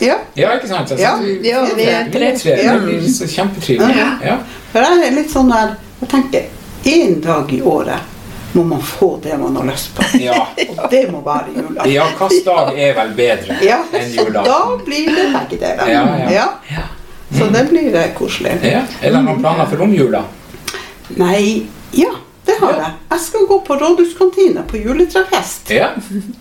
Ja. 0.00 0.16
Ja, 0.34 0.54
ikke 0.56 0.68
sant? 0.68 0.90
Altså, 0.90 0.98
Ja, 1.02 1.16
vi, 1.20 1.34
ja, 1.50 1.60
vi 1.76 1.82
er 1.84 2.06
vi 2.10 2.22
er 2.24 2.38
tre. 2.38 2.56
Ja. 2.64 2.74
Det 2.74 2.86
blir 2.86 3.08
så 3.12 3.26
kjempetrivelig. 3.28 3.96
Ja. 3.98 4.08
Ja. 4.24 4.36
For 4.72 4.80
jeg 4.86 5.04
er 5.08 5.14
litt 5.18 5.30
sånn 5.32 5.50
der 5.52 5.76
Jeg 6.00 6.08
tenker 6.08 6.46
én 6.88 7.18
dag 7.20 7.52
i 7.52 7.60
året 7.62 8.16
må 8.52 8.64
man 8.66 8.80
få 8.82 9.12
det 9.22 9.36
man 9.38 9.54
har 9.60 9.66
lyst 9.68 9.92
på. 9.94 10.02
Ja. 10.18 10.40
Og 10.68 10.80
det 10.90 11.04
må 11.12 11.20
være 11.22 11.52
jula. 11.54 11.84
ja, 11.86 12.06
hvilken 12.18 12.44
dag 12.48 12.78
er 12.82 12.94
vel 12.96 13.12
bedre 13.14 13.58
Ja, 13.62 13.76
enn 13.94 14.08
julaften? 14.10 14.48
da 14.48 14.78
blir 14.84 15.06
det 15.14 15.26
begge 15.36 15.58
deler. 15.60 15.92
Ja, 15.92 16.02
ja. 16.32 16.46
Ja. 16.72 16.86
Så 17.38 17.46
det 17.52 17.68
blir 17.70 17.94
eh, 17.94 18.08
koselig. 18.18 18.56
Ja. 18.66 18.80
Er 19.02 19.12
det 19.14 19.20
noen 19.22 19.38
planer 19.44 19.68
for 19.70 19.76
romjula? 19.84 20.24
Nei, 21.20 21.66
ja, 21.94 22.10
det 22.46 22.56
har 22.60 22.72
jeg. 22.80 22.90
Jeg 23.12 23.20
skal 23.28 23.46
gå 23.52 23.60
på 23.66 23.76
Rådhuskantina 23.84 24.62
på 24.66 24.76
juletrefest 24.82 25.70
Ja. 25.70 25.88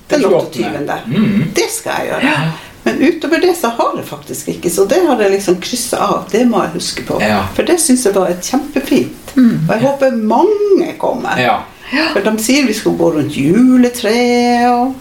den 0.09 0.25
28. 0.25 0.97
Mm. 1.05 1.43
Det 1.53 1.69
skal 1.71 1.93
jeg 1.99 2.09
gjøre. 2.13 2.33
Men 2.89 3.01
utover 3.07 3.41
det 3.43 3.55
så 3.57 3.69
har 3.77 3.95
jeg 3.97 4.05
faktisk 4.09 4.47
ikke, 4.55 4.69
så 4.73 4.85
det 4.89 4.99
har 5.07 5.21
jeg 5.21 5.31
liksom 5.37 5.59
kryssa 5.61 5.97
av. 6.01 6.23
Det 6.31 6.45
må 6.49 6.63
jeg 6.65 6.73
huske 6.79 7.05
på. 7.05 7.19
Ja. 7.21 7.43
For 7.55 7.67
det 7.67 7.77
syns 7.83 8.05
jeg 8.07 8.15
var 8.15 8.31
kjempefint. 8.33 9.33
kjempefint. 9.35 9.69
Og 9.69 9.73
jeg 9.75 9.83
håper 9.85 10.15
mange 10.15 10.93
kommer. 10.97 11.37
Ja. 11.39 11.59
For 12.13 12.21
de 12.25 12.33
sier 12.41 12.67
vi 12.67 12.73
skal 12.77 12.97
gå 12.97 13.11
rundt 13.15 13.37
juletreet 13.37 14.69
og 14.69 14.93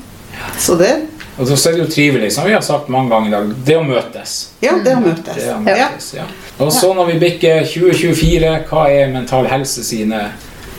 Så 0.58 0.76
det 0.78 0.92
Og 1.38 1.46
så 1.46 1.68
er 1.70 1.72
det 1.76 1.80
jo 1.84 1.90
trivelig, 1.92 2.32
som 2.32 2.46
vi 2.46 2.52
har 2.52 2.62
sagt 2.62 2.88
mange 2.88 3.10
ganger 3.10 3.28
i 3.28 3.30
dag, 3.30 3.50
det 3.66 3.76
å 3.78 3.82
møtes. 3.86 4.32
Ja, 4.62 4.72
det 4.84 4.94
å 4.96 5.00
møtes. 5.00 5.36
Det 5.36 5.52
å 5.54 5.76
Ja. 5.76 5.88
møtes 5.88 6.14
ja. 6.14 6.24
Og 6.58 6.72
så 6.72 6.92
når 6.94 7.12
vi 7.12 7.18
bikker 7.18 7.64
2024, 7.64 8.64
hva 8.68 8.88
er 8.90 9.12
Mental 9.12 9.46
Helse 9.46 9.84
sine 9.84 10.32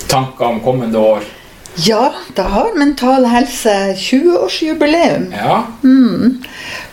tanker 0.08 0.46
om 0.46 0.60
kommende 0.60 1.00
år? 1.00 1.24
Ja, 1.76 2.14
da 2.36 2.44
har 2.44 2.74
Mental 2.76 3.26
Helse 3.26 3.74
20-årsjubileum. 3.98 5.34
Ja. 5.38 5.68
Mm. 5.84 6.44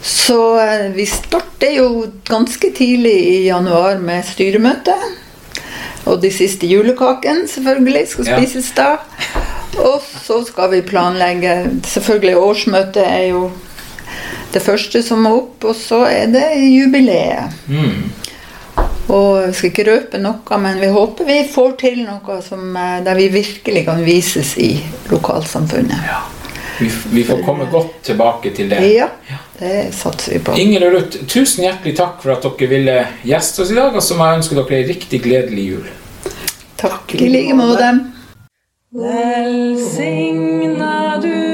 Så 0.02 0.58
eh, 0.60 0.90
vi 0.94 1.06
starter 1.06 1.72
jo 1.78 2.06
ganske 2.28 2.70
tidlig 2.76 3.14
i 3.28 3.46
januar 3.46 3.98
med 3.98 4.24
styremøte. 4.28 4.94
Og 6.06 6.20
de 6.22 6.30
siste 6.30 6.66
julekakene 6.70 7.48
selvfølgelig 7.50 8.08
skal 8.08 8.28
Ja. 8.28 8.36
spises 8.38 8.70
da. 8.76 8.92
Og 9.82 10.00
så 10.24 10.38
skal 10.46 10.70
vi 10.70 10.80
planlegge 10.86 11.56
Selvfølgelig 11.84 12.36
årsmøtet 12.38 13.02
er 13.06 13.26
jo 13.32 13.50
det 14.54 14.62
første 14.62 15.02
som 15.02 15.18
må 15.26 15.34
opp, 15.36 15.64
og 15.68 15.74
så 15.76 16.04
er 16.08 16.30
det 16.32 16.46
jubileet. 16.62 17.52
Mm. 17.68 18.06
Og 19.06 19.42
jeg 19.44 19.54
skal 19.54 19.70
ikke 19.70 19.84
røpe 19.86 20.18
noe, 20.18 20.58
men 20.62 20.80
vi 20.82 20.88
håper 20.90 21.28
vi 21.28 21.36
får 21.50 21.76
til 21.78 22.00
noe 22.02 22.40
som, 22.42 22.76
eh, 22.76 23.04
der 23.06 23.14
vi 23.14 23.28
virkelig 23.30 23.84
kan 23.86 24.02
vises 24.04 24.56
i 24.58 24.72
lokalsamfunnet. 25.12 26.00
Vi, 26.80 26.90
vi 27.12 27.24
får 27.24 27.42
komme 27.46 27.64
godt 27.72 28.02
tilbake 28.02 28.50
til 28.56 28.68
det. 28.68 28.80
Ja, 28.92 29.08
det 29.58 29.94
satser 29.96 30.32
vi 30.32 30.38
på. 30.44 30.56
Inger 30.60 30.88
og 30.88 30.92
Ruth, 30.96 31.16
tusen 31.30 31.64
hjertelig 31.64 31.96
takk 31.96 32.18
for 32.24 32.34
at 32.34 32.42
dere 32.44 32.68
ville 32.68 33.06
gjeste 33.24 33.62
oss 33.62 33.70
i 33.72 33.78
dag, 33.78 33.94
og 33.94 34.02
så 34.02 34.14
må 34.18 34.26
jeg 34.26 34.36
ønske 34.42 34.58
dere 34.58 34.76
ei 34.80 34.88
riktig 34.90 35.22
gledelig 35.24 35.64
jul. 35.70 35.86
Takk 36.76 37.14
i 37.16 37.28
like 37.32 37.54
måte. 37.56 37.88
Velsigna 38.96 40.94
du 41.22 41.45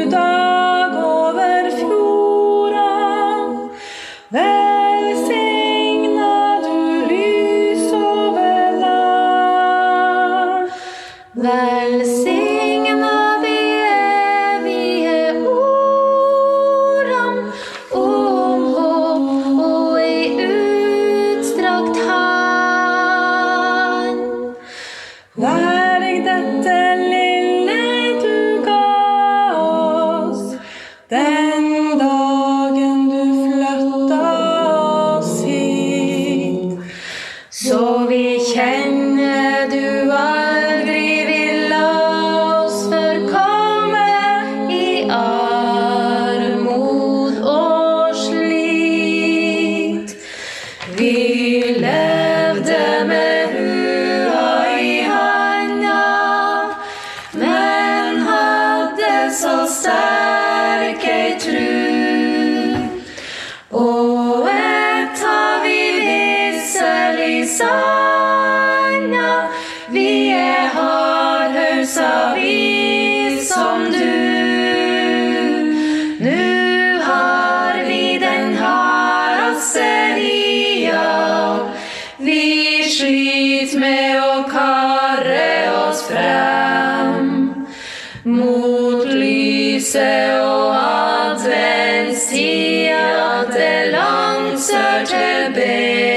adventstida 92.32 93.44
det 93.52 93.92
langt 93.92 94.60
sør 94.60 95.04
til 95.04 95.54
Betlehem. 95.54 96.11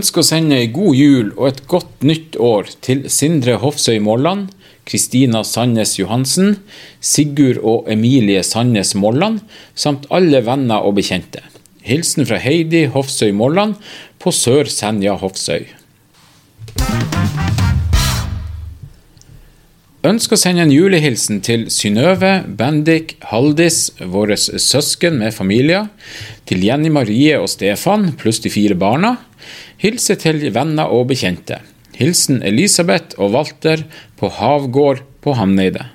Ønsker 0.00 0.22
å 0.22 0.24
sende 0.24 0.56
ei 0.56 0.68
god 0.72 0.96
jul 0.96 1.26
og 1.34 1.42
et 1.50 1.58
godt 1.68 2.04
nytt 2.08 2.36
år 2.40 2.70
til 2.80 3.02
Sindre 3.12 3.58
Hofsøy 3.60 3.98
Molland, 4.00 4.46
Kristina 4.88 5.42
Sandnes 5.44 5.98
Johansen, 5.98 6.54
Sigurd 7.04 7.60
og 7.60 7.90
Emilie 7.92 8.40
Sandnes 8.46 8.94
Molland, 8.96 9.42
samt 9.76 10.06
alle 10.08 10.40
venner 10.46 10.86
og 10.88 10.96
bekjente. 10.96 11.42
Hilsen 11.84 12.24
fra 12.24 12.40
Heidi 12.40 12.86
Hofsøy 12.94 13.34
Molland 13.36 13.76
på 14.22 14.32
Sør 14.32 14.72
Senja 14.72 15.18
Hofsøy. 15.20 15.68
Ønsker 20.00 20.32
å 20.32 20.40
sende 20.40 20.64
en 20.64 20.72
julehilsen 20.72 21.42
til 21.44 21.66
Synnøve, 21.68 22.38
Bendik, 22.48 23.18
Haldis, 23.28 23.90
våre 24.00 24.40
søsken 24.40 25.20
med 25.20 25.36
familier, 25.36 25.90
til 26.48 26.64
Jenny 26.64 26.88
Marie 26.88 27.36
og 27.36 27.50
Stefan 27.52 28.14
pluss 28.16 28.40
de 28.40 28.48
fire 28.48 28.80
barna. 28.80 29.18
Hilse 29.80 30.16
til 30.20 30.42
venner 30.54 30.92
og 30.92 31.08
bekjente. 31.12 31.60
Hilsen 31.96 32.42
Elisabeth 32.46 33.18
og 33.20 33.34
Walter 33.34 33.82
på 34.20 34.30
Havgård 34.32 35.02
på 35.20 35.34
Hamneidet. 35.36 35.86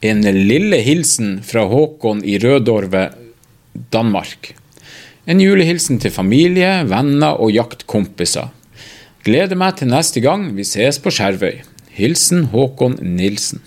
En 0.00 0.22
lille 0.24 0.78
hilsen 0.80 1.40
fra 1.44 1.66
Håkon 1.68 2.22
i 2.24 2.38
Rødorve, 2.40 3.10
Danmark. 3.92 4.54
En 5.28 5.42
julehilsen 5.42 5.98
til 6.00 6.14
familie, 6.14 6.70
venner 6.88 7.36
og 7.36 7.52
jaktkompiser. 7.52 8.48
Gleder 9.26 9.58
meg 9.60 9.76
til 9.76 9.90
neste 9.92 10.22
gang 10.24 10.48
vi 10.56 10.64
ses 10.64 10.96
på 11.02 11.12
Skjervøy. 11.12 11.60
Hilsen 11.92 12.46
Håkon 12.54 12.96
Nilsen. 13.04 13.60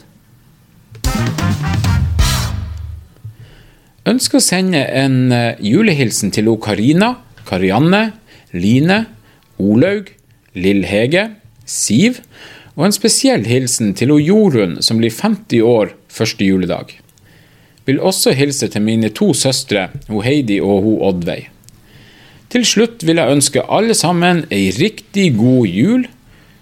Ønsker 4.04 4.42
å 4.42 4.44
sende 4.44 4.82
en 4.92 5.32
eh, 5.32 5.60
julehilsen 5.64 6.34
til 6.36 6.50
Karina, 6.60 7.14
Karianne, 7.48 8.10
Line, 8.52 9.06
Olaug, 9.64 10.10
Lill 10.60 10.84
Hege, 10.90 11.30
Siv, 11.64 12.20
og 12.76 12.90
en 12.90 12.96
spesiell 12.96 13.46
hilsen 13.48 13.94
til 13.96 14.12
Jorunn 14.20 14.82
som 14.84 15.00
blir 15.00 15.14
50 15.14 15.64
år 15.64 15.94
første 16.12 16.44
juledag. 16.44 16.98
Vil 17.88 18.04
også 18.04 18.34
hilse 18.36 18.68
til 18.68 18.84
mine 18.84 19.12
to 19.16 19.32
søstre, 19.38 19.88
hun 20.10 20.24
Heidi 20.26 20.60
og 20.60 20.84
hun 20.84 21.02
Oddveig. 21.08 21.48
Til 22.52 22.68
slutt 22.68 23.08
vil 23.08 23.22
jeg 23.22 23.38
ønske 23.38 23.64
alle 23.72 23.96
sammen 23.96 24.44
ei 24.52 24.68
riktig 24.76 25.32
god 25.40 25.68
jul. 25.72 26.08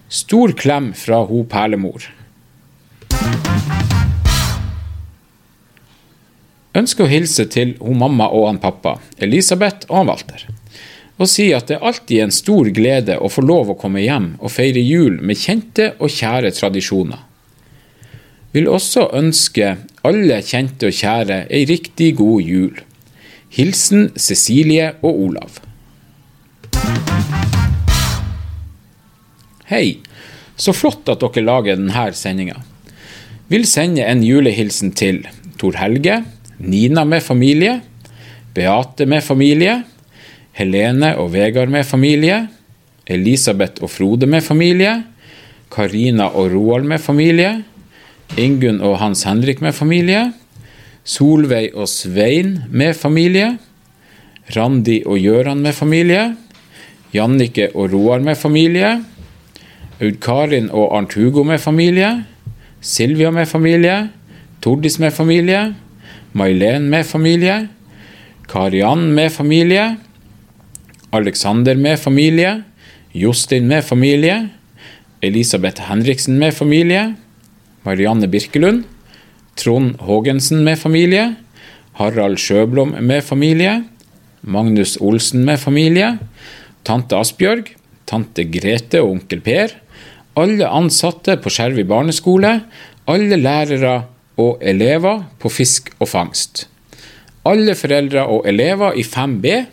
Stor 0.08 0.54
klem 0.54 0.94
fra 0.94 1.24
hun 1.26 1.50
Perlemor. 1.50 2.06
Ønsker 6.72 7.04
å 7.04 7.12
hilse 7.12 7.44
til 7.52 7.74
hun 7.84 8.00
mamma 8.00 8.30
og 8.32 8.46
han 8.48 8.62
pappa, 8.64 8.96
Elisabeth 9.20 9.90
og 9.90 9.98
han 9.98 10.12
Walter. 10.14 10.46
Og 11.20 11.28
si 11.28 11.50
at 11.54 11.68
det 11.68 11.82
alltid 11.84 12.16
er 12.18 12.30
en 12.30 12.34
stor 12.34 12.70
glede 12.72 13.18
å 13.20 13.30
få 13.30 13.44
lov 13.44 13.74
å 13.74 13.78
komme 13.80 14.04
hjem 14.06 14.38
og 14.40 14.54
feire 14.54 14.80
jul 14.80 15.20
med 15.20 15.38
kjente 15.38 15.92
og 16.00 16.14
kjære 16.16 16.54
tradisjoner. 16.56 17.20
Vil 18.56 18.72
også 18.72 19.10
ønske 19.16 19.76
alle 20.08 20.40
kjente 20.48 20.88
og 20.88 20.96
kjære 20.96 21.44
ei 21.52 21.68
riktig 21.68 22.16
god 22.24 22.48
jul. 22.48 22.82
Hilsen 23.52 24.10
Cecilie 24.16 24.94
og 25.04 25.22
Olav. 25.28 25.60
Hei, 29.68 30.00
så 30.56 30.72
flott 30.76 31.08
at 31.12 31.20
dere 31.20 31.44
lager 31.44 31.80
denne 31.80 32.12
sendinga. 32.16 32.62
Vil 33.52 33.68
sende 33.68 34.08
en 34.08 34.24
julehilsen 34.24 34.96
til 34.96 35.26
Tor 35.60 35.76
Helge, 35.80 36.24
Nina 36.62 37.06
med 37.06 37.24
familie, 37.24 37.80
Beate 38.54 39.06
med 39.06 39.24
familie, 39.24 39.82
Helene 40.54 41.16
og 41.18 41.32
Vegard 41.34 41.72
med 41.72 41.88
familie, 41.88 42.44
Elisabeth 43.08 43.84
og 43.84 43.90
Frode 43.90 44.28
med 44.28 44.44
familie, 44.44 45.04
Karina 45.72 46.28
og 46.36 46.52
Roald 46.54 46.86
med 46.88 47.00
familie, 47.00 47.62
Ingunn 48.38 48.82
og 48.84 49.00
Hans 49.00 49.24
Henrik 49.28 49.62
med 49.64 49.76
familie, 49.76 50.32
Solveig 51.04 51.74
og 51.74 51.90
Svein 51.90 52.60
med 52.70 52.94
familie, 52.96 53.56
Randi 54.56 55.02
og 55.06 55.20
Gøran 55.24 55.64
med 55.64 55.74
familie, 55.74 56.32
Jannike 57.14 57.72
og 57.76 57.92
Roar 57.94 58.20
med 58.24 58.36
familie, 58.36 59.00
Aud 60.02 60.18
Karin 60.24 60.70
og 60.72 60.96
Arnt 60.98 61.14
Hugo 61.14 61.44
med 61.44 61.60
familie, 61.60 62.24
Silvia 62.82 63.32
med 63.32 63.46
familie, 63.46 64.10
Tordis 64.62 65.00
med 65.00 65.12
familie, 65.12 65.74
Mailen 66.34 66.88
med 66.90 67.06
familie, 67.06 67.68
Kariann 68.48 69.12
med 69.16 69.32
familie, 69.32 69.98
Alexander 71.12 71.76
med 71.76 72.00
familie, 72.00 72.62
Jostin 73.12 73.68
med 73.68 73.84
familie, 73.84 74.38
Elisabeth 75.22 75.90
Henriksen 75.90 76.40
med 76.40 76.56
familie, 76.56 77.16
Marianne 77.84 78.30
Birkelund, 78.32 78.86
Trond 79.60 80.00
Haagensen 80.00 80.64
med 80.64 80.80
familie, 80.80 81.34
Harald 82.00 82.40
Sjøblom 82.40 82.96
med 83.02 83.22
familie, 83.28 83.82
Magnus 84.42 84.96
Olsen 85.02 85.44
med 85.46 85.60
familie, 85.60 86.16
tante 86.88 87.20
Asbjørg, 87.20 87.74
tante 88.08 88.48
Grete 88.48 89.04
og 89.04 89.18
onkel 89.18 89.44
Per, 89.44 89.76
alle 90.40 90.72
ansatte 90.72 91.36
på 91.44 91.52
Skjervøy 91.52 91.84
barneskole, 91.92 92.56
alle 93.12 93.38
lærere 93.38 93.98
og 94.38 94.62
elever 94.62 95.26
på 95.40 95.50
Fisk 95.50 95.92
og 96.00 96.10
fangst. 96.12 96.68
Alle 97.46 97.76
foreldre 97.76 98.26
og 98.30 98.46
elever 98.48 98.94
i 98.94 99.04
5B, 99.04 99.66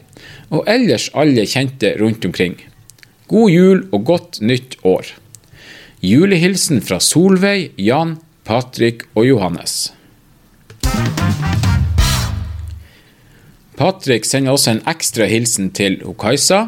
og 0.50 0.64
ellers 0.66 1.10
alle 1.14 1.44
kjente 1.46 1.92
rundt 2.00 2.24
omkring. 2.24 2.56
God 3.28 3.50
jul 3.52 3.84
og 3.92 4.04
godt 4.08 4.40
nytt 4.40 4.78
år. 4.88 5.12
Julehilsen 6.02 6.80
fra 6.80 7.00
Solveig, 7.02 7.72
Jan, 7.76 8.16
Patrick 8.44 9.04
og 9.14 9.26
Johannes. 9.28 9.92
Patrick 13.78 14.24
sender 14.24 14.56
også 14.56 14.72
en 14.74 14.82
ekstra 14.90 15.28
hilsen 15.30 15.70
til 15.76 16.00
Kajsa, 16.18 16.64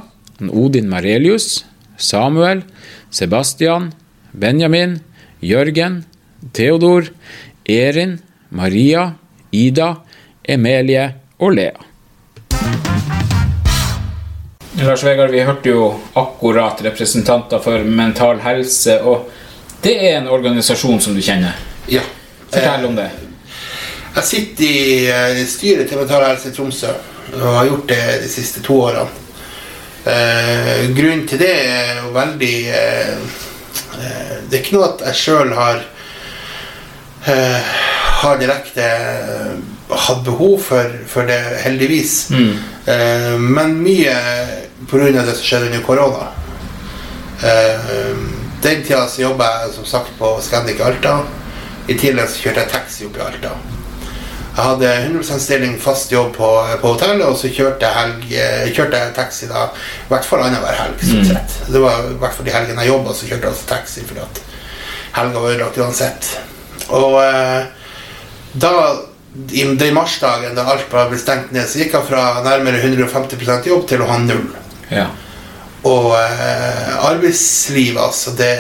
Odin 0.51 0.89
Marelius, 0.91 1.65
Samuel, 1.97 2.63
Sebastian, 3.11 3.91
Benjamin, 4.33 4.99
Jørgen, 5.43 6.05
Theodor, 6.55 7.09
Erin, 7.71 8.19
Maria, 8.49 9.13
Ida, 9.51 9.95
Emilie 10.43 11.07
og 11.39 11.55
Lea. 11.55 11.87
Lars 14.81 15.05
Vegard, 15.05 15.31
vi 15.31 15.43
hørte 15.45 15.69
jo 15.69 15.89
akkurat 16.15 16.83
representanter 16.83 17.59
for 17.63 17.85
Mental 17.85 18.41
Helse, 18.41 19.01
og 19.03 19.31
det 19.83 19.97
er 19.99 20.19
en 20.21 20.29
organisasjon 20.33 21.01
som 21.01 21.15
du 21.15 21.23
kjenner. 21.23 21.59
Ja. 21.91 22.03
Fortell 22.51 22.87
om 22.89 22.97
det. 22.97 23.11
Jeg 24.15 24.27
sitter 24.27 24.65
i 24.67 25.07
eh, 25.07 25.43
styret 25.47 25.89
til 25.91 26.01
Mental 26.01 26.25
Helse 26.27 26.51
i 26.51 26.55
Tromsø 26.57 26.95
og 27.35 27.43
har 27.55 27.69
gjort 27.69 27.89
det 27.93 28.05
de 28.25 28.31
siste 28.31 28.63
to 28.65 28.81
årene. 28.89 29.07
Eh, 30.05 30.89
grunnen 30.97 31.27
til 31.29 31.43
det 31.43 31.53
er 31.61 31.99
jo 32.01 32.11
veldig 32.15 32.55
eh, 32.73 33.11
eh, 34.01 34.37
Det 34.49 34.57
er 34.57 34.63
ikke 34.63 34.79
noe 34.79 34.87
at 34.95 35.03
jeg 35.11 35.19
sjøl 35.21 35.51
har 35.53 35.83
eh, 37.27 37.71
har 38.23 38.39
direkte 38.39 38.85
eh, 38.85 39.55
hatt 39.91 40.25
behov 40.25 40.59
for, 40.63 40.93
for 41.09 41.27
det, 41.27 41.41
heldigvis. 41.65 42.31
Eh, 42.87 43.39
men 43.39 43.79
mye 43.83 44.15
pga. 44.91 45.11
det 45.13 45.35
som 45.35 45.45
skjedde 45.45 45.67
under 45.67 45.83
korona. 45.87 46.29
Eh, 47.43 48.15
den 48.63 48.83
tida 48.85 49.07
så 49.09 49.23
jobba 49.23 49.49
jeg 49.63 49.75
som 49.75 49.85
sagt 49.85 50.17
på 50.19 50.39
Scandic 50.43 50.81
Alta. 50.81 51.21
I 51.89 51.97
tillegg 51.99 52.29
så 52.29 52.45
kjørte 52.45 52.65
jeg 52.65 52.73
taxi 52.75 53.07
opp 53.09 53.17
i 53.17 53.25
Alta. 53.25 53.55
Jeg 54.51 54.67
hadde 54.67 54.89
100 54.93 55.39
stilling, 55.41 55.77
fast 55.81 56.13
jobb 56.13 56.35
på, 56.37 56.49
på 56.83 56.93
hotellet, 56.93 57.23
og 57.25 57.37
så 57.39 57.49
kjørte 57.49 57.87
jeg, 57.87 57.97
helg, 57.97 58.25
eh, 58.35 58.73
kjørte 58.75 58.99
jeg 58.99 59.15
taxi 59.17 59.49
da, 59.49 59.69
i 59.71 60.11
hvert 60.11 60.27
fall 60.27 60.43
annenhver 60.45 60.77
helg. 60.77 61.01
Mm. 61.01 61.25
sett. 61.31 61.55
Det 61.71 61.81
var 61.81 62.11
i 62.11 62.17
hvert 62.21 62.37
fall 62.37 62.49
de 62.49 62.55
helgene 62.55 62.85
jeg 62.85 62.93
jobba, 62.93 63.15
så 63.15 63.29
kjørte 63.31 63.47
jeg 63.47 63.55
altså 63.55 63.69
taxi 63.71 64.05
fordi 64.09 64.25
at 64.27 64.43
helga 65.17 65.45
var 65.45 65.55
ødelagt 65.55 65.79
uansett. 65.81 66.33
Og 66.89 67.17
eh, 67.23 67.65
da, 68.53 68.73
i 69.51 69.65
den 69.65 69.95
marsdagen 69.95 70.57
da 70.59 70.67
alt 70.73 70.89
ble 70.91 71.19
stengt 71.19 71.53
ned, 71.55 71.69
så 71.69 71.83
gikk 71.83 71.95
jeg 71.99 72.09
fra 72.09 72.41
nærmere 72.45 72.83
150% 72.83 73.69
jobb 73.71 73.87
til 73.91 74.03
å 74.03 74.09
ha 74.11 74.19
null. 74.25 74.49
Ja. 74.91 75.09
Og 75.87 76.13
eh, 76.19 76.95
arbeidslivet, 77.09 78.01
altså 78.03 78.35
det 78.37 78.55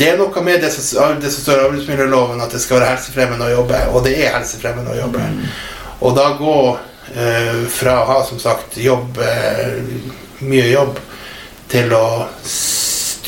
Det 0.00 0.08
er 0.08 0.16
noe 0.16 0.42
med 0.42 0.62
det 0.64 0.70
som, 0.72 1.18
det 1.20 1.28
som 1.28 1.42
står 1.44 1.58
i 1.58 1.64
arbeidsmiljøloven, 1.66 2.40
at 2.40 2.54
det 2.54 2.62
skal 2.62 2.78
være 2.78 2.94
helsefremmende 2.94 3.50
å 3.50 3.56
jobbe. 3.58 3.80
Og 3.92 4.06
det 4.06 4.14
er 4.16 4.32
helsefremmende 4.38 4.94
å 4.94 5.00
jobbe. 5.02 5.26
Og 6.00 6.14
da 6.16 6.30
gå 6.38 6.56
eh, 7.12 7.66
fra 7.68 7.98
å 8.00 8.06
ha 8.08 8.18
som 8.24 8.40
sagt 8.40 8.78
jobb, 8.80 9.20
eh, 9.20 9.76
mye 10.40 10.70
jobb, 10.70 10.96
til 11.70 11.92
å 11.94 12.06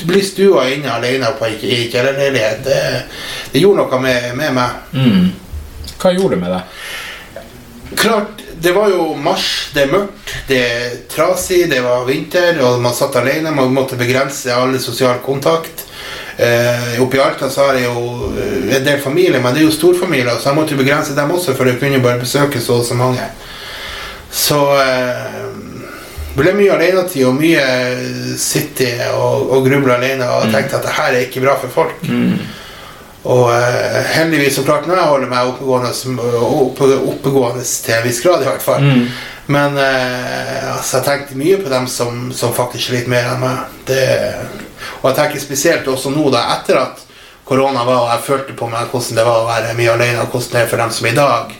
bli 0.08 0.22
stua 0.24 0.66
inne 0.72 0.90
alene 0.92 1.32
på 1.38 1.46
ei 1.48 1.56
ei 1.62 1.88
kjellerleilighet, 1.92 2.64
det, 2.66 2.80
det 3.52 3.62
gjorde 3.62 3.84
noe 3.84 4.02
med, 4.02 4.28
med 4.38 4.54
meg. 4.56 4.70
Mm. 4.92 5.30
Hva 6.02 6.14
gjorde 6.16 6.36
det 6.36 6.42
med 6.42 6.54
deg? 6.56 7.96
Klart, 8.02 8.42
det 8.62 8.72
var 8.72 8.90
jo 8.90 9.12
mars, 9.18 9.70
det 9.74 9.84
er 9.84 9.92
mørkt, 9.92 10.34
det 10.48 10.58
er 10.58 10.98
trasig, 11.10 11.64
det 11.70 11.80
var 11.84 12.06
vinter, 12.08 12.60
og 12.64 12.80
man 12.82 12.94
satt 12.96 13.16
alene. 13.20 13.52
Man 13.54 13.74
måtte 13.74 13.98
begrense 14.00 14.54
all 14.54 14.78
sosial 14.80 15.18
kontakt. 15.24 15.86
Eh, 16.36 16.94
i 16.96 17.20
Alta 17.20 17.50
så 17.50 17.66
har 17.66 17.76
jeg 17.76 17.90
jo 17.90 18.32
eh, 18.38 18.76
en 18.76 18.84
del 18.84 19.00
familie, 19.00 19.40
men 19.40 19.52
det 19.54 19.62
er 19.62 19.68
jo 19.68 19.74
storfamilier, 19.74 20.38
så 20.38 20.50
jeg 20.50 20.58
måtte 20.58 20.76
jo 20.76 20.80
begrense 20.80 21.16
dem 21.16 21.30
også, 21.30 21.54
for 21.58 21.68
jeg 21.68 21.80
kunne 21.80 22.00
bare 22.02 22.22
besøke 22.22 22.60
så 22.60 22.78
og 22.80 22.86
så 22.88 22.96
mange. 22.96 23.26
Så 24.32 24.60
eh, 24.80 25.42
ble 26.36 26.54
mye 26.56 26.72
alenetid 26.74 27.26
og 27.28 27.36
mye 27.36 27.62
sitte 28.40 28.88
og, 29.12 29.50
og 29.52 29.66
grubla 29.66 29.98
alene 29.98 30.28
og 30.28 30.50
tenkte 30.52 30.78
at 30.78 30.86
det 30.86 30.96
her 30.96 31.12
er 31.16 31.26
ikke 31.26 31.44
bra 31.44 31.56
for 31.60 31.72
folk. 31.72 32.04
Og 33.22 33.44
uh, 33.52 33.98
heldigvis 34.16 34.56
så 34.58 34.64
klart 34.66 34.88
når 34.88 34.98
jeg 34.98 35.10
holder 35.12 35.30
meg 35.30 35.50
oppegående, 35.52 35.92
oppe, 36.42 36.88
oppegående 37.12 37.62
til 37.62 37.94
en 37.94 38.08
viss 38.08 38.18
grad, 38.24 38.42
i 38.42 38.48
hvert 38.50 38.64
fall. 38.64 38.82
Mm. 38.82 39.04
Men 39.54 39.78
uh, 39.78 40.72
altså, 40.74 40.98
jeg 40.98 41.06
tenkte 41.06 41.38
mye 41.38 41.60
på 41.62 41.70
dem 41.70 41.86
som, 41.90 42.24
som 42.34 42.54
faktisk 42.56 42.88
sliter 42.88 43.12
mer 43.12 43.30
enn 43.30 43.42
meg. 43.44 43.78
Det, 43.86 44.02
og 45.00 45.08
jeg 45.10 45.18
tenker 45.20 45.44
spesielt 45.44 45.88
også 45.90 46.10
nå, 46.14 46.26
da, 46.34 46.48
etter 46.56 46.80
at 46.82 47.06
korona 47.46 47.86
var, 47.86 48.04
og 48.04 48.10
jeg 48.16 48.26
følte 48.26 48.58
på 48.58 48.70
meg 48.70 48.90
hvordan 48.90 49.18
det 49.18 49.26
var 49.28 49.42
å 49.42 49.48
være 49.50 49.78
mye 49.78 49.94
alene, 49.94 50.24
og 50.24 50.34
hvordan 50.34 50.56
det 50.56 50.64
er 50.64 50.70
for 50.72 50.82
dem 50.82 50.94
som 50.98 51.10
i 51.10 51.16
dag 51.16 51.56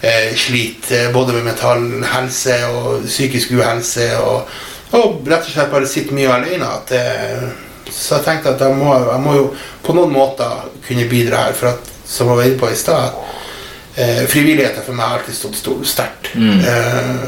eh, 0.00 0.36
sliter 0.36 1.06
eh, 1.06 1.12
både 1.14 1.36
med 1.38 1.48
mental 1.50 1.86
helse 2.12 2.60
og 2.68 3.06
psykisk 3.06 3.52
uhelse, 3.58 4.10
og, 4.24 4.48
og 4.96 5.26
rett 5.28 5.44
og 5.46 5.52
slett 5.52 5.72
bare 5.72 5.90
sitter 5.90 6.16
mye 6.16 6.32
alene. 6.34 6.70
At 6.80 6.94
eh, 6.96 7.50
så 7.90 8.18
jeg 8.18 8.26
tenkte 8.26 8.54
at 8.54 8.62
jeg 8.62 8.76
må, 8.78 8.92
jeg 8.94 9.22
må 9.24 9.36
jo 9.36 9.46
på 9.84 9.94
noen 9.96 10.12
måter 10.14 10.68
kunne 10.86 11.08
bidra 11.10 11.46
her, 11.48 11.56
for 11.58 11.74
at, 11.74 11.92
som 12.06 12.30
jeg 12.30 12.38
var 12.38 12.48
inne 12.48 12.60
på 12.60 12.70
i 12.70 12.78
stad, 12.78 13.22
eh, 13.96 14.24
frivilligheten 14.30 14.86
for 14.86 14.98
meg 14.98 15.06
har 15.06 15.20
alltid 15.20 15.38
stått 15.38 15.88
sterkt. 15.88 16.34
Mm. 16.34 16.60
Eh, 16.60 17.24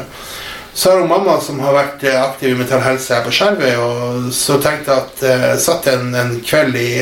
så 0.73 0.91
har 0.91 0.99
hun 0.99 1.09
mamma 1.09 1.37
som 1.41 1.59
har 1.61 1.75
vært 1.75 2.03
eh, 2.07 2.21
aktiv 2.21 2.53
i 2.53 2.57
Mental 2.57 2.81
Helse 2.81 3.13
her 3.13 3.25
på 3.25 3.33
Skjervøy, 3.35 3.75
og 3.77 4.31
så 4.33 4.57
tenkte 4.63 4.89
jeg 4.89 5.03
at 5.03 5.25
eh, 5.29 5.43
jeg 5.51 5.65
satt 5.67 5.91
en, 5.91 6.07
en 6.17 6.33
kveld 6.45 6.79
i, 6.79 6.95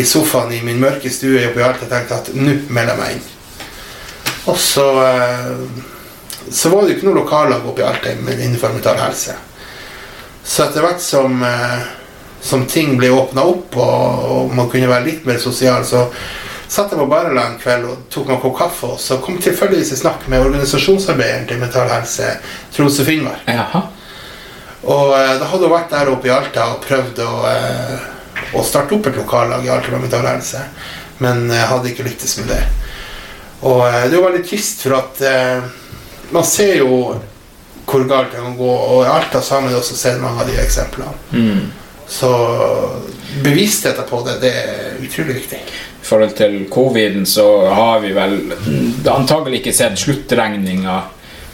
i 0.00 0.06
sofaen 0.06 0.54
i 0.56 0.62
min 0.64 0.80
mørke 0.80 1.12
stue 1.12 1.42
i 1.42 1.50
Alta 1.50 1.84
og 1.84 1.92
tenkte 1.92 2.22
at 2.22 2.32
nå 2.32 2.56
melder 2.70 2.94
jeg 2.94 3.02
meg 3.02 3.18
inn. 3.18 3.28
Og 4.50 4.58
så 4.58 4.86
eh, 5.06 5.88
så 6.50 6.68
var 6.68 6.82
det 6.82 6.88
jo 6.88 6.96
ikke 6.98 7.06
noe 7.06 7.20
lokallag 7.20 7.66
oppe 7.66 7.82
i 7.82 7.86
Alta 7.86 8.10
innenfor 8.12 8.72
Mental 8.74 8.98
Helse. 8.98 9.36
Så 10.42 10.64
etter 10.64 10.82
hvert 10.82 11.02
som, 11.02 11.42
eh, 11.46 11.82
som 12.42 12.64
ting 12.66 12.96
ble 12.98 13.10
åpna 13.14 13.44
opp, 13.46 13.76
og, 13.76 14.24
og 14.30 14.54
man 14.56 14.70
kunne 14.72 14.90
være 14.90 15.06
litt 15.06 15.28
mer 15.28 15.38
sosial, 15.38 15.84
så 15.86 16.08
satt 16.66 16.90
jeg 16.90 16.98
på 16.98 17.06
Barala 17.10 17.46
en 17.46 17.58
kveld 17.60 17.86
og 17.86 18.02
tok 18.10 18.26
meg 18.26 18.38
en 18.38 18.42
kopp 18.42 18.58
kaffe, 18.58 18.90
og 18.96 18.98
så 19.02 19.20
kom 19.22 19.38
tilfeldigvis 19.42 19.94
i 19.94 20.00
snakk 20.00 20.26
med 20.32 20.42
organisasjonsarbeideren 20.48 21.46
til 21.50 21.62
Mental 21.62 21.90
Helse, 21.92 22.34
Tromsø 22.74 23.06
Finnmark. 23.06 23.46
Og 24.90 25.14
eh, 25.14 25.34
da 25.38 25.46
hadde 25.52 25.68
hun 25.68 25.76
vært 25.76 25.94
der 25.94 26.10
oppe 26.10 26.30
i 26.30 26.34
Alta 26.34 26.70
og 26.72 26.82
prøvd 26.86 27.22
å, 27.26 27.32
å 28.56 28.66
starte 28.66 28.96
opp 28.96 29.06
et 29.06 29.22
lokallag 29.22 29.66
i 29.66 29.70
Alta 29.70 29.94
med 29.94 30.08
Mental 30.08 30.26
Helse, 30.26 30.66
men 31.20 31.50
hadde 31.52 31.92
ikke 31.92 32.06
lyktes 32.08 32.38
med 32.40 32.54
det. 32.56 32.62
Og 33.60 33.82
eh, 33.88 34.06
det 34.06 34.14
er 34.14 34.18
jo 34.18 34.24
veldig 34.26 34.46
trist, 34.46 34.84
for 34.86 34.96
at 35.00 35.20
eh, 35.26 35.68
man 36.30 36.46
ser 36.46 36.80
jo 36.80 36.94
hvor 37.90 38.04
galt 38.06 38.30
det 38.30 38.38
kan 38.38 38.56
gå, 38.56 38.70
og 38.70 39.04
i 39.04 39.10
Alta 39.10 39.40
så 39.42 39.56
har 39.56 39.64
man 39.64 39.74
også 39.74 39.96
sett 39.98 40.20
mange 40.22 40.44
av 40.44 40.50
de 40.50 40.58
eksemplene. 40.62 41.10
Mm. 41.34 41.70
Så 42.10 42.30
bevisstheten 43.42 44.06
på 44.06 44.20
det, 44.26 44.36
det 44.42 44.50
er 44.50 45.00
utrolig 45.02 45.40
viktig. 45.40 45.58
I 46.02 46.06
forhold 46.06 46.36
til 46.38 46.56
coviden 46.70 47.26
så 47.26 47.46
har 47.70 48.00
vi 48.02 48.12
vel 48.14 48.36
antagelig 49.10 49.60
ikke 49.60 49.74
sett 49.74 49.98
sluttregninga 49.98 50.96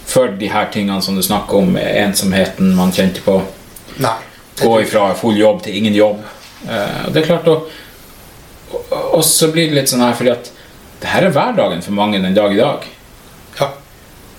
for 0.06 0.36
de 0.40 0.48
her 0.52 0.70
tingene 0.72 1.02
som 1.02 1.16
du 1.16 1.22
snakker 1.24 1.60
om, 1.60 1.76
ensomheten 1.76 2.72
man 2.76 2.92
kjente 2.94 3.24
på. 3.24 3.40
Nei. 4.00 4.16
Gå 4.60 4.80
ifra 4.80 5.10
full 5.18 5.36
jobb 5.36 5.64
til 5.64 5.76
ingen 5.76 5.96
jobb. 5.96 6.22
Eh, 6.68 7.02
og 7.06 7.12
det 7.12 7.22
er 7.22 7.28
klart 7.32 7.48
å 7.52 7.58
Og 9.16 9.22
så 9.24 9.46
blir 9.52 9.68
det 9.70 9.76
litt 9.76 9.90
sånn 9.90 10.02
her 10.02 10.16
fordi 10.18 10.32
at 10.32 10.48
det 11.00 11.12
her 11.12 11.26
er 11.26 11.34
hverdagen 11.34 11.82
for 11.84 11.96
mange 11.96 12.20
den 12.22 12.36
dag 12.36 12.52
i 12.52 12.60
dag. 12.60 12.86
Ja. 13.60 13.70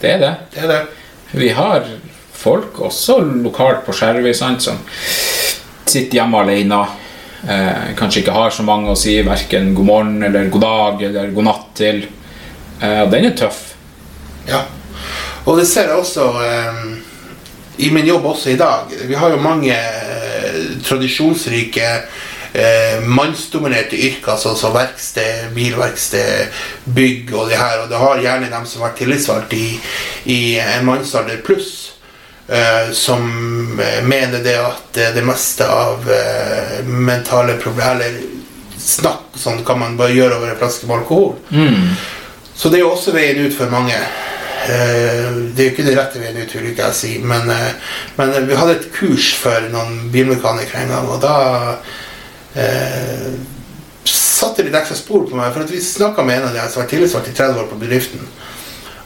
Det 0.02 0.12
er 0.12 0.22
det. 0.24 0.36
Det 0.54 0.64
er 0.64 0.72
det. 0.74 0.82
Vi 1.38 1.50
har 1.54 1.86
folk 2.38 2.80
også 2.82 3.20
lokalt 3.22 3.84
på 3.86 3.94
Skjervøy 3.96 4.34
som 4.34 4.58
sitter 5.88 6.20
hjemme 6.20 6.42
alene. 6.42 6.82
Eh, 7.48 7.94
kanskje 7.98 8.24
ikke 8.24 8.36
har 8.36 8.54
så 8.54 8.66
mange 8.66 8.92
å 8.92 8.98
si 8.98 9.20
verken 9.26 9.74
god 9.78 9.86
morgen 9.86 10.24
eller 10.26 10.50
god 10.50 10.64
dag 10.66 11.04
eller 11.10 11.34
god 11.36 11.48
natt 11.48 11.68
til. 11.78 12.02
Eh, 12.82 13.02
og 13.04 13.12
den 13.14 13.30
er 13.30 13.38
tøff. 13.38 13.62
Ja. 14.48 14.64
Og 15.46 15.60
det 15.60 15.68
ser 15.70 15.92
jeg 15.92 16.02
også 16.02 16.28
eh, 16.44 16.82
i 17.86 17.92
min 17.94 18.08
jobb 18.10 18.26
også 18.34 18.52
i 18.52 18.60
dag. 18.60 18.92
Vi 19.08 19.16
har 19.16 19.32
jo 19.32 19.44
mange 19.44 19.76
eh, 19.76 20.64
tradisjonsrike 20.84 21.92
eh, 22.58 23.02
mannsdominerte 23.06 23.98
yrker, 23.98 24.38
sånn 24.42 24.58
som 24.58 24.74
verksted, 24.76 25.52
bilverksted, 25.56 26.56
bygg 26.98 27.34
og 27.36 27.52
det 27.52 27.60
her. 27.60 27.84
Og 27.84 27.92
det 27.92 28.02
har 28.02 28.24
gjerne 28.24 28.52
dem 28.54 28.66
som 28.66 28.82
har 28.82 28.92
vært 28.92 29.04
tillitsvalgt 29.04 29.54
i, 29.58 29.68
i 30.34 30.42
en 30.64 30.90
mannsalder 30.90 31.44
pluss. 31.46 31.94
Uh, 32.48 32.94
som 32.96 33.26
eh, 33.84 33.98
mener 34.08 34.40
det 34.40 34.54
at 34.56 34.96
det 34.96 35.24
meste 35.28 35.66
av 35.68 36.06
uh, 36.08 36.78
mentale 36.88 37.58
problemer 37.60 37.98
Eller 38.00 38.22
snakk 38.80 39.36
sånn 39.36 39.66
kan 39.68 39.82
man 39.82 39.98
bare 40.00 40.16
gjøre 40.16 40.38
over 40.38 40.54
en 40.54 40.62
flaske 40.62 40.88
med 40.88 41.02
alkohol. 41.02 41.34
Så 42.56 42.72
det 42.72 42.80
er 42.80 42.86
jo 42.86 42.94
også 42.94 43.12
veien 43.12 43.42
ut 43.44 43.52
for 43.52 43.68
mange. 43.68 44.00
Uh, 44.64 45.44
Det 45.52 45.60
er 45.60 45.68
jo 45.68 45.74
ikke 45.74 45.90
den 45.90 46.00
rette 46.00 46.24
veien 46.24 46.40
ut, 46.40 46.56
vil 46.56 46.72
ikke 46.72 46.88
jeg 46.88 47.00
si. 47.02 47.14
Men, 47.20 47.52
men 48.16 48.36
vi 48.48 48.62
hadde 48.62 48.78
et 48.78 48.90
kurs 48.96 49.34
for 49.44 49.68
noen 49.74 50.08
bilmekanikere 50.16 50.86
en 50.86 50.96
gang, 50.96 51.12
og 51.18 51.20
da 51.28 51.36
eh, 52.58 53.30
satte 54.08 54.64
litt 54.66 54.76
ekstra 54.78 54.96
spor 55.00 55.26
på 55.30 55.38
meg. 55.40 55.54
For 55.54 55.66
at 55.66 55.72
vi 55.74 55.82
snakka 55.84 56.24
med 56.26 56.42
en 56.42 56.50
av 56.50 56.58
de 56.58 56.66
som 56.72 56.82
var 56.84 56.90
tillitsvalgt 56.92 57.32
i 57.32 57.38
30 57.38 57.62
år 57.64 57.70
på 57.72 57.80
bedriften. 57.82 58.28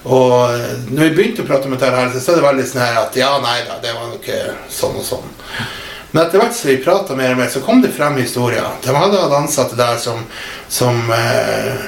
Og 0.03 0.33
eh, 0.55 0.73
når 0.89 1.03
vi 1.09 1.13
begynte 1.19 1.45
å 1.45 1.49
prate 1.49 1.69
om 1.69 1.75
dette, 1.77 1.91
her, 1.93 2.11
så 2.17 2.33
er 2.33 2.41
det 2.41 2.47
veldig 2.49 2.67
sånn 2.71 2.83
her 2.85 2.99
at 3.05 3.19
ja, 3.19 3.31
nei 3.43 3.59
da, 3.69 3.77
det 3.83 3.93
var 3.97 4.11
nok 4.15 4.29
sånn 4.73 4.97
og 5.01 5.07
sånn. 5.07 5.31
Men 6.11 6.25
etter 6.25 6.41
hvert 6.41 6.55
som 6.57 6.67
vi 6.67 6.81
prata 6.83 7.15
mer 7.15 7.31
og 7.31 7.37
mer, 7.39 7.47
så 7.53 7.61
kom 7.63 7.79
det 7.83 7.93
frem 7.95 8.17
historier. 8.19 8.65
De 8.83 8.91
hadde 8.91 9.19
hatt 9.21 9.35
ansatte 9.37 9.77
der 9.79 9.95
som, 10.01 10.25
som 10.67 10.97
eh, 11.15 11.85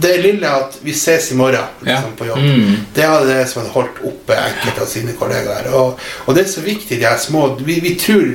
det 0.00 0.14
lille 0.22 0.48
at 0.48 0.78
vi 0.84 0.94
ses 0.96 1.26
i 1.32 1.36
morgen 1.36 1.64
liksom, 1.84 2.14
på 2.16 2.28
jobb, 2.30 2.38
Mm. 2.38 2.76
det 2.94 3.04
hadde 3.04 3.28
det 3.34 3.44
som 3.50 3.60
hadde 3.62 3.74
holdt 3.74 4.00
oppe 4.08 4.36
enkelte 4.38 4.80
av 4.84 4.88
sine 4.88 5.12
kollegaer. 5.18 5.68
Og, 5.76 6.00
og 6.24 6.36
det 6.36 6.44
er 6.46 6.50
så 6.52 6.62
viktig, 6.64 7.00
de 7.00 7.08
her 7.08 7.18
små 7.20 7.48
Vi, 7.58 7.80
vi 7.84 7.94
tror 8.00 8.30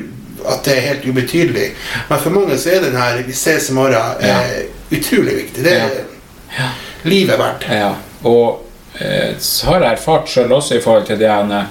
at 0.49 0.63
det 0.65 0.77
er 0.77 0.87
helt 0.87 1.05
ubetydelig, 1.05 1.67
men 2.09 2.19
for 2.19 2.35
mange 2.35 2.57
så 2.57 2.75
er 2.75 2.81
den 2.81 2.97
her 2.97 3.21
'vi 3.23 3.33
ses 3.33 3.69
i 3.69 3.73
morgen' 3.73 4.25
ja. 4.25 4.39
utrolig 4.91 5.35
viktig. 5.35 5.63
Det 5.63 5.77
er 5.77 5.89
livet 7.03 7.39
verdt. 7.39 7.67
Ja, 7.69 7.93
og 8.23 8.65
eh, 8.99 9.37
så 9.39 9.65
har 9.65 9.81
jeg 9.81 9.91
erfart 9.91 10.29
selv 10.29 10.51
også 10.51 10.75
i 10.75 10.81
forhold 10.81 11.05
til 11.05 11.19
de 11.19 11.27
her 11.27 11.65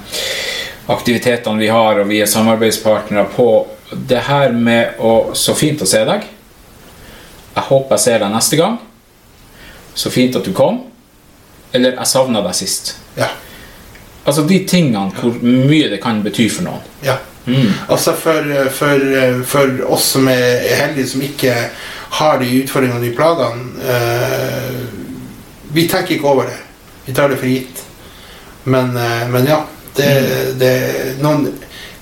aktivitetene 0.88 1.58
vi 1.58 1.68
har, 1.68 1.98
og 1.98 2.08
vi 2.08 2.20
er 2.20 2.26
samarbeidspartnere 2.26 3.26
på 3.36 3.66
det 3.92 4.22
her 4.26 4.52
med 4.52 5.00
å 5.00 5.34
Så 5.34 5.54
fint 5.54 5.82
å 5.82 5.86
se 5.86 6.04
deg. 6.04 6.24
Jeg 7.54 7.64
håper 7.68 7.96
jeg 7.96 8.00
ser 8.00 8.18
deg 8.18 8.32
neste 8.32 8.56
gang. 8.56 8.78
Så 9.94 10.10
fint 10.10 10.36
at 10.36 10.44
du 10.44 10.52
kom. 10.56 10.80
Eller 11.72 11.96
jeg 11.96 12.08
savna 12.08 12.40
deg 12.44 12.54
sist. 12.56 12.94
Ja. 13.16 13.28
Altså 14.24 14.44
de 14.48 14.58
tingene 14.68 15.10
hvor 15.18 15.36
mye 15.42 15.90
det 15.90 16.00
kan 16.02 16.22
bety 16.24 16.48
for 16.52 16.64
noen. 16.68 16.80
Ja. 17.04 17.18
Mm. 17.46 17.72
Altså 17.88 18.12
for, 18.14 18.52
for, 18.70 19.06
for 19.50 19.80
oss 19.94 20.12
som 20.14 20.28
er 20.30 20.62
heldige, 20.78 21.08
som 21.10 21.24
ikke 21.26 21.56
har 22.18 22.38
de 22.38 22.50
utfordringene 22.60 23.00
og 23.00 23.06
de 23.06 23.14
plagene 23.16 23.92
eh, 23.94 24.80
Vi 25.72 25.86
tenker 25.88 26.18
ikke 26.18 26.28
over 26.28 26.50
det. 26.50 26.58
Vi 27.06 27.14
tar 27.16 27.32
det 27.32 27.38
for 27.40 27.48
gitt. 27.48 27.84
Men, 28.64 28.96
eh, 28.96 29.28
men 29.32 29.48
ja. 29.48 29.62
Det, 29.92 30.08
det 30.60 30.72
er 30.72 31.08
noen 31.20 31.46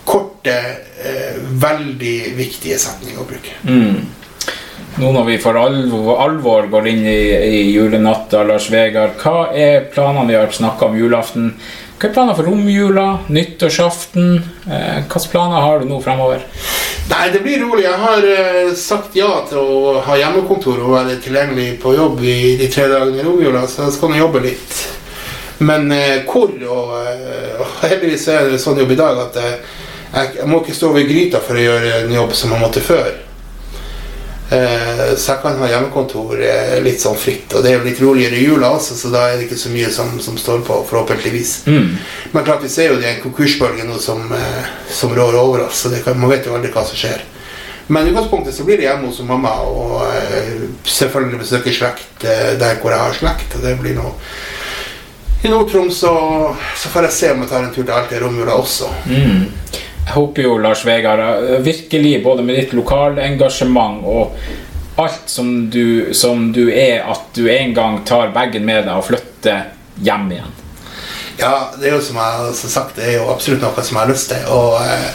korte, 0.06 0.56
eh, 1.02 1.38
veldig 1.62 2.16
viktige 2.38 2.78
setninger 2.78 3.22
å 3.22 3.26
bruke. 3.26 3.54
Mm. 3.66 4.00
Nå 5.00 5.10
når 5.14 5.26
vi 5.26 5.38
for 5.42 5.58
alvor, 5.58 6.16
alvor 6.22 6.66
går 6.70 6.88
inn 6.90 7.06
i, 7.06 7.20
i 7.30 7.62
julenatta, 7.70 8.42
Lars 8.46 8.68
Vegard, 8.70 9.16
hva 9.22 9.50
er 9.54 9.86
planene 9.94 10.28
vi 10.30 10.38
har 10.38 10.54
snakka 10.54 10.90
om 10.90 10.98
julaften? 10.98 11.52
Hva 12.00 12.08
er 12.08 12.12
planene 12.16 12.32
for 12.32 12.46
romjula, 12.48 13.06
nyttårsaften? 13.28 14.30
Eh, 14.64 15.02
Hvilke 15.04 15.28
planer 15.34 15.60
har 15.60 15.82
du 15.82 15.90
nå 15.90 15.98
fremover? 16.00 16.46
Nei, 17.10 17.26
det 17.34 17.42
blir 17.44 17.60
rolig. 17.60 17.82
Jeg 17.84 17.98
har 18.00 18.24
eh, 18.24 18.70
sagt 18.80 19.18
ja 19.18 19.28
til 19.50 19.60
å 19.60 20.00
ha 20.06 20.16
hjemmekontor 20.16 20.80
og 20.80 20.94
være 20.94 21.18
tilgjengelig 21.20 21.74
på 21.82 21.92
jobb 21.98 22.22
i 22.24 22.54
de 22.56 22.70
tre 22.72 22.86
dagene 22.88 23.20
i 23.20 23.26
romjula, 23.26 23.66
så 23.68 23.84
jeg 23.84 23.98
skal 23.98 24.14
nå 24.14 24.20
jobbe 24.22 24.40
litt. 24.46 24.78
Men 25.60 25.92
eh, 25.92 26.22
hvor 26.24 26.54
og, 26.72 26.94
og 27.60 27.74
Heldigvis 27.84 28.24
er 28.32 28.48
det 28.54 28.62
sånn 28.64 28.80
jobb 28.80 28.96
i 28.96 29.00
dag 29.02 29.20
at 29.26 29.36
jeg, 29.42 29.60
jeg 30.40 30.48
må 30.48 30.62
ikke 30.62 30.78
stå 30.80 30.94
ved 30.96 31.10
gryta 31.10 31.44
for 31.44 31.60
å 31.60 31.66
gjøre 31.66 31.98
en 32.06 32.16
jobb 32.16 32.32
som 32.38 32.56
jeg 32.56 32.64
måtte 32.64 32.80
før. 32.86 33.12
Eh, 34.50 35.16
så 35.16 35.32
jeg 35.32 35.42
kan 35.44 35.60
ha 35.62 35.66
hjemmekontor 35.70 36.40
eh, 36.42 36.78
litt 36.82 36.98
sånn 37.02 37.18
fritt. 37.18 37.52
Og 37.54 37.62
det 37.62 37.70
er 37.70 37.76
jo 37.78 37.86
litt 37.86 38.00
roligere 38.02 38.34
i 38.34 38.46
jula 38.48 38.72
også, 38.74 38.96
så 38.98 39.10
da 39.12 39.28
er 39.28 39.36
det 39.38 39.46
ikke 39.46 39.58
så 39.60 39.70
mye 39.70 39.90
som, 39.94 40.16
som 40.22 40.38
står 40.40 40.64
på, 40.66 40.78
forhåpentligvis. 40.88 41.52
Mm. 41.70 41.92
Men 42.32 42.46
klart 42.46 42.64
vi 42.66 42.70
ser 42.72 42.90
jo 42.90 42.96
det 42.98 43.06
er 43.06 43.12
en 43.16 43.22
konkursbølge 43.22 43.86
nå 43.86 43.98
som, 44.02 44.24
eh, 44.34 44.72
som 44.90 45.14
rår 45.14 45.38
over 45.38 45.68
oss, 45.68 45.84
så 45.84 45.92
det 45.92 46.02
kan, 46.06 46.18
man 46.18 46.32
vet 46.32 46.48
jo 46.48 46.56
aldri 46.56 46.72
hva 46.74 46.82
som 46.88 46.98
skjer. 46.98 47.22
Men 47.90 48.06
i 48.06 48.10
utgangspunktet 48.10 48.54
så 48.54 48.66
blir 48.66 48.78
det 48.78 48.88
hjemme 48.88 49.10
hos 49.10 49.22
mamma, 49.26 49.52
og 49.66 50.02
selvfølgelig 50.86 51.40
besøker 51.40 51.74
slekt 51.74 52.22
der 52.22 52.76
hvor 52.78 52.94
jeg 52.94 53.02
har 53.02 53.16
slekt. 53.18 53.56
Og 53.58 53.64
det 53.66 53.72
blir 53.80 53.96
noe 53.96 54.12
I 55.42 55.50
Nord-Troms 55.50 55.98
så, 55.98 56.12
så 56.78 56.92
får 56.92 57.08
jeg 57.08 57.16
se 57.16 57.32
om 57.34 57.42
jeg 57.42 57.50
tar 57.50 57.66
en 57.66 57.72
tur 57.74 57.82
til 57.82 57.96
Alta 57.96 58.14
i 58.14 58.22
romjula 58.22 58.54
også. 58.62 58.92
Mm. 59.10 59.48
Jeg 60.10 60.16
håper 60.18 60.42
jo, 60.42 60.56
Lars 60.58 60.80
Vegard, 60.82 61.20
eh, 61.20 61.60
virkelig 61.62 62.22
både 62.24 62.42
med 62.42 62.56
ditt 62.58 62.72
lokalengasjement 62.74 64.00
og 64.10 64.32
alt 64.98 65.28
som 65.30 65.52
du, 65.70 66.10
som 66.18 66.48
du 66.52 66.64
er, 66.66 67.04
at 67.06 67.28
du 67.34 67.44
en 67.46 67.74
gang 67.76 68.00
tar 68.02 68.32
bagen 68.34 68.64
med 68.66 68.88
deg 68.88 68.90
og 68.90 69.04
flytter 69.06 69.68
hjem 70.02 70.24
igjen. 70.34 70.56
Ja, 71.38 71.52
det 71.78 71.86
er 71.86 71.94
jo 71.94 72.00
som 72.02 72.18
jeg 72.18 72.40
har 72.40 72.58
sagt, 72.58 72.98
det 72.98 73.04
er 73.06 73.14
jo 73.20 73.28
absolutt 73.30 73.62
noe 73.62 73.84
som 73.86 74.00
jeg 74.00 74.02
har 74.02 74.10
lyst 74.10 74.32
til. 74.32 74.42
Og 74.50 74.82
eh, 74.82 75.06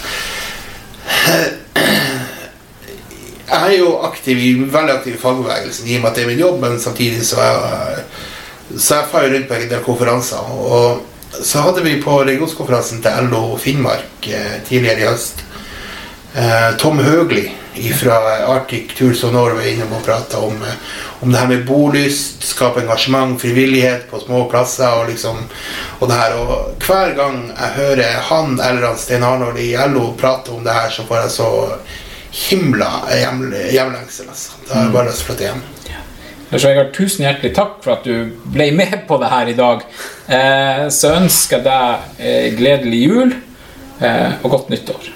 jeg 3.51 3.59
er 3.59 3.76
jo 3.76 3.97
aktiv 4.07 4.39
veldig 4.77 4.95
aktiv 4.95 5.17
i 5.17 5.23
fagbevegelsen 5.26 5.89
i 5.91 5.97
og 5.99 6.05
med 6.05 6.13
at 6.13 6.22
det 6.22 6.23
er 6.23 6.31
min 6.31 6.45
jobb, 6.45 6.63
men 6.63 6.80
samtidig 6.80 7.27
så 7.27 7.43
er 7.43 7.51
jeg, 7.51 8.07
så 8.80 9.03
jeg 9.03 9.35
rundt 9.35 9.51
på 9.51 9.59
en 9.59 9.67
del 9.76 9.84
konferanser. 9.91 10.55
Og 10.55 11.03
så 11.44 11.60
hadde 11.66 11.82
vi 11.86 11.98
på 12.03 12.20
regionskonferansen 12.28 13.02
til 13.03 13.30
LO 13.32 13.57
Finnmark 13.62 14.28
eh, 14.28 14.56
tidligere 14.68 15.02
i 15.03 15.10
høst 15.10 15.44
eh, 16.36 16.72
Tom 16.82 16.99
Høgli 17.03 17.45
fra 17.99 18.18
Arctic 18.53 18.94
Tours 18.95 19.24
of 19.28 19.34
Norway 19.36 19.74
innom 19.74 19.91
og 19.98 20.06
prata 20.06 20.40
om, 20.40 20.56
eh, 20.64 20.78
om 21.20 21.32
det 21.32 21.40
her 21.41 21.48
med 21.52 21.66
bolyst, 21.68 22.44
skape 22.48 22.80
engasjement, 22.86 23.36
frivillighet 23.41 24.07
på 24.12 24.20
små 24.24 24.45
plasser. 24.52 24.94
Og 25.02 25.10
liksom, 25.10 25.41
og 25.99 26.07
det 26.07 26.16
her, 26.22 26.38
og 26.40 26.86
hver 26.88 27.16
gang 27.18 27.41
jeg 27.52 27.76
hører 27.82 28.20
han 28.30 28.56
eller 28.60 28.88
han 28.88 28.98
Stein 28.99 29.24
Arnold 29.28 29.60
i 29.60 29.74
LO 29.91 30.14
prate 30.20 30.56
om 30.56 30.64
det 30.64 30.74
her, 30.76 30.90
så 30.90 31.03
får 31.07 31.26
jeg 31.26 31.36
så 31.36 31.52
himla 32.49 32.91
hjem- 33.12 33.52
hjemlengsel. 33.72 34.30
Altså. 34.32 34.52
Da 34.68 34.76
har 34.80 34.88
jeg 34.88 34.95
bare 34.95 35.12
å 35.12 35.24
flytte 35.28 35.49
hjem. 35.49 35.64
Vegard, 36.51 36.93
tusen 36.93 37.26
hjertelig 37.26 37.55
takk 37.57 37.80
for 37.84 37.95
at 37.95 38.05
du 38.05 38.30
ble 38.53 38.69
med 38.76 38.93
på 39.09 39.17
det 39.22 39.31
her 39.31 39.49
i 39.49 39.57
dag. 39.57 39.81
Eh, 40.30 40.85
så 40.93 41.15
ønsker 41.17 41.57
jeg 41.57 41.65
deg 41.65 42.22
eh, 42.22 42.47
gledelig 42.59 43.01
jul 43.01 43.34
eh, 43.34 44.38
og 44.43 44.51
godt 44.53 44.72
nyttår. 44.73 45.09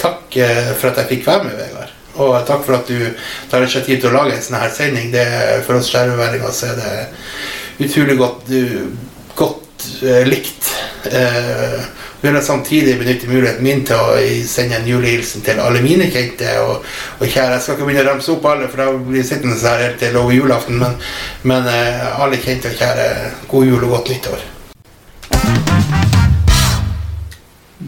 Takk 0.00 0.38
eh, 0.38 0.72
for 0.78 0.92
at 0.92 1.02
jeg 1.02 1.10
fikk 1.16 1.26
være 1.26 1.48
med, 1.48 1.58
Vegard. 1.58 1.92
Og 2.22 2.38
takk 2.48 2.62
for 2.64 2.78
at 2.78 2.88
du 2.88 3.10
tar 3.50 3.64
initiativ 3.66 4.00
til 4.00 4.08
å 4.08 4.14
lage 4.14 4.38
en 4.38 4.46
sånn 4.46 4.60
her 4.60 4.72
sending. 4.72 5.10
Det, 5.12 5.26
for 5.66 5.80
oss 5.80 5.90
skjermværinger 5.92 6.54
så 6.54 6.70
er 6.72 6.78
det 6.80 7.88
utrolig 7.88 8.16
godt, 8.20 8.46
du, 8.48 8.94
godt 9.36 9.88
eh, 10.00 10.22
likt. 10.28 10.70
Eh, 11.10 11.80
vil 12.26 12.34
jeg 12.34 12.44
samtidig 12.44 12.94
benytte 12.98 13.28
muligheten 13.30 13.62
min 13.62 13.84
til 13.86 14.00
å 14.02 14.16
sende 14.50 14.80
en 14.80 14.88
julehilsen 14.88 15.44
til 15.46 15.60
alle 15.62 15.82
mine 15.84 16.08
kjente. 16.10 16.48
Og, 16.64 16.82
og 17.20 17.22
kjære, 17.22 17.52
Jeg 17.54 17.62
skal 17.62 17.76
ikke 17.76 17.86
begynne 17.86 18.02
å 18.02 18.08
ramse 18.08 18.32
opp 18.34 18.48
alle, 18.50 18.66
for 18.72 18.82
da 18.82 18.86
blir 18.98 19.20
jeg 19.20 19.28
sittende 19.30 19.58
her 19.62 19.84
helt 19.84 20.00
til 20.02 20.18
over 20.18 20.34
julaften. 20.34 20.80
Men, 20.82 20.98
men 21.46 21.70
eh, 21.70 22.20
alle 22.22 22.40
kjente 22.42 22.72
og 22.72 22.80
kjære, 22.80 23.06
god 23.52 23.70
jul 23.70 23.86
og 23.86 23.94
godt 23.94 24.12
nyttår. 24.14 24.44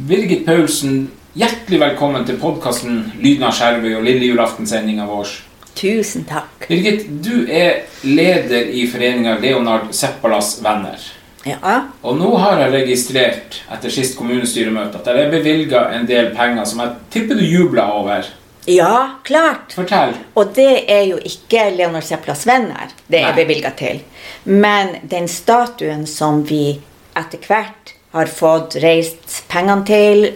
Birgit 0.09 0.47
Paulsen, 0.47 1.02
hjertelig 1.35 1.82
velkommen 1.82 2.24
til 2.28 2.39
podkasten 2.39 3.02
Lyden 3.19 3.48
av 3.51 3.59
Skjervøy 3.59 3.97
og 3.98 4.06
lille 4.06 4.31
julaftensendinga 4.31 5.09
vår. 5.10 5.35
Tusen 5.78 6.27
takk. 6.31 6.69
Birgit, 6.70 7.09
du 7.24 7.43
er 7.51 7.89
leder 8.06 8.70
i 8.70 8.86
foreninga 8.90 9.40
Leonard 9.43 9.90
Seppalas 9.98 10.60
venner. 10.62 11.18
Ja. 11.48 11.76
Og 12.02 12.18
nå 12.18 12.32
har 12.42 12.62
jeg 12.62 12.74
registrert 12.74 13.60
etter 13.72 13.92
sist 13.92 14.16
kommunestyremøte 14.18 15.00
at 15.00 15.08
det 15.08 15.22
er 15.24 15.32
bevilga 15.32 15.86
en 15.96 16.08
del 16.08 16.32
penger 16.36 16.68
som 16.68 16.82
jeg 16.84 16.96
tipper 17.14 17.38
du 17.38 17.44
jubler 17.46 17.94
over. 18.00 18.28
Ja, 18.68 19.20
klart. 19.24 19.72
Fortell. 19.72 20.12
Og 20.36 20.50
det 20.56 20.84
er 20.92 21.06
jo 21.08 21.20
ikke 21.24 21.70
Leonor 21.72 22.04
Seplas 22.04 22.44
venner 22.48 22.90
det 23.08 23.22
er 23.24 23.36
bevilga 23.36 23.72
til. 23.78 24.02
Men 24.44 24.98
den 25.08 25.28
statuen 25.32 26.04
som 26.06 26.42
vi 26.48 26.76
etter 27.16 27.40
hvert 27.48 27.94
har 28.12 28.28
fått 28.28 28.76
reist 28.82 29.42
pengene 29.48 29.88
til 29.88 30.28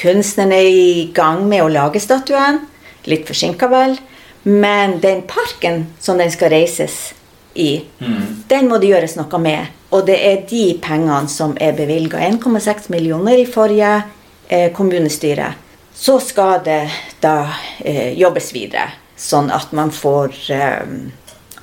Kunstnerne 0.00 0.56
er 0.56 0.68
i 0.70 1.10
gang 1.12 1.42
med 1.48 1.64
å 1.64 1.72
lage 1.72 2.00
statuen. 2.00 2.62
Litt 3.10 3.26
forsinka, 3.28 3.68
vel. 3.68 3.98
Men 4.42 4.98
den 5.02 5.22
parken 5.28 5.90
som 6.00 6.20
den 6.20 6.30
skal 6.32 6.52
reises 6.54 7.12
i, 7.52 7.82
den 8.48 8.70
må 8.70 8.78
det 8.80 8.92
gjøres 8.94 9.16
noe 9.18 9.40
med. 9.42 9.66
Og 9.90 10.06
det 10.06 10.18
er 10.22 10.42
de 10.50 10.64
pengene 10.82 11.28
som 11.28 11.56
er 11.60 11.72
bevilga. 11.74 12.18
1,6 12.22 12.90
millioner 12.94 13.40
i 13.42 13.46
forrige 13.46 14.02
eh, 14.48 14.68
kommunestyre. 14.72 15.52
Så 15.94 16.20
skal 16.22 16.60
det 16.64 16.82
da 17.20 17.50
eh, 17.78 18.12
jobbes 18.18 18.52
videre, 18.54 18.86
sånn 19.18 19.50
at 19.52 19.72
man 19.76 19.90
får 19.92 20.36
eh, 20.54 20.92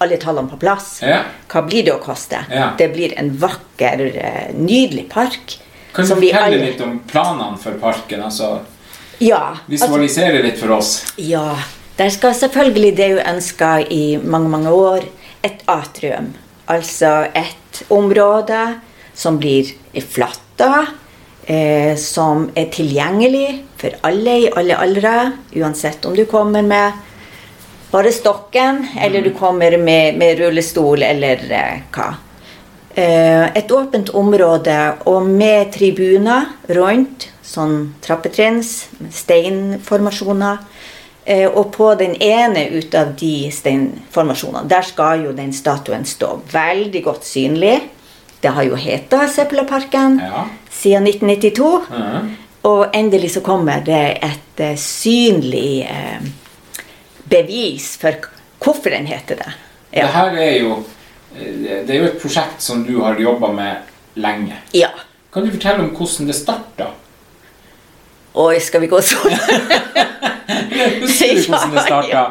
alle 0.03 0.17
tallene 0.21 0.51
på 0.51 0.59
plass. 0.61 0.99
Ja. 1.01 1.21
Hva 1.49 1.63
blir 1.65 1.87
det 1.87 1.95
å 1.95 2.01
koste? 2.03 2.43
Ja. 2.51 2.73
Det 2.77 2.89
blir 2.93 3.15
en 3.17 3.31
vakker, 3.41 4.03
eh, 4.11 4.43
nydelig 4.53 5.07
park. 5.09 5.57
Kan 5.95 6.05
du 6.05 6.09
som 6.11 6.19
vi 6.21 6.33
fortelle 6.33 6.59
alle- 6.59 6.65
litt 6.71 6.81
om 6.85 6.99
planene 6.99 7.57
for 7.57 7.79
parken? 7.81 8.21
altså 8.23 8.59
Ja. 9.19 9.57
altså- 9.69 10.43
litt 10.43 10.59
for 10.59 10.71
oss. 10.71 11.13
Ja, 11.15 11.57
der 11.97 12.09
skal 12.09 12.33
selvfølgelig 12.33 12.95
det 12.95 13.09
hun 13.09 13.35
ønska 13.35 13.79
i 13.89 14.17
mange, 14.17 14.49
mange 14.49 14.69
år, 14.69 15.03
et 15.43 15.63
atrium. 15.67 16.33
Altså 16.67 17.27
et 17.33 17.55
område 17.87 18.79
som 19.13 19.39
blir 19.39 19.71
flatta, 20.07 20.85
eh, 21.45 21.95
som 21.97 22.49
er 22.55 22.69
tilgjengelig 22.73 23.63
for 23.77 23.97
alle 24.07 24.37
i 24.43 24.49
alle 24.51 24.77
aldre, 24.77 25.15
uansett 25.55 26.05
om 26.05 26.15
du 26.15 26.25
kommer 26.25 26.61
med 26.61 26.91
bare 27.91 28.11
stokken, 28.11 28.87
eller 28.99 29.21
du 29.21 29.31
kommer 29.33 29.77
med, 29.77 30.17
med 30.17 30.39
rullestol, 30.39 31.03
eller 31.03 31.43
eh, 31.49 31.83
hva. 31.95 32.07
Eh, 32.97 33.45
et 33.57 33.71
åpent 33.71 34.09
område 34.09 34.75
og 35.05 35.27
med 35.29 35.71
tribuner 35.75 36.49
rundt, 36.73 37.29
sånn 37.45 37.93
trappetrinns, 38.03 38.87
steinformasjoner. 39.13 40.57
Eh, 41.27 41.47
og 41.49 41.73
på 41.75 41.91
den 41.99 42.15
ene 42.23 42.69
ut 42.71 42.95
av 42.95 43.11
de 43.19 43.51
steinformasjonene, 43.51 44.63
der 44.71 44.85
skal 44.87 45.25
jo 45.27 45.35
den 45.35 45.51
statuen 45.53 46.07
stå 46.07 46.37
veldig 46.53 47.03
godt 47.03 47.27
synlig. 47.27 47.75
Det 48.39 48.53
har 48.55 48.63
jo 48.63 48.77
heta 48.79 49.25
Seppelaparken 49.27 50.21
siden 50.71 51.07
1992. 51.09 51.71
Og 52.67 52.95
endelig 52.95 53.33
så 53.35 53.41
kommer 53.45 53.83
det 53.85 54.19
et 54.23 54.61
eh, 54.63 54.75
synlig 54.79 55.87
eh, 55.87 56.29
bevis 57.29 57.95
for 58.01 58.29
hvorfor 58.63 58.91
den 58.93 59.07
heter 59.07 59.39
det. 59.41 59.51
Det 59.91 60.07
her 60.13 60.35
er 60.35 60.55
jo 60.61 60.77
eh, 61.35 61.83
Det 61.87 61.89
er 61.89 62.01
jo 62.01 62.09
et 62.11 62.21
prosjekt 62.21 62.63
som 62.63 62.83
du 62.87 62.97
har 63.01 63.19
jobba 63.19 63.51
med 63.55 63.93
lenge. 64.19 64.57
Ja. 64.75 64.89
Kan 65.33 65.45
du 65.45 65.51
fortelle 65.53 65.85
om 65.85 65.93
hvordan 65.95 66.31
det 66.31 66.35
starta? 66.35 66.91
Oi, 68.37 68.59
skal 68.61 68.83
vi 68.83 68.87
gå 68.91 69.01
så 69.01 69.17
Husker 71.01 71.33
du 71.33 71.41
hvordan 71.47 71.73
det 71.73 71.83
starta? 71.83 72.23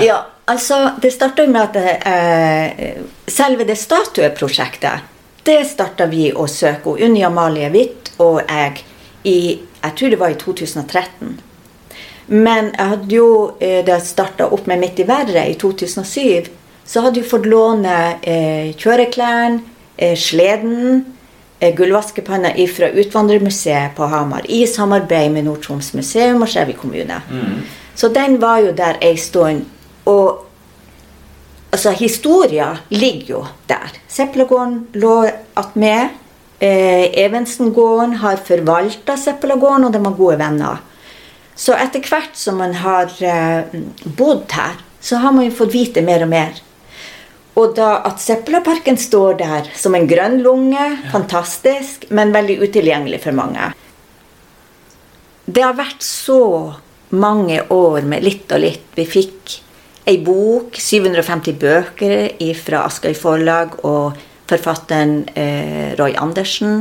ja, 0.00 0.18
altså 0.48 0.78
Det 1.02 1.12
starta 1.12 1.46
med 1.46 1.62
at 1.62 1.76
eh, 2.08 3.02
selve 3.28 3.66
det 3.68 3.76
statueprosjektet 3.78 5.12
det 5.42 5.64
starta 5.66 6.06
vi 6.06 6.28
å 6.30 6.46
søke. 6.46 6.94
Unni 7.02 7.24
Amalie 7.26 7.70
Hvitt 7.72 8.12
og 8.22 8.42
jeg 8.46 8.84
i 9.26 9.38
Jeg 9.82 9.94
tror 9.98 10.10
det 10.12 10.18
var 10.20 10.30
i 10.30 10.36
2013. 10.38 11.30
Men 12.28 12.68
jeg 12.70 12.90
hadde 12.92 13.16
jo 13.16 13.28
eh, 13.58 13.80
jeg 13.82 14.04
starta 14.06 14.46
opp 14.54 14.68
med 14.70 14.78
Midt 14.78 15.00
i 15.02 15.06
været 15.08 15.50
i 15.50 15.56
2007, 15.58 16.46
så 16.86 17.02
hadde 17.02 17.18
jeg 17.18 17.26
fått 17.26 17.48
låne 17.50 17.96
eh, 18.22 18.70
kjøreklærne, 18.78 19.58
eh, 19.98 20.14
sleden, 20.14 21.02
gullvaskepanna 21.70 22.54
fra 22.76 22.88
Utvandrermuseet 22.90 23.94
på 23.96 24.06
Hamar 24.10 24.46
i 24.50 24.66
samarbeid 24.66 25.30
med 25.32 25.46
Nord-Troms 25.46 25.92
museum 25.94 26.42
og 26.42 26.50
Skjevi 26.50 26.74
kommune. 26.78 27.20
Så 27.94 28.08
den 28.08 28.40
var 28.40 28.58
jo 28.64 28.72
der 28.76 28.98
ei 29.00 29.16
stund. 29.16 29.64
Og 30.04 30.46
altså, 31.72 31.90
historia 31.90 32.76
ligger 32.90 33.26
jo 33.28 33.44
der. 33.68 33.92
Seplagården 34.08 34.86
lå 34.94 35.26
attmed. 35.56 36.18
Eh, 36.62 37.24
Evensen-gården 37.24 38.16
har 38.22 38.36
forvalta 38.36 39.16
Seppelagården, 39.16 39.84
og 39.84 39.92
de 39.92 40.04
har 40.04 40.18
gode 40.18 40.38
venner. 40.38 40.82
Så 41.54 41.74
etter 41.74 42.04
hvert 42.06 42.36
som 42.38 42.60
man 42.62 42.74
har 42.74 43.10
eh, 43.20 43.80
bodd 44.16 44.52
her, 44.54 44.78
så 45.00 45.18
har 45.22 45.34
man 45.34 45.48
jo 45.48 45.56
fått 45.58 45.74
vite 45.74 46.04
mer 46.06 46.22
og 46.22 46.30
mer. 46.30 46.60
Og 47.60 47.74
da 47.76 47.98
at 48.08 48.20
Søppelparken 48.22 48.96
står 48.96 49.36
der 49.42 49.68
som 49.76 49.96
en 49.96 50.08
grønn 50.08 50.38
lunge, 50.44 50.86
fantastisk, 51.12 52.06
men 52.10 52.32
veldig 52.32 52.62
utilgjengelig 52.64 53.20
for 53.26 53.36
mange. 53.36 53.72
Det 55.44 55.64
har 55.64 55.76
vært 55.76 56.04
så 56.06 56.40
mange 57.12 57.60
år 57.74 58.06
med 58.08 58.24
litt 58.24 58.52
og 58.54 58.62
litt. 58.62 58.86
Vi 58.96 59.04
fikk 59.04 59.58
ei 60.08 60.16
bok, 60.24 60.78
750 60.80 61.58
bøker 61.60 62.54
fra 62.58 62.86
Askøy 62.88 63.12
forlag 63.18 63.76
og 63.84 64.16
forfatteren 64.50 65.20
eh, 65.36 65.92
Roy 65.98 66.16
Andersen. 66.16 66.80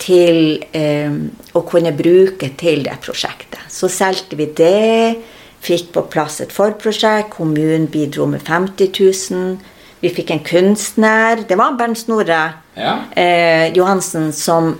Til 0.00 0.62
eh, 0.72 1.12
å 1.52 1.60
kunne 1.68 1.92
bruke 1.92 2.54
til 2.60 2.86
det 2.86 2.96
prosjektet. 3.04 3.66
Så 3.68 3.90
solgte 3.92 4.38
vi 4.38 4.46
det. 4.56 5.18
Fikk 5.60 5.90
på 5.92 6.06
plass 6.08 6.38
et 6.40 6.54
forprosjekt. 6.54 7.34
Kommunen 7.34 7.90
bidro 7.92 8.30
med 8.30 8.46
50 8.46 8.94
000. 9.34 9.58
Vi 10.00 10.08
fikk 10.16 10.30
en 10.30 10.44
kunstner. 10.46 11.44
Det 11.48 11.56
var 11.60 11.72
Bernt 11.78 11.98
Snorre 11.98 12.52
Ja. 12.74 12.98
eh, 13.16 13.72
Johansen 13.76 14.32
som 14.32 14.78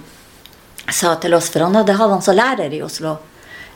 sa 0.90 1.14
til 1.16 1.34
oss, 1.34 1.50
for 1.50 1.60
han 1.60 1.74
hadde 1.76 1.92
hatt 1.98 2.10
han 2.10 2.22
som 2.22 2.36
lærer 2.36 2.72
i 2.72 2.82
Oslo 2.82 3.18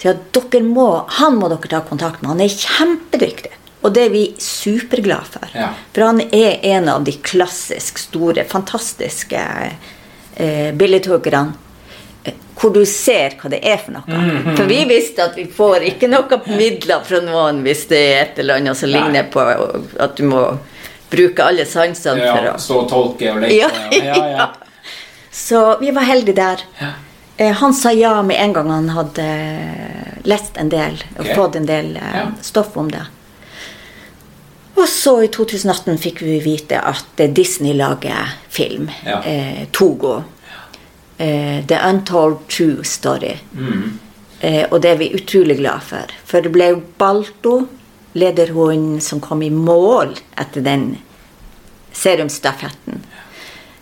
så 0.02 0.10
at 0.10 0.32
dere 0.34 0.60
må, 0.62 1.06
Han 1.08 1.36
må 1.38 1.48
dere 1.48 1.68
ta 1.70 1.80
kontakt 1.80 2.20
med. 2.22 2.28
Han 2.34 2.40
er 2.40 2.48
kjempedyktig. 2.52 3.52
Og 3.84 3.92
det 3.94 4.02
er 4.06 4.10
vi 4.10 4.34
superglade 4.38 5.24
for. 5.30 5.46
Ja. 5.54 5.68
For 5.94 6.02
han 6.04 6.20
er 6.32 6.58
en 6.74 6.88
av 6.88 7.04
de 7.04 7.12
klassisk 7.12 7.98
store, 7.98 8.44
fantastiske 8.44 9.40
eh, 10.36 10.72
billedhuggerne. 10.72 11.52
eh, 12.24 12.32
Hvor 12.58 12.72
du 12.74 12.84
ser 12.86 13.30
hva 13.40 13.50
det 13.50 13.60
er 13.64 13.78
for 13.78 13.92
noe. 13.92 14.04
Mhm. 14.06 14.56
For 14.56 14.64
vi 14.68 14.84
visste 14.84 15.24
at 15.24 15.36
vi 15.36 15.44
får 15.46 15.80
ikke 15.94 16.08
noe 16.08 16.40
midler 16.56 17.00
fra 17.04 17.20
noen 17.20 17.62
hvis 17.64 17.86
det 17.88 17.98
er 17.98 18.22
et 18.26 18.38
eller 18.38 18.60
annet 18.60 18.76
som 18.76 18.88
ligner 18.90 19.24
på 19.32 19.40
at 20.00 20.16
du 20.16 20.24
må 20.24 20.58
bruke 21.14 21.46
alle 21.46 21.66
sansene 21.68 22.20
for 22.26 22.50
Ja, 22.50 22.54
å 22.54 22.60
stå 22.62 22.82
og 22.82 22.90
tolke 22.90 23.32
og 23.32 23.42
leke. 23.44 23.56
Ja, 23.56 23.70
ja, 23.98 24.28
ja. 24.34 24.46
Så 25.34 25.64
vi 25.80 25.90
var 25.94 26.06
heldige 26.06 26.36
der. 26.38 26.62
Eh, 27.36 27.52
Han 27.52 27.74
sa 27.74 27.92
ja 27.92 28.22
med 28.22 28.38
en 28.38 28.52
gang 28.52 28.70
han 28.70 28.88
hadde 28.94 29.26
lest 30.24 30.56
en 30.56 30.70
del 30.70 31.00
og 31.16 31.24
okay. 31.24 31.34
fått 31.34 31.56
en 31.58 31.66
del 31.66 31.96
eh, 31.96 32.22
stoff 32.40 32.76
om 32.76 32.90
det. 32.90 33.02
Og 34.74 34.88
så 34.90 35.16
i 35.22 35.28
2018 35.30 35.98
fikk 36.02 36.22
vi 36.22 36.38
vite 36.42 36.78
at 36.80 37.20
eh, 37.20 37.30
Disney 37.30 37.74
lager 37.74 38.34
film. 38.48 38.90
Eh, 39.04 39.66
Togo. 39.70 40.22
Eh, 41.18 41.64
The 41.66 41.78
Untold 41.88 42.48
True 42.48 42.84
Story. 42.84 43.36
Mm. 43.52 43.98
Eh, 44.40 44.64
og 44.70 44.80
det 44.82 44.90
er 44.90 44.98
vi 45.00 45.12
utrolig 45.14 45.58
glad 45.58 45.82
for. 45.86 46.14
For 46.26 46.44
det 46.44 46.52
ble 46.54 46.72
jo 46.74 46.82
Balto, 46.98 47.54
lederhunden, 48.14 49.00
som 49.00 49.20
kom 49.20 49.42
i 49.42 49.50
mål 49.50 50.14
etter 50.36 50.64
den 50.64 50.96
serumstafetten. 51.92 53.02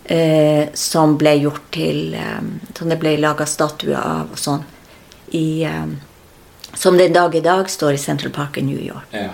Eh, 0.05 0.69
som 0.75 1.15
ble 1.17 1.37
gjort 1.39 1.69
til 1.71 2.17
eh, 2.19 2.41
Som 2.75 2.89
det 2.91 2.97
ble 2.99 3.13
laga 3.23 3.47
statuer 3.47 4.01
av 4.01 4.33
og 4.35 4.41
sånn. 4.41 4.65
I, 5.39 5.63
eh, 5.63 5.93
som 6.75 6.99
den 6.99 7.15
dag 7.15 7.37
i 7.39 7.45
dag 7.45 7.71
står 7.71 7.95
i 7.95 8.01
Central 8.03 8.33
Park 8.35 8.59
i 8.59 8.65
New 8.67 8.81
York. 8.81 9.15
Ja. 9.15 9.31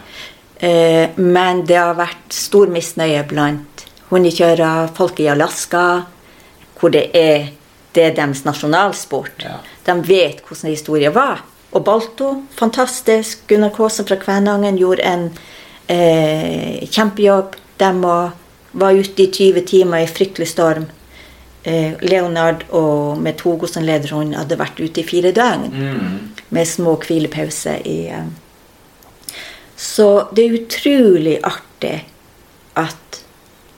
Eh, 0.61 1.15
men 1.17 1.65
det 1.67 1.79
har 1.79 1.97
vært 1.99 2.35
stor 2.35 2.69
misnøye 2.71 3.23
blant 3.31 3.87
hundekjørere, 4.11 4.91
folk 4.95 5.21
i 5.25 5.31
Alaska, 5.33 5.87
hvor 6.79 6.93
det 6.93 7.09
er 7.17 7.49
det 7.97 8.05
er 8.05 8.17
deres 8.17 8.45
nasjonalsport. 8.47 9.45
De 9.87 9.95
vet 10.07 10.43
hvordan 10.45 10.71
historien 10.71 11.15
var. 11.15 11.43
Og 11.73 11.85
Balto, 11.85 12.43
fantastisk. 12.57 13.43
Gunnar 13.49 13.71
Kåsen 13.77 14.07
fra 14.09 14.17
Kvænangen 14.17 14.79
gjorde 14.81 15.05
en 15.05 15.27
eh, 15.89 16.89
kjempejobb. 16.89 17.57
De 17.79 17.91
var, 18.03 18.33
ute 18.93 19.23
i 19.23 19.31
20 19.33 19.61
timer 19.69 19.99
i 20.05 20.07
fryktelig 20.11 20.49
storm. 20.49 20.87
Eh, 21.65 21.93
Leonard 22.01 22.65
og 22.71 23.19
med 23.21 23.37
Togo 23.39 23.67
som 23.69 23.85
lederhund 23.85 24.35
hadde 24.39 24.57
vært 24.59 24.81
ute 24.81 25.03
i 25.03 25.07
fire 25.07 25.33
døgn 25.33 25.69
Mm. 25.73 26.29
med 26.51 26.67
små 26.67 26.97
hvilepauser 26.97 27.83
i 27.87 28.07
eh. 28.09 28.25
Så 29.77 30.29
det 30.35 30.45
er 30.45 30.57
utrolig 30.59 31.39
artig 31.45 32.05
at 32.77 33.21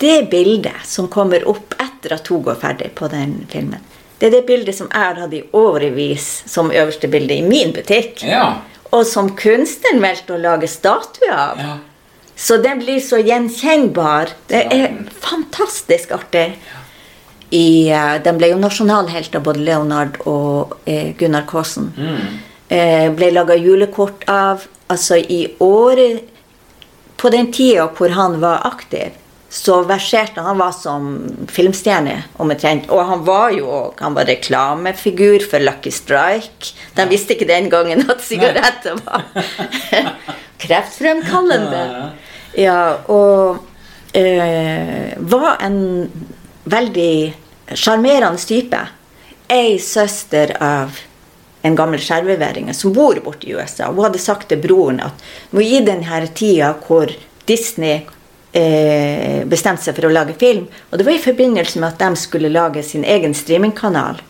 det 0.01 0.31
bildet 0.31 0.87
som 0.89 1.09
kommer 1.09 1.45
opp 1.49 1.75
etter 1.81 2.15
at 2.15 2.25
Togo 2.25 2.51
er 2.51 2.61
ferdig 2.61 2.93
på 2.97 3.09
den 3.13 3.47
filmen, 3.53 3.81
det 4.21 4.29
er 4.29 4.35
det 4.35 4.47
bildet 4.49 4.77
som 4.77 4.91
jeg 4.91 5.01
har 5.01 5.17
hatt 5.17 5.33
i 5.33 5.45
årevis 5.57 6.27
som 6.51 6.69
øverste 6.69 7.09
bilde 7.09 7.39
i 7.41 7.45
min 7.47 7.73
butikk. 7.73 8.21
Ja. 8.29 8.61
Og 8.93 9.07
som 9.09 9.31
kunstneren 9.39 10.03
valgte 10.03 10.35
å 10.37 10.41
lage 10.43 10.69
statue 10.69 11.31
av. 11.33 11.63
Så 12.37 12.59
den 12.61 12.83
blir 12.83 13.01
så 13.05 13.21
gjenkjennbar. 13.21 14.35
Det 14.51 14.61
er 14.73 14.93
fantastisk 15.25 16.13
artig. 16.17 16.51
I, 17.51 17.91
uh, 17.91 18.21
den 18.23 18.39
ble 18.39 18.53
jo 18.53 18.61
nasjonalhelter, 18.61 19.43
både 19.45 19.65
Leonard 19.65 20.21
og 20.29 20.77
uh, 20.85 21.11
Gunnar 21.19 21.49
Kaasen. 21.49 21.91
Eh, 22.71 23.09
ble 23.11 23.33
laga 23.35 23.57
julekort 23.59 24.23
av. 24.31 24.63
Altså 24.91 25.17
i 25.19 25.41
året 25.59 26.29
På 27.19 27.29
den 27.29 27.51
tida 27.53 27.89
hvor 27.93 28.15
han 28.17 28.39
var 28.41 28.63
aktiv, 28.65 29.13
så 29.51 29.83
verserte 29.83 30.41
han. 30.41 30.59
Var 30.59 30.73
som 30.73 31.09
filmstjerne 31.51 32.23
omtrent. 32.39 32.87
Og 32.91 33.03
han 33.07 33.25
var 33.27 33.51
jo 33.57 33.79
han 33.99 34.15
var 34.15 34.29
reklamefigur 34.31 35.43
for 35.51 35.63
Lucky 35.63 35.91
Strike. 35.91 36.71
De 36.95 37.09
visste 37.11 37.35
ikke 37.35 37.51
den 37.51 37.67
gangen 37.73 38.07
at 38.07 38.23
sigaretter 38.23 39.01
var 39.03 39.27
kreftfremkallende. 40.63 41.83
Ja, 42.59 42.81
og 43.11 43.59
eh, 44.15 45.19
var 45.19 45.59
en 45.67 45.81
veldig 46.71 47.15
sjarmerende 47.75 48.47
type. 48.47 48.81
Ei 49.51 49.79
søster 49.83 50.55
av 50.63 50.99
en 51.67 51.77
gammel 51.77 52.01
skjerveværing 52.01 52.71
som 52.75 52.95
bor 52.95 53.19
borte 53.25 53.51
i 53.51 53.55
USA. 53.59 53.91
Hun 53.91 54.07
hadde 54.07 54.23
sagt 54.23 54.49
til 54.53 54.63
broren 54.63 55.03
at 55.05 55.27
nå 55.51 55.65
i 55.65 55.83
denne 55.85 56.23
tida 56.39 56.73
hvor 56.87 57.11
Disney 57.51 58.07
eh, 58.53 59.45
bestemte 59.47 59.83
seg 59.85 59.95
for 59.97 60.09
å 60.09 60.13
lage 60.13 60.35
film, 60.39 60.67
og 60.91 60.99
det 60.99 61.07
var 61.07 61.13
i 61.17 61.23
forbindelse 61.23 61.81
med 61.81 61.89
at 61.93 62.03
de 62.03 62.17
skulle 62.17 62.51
lage 62.53 62.83
sin 62.87 63.05
egen 63.05 63.35
streamingkanal, 63.35 64.21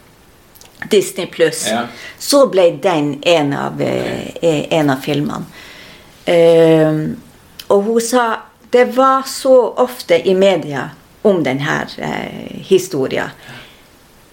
Disney 0.91 1.27
Pluss, 1.27 1.67
Ja. 1.69 1.87
så 2.19 2.47
ble 2.49 2.71
den 2.83 3.19
en 3.23 3.53
av, 3.53 3.81
eh, 3.81 4.67
en 4.71 4.91
av 4.91 4.97
filmene. 5.05 5.45
Eh, 6.25 7.09
og 7.69 7.85
hun 7.85 8.01
sa 8.01 8.37
det 8.71 8.85
var 8.97 9.23
så 9.27 9.75
ofte 9.77 10.29
i 10.29 10.35
media 10.35 10.91
om 11.23 11.43
denne 11.43 11.87
eh, 11.99 12.63
historien. 12.65 13.31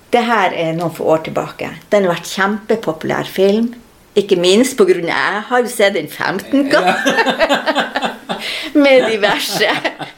Det 0.09 0.21
her 0.23 0.53
er 0.53 0.73
noen 0.73 0.93
få 0.93 1.03
år 1.03 1.25
tilbake. 1.25 1.69
Den 1.89 2.05
har 2.05 2.13
vært 2.15 2.29
kjempepopulær 2.31 3.27
film 3.27 3.73
Ikke 4.17 4.37
minst 4.39 4.77
på 4.79 4.87
grunn 4.89 5.05
av 5.05 5.13
jeg 5.13 5.41
har 5.49 5.63
jo 5.63 5.71
sett 5.71 5.97
den 5.97 6.07
15 6.09 6.69
ganger. 6.71 8.13
med 8.83 9.05
diverse. 9.11 9.69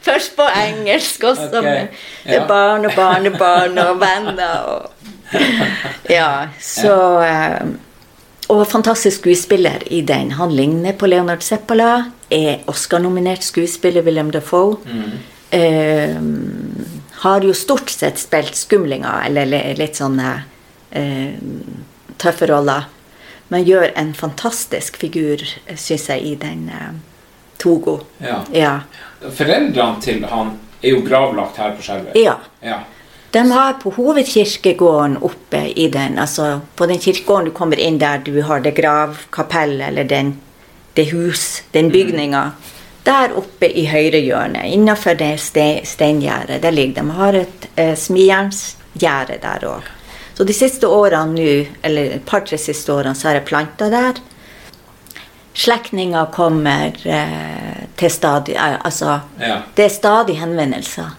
Først 0.02 0.36
på 0.36 0.46
engelsk, 0.62 1.24
også. 1.24 1.60
Okay. 1.60 1.86
Med 2.24 2.34
ja. 2.34 2.46
barn 2.48 2.86
og 2.88 2.96
barnebarn 2.96 3.78
og 3.78 4.00
venner. 4.00 4.56
Og, 4.72 4.90
ja, 6.16 6.48
så 6.60 6.96
eh, 7.24 7.70
Og 8.50 8.64
fantastisk 8.66 9.20
skuespiller 9.20 9.84
i 9.86 10.00
den. 10.02 10.32
Han 10.32 10.50
ligner 10.50 10.96
på 10.98 11.06
Leonard 11.06 11.44
Zeppala. 11.46 12.10
Er 12.30 12.64
Oscar-nominert 12.66 13.44
skuespiller, 13.44 14.02
William 14.02 14.30
Dafoe. 14.30 14.80
Eh, 15.50 16.16
har 17.20 17.44
jo 17.44 17.54
stort 17.54 17.90
sett 17.90 18.18
spilt 18.18 18.56
skumlinger, 18.56 19.26
eller 19.28 19.76
litt 19.78 20.00
sånne 20.00 20.32
eh, 20.90 21.36
tøffe 22.18 22.48
roller. 22.50 22.88
Men 23.50 23.64
gjør 23.66 23.90
en 23.98 24.12
fantastisk 24.14 24.96
figur, 24.96 25.42
syns 25.74 26.08
jeg, 26.08 26.22
i 26.22 26.34
den 26.38 26.68
eh, 26.70 26.92
Togo. 27.58 27.98
Ja. 28.22 28.40
Ja. 28.54 28.74
Foreldrene 29.20 30.00
til 30.00 30.24
han 30.30 30.54
er 30.80 30.94
jo 30.94 31.02
gravlagt 31.04 31.58
her 31.60 31.74
på 31.76 31.84
Skjervøy. 31.84 32.14
Ja. 32.14 32.38
ja. 32.64 32.78
De 33.30 33.42
har 33.50 33.76
på 33.82 33.92
hovedkirkegården 33.94 35.18
oppe 35.22 35.64
i 35.76 35.88
den, 35.92 36.18
altså 36.18 36.60
på 36.76 36.86
den 36.86 36.98
kirkegården 36.98 37.50
du 37.50 37.54
kommer 37.54 37.78
inn 37.78 37.98
der 38.00 38.22
du 38.26 38.40
har 38.42 38.62
det 38.64 38.74
gravkapellet, 38.78 39.88
eller 39.88 40.04
den, 40.04 40.32
det 40.94 41.10
hus, 41.12 41.62
den 41.72 41.92
bygninga. 41.94 42.50
Der 43.06 43.36
oppe 43.38 43.70
i 43.70 43.86
høyre 43.86 44.18
hjørne, 44.18 44.64
innenfor 44.68 45.14
det 45.18 45.36
ste, 45.40 45.68
steingjerdet, 45.84 46.62
der 46.62 46.74
ligger 46.74 47.02
de. 47.02 47.06
De 47.06 47.18
har 47.20 47.38
et 47.44 47.70
eh, 47.76 47.94
smijernsgjerde 47.96 49.38
der 49.42 49.66
òg. 49.76 49.96
Så 50.40 50.44
de 50.48 50.54
siste 50.56 50.88
årene 50.88 51.34
nå, 51.36 51.66
eller 51.84 52.14
et 52.14 52.22
par-tre 52.24 52.56
siste 52.56 52.88
årene, 52.94 53.12
så 53.12 53.28
har 53.28 53.34
jeg 53.36 53.44
planta 53.50 53.90
der. 53.92 54.16
Slektninger 55.52 56.30
kommer 56.32 56.94
eh, 57.04 57.82
til 58.00 58.08
stadig 58.14 58.54
eh, 58.56 58.78
Altså, 58.80 59.18
Ja. 59.36 59.58
det 59.76 59.84
er 59.84 59.92
stadig 59.92 60.38
henvendelser. 60.40 61.10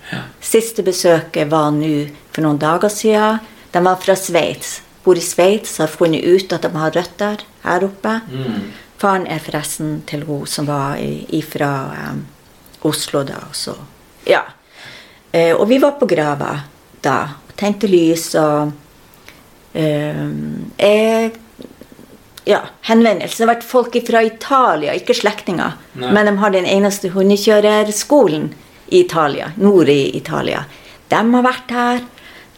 Siste 0.41 0.81
besøket 0.81 1.51
var 1.53 1.69
nå 1.75 2.07
for 2.33 2.41
noen 2.47 2.57
dager 2.57 2.89
siden. 2.89 3.37
De 3.71 3.83
var 3.85 4.01
fra 4.01 4.15
Sveits. 4.17 4.79
Bor 5.05 5.13
i 5.21 5.21
Sveits, 5.21 5.77
har 5.77 5.93
funnet 5.93 6.25
ut 6.25 6.57
at 6.57 6.65
de 6.65 6.73
har 6.81 6.97
røtter 6.97 7.45
her 7.61 7.85
oppe. 7.85 8.17
Mm. 8.25 8.71
Faren 8.97 9.27
er 9.29 9.45
forresten 9.45 9.99
til 10.09 10.25
hun 10.25 10.47
som 10.49 10.65
var 10.65 10.97
ifra 10.97 11.71
em, 12.09 12.25
Oslo 12.81 13.21
da. 13.23 13.37
og 13.45 13.53
Så. 13.55 13.77
Ja. 14.25 14.47
Eh, 15.31 15.53
og 15.53 15.67
vi 15.69 15.77
var 15.77 15.99
på 16.01 16.09
grava 16.09 16.55
da. 17.05 17.19
Tente 17.55 17.85
lys 17.85 18.31
og 18.33 18.71
jeg 19.73 21.31
ja, 22.49 22.59
henvendelser. 22.89 23.37
Det 23.37 23.45
har 23.45 23.53
vært 23.55 23.67
folk 23.67 23.97
fra 24.07 24.23
Italia, 24.25 24.95
ikke 24.97 25.15
slektninger. 25.15 25.75
Nei. 26.01 26.11
Men 26.15 26.29
de 26.31 26.37
har 26.41 26.53
den 26.55 26.65
eneste 26.69 27.11
hundekjørerskolen 27.13 28.49
i 28.91 29.03
Italia, 29.05 29.51
nord 29.61 29.89
i 29.93 30.09
Italia. 30.17 30.65
De 31.11 31.21
har 31.21 31.45
vært 31.45 31.71
her. 31.75 32.01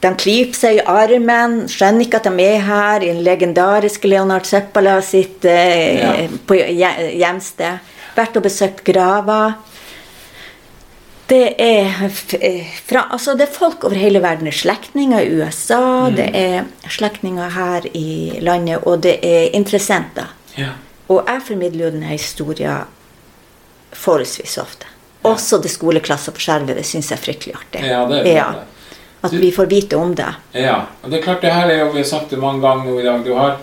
De 0.03 0.09
klyper 0.19 0.57
seg 0.57 0.79
i 0.81 0.85
armen, 0.89 1.61
skjønner 1.71 2.03
ikke 2.03 2.19
at 2.19 2.25
de 2.27 2.43
er 2.43 2.63
her 2.67 3.03
i 3.05 3.11
den 3.11 3.21
legendariske 3.23 4.09
Leonard 4.11 4.47
Zeppala 4.49 4.97
sitt 5.05 5.45
eh, 5.47 5.99
Ja. 6.01 6.09
på 6.47 6.57
hjemsted. 6.59 7.79
Vært 8.17 8.35
og 8.37 8.43
besøkt 8.43 8.83
grava. 8.85 9.55
Det 11.29 11.55
er, 11.61 11.85
eh, 12.41 12.65
fra, 12.85 13.05
altså 13.11 13.33
det 13.37 13.47
er 13.47 13.53
folk 13.53 13.83
over 13.87 13.95
hele 13.95 14.19
verden. 14.21 14.45
Det 14.45 14.53
er 14.53 14.57
slektninger 14.59 15.19
i 15.23 15.29
USA, 15.39 15.79
Mm. 16.09 16.15
det 16.15 16.29
er 16.35 16.63
slektninger 16.89 17.49
her 17.49 17.81
i 17.93 18.39
landet, 18.41 18.83
og 18.85 19.01
det 19.01 19.19
er 19.23 19.49
interessenter. 19.55 20.27
Ja. 20.57 20.69
Og 21.09 21.23
jeg 21.27 21.41
formidler 21.47 21.85
jo 21.85 21.91
denne 21.91 22.05
historien 22.11 22.83
forholdsvis 23.93 24.57
ofte. 24.57 24.85
Også 25.23 25.61
til 25.61 25.71
skoleklasser 25.71 26.31
på 26.35 26.39
Skjervøy. 26.43 26.75
Det 26.75 26.85
syns 26.85 27.09
jeg 27.11 27.17
er 27.19 27.23
fryktelig 27.23 27.55
artig. 27.55 27.83
Ja, 27.87 28.05
det 28.09 28.19
er 28.27 28.33
Ja. 28.35 28.51
det. 28.51 28.63
At 29.23 29.31
vi 29.31 29.51
får 29.51 29.65
vite 29.69 29.93
om 29.95 30.13
det. 30.15 30.25
Ja, 30.53 30.81
og 31.01 31.09
det 31.11 31.19
er 31.19 31.23
klart 31.23 31.41
det 31.41 31.53
her 31.53 31.67
er 31.69 31.79
jo, 31.79 31.91
vi 31.91 31.99
har 31.99 32.05
sagt 32.05 32.29
det 32.29 32.39
mange 32.39 32.61
ganger 32.61 32.83
nå 32.91 32.99
i 32.99 33.03
dag, 33.03 33.23
du 33.25 33.33
har 33.35 33.57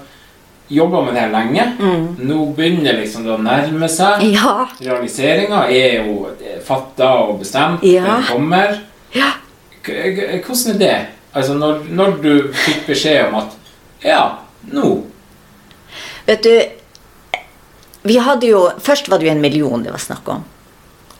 jobba 0.71 1.01
med 1.05 1.15
det 1.15 1.21
her 1.25 1.33
lenge. 1.35 1.65
Mm. 1.79 2.05
Nå 2.31 2.47
begynner 2.57 2.99
liksom 3.01 3.25
det 3.27 3.33
å 3.35 3.41
nærme 3.43 3.89
seg. 3.91 4.23
Ja. 4.35 4.69
Realiseringa 4.81 5.65
er 5.71 6.05
jo 6.07 6.29
fatta 6.67 7.09
og 7.25 7.41
bestemt. 7.43 7.83
Ja. 7.87 8.05
Den 8.07 8.29
kommer. 8.31 8.79
Ja. 9.17 9.33
Hvordan 9.85 10.75
er 10.75 10.79
det? 10.79 10.97
Altså 11.35 11.55
når, 11.55 11.85
når 11.95 12.17
du 12.23 12.33
fikk 12.53 12.87
beskjed 12.91 13.29
om 13.29 13.41
at 13.45 13.57
Ja, 14.03 14.23
nå. 14.73 15.03
Vet 16.27 16.43
du, 16.43 16.55
vi 18.03 18.17
hadde 18.19 18.49
jo 18.49 18.65
Først 18.81 19.11
var 19.13 19.21
det 19.21 19.29
jo 19.29 19.33
en 19.35 19.43
million 19.45 19.83
det 19.85 19.93
var 19.95 20.03
snakk 20.03 20.29
om. 20.33 20.43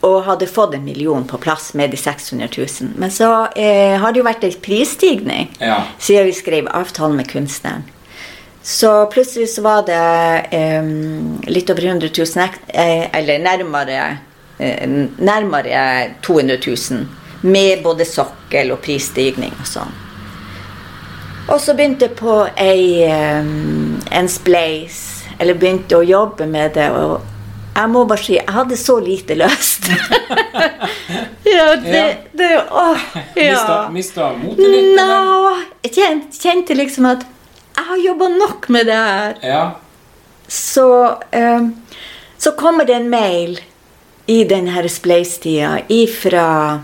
Og 0.07 0.23
hadde 0.25 0.47
fått 0.49 0.75
en 0.79 0.85
million 0.85 1.27
på 1.29 1.39
plass 1.39 1.75
med 1.77 1.93
de 1.93 1.99
600 2.01 2.49
000. 2.57 2.93
Men 2.97 3.11
så 3.13 3.29
eh, 3.55 3.99
har 4.01 4.13
det 4.13 4.23
jo 4.23 4.27
vært 4.27 4.47
en 4.49 4.55
prisstigning 4.65 5.51
Ja. 5.61 5.83
siden 5.99 6.31
vi 6.31 6.33
skrev 6.39 6.71
avtalen 6.73 7.19
med 7.21 7.29
kunstneren. 7.29 7.85
Så 8.63 9.07
plutselig 9.07 9.49
så 9.49 9.63
var 9.63 9.83
det 9.87 10.47
eh, 10.51 10.85
litt 11.47 11.71
over 11.71 11.85
100 11.85 12.09
000, 12.37 12.49
eh, 12.69 13.17
eller 13.19 13.39
nærmere, 13.39 14.19
eh, 14.59 14.89
nærmere 15.17 16.11
200 16.23 16.57
000. 16.67 17.07
Med 17.43 17.83
både 17.83 18.05
sokkel 18.05 18.73
og 18.75 18.83
prisstigning 18.85 19.55
og 19.57 19.67
sånn. 19.67 19.95
Og 21.51 21.57
så 21.61 21.73
begynte 21.75 22.05
jeg 22.11 22.19
på 22.19 22.35
ei, 22.61 23.01
en 23.09 24.29
spleis, 24.29 25.25
eller 25.41 25.57
begynte 25.57 25.97
å 25.97 26.05
jobbe 26.05 26.45
med 26.47 26.77
det. 26.77 26.91
Og 26.93 27.25
jeg 27.75 27.91
må 27.91 28.05
bare 28.05 28.23
si, 28.23 28.37
jeg 28.37 28.55
hadde 28.55 28.77
så 28.77 28.99
lite 29.01 29.39
lyst. 29.41 29.89
ja, 31.57 31.73
det, 31.81 31.97
Ja. 31.97 32.07
det 32.37 32.51
åh, 32.71 33.09
ja. 33.41 33.57
Mista, 33.57 33.79
mista 33.91 34.33
motet 34.37 34.69
litt? 34.69 34.93
eller? 34.93 35.25
no, 35.25 35.57
jeg 35.83 35.97
kjente, 35.97 36.37
kjente 36.45 36.77
liksom 36.77 37.09
at 37.09 37.25
jeg 37.81 37.89
har 37.89 38.01
jobba 38.05 38.29
nok 38.29 38.69
med 38.69 38.87
det 38.87 38.97
her. 39.01 39.35
Ja. 39.43 39.65
Så, 40.49 40.89
eh, 41.31 41.69
så 42.39 42.53
kommer 42.53 42.85
det 42.85 42.99
en 42.99 43.11
mail 43.11 43.61
i 44.27 44.45
denne 44.45 44.89
spleistida 44.89 45.79
ifra 45.89 46.83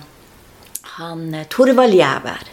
han 0.97 1.35
eh, 1.35 1.45
Torvald 1.53 1.95
Gjæver. 1.95 2.49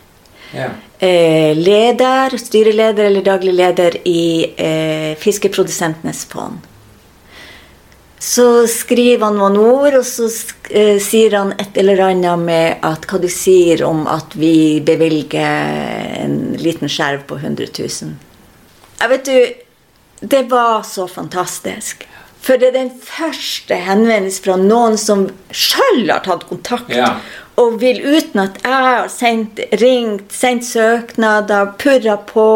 Ja. 0.53 0.67
Eh, 0.99 1.55
leder, 1.57 2.35
styreleder 2.37 3.07
eller 3.07 3.23
daglig 3.23 3.53
leder 3.53 3.95
i 4.07 4.51
eh, 4.57 5.15
Fiskeprodusentenes 5.17 6.25
fond. 6.25 6.59
Så 8.19 8.67
skriver 8.71 9.25
han 9.25 9.39
noen 9.39 9.57
ord, 9.59 9.97
og 9.99 10.05
så 10.07 10.29
eh, 10.71 10.99
sier 11.03 11.35
han 11.39 11.55
et 11.59 11.79
eller 11.79 12.05
annet 12.05 12.43
med 12.43 12.85
at 12.85 13.07
hva 13.07 13.19
du 13.19 13.27
sier 13.31 13.83
om 13.87 14.05
at 14.07 14.35
vi 14.39 14.79
bevilger 14.85 16.21
en 16.23 16.37
liten 16.59 16.91
skjerv 16.91 17.25
på 17.27 17.39
100 17.41 17.71
000. 17.79 18.13
Jeg 18.99 19.09
vet 19.09 19.25
du, 19.25 20.27
det 20.33 20.43
var 20.51 20.83
så 20.87 21.07
fantastisk. 21.07 22.07
For 22.43 22.59
det 22.59 22.73
er 22.73 22.75
den 22.75 22.91
første 22.99 23.75
henvendelsen 23.79 24.43
fra 24.43 24.55
noen 24.59 24.97
som 24.99 25.25
sjøl 25.55 26.09
har 26.09 26.25
tatt 26.25 26.43
kontakt. 26.49 26.91
Ja. 26.91 27.15
Og 27.59 27.77
vil 27.79 28.01
uten 28.03 28.41
at 28.43 28.59
jeg 28.63 28.87
har 28.87 29.09
sendt, 29.11 29.61
ringt, 29.79 30.33
sendt 30.35 30.67
søknader, 30.67 31.71
purra 31.79 32.17
på. 32.27 32.47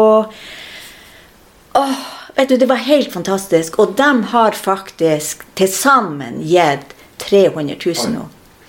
Åh, 1.78 2.02
vet 2.36 2.48
du, 2.52 2.56
Det 2.56 2.68
var 2.68 2.84
helt 2.84 3.12
fantastisk. 3.12 3.78
Og 3.78 3.96
de 3.96 4.10
har 4.32 4.52
faktisk 4.52 5.46
til 5.56 5.72
sammen 5.72 6.42
gitt 6.44 6.92
300 7.18 7.76
000 7.80 8.12
nå. 8.12 8.28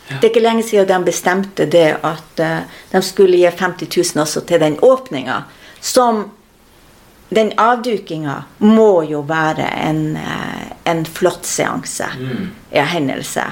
Det 0.10 0.24
er 0.24 0.32
ikke 0.32 0.42
lenge 0.42 0.64
siden 0.66 0.88
de 0.90 1.06
bestemte 1.06 1.66
det 1.70 2.00
at 2.02 2.40
eh, 2.42 2.62
de 2.92 3.02
skulle 3.06 3.38
gi 3.38 3.46
50 3.46 4.16
000 4.16 4.24
også 4.24 4.42
til 4.42 4.60
den 4.60 4.80
åpninga. 4.82 5.44
Som 5.82 6.32
Den 7.30 7.52
avdukinga 7.62 8.36
må 8.66 9.04
jo 9.06 9.22
være 9.30 9.68
en, 9.86 10.16
eh, 10.18 10.70
en 10.90 11.06
flott 11.06 11.46
seanse. 11.46 12.08
Mm. 12.18 12.50
Ja, 12.74 12.84
hendelse. 12.84 13.44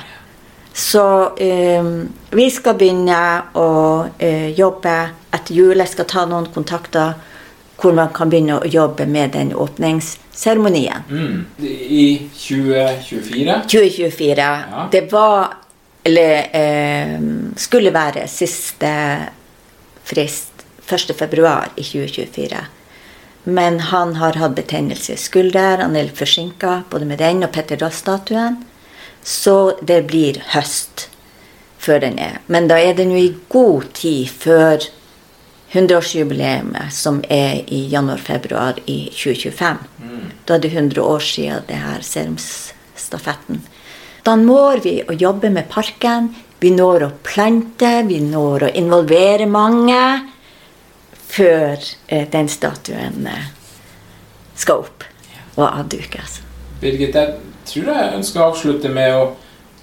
Så 0.73 1.29
um, 1.29 2.09
vi 2.29 2.49
skal 2.53 2.75
begynne 2.77 3.19
å 3.57 3.69
uh, 4.05 4.49
jobbe 4.53 4.93
etter 5.33 5.55
jul. 5.55 5.73
Jeg 5.81 5.89
skal 5.89 6.05
ta 6.05 6.25
noen 6.29 6.45
kontakter 6.53 7.15
hvor 7.77 7.93
man 7.97 8.11
kan 8.13 8.29
begynne 8.29 8.59
å 8.59 8.69
jobbe 8.69 9.05
med 9.09 9.33
den 9.33 9.55
åpningsseremonien. 9.57 11.05
Mm. 11.09 11.45
I 11.65 12.05
2024? 12.33 13.57
2024. 13.69 14.49
Det 14.91 15.05
var 15.11 15.55
Eller 16.07 16.47
eh, 16.55 17.17
skulle 17.59 17.91
være 17.91 18.29
siste 18.31 18.91
frist 20.07 20.63
1. 20.87 21.11
februar 21.19 21.73
i 21.75 21.83
2024. 21.83 22.61
Men 23.47 23.79
han 23.79 24.17
har 24.19 24.35
hatt 24.35 24.57
betennelse 24.57 25.13
i 25.13 25.19
skulder, 25.21 25.79
han 25.79 25.95
er 25.95 26.09
litt 26.09 26.19
forsinka 26.19 26.81
både 26.91 27.07
med 27.07 27.21
den 27.23 27.45
og 27.47 27.53
Petter 27.55 27.79
Dass-statuen. 27.79 28.57
Så 29.23 29.77
det 29.81 30.01
blir 30.09 30.41
høst 30.51 31.07
før 31.79 32.01
den 32.03 32.19
er. 32.19 32.41
Men 32.51 32.67
da 32.67 32.75
er 32.79 32.97
det 32.97 33.07
nå 33.07 33.15
i 33.15 33.31
god 33.47 33.87
tid 33.95 34.27
før 34.27 34.83
100-årsjubileet, 35.71 36.91
som 36.91 37.21
er 37.31 37.63
i 37.71 37.85
januar-februar 37.91 38.81
i 38.85 38.99
2025. 39.15 39.79
Mm. 40.03 40.29
Da 40.43 40.55
er 40.55 40.63
det 40.63 40.73
100 40.73 41.01
år 41.03 41.23
siden 41.23 41.67
det 41.67 41.79
her 41.79 42.03
serumsstafetten. 42.03 43.63
Da 44.27 44.35
når 44.35 44.83
vi 44.83 44.97
å 45.07 45.15
jobbe 45.15 45.51
med 45.55 45.69
parken. 45.71 46.33
Vi 46.59 46.71
når 46.73 47.03
å 47.05 47.13
plante, 47.23 48.01
vi 48.07 48.17
når 48.23 48.63
å 48.65 48.73
involvere 48.79 49.45
mange 49.47 49.99
før 51.27 51.77
eh, 52.07 52.27
den 52.31 52.49
statuen 52.49 53.27
eh, 53.27 53.49
skal 54.57 54.85
opp 54.85 55.05
og 55.57 55.65
avdukes. 55.67 56.41
Birgit, 56.81 57.15
jeg 57.15 57.35
tror 57.67 57.91
jeg 57.93 58.15
ønsker 58.19 58.41
å 58.41 58.49
avslutte 58.51 58.91
med 58.93 59.15
å 59.17 59.27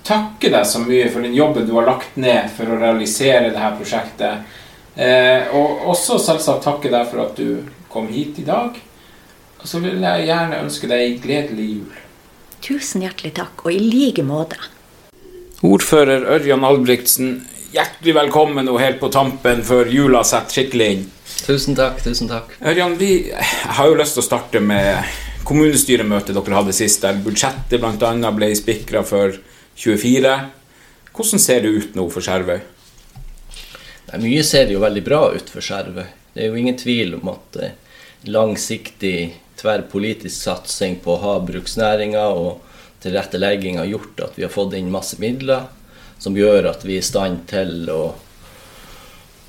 takke 0.06 0.50
deg 0.52 0.66
så 0.68 0.82
mye 0.84 1.08
for 1.12 1.24
den 1.24 1.34
jobben 1.36 1.66
du 1.66 1.74
har 1.78 1.88
lagt 1.88 2.18
ned 2.20 2.50
for 2.54 2.70
å 2.70 2.78
realisere 2.80 3.48
dette 3.50 3.72
prosjektet. 3.78 4.60
Eh, 4.94 5.50
og 5.56 5.88
også 5.90 6.20
selvsagt 6.22 6.66
takke 6.68 6.92
deg 6.92 7.08
for 7.10 7.24
at 7.24 7.38
du 7.40 7.64
kom 7.90 8.06
hit 8.12 8.38
i 8.42 8.46
dag. 8.46 8.76
Og 9.60 9.68
så 9.68 9.80
vil 9.82 10.02
jeg 10.04 10.28
gjerne 10.28 10.60
ønske 10.60 10.90
deg 10.90 11.06
en 11.06 11.20
gledelig 11.22 11.68
jul. 11.70 12.00
Tusen 12.64 13.04
hjertelig 13.04 13.34
takk, 13.36 13.64
og 13.64 13.74
i 13.74 13.80
like 13.80 14.24
måte. 14.24 14.60
Ordfører 15.64 16.26
Ørjan 16.36 16.64
Albrigtsen, 16.64 17.34
hjertelig 17.72 18.14
velkommen 18.18 18.68
og 18.68 18.80
helt 18.82 19.00
på 19.00 19.10
tampen 19.12 19.64
før 19.64 19.88
jula 19.88 20.20
setter 20.24 20.60
skikkelig 20.60 20.88
inn. 20.92 21.04
Tusen 21.42 21.76
takk, 21.76 21.98
tusen 22.04 22.30
takk. 22.30 22.54
Ørjan, 22.62 22.94
vi 23.00 23.32
har 23.34 23.88
jo 23.90 23.96
lyst 23.98 24.16
til 24.16 24.22
å 24.22 24.26
starte 24.26 24.62
med 24.64 25.02
kommunestyremøtet 25.44 26.36
dere 26.36 26.56
hadde 26.56 26.74
sist, 26.76 27.02
der 27.04 27.18
budsjettet 27.24 27.82
bl.a. 27.82 28.30
ble 28.32 28.50
spikra 28.56 29.02
for 29.04 29.34
24. 29.76 30.34
Hvordan 31.14 31.42
ser 31.42 31.64
det 31.64 31.74
ut 31.74 31.98
nå 31.98 32.06
for 32.14 32.24
Skjervøy? 32.24 32.62
Mye 34.22 34.44
ser 34.46 34.70
jo 34.70 34.82
veldig 34.82 35.02
bra 35.04 35.24
ut 35.34 35.50
for 35.50 35.64
Skjervøy. 35.64 36.06
Det 36.34 36.42
er 36.44 36.50
jo 36.50 36.60
ingen 36.60 36.78
tvil 36.78 37.16
om 37.18 37.32
at 37.34 37.58
eh, 37.62 37.74
langsiktig 38.30 39.16
tverrpolitisk 39.60 40.34
satsing 40.34 40.98
på 41.04 41.16
havbruksnæringa 41.22 42.24
og 42.34 42.62
tilrettelegging 43.04 43.78
har 43.78 43.90
gjort 43.90 44.22
at 44.28 44.38
vi 44.38 44.46
har 44.46 44.52
fått 44.52 44.74
inn 44.78 44.92
masse 44.92 45.18
midler 45.22 45.68
som 46.18 46.36
gjør 46.36 46.70
at 46.70 46.84
vi 46.86 46.96
er 46.96 47.04
i 47.04 47.06
stand 47.06 47.44
til 47.50 47.90
å, 47.92 48.14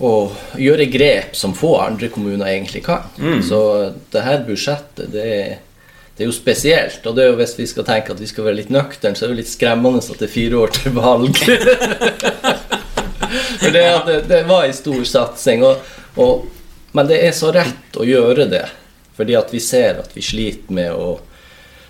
å 0.03 0.11
gjøre 0.59 0.89
grep 0.91 1.35
som 1.39 1.55
få 1.55 1.77
andre 1.79 2.09
kommuner 2.11 2.49
egentlig 2.49 2.83
kan. 2.85 3.07
Mm. 3.17 3.39
Så 3.43 3.59
det 4.11 4.25
her 4.25 4.43
budsjettet, 4.47 5.07
det 5.13 5.23
er, 5.23 5.53
det 6.15 6.25
er 6.25 6.29
jo 6.29 6.35
spesielt. 6.35 7.05
Og 7.05 7.15
det 7.15 7.23
er 7.23 7.31
jo 7.31 7.37
hvis 7.39 7.55
vi 7.59 7.67
skal 7.69 7.87
tenke 7.87 8.11
at 8.15 8.19
vi 8.19 8.27
skal 8.27 8.49
være 8.49 8.59
litt 8.59 8.73
nøkterne, 8.73 9.15
så 9.15 9.25
er 9.25 9.31
det 9.31 9.37
jo 9.37 9.41
litt 9.43 9.53
skremmende 9.53 10.03
at 10.03 10.19
det 10.19 10.27
er 10.27 10.33
fire 10.35 10.63
år 10.65 10.75
til 10.75 10.97
valg. 10.97 11.39
For 13.59 13.71
det, 13.71 13.85
det, 14.07 14.17
det 14.29 14.41
var 14.49 14.65
en 14.65 14.75
stor 14.75 15.03
satsing. 15.07 15.63
Og, 15.65 15.95
og, 16.21 16.45
men 16.95 17.07
det 17.09 17.21
er 17.23 17.31
så 17.35 17.53
rett 17.55 17.99
å 17.99 18.07
gjøre 18.07 18.49
det. 18.51 18.65
Fordi 19.15 19.37
at 19.39 19.53
vi 19.53 19.61
ser 19.63 20.01
at 20.03 20.11
vi 20.15 20.23
sliter 20.23 20.75
med 20.75 20.91
å 20.91 21.15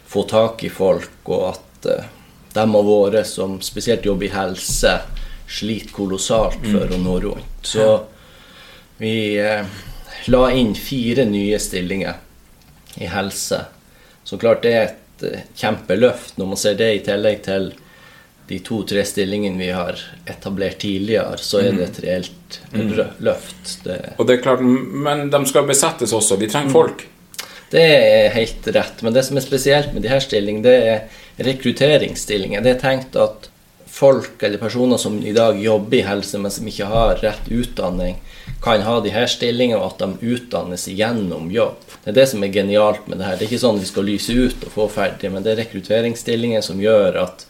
få 0.05 0.23
tak 0.29 0.61
i 0.63 0.69
folk, 0.69 1.17
og 1.25 1.47
at 1.49 1.87
uh, 1.89 2.05
dem 2.53 2.75
av 2.77 2.85
våre 2.87 3.25
som 3.27 3.57
spesielt 3.65 4.05
jobber 4.05 4.29
i 4.29 4.33
helse, 4.35 4.93
sliter 5.47 5.93
kolossalt 5.93 6.61
for 6.65 6.91
å 6.91 6.97
nå 7.01 7.19
rundt. 7.21 7.61
Så 7.61 8.03
vi 8.97 9.37
eh, 9.37 9.65
la 10.31 10.43
inn 10.51 10.73
fire 10.75 11.25
nye 11.29 11.59
stillinger 11.59 12.15
i 12.97 13.05
helse. 13.11 13.59
Så 14.23 14.37
klart 14.41 14.63
det 14.63 14.71
er 14.73 14.85
et 14.87 15.23
uh, 15.23 15.41
kjempeløft 15.55 16.37
når 16.39 16.47
man 16.53 16.57
ser 16.57 16.77
det 16.79 16.87
i 16.95 17.01
tillegg 17.05 17.43
til 17.45 17.67
de 18.47 18.57
to-tre 18.65 19.01
stillingene 19.05 19.57
vi 19.57 19.67
har 19.73 19.97
etablert 20.29 20.77
tidligere, 20.81 21.37
så 21.41 21.59
er 21.65 21.71
det 21.77 21.87
et 21.89 21.99
reelt 22.05 22.31
Mm. 22.71 22.91
løft. 23.19 23.79
Det, 23.83 24.13
Og 24.17 24.27
det 24.27 24.37
er 24.37 24.41
klart, 24.43 24.61
Men 24.61 25.29
de 25.29 25.45
skal 25.45 25.65
besettes 25.67 26.13
også. 26.13 26.37
Vi 26.39 26.47
trenger 26.47 26.69
Mm. 26.69 26.73
folk. 26.73 27.05
det 27.71 27.81
er 27.81 28.29
helt 28.29 28.67
rett. 28.67 29.01
Men 29.03 29.13
det 29.13 29.25
som 29.25 29.37
er 29.37 29.41
spesielt 29.41 29.93
med 29.93 30.03
de 30.03 30.09
her 30.09 30.19
stillingene, 30.19 30.63
det 30.63 30.87
er 30.87 31.01
rekrutteringsstillinger. 31.43 32.61
Det 32.63 32.75
er 32.75 32.79
tenkt 32.79 33.15
at 33.15 33.49
folk 33.95 34.43
eller 34.43 34.57
personer 34.57 34.97
som 34.97 35.23
i 35.23 35.31
dag 35.31 35.63
jobber 35.63 35.97
i 35.97 36.01
helse, 36.03 36.37
men 36.37 36.51
som 36.51 36.67
ikke 36.67 36.87
har 36.91 37.15
rett 37.23 37.47
utdanning, 37.47 38.17
kan 38.63 38.83
ha 38.83 38.97
de 38.99 39.13
her 39.13 39.29
stillingene, 39.31 39.79
og 39.79 39.93
at 39.93 40.03
de 40.03 40.33
utdannes 40.35 40.87
gjennom 40.91 41.47
jobb. 41.51 41.79
Det 42.03 42.11
er 42.11 42.17
det 42.19 42.25
som 42.27 42.43
er 42.43 42.51
genialt 42.51 43.07
med 43.07 43.21
det 43.21 43.29
her. 43.29 43.37
Det 43.39 43.45
er 43.45 43.53
ikke 43.53 43.61
sånn 43.63 43.79
vi 43.79 43.87
skal 43.87 44.07
lyse 44.09 44.35
ut 44.35 44.67
og 44.67 44.73
få 44.73 44.89
ferdig, 44.91 45.31
men 45.31 45.45
det 45.45 45.53
er 45.53 45.61
rekrutteringsstillinger 45.63 46.65
som 46.65 46.83
gjør 46.83 47.21
at 47.23 47.45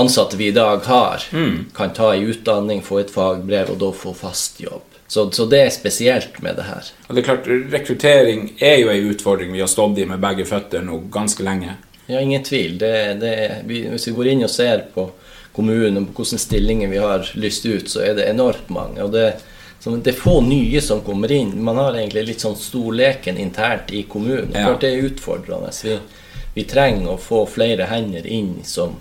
ansatte 0.00 0.40
vi 0.40 0.48
i 0.48 0.56
dag 0.56 0.80
har, 0.88 1.28
kan 1.76 1.92
ta 1.96 2.14
i 2.16 2.24
utdanning, 2.24 2.80
få 2.84 3.02
et 3.04 3.12
fagbrev 3.12 3.76
og 3.76 3.80
da 3.84 3.92
få 3.92 4.16
fast 4.16 4.60
jobb. 4.64 4.96
Så, 5.08 5.28
så 5.30 5.44
det 5.46 5.60
er 5.60 5.70
spesielt 5.70 6.40
med 6.42 6.56
det 6.56 6.66
her. 6.66 6.88
Og 7.06 7.14
det 7.14 7.22
er 7.22 7.28
klart, 7.28 7.52
Rekruttering 7.72 8.48
er 8.58 8.80
jo 8.80 8.88
en 8.90 9.12
utfordring 9.12 9.52
vi 9.52 9.60
har 9.62 9.70
stått 9.70 10.00
i 10.00 10.08
med 10.08 10.24
begge 10.24 10.48
føtter 10.48 10.82
nå 10.82 11.04
ganske 11.12 11.44
lenge. 11.46 11.76
Ja, 12.06 12.20
ingen 12.20 12.42
tvil. 12.42 12.78
Det, 12.78 13.14
det, 13.20 13.32
hvis 13.66 14.08
vi 14.08 14.14
går 14.14 14.32
inn 14.32 14.44
og 14.46 14.50
ser 14.50 14.84
på 14.94 15.08
kommunen 15.56 16.02
og 16.02 16.12
på 16.12 16.22
hvilke 16.22 16.38
stillinger 16.40 16.92
vi 16.92 17.00
har 17.02 17.30
lyst 17.34 17.66
ut, 17.66 17.88
så 17.90 18.04
er 18.04 18.14
det 18.18 18.28
enormt 18.30 18.68
mange. 18.70 19.02
Og 19.02 19.10
det, 19.14 19.26
det 19.84 20.12
er 20.12 20.18
få 20.18 20.38
nye 20.44 20.82
som 20.84 21.02
kommer 21.06 21.32
inn. 21.32 21.54
Man 21.64 21.80
har 21.80 21.96
egentlig 21.96 22.26
litt 22.28 22.44
sånn 22.44 22.58
storleken 22.60 23.40
internt 23.40 23.90
i 23.90 24.04
kommunen. 24.10 24.52
Ja. 24.54 24.68
Klart 24.68 24.84
det 24.84 24.92
er 24.92 25.10
utfordrende. 25.10 25.72
Vi, 25.82 25.98
vi 26.54 26.66
trenger 26.68 27.14
å 27.14 27.20
få 27.20 27.42
flere 27.50 27.88
hender 27.90 28.26
inn 28.26 28.60
som, 28.64 28.98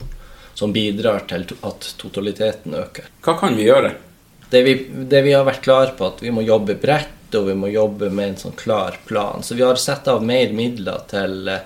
som 0.53 0.73
bidrar 0.73 1.27
til 1.29 1.45
at 1.61 1.91
totaliteten 2.01 2.77
øker. 2.79 3.11
Hva 3.25 3.37
kan 3.39 3.59
vi 3.59 3.69
gjøre? 3.69 3.93
Det 4.49 4.61
vi, 4.63 4.73
det 5.09 5.21
vi 5.25 5.33
har 5.33 5.45
vært 5.45 5.63
klar 5.65 5.93
på, 5.97 6.07
at 6.13 6.21
vi 6.23 6.31
må 6.33 6.45
jobbe 6.45 6.77
bredt 6.79 7.35
og 7.35 7.49
vi 7.49 7.55
må 7.57 7.67
jobbe 7.67 8.09
med 8.13 8.29
en 8.29 8.37
sånn 8.39 8.55
klar 8.55 8.97
plan. 9.07 9.43
Så 9.43 9.57
vi 9.57 9.65
har 9.65 9.75
satt 9.81 10.07
av 10.07 10.23
mer 10.23 10.53
midler 10.55 11.01
til, 11.09 11.47
eh, 11.49 11.65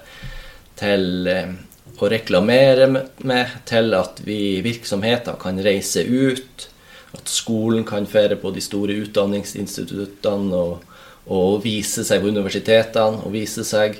til 0.79 1.27
eh, 1.29 1.53
å 1.99 2.09
reklamere 2.11 2.87
med, 2.89 3.55
til 3.67 3.93
at 3.97 4.21
vi 4.25 4.59
virksomheter 4.65 5.39
kan 5.41 5.59
reise 5.63 6.05
ut. 6.05 6.67
At 7.15 7.31
skolen 7.31 7.85
kan 7.87 8.05
fere 8.07 8.37
på 8.39 8.51
de 8.53 8.61
store 8.63 8.95
utdanningsinstituttene 9.03 10.59
og, 10.59 10.85
og 11.29 11.63
vise 11.65 12.05
seg 12.05 12.21
på 12.21 12.31
universitetene 12.31 13.23
og 13.25 13.33
vise 13.33 13.65
seg. 13.67 13.97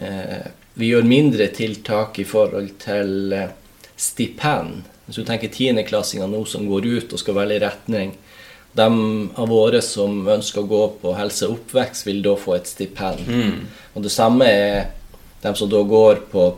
Eh, 0.00 0.48
vi 0.80 0.92
gjør 0.92 1.06
mindre 1.06 1.50
tiltak 1.54 2.18
i 2.22 2.26
forhold 2.26 2.72
til 2.82 3.36
eh, 3.36 3.52
stipend. 4.00 4.86
Hvis 5.06 5.20
du 5.20 5.26
tenker 5.26 5.52
tiendeklassinger 5.52 6.30
nå 6.30 6.44
som 6.48 6.68
går 6.70 6.86
ut 6.86 7.14
og 7.14 7.20
skal 7.20 7.36
velge 7.42 7.62
retning. 7.66 8.14
De 8.78 8.86
av 8.86 9.50
våre 9.50 9.80
som 9.82 10.22
ønsker 10.30 10.62
å 10.62 10.70
gå 10.70 10.82
på 11.02 11.12
helse 11.18 11.48
og 11.48 11.56
oppvekst, 11.56 12.06
vil 12.06 12.20
da 12.22 12.36
få 12.38 12.54
et 12.54 12.70
stipend. 12.70 13.26
Mm. 13.26 13.64
Og 13.98 14.04
det 14.06 14.12
samme 14.14 14.46
er 14.46 14.76
de 15.42 15.54
som 15.56 15.70
da 15.70 15.82
går 15.82 16.24
på 16.32 16.48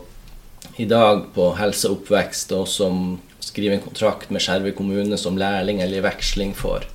i 0.77 0.85
dag 0.89 1.27
på 1.35 1.51
helse 1.59 1.91
og 1.91 2.67
som 2.67 3.19
skriver 3.43 3.77
en 3.77 3.83
kontrakt 3.83 4.31
med 4.33 4.41
Skjervøy 4.41 4.73
kommune 4.75 5.17
som 5.19 5.37
lærling 5.37 5.81
eller 5.83 5.99
i 5.99 6.05
veksling 6.05 6.53
for. 6.57 6.85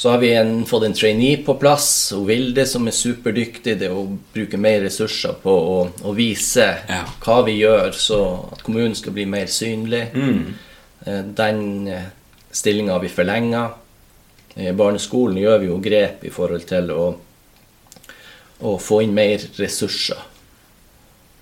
Så 0.00 0.08
har 0.14 0.18
vi 0.22 0.30
en, 0.32 0.64
fått 0.64 0.86
en 0.86 0.94
trainee 0.96 1.42
på 1.44 1.54
plass, 1.60 2.12
og 2.16 2.24
Vilde 2.30 2.64
som 2.64 2.86
er 2.88 2.94
superdyktig. 2.96 3.74
Det 3.82 3.90
å 3.92 4.06
bruke 4.32 4.56
mer 4.56 4.78
ressurser 4.86 5.34
på 5.42 5.52
å, 5.52 5.74
å 6.08 6.14
vise 6.16 6.70
hva 7.20 7.36
vi 7.44 7.58
gjør, 7.58 7.92
så 7.92 8.20
at 8.54 8.62
kommunen 8.64 8.96
skal 8.96 9.12
bli 9.12 9.26
mer 9.28 9.50
synlig. 9.52 10.06
Mm. 10.14 10.54
Eh, 11.04 11.20
Den 11.36 11.60
stillinga 12.48 12.96
har 12.96 13.04
vi 13.04 13.12
forlenga. 13.12 13.66
I 14.56 14.72
barneskolen 14.72 15.36
gjør 15.42 15.60
vi 15.60 15.68
jo 15.68 15.78
grep 15.84 16.24
i 16.24 16.32
forhold 16.32 16.64
til 16.70 16.90
å, 16.96 17.04
å 18.64 18.76
få 18.80 19.02
inn 19.04 19.12
mer 19.14 19.44
ressurser. 19.60 20.24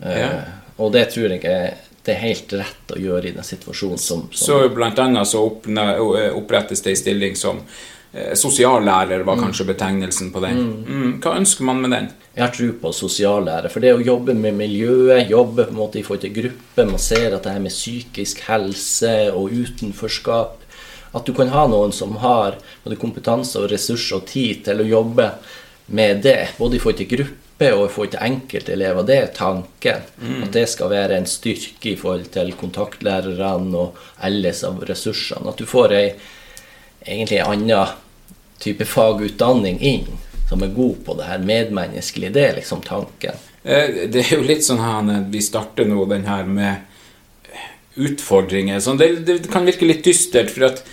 Eh, 0.03 0.19
Ja. 0.21 0.31
Og 0.79 0.93
det 0.95 1.09
tror 1.11 1.29
jeg 1.33 1.45
er, 1.45 1.73
det 2.07 2.15
er 2.15 2.21
helt 2.23 2.53
rett 2.55 2.93
å 2.95 2.99
gjøre 3.03 3.29
i 3.29 3.33
den 3.35 3.43
situasjonen 3.43 3.99
som, 3.99 4.29
som 4.31 4.47
Så 4.47 4.69
blant 4.75 4.99
annet 5.03 5.27
så 5.27 5.41
oppne- 5.43 5.99
opprettes 6.39 6.83
det 6.85 6.93
en 6.93 7.01
stilling 7.01 7.35
som 7.37 7.59
eh, 8.15 8.35
sosiallærer, 8.39 9.25
var 9.27 9.37
kanskje 9.41 9.67
betegnelsen 9.73 10.31
på 10.33 10.41
den. 10.41 10.61
Mm. 10.87 11.21
Hva 11.21 11.35
ønsker 11.41 11.65
man 11.67 11.81
med 11.83 11.91
den? 11.91 12.07
Jeg 12.37 12.45
har 12.45 12.55
tro 12.55 12.69
på 12.79 12.93
sosiallærer. 12.95 13.69
For 13.75 13.81
det 13.83 13.91
å 13.97 14.05
jobbe 14.07 14.35
med 14.39 14.55
miljøet, 14.55 15.29
jobbe 15.29 15.65
på 15.67 15.75
en 15.75 15.81
måte 15.81 15.99
i 15.99 16.05
forhold 16.07 16.23
til 16.23 16.37
gruppe 16.37 16.87
Man 16.87 16.99
ser 17.03 17.35
at 17.35 17.43
det 17.43 17.53
her 17.57 17.61
med 17.67 17.75
psykisk 17.75 18.45
helse 18.47 19.33
og 19.35 19.51
utenforskap 19.51 20.63
At 21.13 21.27
du 21.27 21.33
kan 21.35 21.49
ha 21.51 21.67
noen 21.67 21.91
som 21.93 22.15
har 22.23 22.55
både 22.85 22.97
kompetanse 23.01 23.59
og 23.59 23.71
ressurser 23.73 24.21
og 24.21 24.27
tid 24.31 24.63
til 24.69 24.81
å 24.85 24.87
jobbe 24.87 25.33
med 25.89 26.23
det, 26.23 26.51
både 26.59 26.77
i 26.77 26.79
forhold 26.79 26.99
til 27.01 27.09
grupper 27.59 27.75
og 27.75 27.91
enkelte 27.91 28.73
elever, 28.73 29.01
enkeltelever, 29.01 29.03
det 29.07 29.17
er 29.17 29.27
tanken. 29.35 30.03
Mm. 30.21 30.43
At 30.45 30.53
det 30.53 30.69
skal 30.69 30.91
være 30.91 31.17
en 31.17 31.27
styrke 31.27 31.93
i 31.93 31.97
forhold 31.97 32.31
til 32.31 32.53
kontaktlærerne 32.55 33.77
og 33.77 33.97
ellers 34.23 34.65
av 34.65 34.85
ressursene. 34.85 35.49
At 35.49 35.59
du 35.59 35.67
får 35.67 35.93
ei 35.93 36.15
egentlig 37.07 37.39
en 37.39 37.53
annen 37.53 37.89
type 38.59 38.85
fagutdanning 38.85 39.81
inn 39.81 40.07
som 40.49 40.63
er 40.63 40.73
god 40.75 41.05
på 41.05 41.15
det 41.19 41.27
her 41.29 41.39
medmenneskelige. 41.39 42.33
Det 42.33 42.45
er 42.45 42.57
liksom 42.57 42.83
tanken. 42.83 43.35
Eh, 43.63 44.09
Det 44.09 44.25
er 44.25 44.37
jo 44.37 44.43
litt 44.43 44.65
sånn 44.65 44.81
her 44.81 45.11
eh, 45.13 45.27
Vi 45.31 45.43
starter 45.43 45.85
nå 45.85 46.07
den 46.07 46.25
her 46.27 46.45
med 46.45 46.77
utfordringer. 47.99 48.81
Sånn, 48.81 48.99
det, 48.99 49.27
det 49.27 49.51
kan 49.51 49.67
virke 49.67 49.85
litt 49.87 50.05
dystert, 50.05 50.51
for 50.51 50.71
at 50.71 50.85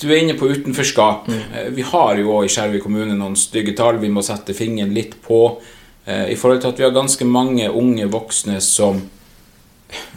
du 0.00 0.10
er 0.10 0.18
inne 0.22 0.34
på 0.34 0.48
utenforskap. 0.50 1.28
Mm. 1.28 1.74
Vi 1.74 1.82
har 1.82 2.18
jo 2.18 2.42
i 2.42 2.50
Skjervøy 2.50 2.80
kommune 2.82 3.14
noen 3.14 3.36
stygge 3.38 3.74
tall 3.78 3.98
vi 3.98 4.10
må 4.10 4.22
sette 4.22 4.54
fingeren 4.54 4.94
litt 4.94 5.16
på. 5.22 5.60
Eh, 6.08 6.30
i 6.32 6.38
forhold 6.40 6.64
til 6.64 6.72
at 6.72 6.80
vi 6.80 6.86
har 6.86 6.96
ganske 6.96 7.28
mange 7.28 7.68
unge 7.68 8.08
voksne 8.10 8.58
som 8.64 9.04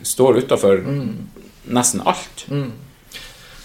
står 0.03 0.41
utafor 0.45 0.81
nesten 1.71 2.01
alt. 2.07 2.45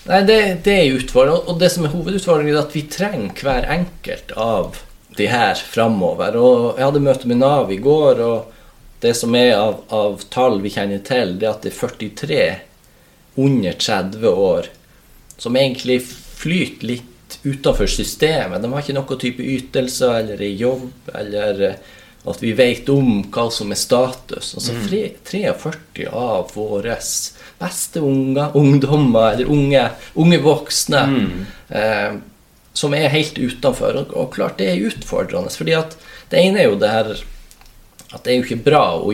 Nei, 0.06 0.20
det, 0.26 0.40
det 0.66 0.74
er 0.74 0.98
utfordrende. 0.98 1.46
Og 1.50 1.62
det 1.62 1.70
som 1.74 1.86
er 1.86 1.94
hovedutfordringen, 1.94 2.54
er 2.54 2.62
at 2.62 2.76
vi 2.76 2.84
trenger 2.90 3.46
hver 3.46 3.66
enkelt 3.74 4.34
av 4.38 4.78
de 5.16 5.26
her 5.30 5.58
framover. 5.58 6.36
Og 6.38 6.76
jeg 6.76 6.86
hadde 6.86 7.02
møte 7.02 7.30
med 7.30 7.40
Nav 7.42 7.72
i 7.74 7.80
går, 7.82 8.22
og 8.22 8.52
det 9.02 9.16
som 9.18 9.34
er 9.38 9.56
av, 9.56 9.82
av 9.92 10.22
tall 10.32 10.60
vi 10.62 10.72
kjenner 10.76 11.02
til, 11.06 11.36
det 11.40 11.48
er 11.48 11.56
at 11.56 11.66
det 11.66 11.74
er 11.74 11.80
43 11.82 12.46
under 13.36 13.76
30 13.76 14.30
år 14.30 14.70
som 15.36 15.56
egentlig 15.58 15.98
flyter 16.06 16.88
litt 16.94 17.36
utenfor 17.42 17.90
systemet. 17.90 18.62
De 18.62 18.70
har 18.72 18.84
ikke 18.84 18.96
noen 18.96 19.20
type 19.20 19.44
ytelser 19.44 20.22
eller 20.22 20.40
jobb 20.46 21.10
eller 21.12 21.66
at 22.26 22.40
vi 22.42 22.52
vet 22.58 22.88
om 22.90 23.22
hva 23.30 23.44
som 23.54 23.70
er 23.70 23.78
status. 23.78 24.54
Altså 24.58 24.72
Mm. 24.72 24.86
43 25.24 26.06
av 26.12 26.50
våre 26.54 26.96
beste 27.60 28.00
unge, 28.02 28.48
ungdommer 28.54 29.32
eller 29.34 29.46
unge, 29.50 29.84
unge 30.14 30.38
voksne 30.42 31.04
eh, 31.70 32.16
som 32.74 32.94
er 32.94 33.08
helt 33.08 33.38
utenfor. 33.38 33.96
Og, 34.02 34.12
og 34.16 34.32
klart 34.34 34.58
det 34.58 34.68
er 34.72 34.86
utfordrende. 34.90 35.50
fordi 35.54 35.72
at 35.78 35.96
det 36.30 36.42
ene 36.42 36.60
er 36.60 36.70
jo 36.70 36.78
det 36.82 36.90
her 36.90 37.14
at 38.14 38.22
det 38.24 38.32
er 38.32 38.36
jo 38.38 38.44
ikke 38.46 38.64
bra 38.64 38.84
å, 38.98 39.12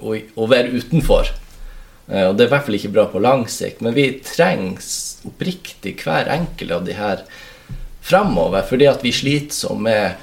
å, 0.00 0.16
å 0.36 0.46
være 0.50 0.72
utenfor. 0.78 1.28
Eh, 2.08 2.28
Og 2.28 2.36
det 2.36 2.44
er 2.44 2.48
i 2.48 2.52
hvert 2.54 2.64
fall 2.66 2.74
ikke 2.78 2.92
bra 2.94 3.06
på 3.10 3.20
lang 3.22 3.44
sikt. 3.48 3.80
Men 3.82 3.94
vi 3.94 4.06
trengs 4.22 5.18
oppriktig 5.26 5.96
hver 6.02 6.30
enkelt 6.30 6.70
av 6.78 6.84
de 6.86 6.92
her 6.98 7.22
framover, 8.02 8.64
fordi 8.66 8.86
at 8.90 9.02
vi 9.04 9.12
sliter 9.14 9.54
sånn 9.54 9.82
med 9.82 10.14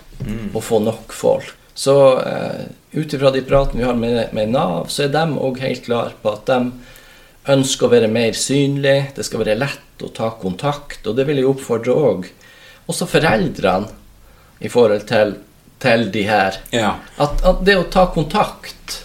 å 0.54 0.60
få 0.60 0.82
nok 0.84 1.14
folk. 1.16 1.54
Så 1.80 1.96
uh, 2.20 2.64
ut 2.92 3.14
ifra 3.14 3.32
de 3.32 3.42
pratene 3.48 3.80
vi 3.80 3.88
har 3.88 3.96
med, 3.96 4.34
med 4.36 4.52
Nav, 4.52 4.90
så 4.92 5.06
er 5.06 5.14
de 5.14 5.38
òg 5.40 5.62
helt 5.64 5.86
klare 5.86 6.12
på 6.20 6.34
at 6.36 6.50
de 6.50 6.58
ønsker 7.54 7.88
å 7.88 7.94
være 7.94 8.10
mer 8.12 8.36
synlige. 8.36 9.14
Det 9.16 9.24
skal 9.24 9.46
være 9.46 9.56
lett 9.62 10.04
å 10.04 10.12
ta 10.12 10.34
kontakt. 10.42 11.08
Og 11.08 11.16
det 11.16 11.24
vil 11.30 11.40
jeg 11.40 11.48
oppfordre 11.48 11.96
òg 11.96 12.28
også 12.90 13.08
foreldrene 13.08 13.94
i 14.60 14.72
forhold 14.72 15.08
til, 15.08 15.38
til 15.80 16.06
de 16.12 16.26
her. 16.28 16.60
At, 16.76 17.40
at 17.48 17.64
det 17.64 17.78
å 17.80 17.88
ta 17.88 18.10
kontakt 18.12 19.00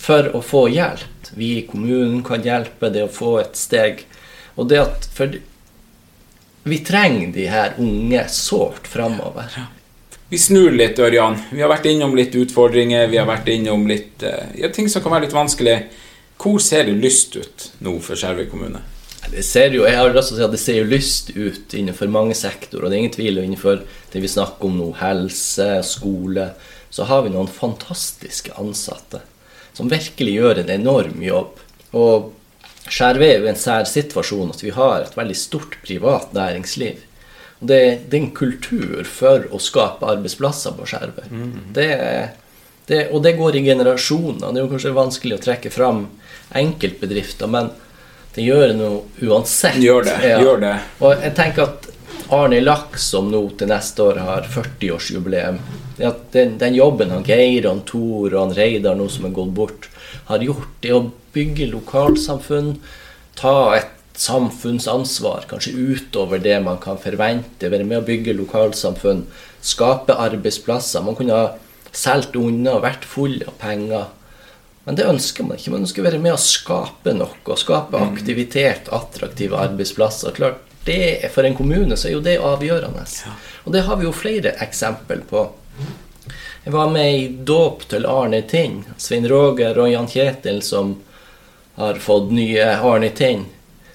for 0.00 0.28
å 0.36 0.44
få 0.44 0.66
hjelp 0.72 1.32
Vi 1.38 1.52
i 1.60 1.66
kommunen 1.68 2.24
kan 2.26 2.42
hjelpe, 2.42 2.88
det 2.90 3.04
å 3.06 3.12
få 3.12 3.36
et 3.38 3.56
steg. 3.56 4.04
Og 4.58 4.68
det 4.68 4.80
at 4.82 5.06
For 5.14 5.40
vi 6.68 6.78
trenger 6.84 7.30
de 7.32 7.46
her 7.48 7.78
unge 7.80 8.28
sårt 8.28 8.90
framover. 8.90 9.54
Vi 10.30 10.38
snur 10.38 10.70
litt, 10.70 10.98
Ørjan. 11.02 11.34
Vi 11.50 11.58
har 11.58 11.72
vært 11.72 11.88
innom 11.90 12.12
litt 12.14 12.36
utfordringer, 12.38 13.08
vi 13.10 13.18
har 13.18 13.26
vært 13.26 13.48
innom 13.50 13.82
litt 13.90 14.22
eh, 14.22 14.52
ja, 14.62 14.68
ting 14.70 14.86
som 14.86 15.02
kan 15.02 15.10
være 15.10 15.24
litt 15.24 15.34
vanskelig. 15.34 15.72
Hvor 16.38 16.60
ser 16.62 16.86
det 16.86 17.00
lyst 17.02 17.34
ut 17.34 17.64
nå 17.82 17.96
for 17.98 18.14
Skjervøy 18.14 18.46
kommune? 18.52 18.84
Det 19.32 19.42
ser 19.42 19.74
jo, 19.74 19.82
jeg 19.88 19.98
har 19.98 20.14
lyst 20.14 20.30
til 20.36 20.52
det 20.52 20.60
ser 20.62 20.78
jo 20.78 20.86
lyst 20.86 21.32
ut 21.34 21.74
innenfor 21.74 22.12
mange 22.14 22.38
sektorer. 22.38 22.84
og 22.84 22.92
Det 22.92 22.96
er 23.00 23.02
ingen 23.02 23.16
tvil 23.16 23.42
innenfor 23.42 23.82
det 24.12 24.22
vi 24.22 24.30
snakker 24.30 24.70
om 24.70 24.78
nå, 24.78 24.88
helse, 25.00 25.68
skole, 25.90 26.46
så 26.94 27.10
har 27.10 27.26
vi 27.26 27.34
noen 27.34 27.50
fantastiske 27.50 28.54
ansatte 28.62 29.24
som 29.74 29.90
virkelig 29.90 30.38
gjør 30.38 30.62
en 30.62 30.74
enorm 30.78 31.26
jobb. 31.26 31.58
Og 31.98 32.30
Skjervøy 32.86 33.32
er 33.32 33.42
jo 33.42 33.50
en 33.50 33.58
sær 33.58 33.90
situasjon 33.90 34.54
at 34.54 34.62
vi 34.62 34.78
har 34.78 35.02
et 35.02 35.18
veldig 35.18 35.42
stort 35.42 35.74
privat 35.82 36.30
næringsliv. 36.38 37.02
Det, 37.60 37.80
det 38.08 38.16
er 38.16 38.22
en 38.22 38.30
kultur 38.32 39.04
for 39.04 39.44
å 39.52 39.60
skape 39.60 40.08
arbeidsplasser 40.08 40.72
på 40.78 40.86
Skjervøy. 40.88 41.26
Det, 41.76 41.90
det, 42.88 43.02
og 43.12 43.20
det 43.26 43.34
går 43.36 43.58
i 43.60 43.64
generasjoner. 43.66 44.48
Det 44.48 44.62
er 44.62 44.64
jo 44.64 44.72
kanskje 44.72 44.96
vanskelig 44.96 45.36
å 45.36 45.44
trekke 45.44 45.72
fram 45.74 46.06
enkeltbedrifter, 46.56 47.50
men 47.52 47.70
det 48.34 48.46
gjør 48.46 48.66
det 48.70 48.78
noe 48.80 49.28
uansett. 49.28 49.76
Gjør 49.82 50.08
det, 50.08 50.16
gjør 50.40 50.64
det. 50.64 50.74
Og 51.04 51.26
jeg 51.26 51.36
tenker 51.36 51.68
at 51.68 51.90
Arne 52.32 52.62
Laks, 52.62 53.10
som 53.12 53.28
nå 53.28 53.42
til 53.58 53.68
neste 53.70 54.04
år 54.06 54.22
har 54.24 54.48
40-årsjubileum 54.48 55.60
det 56.00 56.14
den, 56.32 56.58
den 56.58 56.74
jobben 56.74 57.10
han 57.10 57.24
Geir, 57.26 57.68
han 57.68 57.82
Tor 57.84 58.32
og 58.32 58.40
han 58.40 58.54
Reidar 58.56 58.96
nå 58.96 59.08
som 59.12 59.26
er 59.28 59.34
gått 59.36 59.54
bort, 59.56 59.88
har 60.30 60.44
gjort, 60.44 60.70
det 60.80 60.94
å 60.96 61.08
bygge 61.34 61.68
lokalsamfunn, 61.74 62.76
ta 63.36 63.56
et 63.76 63.99
samfunnsansvar, 64.20 65.46
kanskje 65.48 65.72
utover 65.72 66.38
det 66.38 66.58
man 66.60 66.78
kan 66.82 66.98
forvente, 67.00 67.70
være 67.72 67.86
med 67.88 68.02
å 68.02 68.06
bygge 68.06 68.36
lokalsamfunn, 68.36 69.24
skape 69.64 70.16
arbeidsplasser. 70.20 71.04
Man 71.04 71.16
kunne 71.16 71.36
ha 71.38 71.46
solgt 71.92 72.36
unna 72.36 72.76
vært 72.84 73.06
full 73.08 73.38
av 73.46 73.54
penger. 73.62 74.10
Men 74.84 74.98
det 74.98 75.06
ønsker 75.08 75.46
man 75.46 75.56
ikke. 75.56 75.72
Man 75.72 75.86
ønsker 75.86 76.02
å 76.02 76.08
være 76.08 76.20
med 76.20 76.34
å 76.34 76.40
skape 76.40 77.14
noe. 77.16 77.56
Skape 77.56 78.00
aktivitet, 78.00 78.90
attraktive 78.92 79.56
arbeidsplasser. 79.60 80.34
Klart, 80.36 80.60
det, 80.84 81.30
For 81.32 81.44
en 81.44 81.56
kommune 81.56 81.96
så 81.96 82.08
er 82.08 82.14
jo 82.16 82.24
det 82.24 82.38
avgjørende. 82.44 83.04
Og 83.64 83.72
det 83.72 83.84
har 83.88 84.00
vi 84.00 84.08
jo 84.08 84.16
flere 84.16 84.52
eksempel 84.64 85.24
på. 85.28 85.46
Jeg 86.64 86.74
var 86.74 86.92
med 86.92 87.14
i 87.16 87.28
dåp 87.28 87.86
til 87.88 88.04
Arne 88.08 88.42
Tind. 88.48 88.84
Svein 89.00 89.28
Roger 89.28 89.78
og 89.80 89.88
Jan 89.92 90.08
Kjetil 90.08 90.60
som 90.64 90.98
har 91.80 92.00
fått 92.02 92.32
nye 92.36 92.66
Arne 92.76 93.08
Tind. 93.16 93.48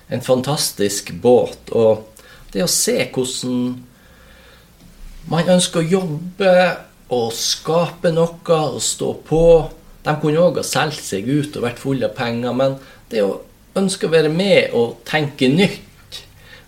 En 0.10 0.22
fantastisk 0.22 1.12
båt. 1.22 1.72
Og 1.72 2.06
det 2.54 2.64
å 2.64 2.72
se 2.72 2.98
hvordan 3.14 3.84
man 5.32 5.50
ønsker 5.56 5.82
å 5.82 5.90
jobbe 5.90 6.54
og 7.16 7.34
skape 7.38 8.12
noe 8.14 8.60
og 8.60 8.82
stå 8.82 9.12
på 9.26 9.42
De 10.06 10.14
kunne 10.22 10.42
òg 10.42 10.60
ha 10.60 10.64
solgt 10.66 11.02
seg 11.02 11.26
ut 11.26 11.56
og 11.58 11.64
vært 11.66 11.82
fulle 11.82 12.06
av 12.06 12.14
penger, 12.14 12.54
men 12.54 12.76
det 13.10 13.24
å 13.26 13.40
ønske 13.76 14.06
å 14.06 14.12
være 14.14 14.30
med 14.30 14.76
og 14.78 15.00
tenke 15.08 15.50
nytt, 15.50 16.20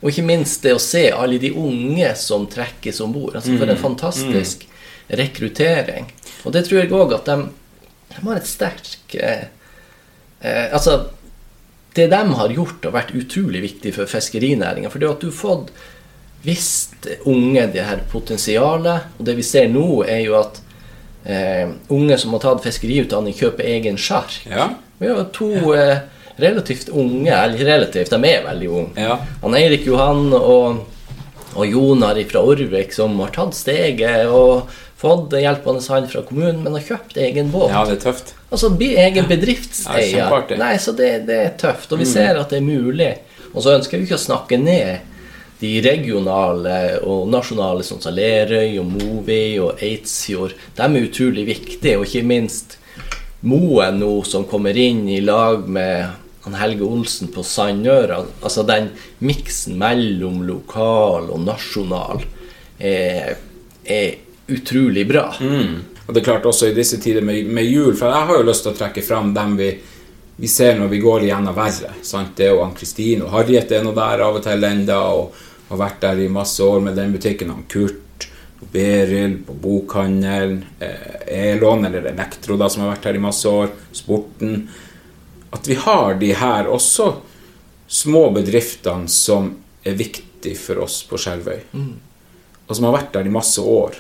og 0.02 0.10
ikke 0.10 0.26
minst 0.26 0.66
det 0.66 0.74
å 0.74 0.82
se 0.82 1.04
alle 1.14 1.38
de 1.42 1.52
unge 1.54 2.10
som 2.18 2.48
trekkes 2.50 2.98
om 3.06 3.14
bord 3.14 3.38
altså 3.38 3.54
For 3.54 3.70
en 3.70 3.78
Mm, 3.78 3.84
fantastisk 3.84 4.66
rekruttering. 5.10 6.10
Og 6.46 6.54
det 6.54 6.66
tror 6.66 6.82
jeg 6.82 6.92
òg 6.92 7.14
at 7.14 7.30
de, 7.30 7.38
de 8.16 8.26
har 8.26 8.42
et 8.42 8.50
sterkt 8.50 9.16
eh, 9.16 9.46
eh, 10.42 10.74
Altså 10.74 10.98
det 11.98 12.08
de 12.14 12.24
har 12.40 12.54
gjort, 12.54 12.84
har 12.86 12.96
vært 12.96 13.16
utrolig 13.18 13.64
viktig 13.66 13.94
for 13.96 14.10
fiskerinæringa. 14.10 14.92
For 14.94 15.02
det 15.02 15.10
at 15.10 15.24
du 15.24 15.32
har 15.32 15.40
fått 15.40 15.72
visst 16.46 17.08
unge 17.28 17.66
det 17.74 17.86
her 17.88 18.04
potensialet. 18.12 19.18
Og 19.18 19.28
det 19.28 19.38
vi 19.40 19.46
ser 19.46 19.72
nå, 19.74 20.04
er 20.08 20.22
jo 20.26 20.38
at 20.40 20.62
eh, 21.26 21.66
unge 21.94 22.20
som 22.22 22.36
har 22.36 22.44
tatt 22.46 22.66
fiskeriutdanning, 22.66 23.36
kjøper 23.38 23.68
egen 23.68 24.00
sjark. 24.02 24.40
Vi 24.98 25.10
har 25.12 25.26
to 25.36 25.52
eh, 25.76 26.06
relativt 26.38 26.90
unge, 26.90 27.34
eller 27.34 27.66
relativt, 27.66 28.14
de 28.14 28.30
er 28.30 28.46
veldig 28.46 28.70
unge. 28.70 29.18
Han 29.44 29.58
Eirik 29.58 29.88
Johan 29.90 30.30
og, 30.38 30.84
og 31.56 31.66
Jonar 31.66 32.20
fra 32.30 32.44
Orvik 32.46 32.94
som 32.94 33.18
har 33.24 33.34
tatt 33.36 33.58
steget 33.58 34.30
og 34.30 34.70
fått 34.98 35.34
hjelpende 35.38 35.84
hånd 35.88 36.10
fra 36.12 36.22
kommunen, 36.26 36.64
men 36.64 36.74
har 36.74 36.82
kjøpt 36.88 37.18
egen 37.22 37.52
båt. 37.54 37.70
Ja, 37.70 37.84
det 37.86 38.00
er 38.00 38.12
tøft. 38.12 38.34
Altså 38.52 38.72
bli 38.78 38.96
egen 38.98 39.28
bedriftseier. 39.30 40.18
Ja, 40.18 40.42
Nei, 40.58 40.78
så 40.82 40.94
det, 40.98 41.12
det 41.28 41.38
er 41.44 41.54
tøft. 41.62 41.92
Og 41.94 42.00
vi 42.00 42.06
Mm. 42.08 42.14
ser 42.14 42.40
at 42.40 42.50
det 42.50 42.58
er 42.58 42.66
mulig. 42.66 43.12
Og 43.54 43.62
så 43.64 43.76
ønsker 43.78 43.98
vi 43.98 44.06
ikke 44.08 44.18
å 44.18 44.26
snakke 44.26 44.58
ned 44.60 45.00
de 45.60 45.82
regionale 45.82 47.00
og 47.04 47.28
nasjonale, 47.30 47.82
sånn 47.86 48.02
som 48.02 48.14
Lerøy 48.14 48.78
og 48.80 48.86
Movi 48.92 49.58
og 49.60 49.80
Eidsfjord. 49.82 50.54
De 50.78 50.84
er 50.84 51.08
utrolig 51.08 51.46
viktige, 51.48 51.98
og 51.98 52.06
ikke 52.06 52.26
minst 52.26 52.78
Moen 53.44 54.00
nå, 54.02 54.26
som 54.26 54.46
kommer 54.50 54.76
inn 54.78 55.08
i 55.10 55.20
lag 55.22 55.68
med 55.70 56.10
Helge 56.58 56.82
Olsen 56.88 57.28
på 57.34 57.44
Sandøra. 57.44 58.22
Altså 58.42 58.64
den 58.66 58.90
miksen 59.20 59.78
mellom 59.78 60.42
lokal 60.48 61.30
og 61.34 61.42
nasjonal 61.46 62.22
er, 62.80 63.36
er 63.86 64.16
utrolig 64.48 65.08
bra. 65.08 65.34
Og 66.06 66.14
det 66.14 66.22
er 66.22 66.26
klart 66.26 66.46
også 66.48 66.70
i 66.70 66.76
disse 66.76 67.00
tider 67.04 67.22
med, 67.26 67.46
med 67.52 67.68
jul, 67.68 67.94
for 67.96 68.08
jeg 68.08 68.30
har 68.30 68.40
jo 68.40 68.48
lyst 68.48 68.64
til 68.66 68.74
å 68.74 68.80
trekke 68.80 69.04
fram 69.04 69.34
dem 69.36 69.58
vi, 69.60 69.70
vi 70.38 70.50
ser 70.52 70.80
når 70.80 70.92
vi 70.94 71.02
går 71.04 71.28
igjennom 71.28 71.56
verre. 71.58 71.98
Sant? 72.06 72.36
Det 72.38 72.48
er 72.48 72.56
jo 72.56 72.64
Ann-Kristin 72.64 73.26
og 73.26 73.34
Harriet 73.36 73.74
er 73.76 73.84
nå 73.84 73.94
der 73.98 74.24
av 74.24 74.40
og 74.40 74.46
til 74.46 74.64
enda, 74.64 75.02
og 75.12 75.36
har 75.68 75.82
vært 75.84 76.02
der 76.06 76.24
i 76.24 76.32
masse 76.32 76.64
år 76.64 76.84
med 76.86 76.96
den 76.96 77.12
butikken. 77.16 77.52
Han 77.52 77.68
Kurt 77.68 78.30
og 78.62 78.72
Beril 78.72 79.36
på 79.46 79.56
bokhandelen, 79.68 80.62
eh, 80.80 81.52
Elon 81.52 81.86
eller 81.86 82.08
Elektro 82.14 82.56
da, 82.58 82.70
som 82.72 82.86
har 82.86 82.96
vært 82.96 83.12
her 83.12 83.20
i 83.20 83.26
masse 83.28 83.52
år, 83.52 83.74
Sporten. 83.92 84.62
At 85.52 85.68
vi 85.68 85.76
har 85.80 86.16
de 86.20 86.32
her 86.36 86.72
også 86.72 87.12
små 87.88 88.30
bedriftene 88.36 89.12
som 89.12 89.52
er 89.84 89.96
viktige 90.00 90.58
for 90.60 90.84
oss 90.88 91.02
på 91.08 91.20
Skjervøy 91.20 91.60
og 92.68 92.76
som 92.76 92.88
har 92.88 92.98
vært 92.98 93.16
der 93.16 93.28
i 93.28 93.34
masse 93.34 93.64
år. 93.64 93.96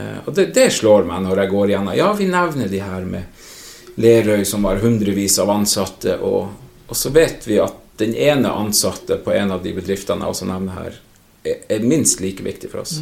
Eh, 0.00 0.16
og 0.24 0.34
det, 0.36 0.48
det 0.56 0.70
slår 0.74 1.06
meg 1.08 1.24
når 1.26 1.44
jeg 1.44 1.52
går 1.52 1.72
igjennom. 1.72 1.98
Ja, 1.98 2.08
vi 2.16 2.30
nevner 2.30 2.72
de 2.72 2.82
her 2.84 3.06
med 3.08 4.00
Lerøy 4.00 4.44
som 4.48 4.64
har 4.68 4.80
hundrevis 4.80 5.38
av 5.42 5.52
ansatte, 5.52 6.16
og, 6.24 6.50
og 6.88 6.96
så 6.96 7.12
vet 7.12 7.44
vi 7.48 7.60
at 7.60 7.76
den 8.00 8.14
ene 8.16 8.52
ansatte 8.56 9.18
på 9.20 9.34
en 9.36 9.52
av 9.52 9.64
de 9.64 9.74
bedriftene 9.76 10.24
jeg 10.24 10.34
også 10.34 10.48
nevner 10.48 10.78
her, 10.78 10.98
er, 11.44 11.62
er 11.68 11.84
minst 11.84 12.22
like 12.24 12.44
viktig 12.44 12.70
for 12.72 12.84
oss. 12.84 12.96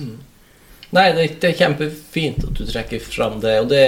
Nei, 0.91 1.11
det, 1.15 1.29
det 1.43 1.53
er 1.53 1.59
kjempefint 1.61 2.47
at 2.49 2.59
du 2.59 2.65
trekker 2.67 3.03
fram 3.05 3.39
det, 3.45 3.59
og 3.63 3.69
det, 3.71 3.85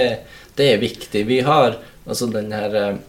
det 0.55 0.69
er 0.71 0.83
viktig. 0.83 1.25
Vi 1.27 1.41
har 1.43 1.79
altså 2.05 2.29
den 2.31 2.53
her 2.55 2.77
eh, 2.77 2.99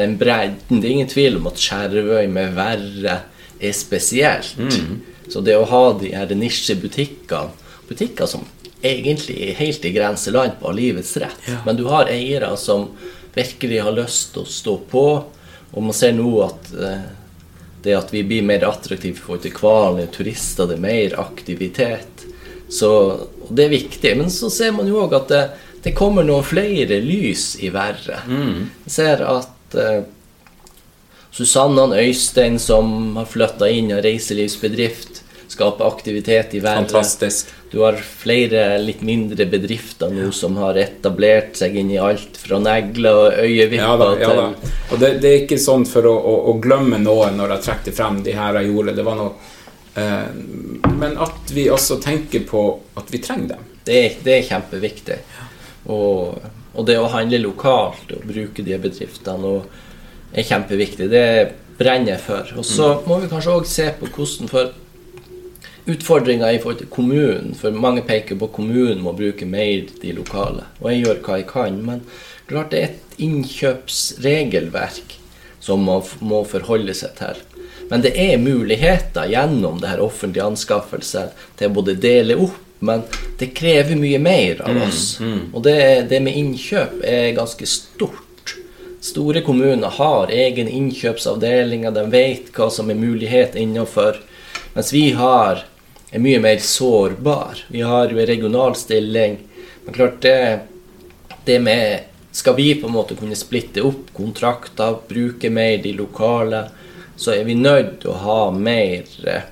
den 0.00 0.16
bredden. 0.18 0.80
Det 0.80 0.88
er 0.88 0.92
ingen 0.92 1.10
tvil 1.10 1.36
om 1.40 1.48
at 1.50 1.60
Skjervøy 1.60 2.28
med 2.32 2.54
verre 2.56 3.16
er 3.60 3.74
spesielt. 3.76 4.56
Mm. 4.56 5.00
Så 5.30 5.42
det 5.44 5.56
å 5.58 5.66
ha 5.68 5.82
de 6.00 6.14
her 6.14 6.32
nisjebutikkene, 6.34 7.56
butikker 7.90 8.28
som 8.30 8.46
egentlig 8.82 9.54
helt 9.58 9.84
i 9.84 9.92
grenseland 9.92 10.52
på 10.60 10.72
livets 10.72 11.16
rett, 11.20 11.40
Ja. 11.48 11.58
men 11.66 11.76
du 11.76 11.84
har 11.90 12.08
eiere 12.08 12.56
som 12.56 12.88
virkelig 13.34 13.82
har 13.82 13.92
lyst 13.92 14.32
til 14.34 14.42
å 14.42 14.46
stå 14.50 14.76
på, 14.90 15.04
og 15.72 15.82
man 15.82 15.92
ser 15.94 16.12
nå 16.16 16.30
at 16.44 16.70
eh, 16.74 17.02
det 17.82 17.94
at 17.96 18.10
vi 18.12 18.22
blir 18.26 18.42
mer 18.42 18.64
attraktive 18.68 19.14
i 19.16 19.20
forhold 19.20 19.42
til 19.42 19.54
kvalen, 19.56 20.08
turister, 20.12 20.66
det 20.66 20.76
er 20.76 20.82
mer 20.84 21.14
aktivitet. 21.20 22.24
Så 22.68 22.90
det 23.48 23.64
er 23.64 23.72
viktig. 23.72 24.16
Men 24.18 24.28
så 24.30 24.50
ser 24.52 24.72
man 24.76 24.86
jo 24.90 24.98
òg 25.06 25.14
at 25.16 25.28
det, 25.32 25.42
det 25.86 25.94
kommer 25.96 26.22
noen 26.26 26.44
flere 26.44 26.98
lys 27.00 27.54
i 27.64 27.70
verre. 27.72 28.18
Jeg 28.28 28.92
ser 28.92 29.22
at 29.24 29.78
eh, 29.80 30.02
Susanne 31.32 31.80
og 31.86 31.94
Øystein, 31.96 32.58
som 32.60 33.16
har 33.16 33.28
flytta 33.30 33.68
inn 33.70 33.90
i 33.90 33.94
en 33.96 34.02
reiselivsbedrift, 34.04 35.22
skaper 35.60 35.84
aktivitet 35.84 36.54
i 36.54 36.60
været. 36.60 36.88
Fantastisk. 36.88 37.52
Du 37.70 37.80
har 37.84 37.94
flere 37.94 38.78
litt 38.82 39.02
mindre 39.06 39.46
bedrifter 39.46 40.10
nå 40.10 40.30
som 40.34 40.56
har 40.58 40.78
etablert 40.80 41.58
seg 41.60 41.76
inn 41.78 41.92
i 41.92 42.00
alt 42.02 42.38
fra 42.40 42.58
negler 42.62 43.18
og 43.18 43.38
øyevipper 43.44 43.84
Ja 43.84 43.96
da, 44.00 44.08
ja 44.18 44.30
da. 44.34 44.46
til 44.56 44.72
Og 44.90 45.02
det, 45.02 45.10
det 45.22 45.30
er 45.30 45.44
ikke 45.44 45.60
sånn 45.60 45.86
for 45.86 46.08
å, 46.08 46.14
å, 46.16 46.34
å 46.50 46.56
glemme 46.62 46.98
noe 47.02 47.30
når 47.36 47.56
jeg 47.56 47.66
trekker 47.68 47.96
frem 48.00 48.22
de 48.26 48.34
her 48.34 48.58
jeg 48.58 48.72
gjorde. 48.72 48.96
Det 48.96 49.06
var 49.06 49.20
noe 49.20 49.32
eh, 50.00 50.90
Men 51.04 51.20
at 51.28 51.54
vi 51.54 51.68
også 51.70 52.00
tenker 52.02 52.48
på 52.48 52.64
at 52.98 53.12
vi 53.12 53.22
trenger 53.22 53.54
dem. 53.54 53.70
Det 53.86 54.02
det 54.24 54.38
er 54.38 54.48
kjempeviktig. 54.50 55.22
Og, 55.92 56.42
og 56.74 56.86
det 56.88 56.98
å 56.98 57.08
handle 57.12 57.44
lokalt 57.44 58.10
og 58.16 58.26
bruke 58.28 58.66
de 58.66 58.82
bedriftene 58.82 59.56
er 60.34 60.46
kjempeviktig. 60.46 61.10
Det 61.10 61.26
brenner 61.78 62.16
jeg 62.16 62.22
for. 62.26 62.54
Og 62.60 62.66
så 62.66 62.92
må 63.06 63.22
vi 63.22 63.30
kanskje 63.30 63.56
òg 63.56 63.68
se 63.68 63.92
på 64.00 64.10
hvordan 64.10 64.50
for 64.50 64.74
utfordringer 65.94 66.52
i 66.54 66.58
forhold 66.62 66.78
til 66.82 66.90
kommunen. 66.92 67.54
For 67.58 67.70
mange 67.74 68.02
peker 68.06 68.36
på 68.40 68.48
kommunen 68.54 69.02
må 69.04 69.12
bruke 69.18 69.46
mer 69.48 69.86
de 70.02 70.12
lokale. 70.16 70.64
Og 70.80 70.90
jeg 70.92 71.04
gjør 71.04 71.20
hva 71.26 71.38
jeg 71.40 71.48
kan. 71.50 71.80
Men 71.86 72.02
klart 72.50 72.70
det 72.74 72.80
er 72.80 72.88
et 72.92 73.20
innkjøpsregelverk 73.26 75.16
som 75.60 75.82
man 75.84 76.02
må 76.24 76.42
forholde 76.48 76.94
seg 76.96 77.14
til. 77.18 77.40
Men 77.90 78.02
det 78.04 78.12
er 78.22 78.38
muligheter 78.40 79.28
gjennom 79.32 79.80
det 79.82 79.90
her 79.92 80.02
offentlige 80.04 80.46
anskaffelser 80.46 81.32
til 81.58 81.68
å 81.70 81.74
både 81.80 81.96
dele 82.00 82.36
opp, 82.40 82.56
men 82.80 83.02
det 83.36 83.50
krever 83.58 83.98
mye 84.00 84.18
mer 84.22 84.62
av 84.64 84.72
Mm, 84.72 84.82
oss. 84.86 85.18
mm. 85.20 85.40
Og 85.52 85.62
det, 85.66 86.08
det 86.08 86.20
med 86.24 86.36
innkjøp 86.38 87.02
er 87.04 87.34
ganske 87.36 87.66
stort. 87.68 88.54
Store 89.04 89.42
kommuner 89.44 89.88
har 89.98 90.30
egen 90.32 90.68
innkjøpsavdeling, 90.68 91.84
de 91.92 92.04
vet 92.12 92.48
hva 92.56 92.70
som 92.72 92.88
er 92.90 92.94
mulighet 93.00 93.54
innenfor. 93.56 94.16
Mens 94.74 94.92
vi 94.92 95.10
har 95.12 95.64
er 96.10 96.22
mye 96.22 96.40
mer 96.42 96.58
sårbar. 96.64 97.64
Vi 97.68 97.80
har 97.86 98.10
jo 98.10 98.18
en 98.18 98.26
regional 98.26 98.76
stilling. 98.76 99.38
Men 99.84 99.94
klart 99.94 100.20
det, 100.22 100.58
det 101.44 101.60
med 101.60 102.06
Skal 102.32 102.54
vi 102.54 102.74
på 102.78 102.86
en 102.86 102.94
måte 102.94 103.16
kunne 103.18 103.34
splitte 103.34 103.82
opp 103.82 104.12
kontrakter, 104.14 105.00
bruke 105.08 105.48
mer 105.50 105.80
de 105.82 105.90
lokale, 105.98 106.60
så 107.18 107.32
er 107.34 107.42
vi 107.44 107.56
nødt 107.58 107.96
til 108.04 108.12
å 108.12 108.20
ha 108.22 108.36
mer 108.54 109.08
eh, 109.26 109.48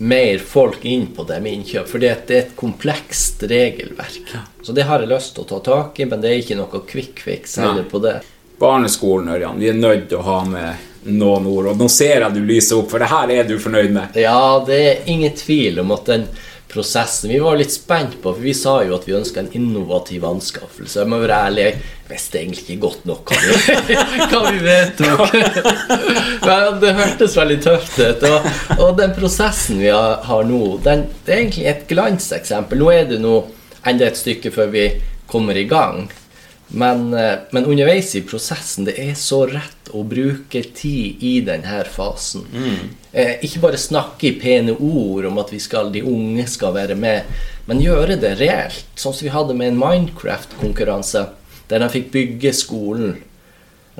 mer 0.00 0.38
folk 0.38 0.84
inn 0.84 1.06
på 1.16 1.24
det 1.24 1.40
med 1.40 1.52
innkjøp, 1.52 1.88
For 1.88 2.00
det 2.00 2.10
er 2.10 2.36
et 2.36 2.52
komplekst 2.56 3.42
regelverk. 3.42 4.32
Så 4.62 4.72
det 4.72 4.86
har 4.88 5.00
jeg 5.00 5.10
lyst 5.10 5.34
til 5.36 5.44
å 5.44 5.48
ta 5.50 5.58
tak 5.64 6.00
i, 6.00 6.06
men 6.08 6.20
det 6.20 6.30
er 6.30 6.40
ikke 6.40 6.56
noe 6.56 6.80
quick 6.88 7.20
fix 7.20 7.58
heller 7.60 7.84
på 7.88 8.00
det. 8.00 8.14
Barneskolen, 8.60 9.28
Ørjan. 9.34 9.60
Vi 9.60 9.68
er 9.68 9.76
nødt 9.76 10.08
til 10.08 10.20
å 10.20 10.24
ha 10.24 10.38
med 10.48 10.89
noen 11.08 11.48
ord. 11.48 11.72
Og 11.72 11.80
nå 11.80 11.88
ser 11.92 12.20
jeg 12.20 12.36
du 12.36 12.44
lyser 12.44 12.80
opp, 12.80 12.90
for 12.92 13.02
det 13.02 13.10
her 13.10 13.34
er 13.34 13.48
du 13.48 13.56
fornøyd 13.60 13.92
med. 13.94 14.20
Ja, 14.20 14.60
det 14.66 14.80
er 14.84 15.10
ingen 15.10 15.34
tvil 15.36 15.82
om 15.82 15.92
at 15.96 16.08
den 16.10 16.30
prosessen 16.70 17.32
Vi 17.32 17.38
var 17.42 17.56
litt 17.58 17.72
spent 17.74 18.12
på, 18.22 18.30
for 18.30 18.38
vi 18.38 18.52
sa 18.54 18.76
jo 18.86 18.94
at 18.94 19.06
vi 19.08 19.16
ønska 19.16 19.42
en 19.42 19.48
innovativ 19.58 20.22
anskaffelse. 20.28 21.00
Jeg 21.00 21.10
må 21.10 21.18
være 21.18 21.38
ærlig, 21.48 21.64
jeg 21.64 22.12
visste 22.12 22.38
egentlig 22.38 22.62
ikke 22.62 22.76
godt 22.84 23.08
nok 23.10 23.32
hva 23.32 23.40
vi, 23.88 23.96
hva 24.30 24.42
vi 24.46 24.60
vedtok. 24.68 25.34
Men 26.46 26.78
det 26.84 26.94
hørtes 27.00 27.34
veldig 27.40 27.58
tøft 27.64 27.98
ut. 27.98 28.26
Og, 28.30 28.48
og 28.78 28.94
den 29.00 29.16
prosessen 29.18 29.82
vi 29.82 29.90
har, 29.90 30.46
nå, 30.46 30.62
den, 30.86 31.08
det 31.26 31.34
er 31.34 31.42
egentlig 31.42 31.66
et 31.72 31.84
glanseksempel. 31.90 32.78
Nå 32.78 32.94
er 32.94 33.10
det 33.10 33.20
nå 33.24 33.34
enda 33.90 34.06
et 34.06 34.22
stykke 34.22 34.54
før 34.54 34.70
vi 34.70 34.86
kommer 35.30 35.58
i 35.58 35.66
gang. 35.70 36.06
Men, 36.72 37.14
eh, 37.14 37.38
men 37.50 37.64
underveis 37.64 38.14
i 38.14 38.22
prosessen, 38.22 38.86
det 38.86 38.94
er 39.02 39.14
så 39.18 39.42
rett 39.50 39.90
å 39.90 40.04
bruke 40.06 40.62
tid 40.62 41.22
i 41.26 41.40
denne 41.42 41.82
fasen. 41.90 42.44
Eh, 43.12 43.40
ikke 43.42 43.62
bare 43.64 43.80
snakke 43.80 44.28
i 44.28 44.36
pene 44.38 44.76
ord 44.78 45.26
om 45.26 45.40
at 45.42 45.50
vi 45.50 45.58
skal, 45.58 45.90
de 45.90 46.04
unge 46.06 46.46
skal 46.46 46.76
være 46.76 46.94
med, 46.94 47.26
men 47.66 47.82
gjøre 47.82 48.20
det 48.22 48.36
reelt. 48.38 48.86
Sånn 48.94 49.16
som 49.16 49.26
vi 49.26 49.34
hadde 49.34 49.56
med 49.58 49.72
en 49.72 49.80
Minecraft-konkurranse, 49.82 51.26
der 51.68 51.82
de 51.82 51.90
fikk 51.90 52.12
bygge 52.14 52.54
skolen. 52.54 53.18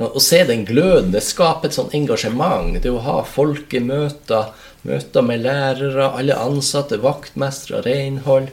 Å 0.01 0.21
se 0.23 0.45
den 0.47 0.63
gløden, 0.65 1.11
det 1.13 1.25
skaper 1.27 1.69
et 1.69 1.77
sånt 1.77 1.95
engasjement. 1.95 2.79
Det 2.81 2.89
å 2.89 3.03
ha 3.05 3.19
folkemøter, 3.27 4.55
møter 4.87 5.27
med 5.27 5.43
lærere, 5.45 6.07
alle 6.17 6.39
ansatte, 6.39 7.03
vaktmestere, 7.03 7.83
renhold. 7.85 8.49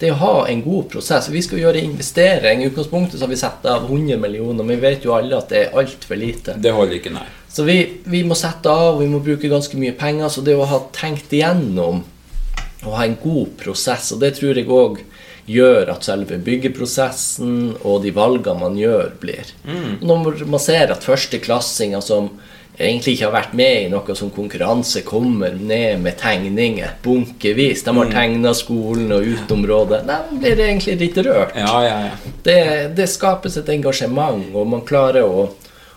Det 0.00 0.08
er 0.08 0.14
å 0.14 0.20
ha 0.22 0.36
en 0.48 0.62
god 0.64 0.86
prosess. 0.94 1.28
Vi 1.28 1.42
skal 1.44 1.60
gjøre 1.60 1.82
investering. 1.84 2.62
I 2.62 2.70
utgangspunktet 2.70 3.18
så 3.18 3.26
har 3.26 3.32
vi 3.34 3.36
satt 3.36 3.66
av 3.68 3.84
100 3.84 4.16
millioner, 4.22 4.64
men 4.64 4.78
vi 4.78 4.86
vet 4.86 5.04
jo 5.04 5.12
alle 5.12 5.36
at 5.36 5.52
det 5.52 5.66
er 5.66 5.76
altfor 5.76 6.16
lite. 6.16 6.54
Det 6.56 6.72
holder 6.72 6.96
ikke, 6.96 7.12
nei. 7.12 7.26
Så 7.52 7.66
vi, 7.66 7.76
vi 8.08 8.22
må 8.24 8.38
sette 8.38 8.72
av, 8.72 9.02
vi 9.02 9.10
må 9.10 9.20
bruke 9.20 9.50
ganske 9.50 9.76
mye 9.76 9.92
penger. 10.00 10.32
Så 10.32 10.44
det 10.46 10.56
å 10.56 10.68
ha 10.70 10.80
tenkt 10.96 11.34
igjennom 11.36 12.00
og 12.80 12.96
ha 12.96 13.04
en 13.04 13.18
god 13.20 13.52
prosess, 13.60 14.08
og 14.14 14.22
det 14.22 14.38
tror 14.38 14.56
jeg 14.56 14.70
òg 14.72 15.02
gjør 15.50 15.90
at 15.92 16.06
selve 16.06 16.38
byggeprosessen 16.46 17.74
og 17.82 18.00
de 18.04 18.12
valgene 18.16 18.60
man 18.62 18.78
gjør, 18.80 19.12
blir. 19.20 19.52
Mm. 19.66 19.98
Når 20.00 20.46
man 20.48 20.62
ser 20.62 20.92
at 20.94 21.04
førsteklassinger 21.04 22.00
som 22.04 22.30
egentlig 22.80 23.14
ikke 23.16 23.26
har 23.28 23.34
vært 23.34 23.54
med 23.60 23.76
i 23.84 23.88
noe 23.92 24.14
som 24.16 24.30
konkurranse, 24.34 25.02
kommer 25.06 25.52
ned 25.56 26.00
med 26.00 26.16
tegninger 26.20 26.96
bunkevis. 27.04 27.82
De 27.84 27.94
har 27.96 28.06
Mm. 28.08 28.12
tegna 28.14 28.52
skolen 28.56 29.12
og 29.12 29.26
uteområdet. 29.28 30.02
De 30.06 30.38
blir 30.40 30.56
egentlig 30.66 30.98
litt 30.98 31.18
rørt. 31.26 31.54
Ja, 31.56 31.82
ja, 31.84 31.96
ja. 32.08 32.32
Det, 32.42 32.94
det 32.96 33.08
skapes 33.08 33.56
et 33.60 33.68
engasjement, 33.68 34.46
og 34.54 34.66
man 34.66 34.80
klarer 34.88 35.22
å, 35.28 35.48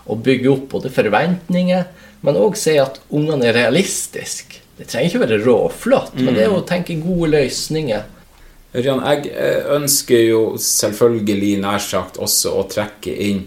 å 0.06 0.16
bygge 0.16 0.50
opp 0.52 0.68
både 0.76 0.90
forventninger, 0.92 1.84
men 2.24 2.36
òg 2.40 2.56
se 2.56 2.78
at 2.80 3.00
ungene 3.10 3.46
er 3.50 3.56
realistiske. 3.58 4.60
Det 4.78 4.88
trenger 4.90 5.08
ikke 5.12 5.26
være 5.26 5.42
råflott, 5.44 6.14
men 6.18 6.34
det 6.34 6.44
er 6.48 6.52
å 6.52 6.64
tenke 6.66 6.96
gode 7.00 7.30
løsninger. 7.36 8.02
Ørjan, 8.74 9.04
jeg 9.06 9.28
eh, 9.38 9.68
ønsker 9.76 10.24
jo 10.28 10.38
selvfølgelig 10.58 11.52
nær 11.62 11.78
sagt 11.78 12.16
også 12.18 12.56
å 12.58 12.64
trekke 12.66 13.12
inn 13.28 13.44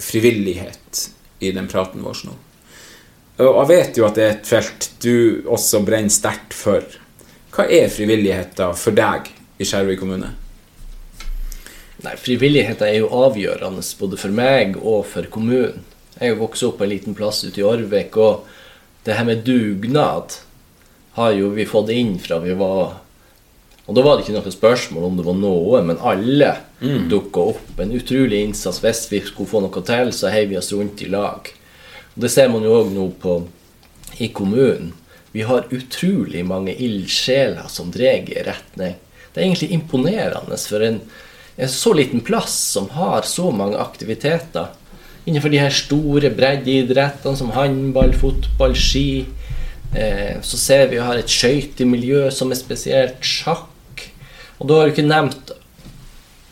frivillighet 0.00 1.02
i 1.44 1.50
den 1.52 1.68
praten 1.68 2.00
vår 2.04 2.22
nå. 2.24 2.32
Og 3.40 3.56
jeg 3.62 3.68
vet 3.70 3.96
jo 4.00 4.06
at 4.06 4.18
det 4.18 4.24
er 4.24 4.34
et 4.34 4.48
felt 4.48 4.90
du 5.00 5.42
også 5.48 5.80
brenner 5.86 6.12
sterkt 6.12 6.54
for. 6.56 6.84
Hva 7.54 7.64
er 7.66 7.88
frivilligheten 7.92 8.76
for 8.78 8.94
deg 8.96 9.30
i 9.60 9.66
Skjervøy 9.66 9.96
kommune? 10.00 10.34
Nei, 12.00 12.14
Frivilligheten 12.16 12.86
er 12.86 12.98
jo 13.02 13.10
avgjørende 13.12 13.82
både 14.00 14.18
for 14.20 14.32
meg 14.32 14.76
og 14.80 15.02
for 15.10 15.26
kommunen. 15.32 15.82
Jeg 16.20 16.34
har 16.34 16.40
vokst 16.40 16.64
opp 16.66 16.78
på 16.80 16.84
en 16.84 16.92
liten 16.92 17.16
plass 17.16 17.42
ute 17.44 17.60
i 17.60 17.64
Orvik, 17.64 18.16
og 18.20 18.46
det 19.04 19.16
her 19.16 19.24
med 19.28 19.44
dugnad 19.46 20.36
har 21.16 21.32
jo 21.36 21.50
vi 21.56 21.64
fått 21.68 21.92
inn 21.94 22.18
fra 22.20 22.38
vi 22.44 22.52
var 22.56 22.98
Og 23.90 23.96
da 23.96 24.02
var 24.04 24.16
det 24.16 24.22
ikke 24.22 24.36
noe 24.36 24.52
spørsmål 24.54 25.04
om 25.08 25.16
det 25.18 25.24
var 25.26 25.38
noe, 25.40 25.80
men 25.82 25.98
alle 25.98 26.56
Mm. 26.80 27.08
dukka 27.10 27.40
opp. 27.40 27.80
En 27.80 27.92
utrolig 27.92 28.38
innsats. 28.40 28.78
Hvis 28.80 29.02
vi 29.10 29.20
skulle 29.20 29.48
få 29.50 29.60
noe 29.60 29.82
til, 29.84 30.12
så 30.12 30.30
heiv 30.32 30.48
vi 30.48 30.56
oss 30.56 30.72
rundt 30.72 31.02
i 31.02 31.08
lag. 31.12 31.50
Og 32.20 32.24
Det 32.26 32.34
ser 32.34 32.50
man 32.52 32.60
jo 32.60 32.74
òg 32.76 32.90
nå 32.92 33.04
på 33.16 33.34
i 34.20 34.26
kommunen. 34.28 34.90
Vi 35.32 35.40
har 35.48 35.70
utrolig 35.72 36.42
mange 36.44 36.74
ildsjeler 36.76 37.70
som 37.72 37.88
drar 37.94 38.28
i 38.28 38.42
retning. 38.44 38.98
Det 39.32 39.40
er 39.40 39.46
egentlig 39.46 39.70
imponerende 39.72 40.58
for 40.60 40.84
en, 40.84 40.98
en 41.56 41.72
så 41.72 41.94
liten 41.96 42.20
plass 42.20 42.58
som 42.74 42.90
har 42.92 43.24
så 43.24 43.48
mange 43.56 43.80
aktiviteter. 43.80 44.68
Innenfor 45.24 45.48
de 45.48 45.62
her 45.64 45.72
store 45.72 46.28
breddeidrettene 46.36 47.40
som 47.40 47.56
håndball, 47.56 48.12
fotball, 48.12 48.76
ski. 48.76 49.24
Eh, 49.96 50.44
så 50.44 50.60
ser 50.60 50.90
vi 50.90 50.98
vi 50.98 51.04
har 51.08 51.24
et 51.24 51.38
skøytemiljø 51.40 52.28
som 52.36 52.52
er 52.52 52.60
spesielt 52.60 53.24
sjakk. 53.24 54.10
Og 54.60 54.68
da 54.68 54.76
har 54.76 54.90
du 54.90 54.92
ikke 54.92 55.08
nevnt 55.08 55.56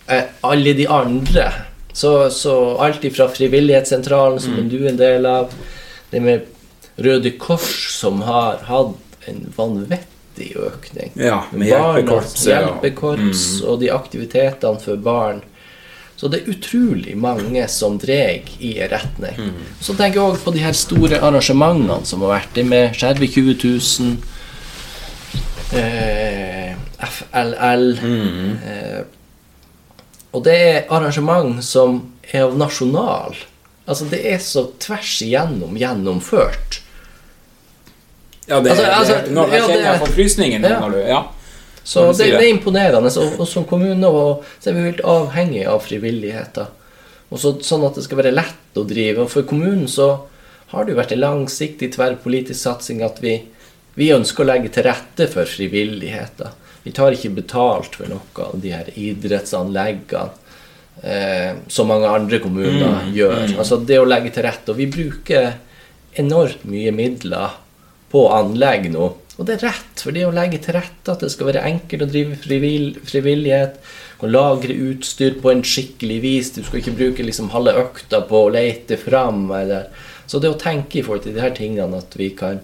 eh, 0.09 0.33
alle 0.41 0.79
de 0.81 0.89
andre. 0.89 1.51
Så, 1.99 2.13
så 2.31 2.53
alt 2.85 3.03
ifra 3.09 3.27
Frivillighetssentralen, 3.35 4.39
som 4.41 4.55
Mm. 4.55 4.69
du 4.71 4.77
er 4.85 4.89
en 4.93 5.01
del 5.01 5.27
av, 5.27 5.51
det 6.13 6.21
med 6.23 6.47
Røde 6.99 7.33
Kors, 7.39 7.73
som 7.99 8.21
har 8.23 8.61
hatt 8.69 9.27
en 9.27 9.41
vanvittig 9.57 10.53
økning. 10.57 11.11
Ja, 11.19 11.41
med 11.51 11.69
hjelpekorps, 11.73 12.47
ja. 12.47 12.61
hjelpekorps 12.61 13.43
Mm. 13.61 13.69
og 13.69 13.81
de 13.81 13.91
aktivitetene 13.91 14.81
for 14.81 14.97
barn. 14.97 15.43
Så 16.19 16.27
det 16.31 16.41
er 16.43 16.51
utrolig 16.55 17.17
mange 17.17 17.67
som 17.71 17.99
drar 18.03 18.41
i 18.61 18.73
en 18.83 18.89
retning. 18.91 19.37
Mm. 19.39 19.61
Så 19.81 19.95
tenker 19.99 20.19
jeg 20.21 20.31
òg 20.33 20.39
på 20.43 20.53
de 20.55 20.59
her 20.65 20.73
store 20.75 21.19
arrangementene 21.23 22.05
som 22.07 22.23
har 22.23 22.33
vært. 22.41 22.55
Det 22.55 22.65
med 22.67 22.95
Skjervøy 22.99 23.29
20 23.31 23.55
000, 23.63 24.17
eh, 25.79 26.75
FLL 26.99 27.99
eh, 27.99 29.05
Og 30.37 30.45
det 30.45 30.57
er 30.57 30.91
arrangement 30.93 31.63
som 31.65 32.03
er 32.33 32.45
av 32.49 32.59
nasjonal 32.61 33.39
Altså, 33.89 34.05
det 34.05 34.19
er 34.29 34.41
så 34.45 34.67
tvers 34.77 35.15
igjennom 35.25 35.73
gjennomført. 35.81 36.83
Ja, 38.45 38.59
det, 38.61 38.75
Altså, 38.75 38.85
altså, 38.85 39.15
det, 39.25 39.33
nå 39.33 39.47
jeg 39.49 39.63
kjenner 39.65 39.87
jeg 39.87 40.01
får 40.03 40.11
på 40.11 40.17
frysningen 40.19 40.67
Ja. 40.69 40.81
når 40.83 40.91
du 40.91 40.99
Ja. 41.07 41.23
Så 41.89 42.03
det, 42.13 42.27
det 42.35 42.43
er 42.43 42.51
imponerende. 42.53 43.09
Og, 43.17 43.41
og 43.41 43.49
som 43.49 43.65
kommune 43.65 44.07
og, 44.13 44.45
så 44.61 44.69
er 44.69 44.77
vi 44.77 44.83
helt 44.91 45.01
avhengig 45.01 45.65
av 45.65 45.81
frivilligheten. 45.81 46.69
Og 47.33 47.41
så, 47.41 47.55
sånn 47.65 47.87
at 47.89 47.97
det 47.97 48.05
skal 48.05 48.21
være 48.21 48.35
lett 48.37 48.77
å 48.77 48.85
drive. 48.85 49.25
Og 49.25 49.33
for 49.33 49.49
kommunen 49.49 49.89
så 49.89 50.11
har 50.75 50.85
det 50.85 50.93
jo 50.93 51.01
vært 51.01 51.15
en 51.17 51.23
langsiktig 51.25 51.95
tverrpolitisk 51.95 52.61
satsing 52.61 53.01
at 53.05 53.23
vi, 53.25 53.39
vi 53.97 54.13
ønsker 54.13 54.45
å 54.45 54.51
legge 54.51 54.69
til 54.75 54.85
rette 54.85 55.31
for 55.33 55.49
frivilligheten. 55.49 56.53
Vi 56.85 56.93
tar 56.97 57.13
ikke 57.17 57.35
betalt 57.35 57.95
for 57.99 58.09
noe 58.09 58.45
av 58.49 58.61
de 58.63 58.71
her 58.73 58.91
idrettsanleggene. 58.97 60.31
Eh, 61.03 61.53
som 61.71 61.87
mange 61.87 62.09
andre 62.11 62.41
kommuner 62.43 63.05
Mm, 63.07 63.13
gjør. 63.15 63.37
mm. 63.53 63.59
Altså 63.59 63.77
det 63.87 63.99
å 64.01 64.07
legge 64.09 64.33
til 64.35 64.43
rette. 64.43 64.71
Og 64.73 64.77
vi 64.77 64.87
bruker 64.87 65.53
enormt 66.19 66.65
mye 66.65 66.91
midler 66.91 67.51
på 68.11 68.25
anlegg 68.35 68.91
nå. 68.91 69.13
Og 69.39 69.47
det 69.47 69.55
er 69.63 69.69
rett, 69.69 70.01
for 70.03 70.11
det 70.11 70.25
å 70.27 70.33
legge 70.35 70.59
til 70.59 70.75
rette 70.75 71.13
at 71.13 71.21
det 71.21 71.31
skal 71.31 71.47
være 71.53 71.63
enkelt 71.63 72.03
å 72.03 72.11
drive 72.11 72.35
frivill, 72.43 72.97
frivillighet, 73.07 73.77
å 74.19 74.27
lagre 74.27 74.75
utstyr 74.75 75.37
på 75.41 75.53
en 75.53 75.63
skikkelig 75.63 76.21
vis, 76.25 76.51
du 76.57 76.65
skal 76.65 76.81
ikke 76.81 76.97
bruke 76.99 77.23
liksom 77.23 77.51
halve 77.51 77.77
økta 77.79 78.21
på 78.27 78.41
å 78.49 78.51
lete 78.51 78.97
fram, 78.99 79.51
eller 79.55 79.87
Så 80.27 80.41
det 80.41 80.51
å 80.51 80.59
tenke 80.59 80.99
i 80.99 81.03
forhold 81.03 81.23
til 81.23 81.33
de 81.35 81.41
her 81.41 81.51
tingene, 81.57 81.97
at 81.97 82.13
vi 82.19 82.31
kan 82.31 82.59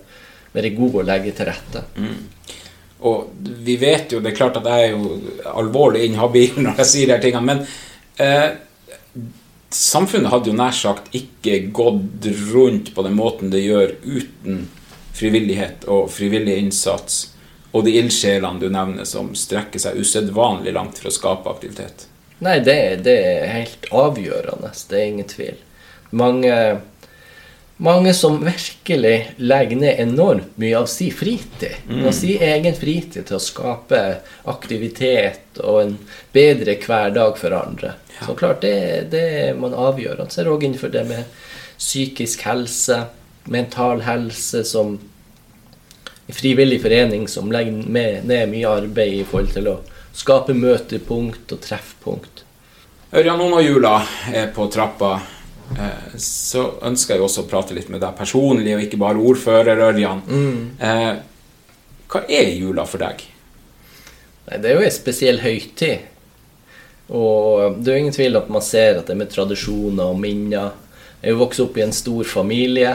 være 0.53 0.74
gode 0.77 0.99
og 0.99 1.07
legge 1.07 1.31
til 1.32 1.47
rette. 1.47 1.85
Og 3.05 3.32
vi 3.66 3.76
vet 3.81 4.12
jo, 4.12 4.20
det 4.24 4.32
er 4.32 4.39
klart 4.39 4.56
at 4.60 4.68
jeg 4.68 4.90
er 4.90 4.94
jo 4.94 5.18
alvorlig 5.52 6.06
inhabil 6.09 6.56
når 6.64 6.81
jeg 6.82 6.90
sier 6.93 7.10
de 7.10 7.16
her 7.16 7.24
tingene, 7.24 7.44
men 7.51 7.66
eh, 8.22 9.26
samfunnet 9.74 10.32
hadde 10.32 10.52
jo 10.52 10.56
nær 10.56 10.74
sagt 10.76 11.12
ikke 11.16 11.66
gått 11.74 12.28
rundt 12.55 12.94
på 12.94 13.05
den 13.05 13.16
måten 13.18 13.52
det 13.52 13.64
gjør 13.64 13.97
uten 14.06 14.66
frivillighet 15.14 15.86
og 15.90 16.09
frivillig 16.10 16.56
innsats 16.62 17.35
og 17.74 17.85
de 17.86 17.97
ildsjelene 17.98 18.62
du 18.62 18.68
nevner 18.70 19.06
som 19.09 19.32
strekker 19.35 19.82
seg 19.82 19.98
usedvanlig 19.98 20.74
langt 20.76 21.01
for 21.01 21.10
å 21.10 21.14
skape 21.14 21.51
aktivitet. 21.51 22.06
Nei, 22.44 22.60
det, 22.62 23.02
det 23.06 23.14
er 23.18 23.51
helt 23.51 23.89
avgjørende. 23.94 24.70
Det 24.90 24.98
er 24.98 25.09
ingen 25.10 25.31
tvil. 25.31 25.59
Mange, 26.14 26.55
mange 27.77 28.15
som 28.15 28.39
virkelig 28.45 29.35
legger 29.37 29.77
ned 29.77 30.01
enormt 30.01 30.59
mye 30.61 30.79
av 30.79 30.87
sin 30.87 31.13
fritid. 31.13 31.75
Mm. 31.89 32.07
Av 32.07 32.13
sin 32.13 32.43
egen 32.43 32.77
fritid 32.79 33.27
til 33.27 33.39
å 33.39 33.43
skape 33.43 34.03
aktivitet 34.51 35.59
og 35.63 35.81
en 35.83 35.97
bedre 36.33 36.77
hverdag 36.81 37.39
for 37.41 37.57
andre. 37.59 37.97
Så 38.21 38.37
klart, 38.39 38.63
det, 38.63 39.09
det 39.11 39.25
er 39.49 39.59
man 39.59 39.75
avgjørende. 39.75 40.31
Så 40.31 40.41
er 40.41 40.47
det 40.47 40.55
òg 40.55 40.69
innenfor 40.69 40.95
det 40.95 41.03
med 41.09 41.27
psykisk 41.79 42.47
helse, 42.47 43.01
mental 43.51 44.05
helse, 44.07 44.63
som 44.65 44.95
en 46.27 46.39
frivillig 46.39 46.81
forening 46.83 47.27
som 47.29 47.51
legger 47.53 47.83
med, 47.91 48.25
ned 48.25 48.49
mye 48.55 48.71
arbeid 48.71 49.19
i 49.19 49.27
forhold 49.29 49.53
til 49.57 49.73
å 49.75 49.79
skape 50.15 50.55
møtepunkt 50.57 51.53
og 51.53 51.63
treffpunkt. 51.65 52.45
Ørjan, 53.15 53.39
nå 53.39 53.51
når 53.51 53.67
jula 53.67 53.97
er 54.33 54.49
på 54.55 54.67
trappa, 54.73 55.19
så 56.20 56.65
ønsker 56.85 57.16
jeg 57.16 57.24
også 57.24 57.45
å 57.45 57.49
prate 57.51 57.77
litt 57.77 57.91
med 57.93 58.03
deg 58.05 58.16
personlig, 58.19 58.74
og 58.77 58.82
ikke 58.85 59.01
bare 59.01 59.23
ordfører 59.23 59.82
Ørjan. 59.89 60.23
Mm. 60.28 60.59
Eh, 60.78 61.12
hva 62.12 62.23
er 62.28 62.53
jula 62.55 62.85
for 62.86 63.03
deg? 63.03 63.24
Nei, 64.45 64.59
det 64.61 64.70
er 64.70 64.78
jo 64.78 64.85
en 64.86 64.95
spesiell 64.95 65.41
høytid. 65.43 66.11
Og 67.15 67.81
det 67.81 67.91
er 67.91 67.99
jo 67.99 68.05
ingen 68.05 68.16
tvil 68.16 68.39
at 68.41 68.53
man 68.53 68.65
ser 68.65 69.01
at 69.01 69.09
det 69.09 69.16
er 69.16 69.20
med 69.24 69.32
tradisjoner 69.32 70.12
og 70.12 70.20
minner. 70.20 70.73
Jeg 71.20 71.32
er 71.32 71.35
jo 71.35 71.43
vokst 71.43 71.65
opp 71.65 71.77
i 71.81 71.85
en 71.85 71.97
stor 71.97 72.28
familie. 72.28 72.95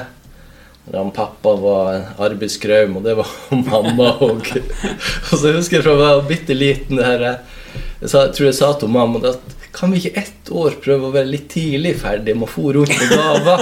Han 0.93 1.11
pappa 1.13 1.53
var 1.59 1.91
en 1.93 2.05
arbeidskraum, 2.25 2.97
og 2.97 3.05
det 3.05 3.15
var 3.19 3.29
mamma 3.69 4.15
òg. 4.25 4.49
og 5.29 5.35
så 5.35 5.53
husker 5.57 5.79
jeg 5.79 5.85
fra 5.85 5.93
jeg 5.93 6.01
var 6.01 6.27
bitte 6.29 6.57
liten 6.57 7.01
her, 7.03 7.25
jeg 7.99 8.09
tror 8.09 8.45
jeg 8.47 8.57
sa 8.57 8.71
til 8.79 8.91
mamma 8.93 9.21
at 9.27 9.58
kan 9.79 9.91
vi 9.91 10.01
ikke 10.01 10.19
ett 10.19 10.49
år 10.51 10.73
prøve 10.83 11.07
å 11.07 11.13
være 11.13 11.31
litt 11.31 11.45
tidlig 11.53 11.93
ferdig 12.01 12.33
med 12.35 12.49
å 12.49 12.51
få 12.51 12.73
rundt 12.75 12.91
med 12.91 13.13
gaver? 13.13 13.61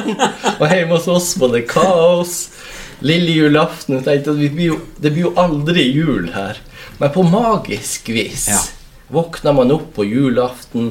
og 0.58 0.64
hjemme 0.66 0.96
hos 0.96 1.10
oss 1.14 1.28
var 1.38 1.54
det 1.54 1.68
kaos. 1.70 2.38
Lille 3.06 3.36
julaften. 3.36 4.00
Tenkte 4.02 4.34
at 4.34 4.40
vi 4.40 4.50
blir 4.50 4.72
jo, 4.72 4.80
det 4.98 5.12
blir 5.14 5.28
jo 5.28 5.36
aldri 5.38 5.86
jul 5.92 6.32
her. 6.34 6.58
Men 6.98 7.14
på 7.14 7.22
magisk 7.30 8.10
vis 8.10 8.48
våkna 9.14 9.54
man 9.54 9.76
opp 9.76 9.92
på 9.94 10.08
julaften. 10.08 10.90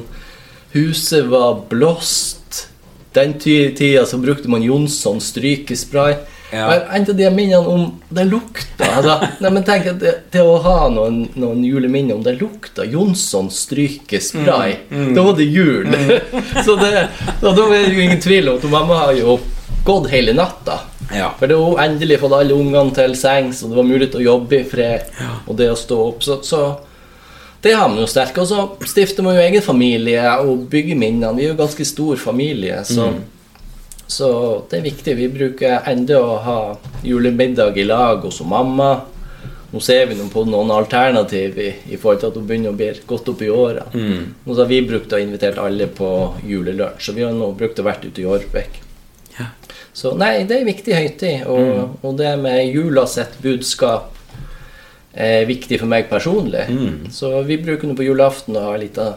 Huset 0.71 1.27
var 1.27 1.59
blåst. 1.69 2.69
Den 3.17 3.35
tida 3.41 4.05
så 4.07 4.21
brukte 4.23 4.47
man 4.47 4.63
Jonsson 4.63 5.19
strykespray. 5.23 6.15
Ja. 6.51 6.67
Men 6.69 6.81
en 6.95 7.09
av 7.11 7.15
de 7.19 7.29
minnene 7.35 7.67
om 7.67 7.81
det 8.09 8.23
lukta. 8.29 8.85
Altså, 8.97 9.17
nei, 9.43 9.49
men 9.51 9.65
tenk 9.67 9.89
at 9.91 9.99
det, 9.99 10.13
det 10.31 10.41
å 10.47 10.53
ha 10.63 10.77
noen, 10.93 11.25
noen 11.35 11.63
juleminner 11.67 12.15
om 12.15 12.23
det 12.23 12.37
lukta 12.39 12.85
Jonsson 12.87 13.49
strykespray, 13.51 14.77
Mm, 14.89 15.01
mm. 15.07 15.13
da 15.15 15.23
var 15.27 15.35
det 15.37 15.43
jul. 15.43 15.87
så 16.65 16.75
det, 16.79 17.07
så 17.41 17.51
da 17.51 17.67
er 17.67 17.87
det 17.89 17.93
jo 17.97 18.01
ingen 18.07 18.21
tvil 18.23 18.49
om 18.53 18.57
at 18.61 18.69
mamma 18.71 19.01
har 19.05 19.13
jo 19.19 19.37
gått 19.87 20.09
hele 20.11 20.33
natta. 20.35 20.79
For 21.39 21.47
det 21.47 21.55
hun 21.55 21.79
endelig 21.79 22.17
fått 22.19 22.33
alle 22.35 22.55
ungene 22.55 22.91
til 22.95 23.13
sengs, 23.15 23.61
og 23.63 23.71
det 23.71 23.77
var 23.79 23.87
mulig 23.87 24.09
å 24.15 24.23
jobbe 24.23 24.57
i 24.59 24.65
fred. 24.67 25.07
Og 25.47 25.55
det 25.59 25.69
å 25.71 25.77
stå 25.79 25.99
opp. 26.09 26.23
Så, 26.25 26.39
så 26.43 26.63
det 27.63 27.71
har 27.75 27.87
man 27.91 28.01
jo 28.01 28.07
sterkt. 28.11 28.37
Og 28.43 28.47
så 28.49 28.65
stifter 28.87 29.23
man 29.23 29.37
jo 29.37 29.43
egen 29.45 29.63
familie 29.63 30.23
og 30.43 30.65
bygger 30.71 30.99
minnene. 30.99 31.31
Vi 31.37 31.45
er 31.47 31.53
jo 31.53 31.59
ganske 31.61 31.87
stor 31.87 32.19
familie, 32.19 32.81
så, 32.87 33.11
Mm. 33.13 33.23
Så 34.07 34.63
det 34.69 34.79
er 34.79 34.85
viktig. 34.87 35.15
Vi 35.19 35.27
bruker 35.29 35.81
enda 35.91 36.19
å 36.23 36.37
ha 36.43 36.59
julemiddag 37.03 37.77
i 37.77 37.83
lag 37.83 38.23
hos 38.23 38.41
mamma. 38.41 39.01
Nå 39.71 39.81
ser 39.83 40.05
vi 40.07 40.15
på 40.31 40.45
noen 40.47 40.71
alternativ 40.71 41.57
i, 41.59 41.67
i 41.91 41.97
forhold 41.99 42.21
til 42.21 42.29
at 42.31 42.35
hun 42.39 42.45
begynner 42.47 42.71
å 42.71 42.77
bli 42.79 42.87
godt 43.09 43.27
opp 43.33 43.41
i 43.43 43.49
åra. 43.51 43.83
Mm. 43.93 44.33
Nå 44.45 44.53
så 44.55 44.61
har 44.63 44.69
vi 44.71 44.81
brukt 44.87 45.11
å 45.11 45.19
invitert 45.19 45.59
alle 45.59 45.89
på 45.91 46.11
julelunsj, 46.47 47.01
så 47.09 47.15
vi 47.17 47.25
har 47.27 47.33
nå 47.35 47.49
brukt 47.59 47.79
å 47.83 47.87
vært 47.87 48.05
ute 48.07 48.23
i 48.23 48.29
Årbekk. 48.31 48.83
Så 49.97 50.11
nei, 50.13 50.43
det 50.45 50.53
er 50.55 50.61
en 50.61 50.69
viktig 50.69 50.93
høytid, 50.93 51.47
og, 51.49 51.59
Mm. 51.67 51.93
og 52.05 52.17
det 52.19 52.31
med 52.39 52.67
jula 52.73 53.07
sitt 53.09 53.33
budskap 53.41 54.13
er 55.17 55.45
viktig 55.49 55.79
for 55.81 55.89
meg 55.89 56.07
personlig. 56.09 56.67
Mm. 56.69 57.07
Så 57.11 57.31
vi 57.47 57.57
bruker 57.57 57.87
nå 57.89 57.95
på 57.97 58.05
julaften 58.05 58.55
å 58.55 58.61
ha 58.67 58.73
en 58.75 58.83
liten 58.83 59.15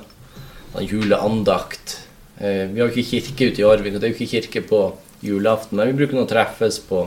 sånn 0.73 0.87
juleandakt. 0.89 1.99
Eh, 2.41 2.67
vi 2.73 2.81
har 2.81 2.89
jo 2.89 2.95
ikke 2.95 3.21
kirke 3.21 3.51
ute 3.51 3.61
i 3.61 3.67
Årvik, 3.69 3.95
og 3.95 4.01
det 4.01 4.09
er 4.09 4.15
jo 4.15 4.19
ikke 4.19 4.35
kirke 4.39 4.63
på 4.65 4.85
julaften, 5.25 5.77
men 5.77 5.91
vi 5.91 5.99
bruker 5.99 6.17
nå 6.17 6.25
å 6.25 6.31
treffes 6.31 6.81
på 6.89 7.03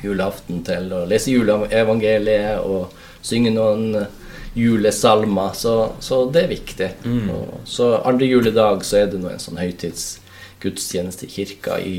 julaften 0.00 0.62
til 0.64 0.88
å 0.96 1.02
lese 1.08 1.34
juleevangeliet 1.34 2.64
og 2.64 2.94
synge 3.24 3.52
noen 3.52 3.98
eh, 4.00 4.14
julesalmer, 4.56 5.52
så, 5.52 5.74
så 6.00 6.22
det 6.32 6.46
er 6.46 6.54
viktig. 6.54 6.88
Mm. 7.04 7.28
Og 7.34 7.68
så 7.68 7.90
andre 7.98 8.30
juledag 8.30 8.86
så 8.88 9.02
er 9.02 9.12
det 9.12 9.20
nå 9.20 9.28
en 9.28 9.42
sånn 9.42 9.60
høytidsgudstjeneste 9.60 11.28
i 11.28 11.34
kirka 11.34 11.76
i 11.76 11.96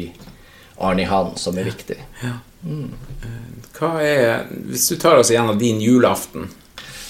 Arnihan 0.81 1.35
som 1.37 1.57
er 1.61 1.69
viktig. 1.69 1.99
Ja. 2.23 2.39
Mm. 2.65 2.95
Hva 3.77 3.91
er, 4.01 4.47
Hvis 4.49 4.87
du 4.89 4.95
tar 4.97 5.19
oss 5.21 5.29
igjennom 5.29 5.59
din 5.61 5.77
julaften 5.77 6.47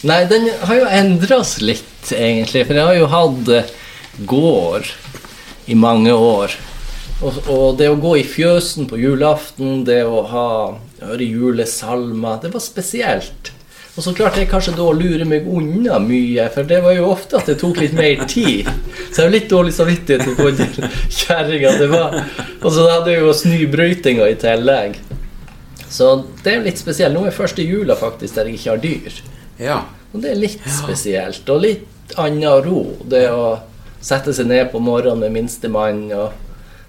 Nei, 0.03 0.25
den 0.27 0.49
har 0.67 0.75
jo 0.75 0.89
endra 0.91 1.37
oss 1.39 1.55
litt, 1.63 2.11
egentlig. 2.11 2.65
For 2.67 2.77
jeg 2.77 2.85
har 2.85 2.97
jo 2.99 3.07
hatt 3.09 3.47
eh, 3.55 3.71
gård 4.29 4.91
i 5.67 5.75
mange 5.75 6.13
år. 6.13 6.55
Og, 7.25 7.37
og 7.49 7.77
det 7.79 7.89
å 7.89 7.99
gå 7.99 8.17
i 8.19 8.25
fjøsen 8.27 8.87
på 8.89 8.99
julaften, 9.01 9.83
det 9.87 10.03
å 10.05 10.21
ha, 10.29 10.49
høre 11.01 11.27
julesalmer, 11.27 12.41
det 12.43 12.51
var 12.53 12.63
spesielt. 12.63 13.53
Og 13.97 14.05
så 14.05 14.11
klarte 14.13 14.43
jeg 14.43 14.49
kanskje 14.51 14.75
da 14.77 14.83
å 14.85 14.93
lure 14.93 15.25
meg 15.25 15.47
unna 15.49 15.97
mye, 15.97 16.43
for 16.53 16.67
det 16.69 16.83
var 16.85 16.93
jo 16.93 17.07
ofte 17.09 17.39
at 17.39 17.47
det 17.49 17.55
tok 17.57 17.79
litt 17.81 17.95
mer 17.97 18.27
tid. 18.29 18.69
Så 19.09 19.23
jeg 19.23 19.23
har 19.23 19.33
litt 19.33 19.49
dårlig 19.49 19.73
samvittighet 19.73 20.27
til 20.27 20.89
kjerringa. 21.17 21.71
det 21.79 21.87
var. 21.89 22.19
Og 22.61 22.69
så 22.75 22.85
hadde 22.91 23.15
jeg 23.15 23.23
jo 23.25 23.33
snøbrøytinga 23.39 24.27
i 24.29 24.37
tillegg. 24.37 24.99
Så 25.89 26.11
det 26.43 26.51
er 26.51 26.59
jo 26.59 26.67
litt 26.67 26.83
spesielt. 26.83 27.15
Nå 27.17 27.25
er 27.25 27.33
første 27.33 27.65
jula 27.65 27.97
faktisk 27.97 28.37
der 28.37 28.51
jeg 28.51 28.59
ikke 28.59 28.75
har 28.75 28.83
dyr. 28.85 29.17
Ja. 29.57 29.79
Og 30.13 30.21
det 30.21 30.29
er 30.35 30.43
litt 30.45 30.69
spesielt, 30.69 31.49
og 31.49 31.65
litt 31.65 32.13
annen 32.21 32.61
ro. 32.67 32.83
Det 33.09 33.25
å 33.33 33.57
sette 34.01 34.33
seg 34.33 34.49
ned 34.49 34.69
på 34.71 34.81
morgenen 34.83 35.25
med 35.25 35.35
minstemann 35.35 36.03
og 36.15 36.33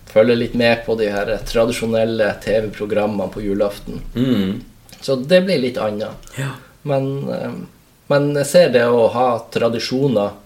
følge 0.08 0.36
litt 0.38 0.56
med 0.58 0.84
på 0.86 0.96
de 0.98 1.10
her 1.12 1.30
tradisjonelle 1.48 2.30
TV-programmene 2.44 3.28
på 3.32 3.42
julaften. 3.44 4.02
Mm. 4.14 4.60
Så 5.00 5.16
det 5.16 5.42
blir 5.46 5.60
litt 5.62 5.78
annet. 5.80 6.30
Ja. 6.38 6.54
Men, 6.88 7.28
eh, 7.28 7.56
men 8.08 8.30
jeg 8.40 8.48
ser 8.48 8.70
det 8.74 8.86
å 8.88 9.08
ha 9.12 9.28
tradisjoner, 9.52 10.36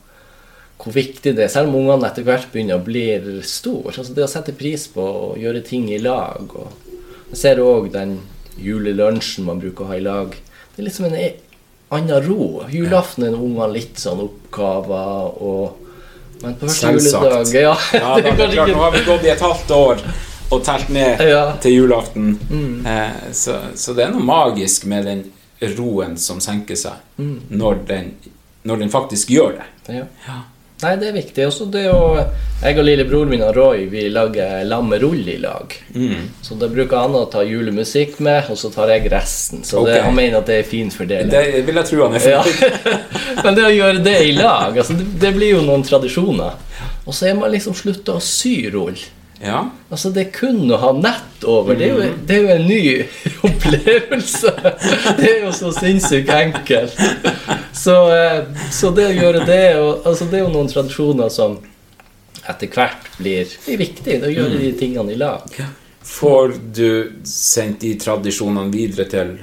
hvor 0.82 0.96
viktig 0.96 1.36
det 1.36 1.46
er, 1.46 1.52
selv 1.52 1.70
om 1.70 1.78
ungene 1.84 2.08
etter 2.08 2.26
hvert 2.26 2.50
begynner 2.50 2.80
å 2.80 2.84
bli 2.84 3.04
store. 3.46 3.94
Altså 3.94 4.16
det 4.16 4.24
å 4.24 4.30
sette 4.30 4.54
pris 4.58 4.88
på 4.90 5.02
å 5.02 5.28
gjøre 5.38 5.62
ting 5.62 5.86
i 5.92 6.00
lag. 6.02 6.42
Og 6.42 6.72
jeg 7.30 7.38
ser 7.38 7.62
òg 7.62 7.92
den 7.94 8.18
julelunsjen 8.58 9.46
man 9.46 9.62
bruker 9.62 9.86
å 9.86 9.92
ha 9.92 10.00
i 10.00 10.04
lag. 10.04 10.34
Det 10.74 10.82
er 10.82 10.88
liksom 10.88 11.06
en 11.06 11.20
e- 11.20 11.38
annen 11.92 12.24
ro. 12.26 12.64
Julaften 12.72 13.28
er 13.28 13.36
ungene 13.36 13.70
litt 13.76 14.00
sånn 14.00 14.24
oppgaver 14.24 15.38
og 15.44 15.81
Men 16.42 16.54
på 16.60 16.66
første 16.68 16.92
juledag 16.92 17.52
ja, 17.54 17.76
ja, 17.94 18.14
da, 18.20 18.30
det 18.30 18.46
er 18.48 18.52
klart, 18.54 18.68
nå 18.74 18.82
har 18.82 18.92
vi 18.96 19.02
gått 19.06 19.24
i 19.24 19.30
et 19.32 19.40
halvt 19.40 19.70
år 19.76 20.02
og 20.52 20.64
telt 20.66 20.88
ned 20.92 21.20
Ja. 21.30 21.44
til 21.62 21.72
julaften. 21.78 22.32
Mm. 22.50 22.86
Eh, 22.86 23.30
så, 23.32 23.56
så 23.74 23.94
det 23.96 24.04
er 24.04 24.10
noe 24.12 24.24
magisk 24.26 24.84
med 24.90 25.06
den 25.08 25.22
roen 25.78 26.16
som 26.18 26.40
senker 26.42 26.76
seg, 26.76 26.98
Mm. 27.18 27.38
når, 27.50 27.74
den, 27.86 28.14
når 28.64 28.76
den 28.82 28.90
faktisk 28.90 29.30
gjør 29.30 29.58
det. 29.60 29.94
Ja. 30.26 30.40
Nei, 30.82 30.96
det 30.98 31.08
er 31.10 31.14
viktig. 31.14 31.44
Også 31.46 31.68
det 31.70 31.84
å 31.92 32.24
Jeg 32.62 32.78
og 32.78 32.86
lillebroren 32.86 33.30
min 33.30 33.42
og 33.42 33.56
Roy 33.56 33.86
vi 33.90 34.04
lager 34.10 34.62
lammerull 34.66 35.22
i 35.30 35.36
lag. 35.42 35.74
Mm. 35.94 36.28
Så 36.42 36.54
da 36.58 36.68
bruker 36.70 37.04
han 37.04 37.16
å 37.18 37.24
ta 37.30 37.42
julemusikk 37.46 38.20
med, 38.22 38.50
og 38.50 38.58
så 38.58 38.70
tar 38.74 38.92
jeg 38.94 39.10
resten. 39.10 39.64
Så 39.66 39.82
det, 39.86 40.00
han 40.04 40.14
mener 40.14 40.40
at 40.40 40.50
det 40.50 40.60
er 40.60 40.68
fin 40.68 40.90
fordeling. 40.94 41.32
Det 41.32 41.64
vil 41.66 41.80
jeg 41.80 41.90
tro 41.90 42.06
han 42.06 42.18
er 42.18 42.28
Ja. 42.32 42.44
Men 43.44 43.58
det 43.58 43.66
å 43.66 43.72
gjøre 43.74 44.04
det 44.04 44.18
i 44.28 44.36
lag, 44.36 44.76
altså, 44.76 44.94
det, 44.98 45.08
det 45.22 45.32
blir 45.34 45.56
jo 45.56 45.64
noen 45.66 45.82
tradisjoner. 45.86 46.60
Og 47.02 47.14
så 47.14 47.30
er 47.30 47.38
man 47.38 47.50
liksom 47.50 47.74
slutta 47.74 48.18
å 48.18 48.22
sy 48.22 48.70
rull. 48.70 48.98
Ja. 49.42 49.64
Altså 49.90 50.12
Det 50.14 50.28
kun 50.36 50.70
å 50.70 50.76
ha 50.78 50.92
nett 50.94 51.42
over. 51.50 51.74
Det 51.74 51.88
er 51.88 51.92
jo, 51.96 52.02
Mm. 52.02 52.20
det 52.26 52.36
er 52.36 52.42
jo 52.42 52.48
en 52.54 52.66
ny 52.68 52.82
opplevelse. 53.48 54.52
Det 55.18 55.28
er 55.32 55.40
jo 55.44 55.52
så 55.56 55.72
sinnssykt 55.74 56.30
enkelt. 56.30 56.94
Så, 57.74 57.96
eh, 58.14 58.44
så 58.70 58.90
det 58.94 59.08
å 59.10 59.16
gjøre 59.16 59.44
det 59.48 59.76
og, 59.80 60.06
altså 60.06 60.28
Det 60.30 60.38
er 60.38 60.44
jo 60.46 60.52
noen 60.54 60.70
tradisjoner 60.70 61.28
som 61.32 61.58
etter 62.48 62.70
hvert 62.74 63.10
blir, 63.18 63.46
blir 63.66 63.78
viktig. 63.82 64.18
Å 64.22 64.30
gjøre 64.30 64.58
de 64.62 64.72
tingene 64.78 65.12
i 65.14 65.18
lag. 65.18 65.58
Får 66.02 66.54
du 66.74 67.12
sendt 67.28 67.80
de 67.84 67.92
tradisjonene 68.02 68.70
videre 68.74 69.06
til 69.10 69.36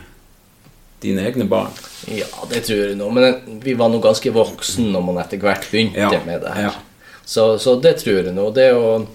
dine 1.04 1.24
egne 1.30 1.46
barn? 1.48 1.72
Ja, 2.12 2.28
det 2.52 2.66
tror 2.68 2.82
jeg 2.90 2.98
nå. 3.00 3.08
Men 3.16 3.60
vi 3.64 3.76
var 3.80 3.92
nå 3.92 4.00
ganske 4.04 4.32
voksen 4.36 4.92
når 4.92 5.06
man 5.12 5.22
etter 5.24 5.40
hvert 5.44 5.68
begynte 5.72 6.20
med 6.28 6.44
det 6.44 6.56
her. 6.58 6.76
Så, 7.30 7.54
så 7.62 7.76
det 7.80 7.98
tror 8.02 8.24
jeg 8.24 8.36
nå. 8.36 8.50
Det 8.56 8.72
å 8.76 9.06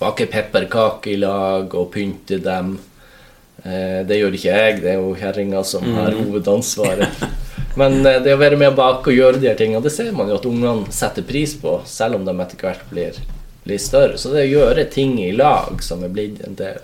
bake 0.00 0.26
pepperkaker 0.32 1.10
i 1.12 1.16
lag 1.20 1.74
og 1.76 1.90
pynte 1.92 2.38
dem 2.42 2.78
eh, 3.64 4.00
Det 4.08 4.16
gjør 4.20 4.36
ikke 4.38 4.54
jeg, 4.56 4.78
det 4.82 4.94
er 4.94 5.00
jo 5.00 5.14
kjerringa 5.20 5.64
som 5.64 5.84
har 5.94 6.10
Mm. 6.12 6.24
hovedansvaret. 6.26 7.24
Men 7.76 8.00
eh, 8.06 8.20
det 8.24 8.32
å 8.34 8.40
være 8.40 8.56
med 8.58 8.72
å 8.72 8.76
bake 8.78 9.12
og 9.12 9.16
gjøre 9.18 9.40
de 9.42 9.48
her 9.50 9.58
tingene, 9.60 9.82
det 9.84 9.92
ser 9.92 10.10
man 10.16 10.28
jo 10.32 10.38
at 10.40 10.46
ungene 10.48 10.90
setter 10.92 11.22
pris 11.22 11.52
på, 11.60 11.80
selv 11.86 12.16
om 12.16 12.24
de 12.24 12.34
etter 12.40 12.56
hvert 12.64 12.86
blir, 12.90 13.20
blir 13.66 13.78
større. 13.78 14.16
Så 14.18 14.32
det 14.32 14.46
å 14.48 14.54
gjøre 14.54 14.88
ting 14.90 15.18
i 15.22 15.30
lag 15.36 15.82
som 15.84 16.02
er 16.04 16.08
blitt 16.16 16.40
en 16.46 16.56
del. 16.58 16.80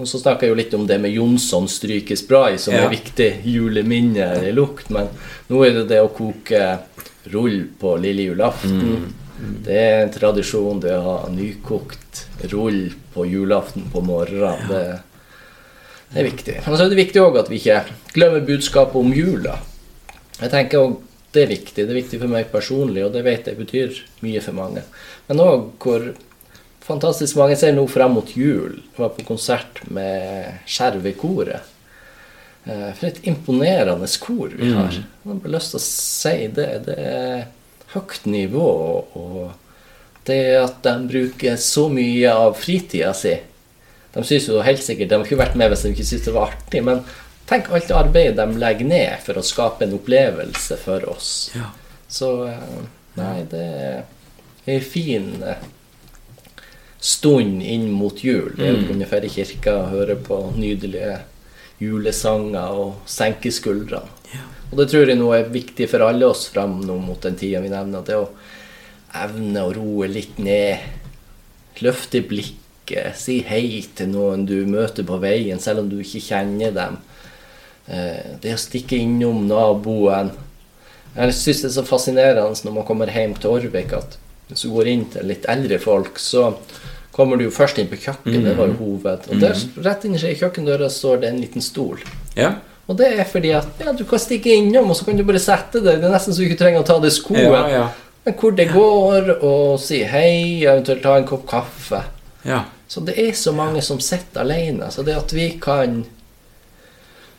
Og 0.00 0.06
så 0.08 0.18
snakka 0.22 0.46
jeg 0.46 0.54
jo 0.54 0.56
litt 0.56 0.72
om 0.74 0.86
det 0.88 0.96
med 1.02 1.12
Jonsson 1.12 1.66
strykespray, 1.68 2.56
som 2.58 2.72
Ja. 2.74 2.86
er 2.86 2.94
viktig 2.94 3.42
juleminne 3.44 4.30
i 4.48 4.52
lukt. 4.56 4.88
Men 4.90 5.10
nå 5.50 5.60
er 5.66 5.74
det 5.76 5.88
det 5.92 6.00
å 6.00 6.08
koke 6.08 6.78
rull 7.30 7.66
på 7.78 7.92
lille 8.00 8.24
julaften. 8.30 9.12
Det 9.38 9.78
er 9.78 10.02
en 10.02 10.12
tradisjon, 10.12 10.80
det 10.82 10.92
å 10.96 11.04
ha 11.06 11.16
nykokt 11.32 12.26
rull 12.52 12.92
på 13.14 13.24
julaften 13.26 13.88
på 13.92 14.02
morgenen. 14.04 14.68
Det, 14.68 14.82
det 16.12 16.20
er 16.20 16.28
viktig. 16.28 16.58
Men 16.66 16.76
så 16.76 16.84
er 16.84 16.92
det 16.92 17.00
viktig 17.00 17.22
òg 17.22 17.40
at 17.40 17.48
vi 17.50 17.60
ikke 17.62 17.80
glemmer 18.12 18.44
budskapet 18.46 18.98
om 19.00 19.14
jula. 19.16 19.56
Jeg 20.40 20.52
tenker 20.52 20.82
også 20.84 21.08
det 21.32 21.46
er 21.46 21.48
viktig. 21.48 21.86
Det 21.86 21.88
er 21.88 21.96
viktig 21.96 22.18
for 22.20 22.28
meg 22.28 22.50
personlig, 22.52 23.06
og 23.06 23.14
det 23.14 23.22
vet 23.24 23.46
jeg 23.48 23.56
betyr 23.56 24.00
mye 24.24 24.42
for 24.44 24.56
mange. 24.56 24.82
Men 25.30 25.40
òg 25.40 25.70
hvor 25.80 26.10
fantastisk 26.84 27.38
mange 27.40 27.56
ser 27.56 27.72
nå 27.76 27.86
frem 27.88 28.12
mot 28.18 28.34
jul. 28.36 28.82
Jeg 28.92 29.00
var 29.00 29.14
på 29.16 29.24
konsert 29.24 29.80
med 29.88 30.60
Skjervekoret. 30.68 31.70
Eh, 32.66 32.90
For 32.98 33.08
et 33.08 33.22
imponerende 33.26 34.08
kor 34.20 34.52
vi 34.52 34.74
har. 34.74 34.92
Mm. 34.92 35.08
Jeg 35.24 35.30
har 35.30 35.40
bare 35.46 35.54
lyst 35.56 35.72
til 35.72 35.80
å 35.80 35.84
si 35.86 36.36
det. 36.58 36.68
Det 36.90 36.98
er 37.00 37.46
høyt 37.94 38.26
nivå, 38.28 38.68
og 39.18 39.52
det 40.28 40.40
at 40.60 40.78
de 40.84 40.94
bruker 41.10 41.58
så 41.58 41.88
mye 41.90 42.30
av 42.30 42.54
fritida 42.54 43.10
si 43.16 43.34
De 44.14 44.22
synes 44.22 44.46
jo 44.46 44.60
helt 44.62 44.82
sikkert 44.84 45.10
De 45.10 45.16
har 45.18 45.26
ikke 45.26 45.40
vært 45.40 45.56
med 45.58 45.72
hvis 45.72 45.82
de 45.82 45.90
ikke 45.94 46.06
syntes 46.06 46.26
det 46.28 46.34
var 46.36 46.52
artig, 46.52 46.82
men 46.86 47.02
tenk 47.48 47.70
alt 47.72 47.88
det 47.88 47.96
arbeidet 47.98 48.38
de 48.38 48.60
legger 48.62 48.88
ned 48.88 49.22
for 49.24 49.40
å 49.40 49.44
skape 49.44 49.86
en 49.86 49.96
opplevelse 49.96 50.78
for 50.80 51.04
oss. 51.10 51.30
Så 52.12 52.28
eh, 52.46 52.76
nei, 53.18 53.42
det 53.50 53.64
er 53.82 54.02
ei 54.70 54.78
fin 54.84 55.42
eh, 55.42 55.64
stund 57.02 57.64
inn 57.66 57.90
mot 57.90 58.22
jul. 58.24 58.52
Det 58.56 58.68
er 58.68 58.78
å 58.78 58.86
kunne 58.86 59.08
dra 59.10 59.20
i 59.26 59.32
kirka 59.32 59.74
og 59.80 59.92
høre 59.96 60.16
på 60.22 60.38
nydelige 60.54 61.18
julesanger 61.82 62.78
og 62.78 63.00
senke 63.10 63.50
skuldrene. 63.52 64.21
Og 64.72 64.78
det 64.80 64.88
tror 64.88 65.10
jeg 65.10 65.18
nå 65.20 65.28
er 65.36 65.50
viktig 65.52 65.86
for 65.90 66.00
alle 66.06 66.24
oss 66.32 66.46
frem 66.52 66.78
nå 66.86 66.96
mot 67.02 67.20
den 67.20 67.36
tida 67.36 67.60
vi 67.60 67.68
nevner. 67.72 68.04
Det 68.06 68.16
å 68.16 68.28
evne 69.20 69.66
å 69.68 69.72
roe 69.76 70.08
litt 70.08 70.38
ned. 70.40 70.80
Løfte 71.84 72.22
blikket. 72.24 73.16
Si 73.20 73.40
hei 73.46 73.82
til 73.96 74.08
noen 74.12 74.46
du 74.48 74.62
møter 74.68 75.04
på 75.08 75.18
veien, 75.22 75.60
selv 75.60 75.84
om 75.84 75.90
du 75.92 75.98
ikke 76.00 76.22
kjenner 76.24 76.72
dem. 76.76 76.96
Eh, 77.86 78.38
Det 78.40 78.54
å 78.56 78.60
stikke 78.60 78.96
innom 78.96 79.44
naboen. 79.48 80.32
Jeg 81.16 81.36
syns 81.36 81.60
det 81.62 81.68
er 81.70 81.76
så 81.76 81.84
fascinerende 81.84 82.64
når 82.64 82.72
man 82.78 82.86
kommer 82.88 83.12
hjem 83.12 83.34
til 83.36 83.50
Orvik, 83.52 83.92
at 83.92 84.16
hvis 84.48 84.64
du 84.64 84.72
går 84.72 84.88
inn 84.88 85.04
til 85.12 85.28
litt 85.28 85.44
eldre 85.48 85.78
folk, 85.80 86.16
så 86.20 86.54
kommer 87.12 87.36
du 87.36 87.44
jo 87.44 87.52
først 87.52 87.78
inn 87.78 87.88
på 87.92 88.00
kjøkkenet. 88.00 88.44
Det 88.48 88.56
var 88.56 88.72
jo 88.72 88.78
hoved. 88.80 89.28
Og 89.28 89.40
der, 89.40 89.56
rett 89.84 90.04
inni 90.08 90.18
kjøkkendøra 90.18 90.88
står 90.92 91.20
det 91.20 91.28
en 91.28 91.40
liten 91.44 91.64
stol. 91.64 92.00
Ja. 92.36 92.54
Og 92.90 92.96
det 92.98 93.08
er 93.14 93.24
fordi 93.30 93.52
at 93.54 93.78
ja, 93.80 93.92
du 93.94 94.04
kan 94.04 94.18
stikke 94.18 94.52
innom, 94.58 94.90
og 94.90 94.96
så 94.98 95.04
kan 95.06 95.16
du 95.16 95.22
bare 95.24 95.38
sette 95.40 95.80
deg. 95.84 96.00
Det 96.02 96.08
er 96.08 96.12
nesten 96.16 96.34
så 96.34 96.42
du 96.42 96.48
ikke 96.48 96.58
trenger 96.64 96.82
å 96.82 96.86
ta 96.88 96.96
av 96.98 97.04
deg 97.04 97.12
skoene. 97.14 97.44
Ja, 97.46 97.68
ja. 97.70 97.84
Men 98.24 98.34
hvor 98.38 98.52
det 98.58 98.68
går, 98.72 99.30
og 99.42 99.80
si 99.82 100.02
hei, 100.06 100.62
eventuelt 100.66 101.02
ta 101.02 101.16
en 101.18 101.26
kopp 101.26 101.46
kaffe. 101.50 102.02
Ja. 102.46 102.64
Så 102.90 103.00
det 103.06 103.14
er 103.18 103.32
så 103.38 103.52
mange 103.56 103.82
som 103.82 104.00
sitter 104.02 104.42
alene. 104.44 104.90
Så 104.94 105.02
det 105.06 105.14
at 105.16 105.32
vi 105.34 105.48
kan 105.62 106.02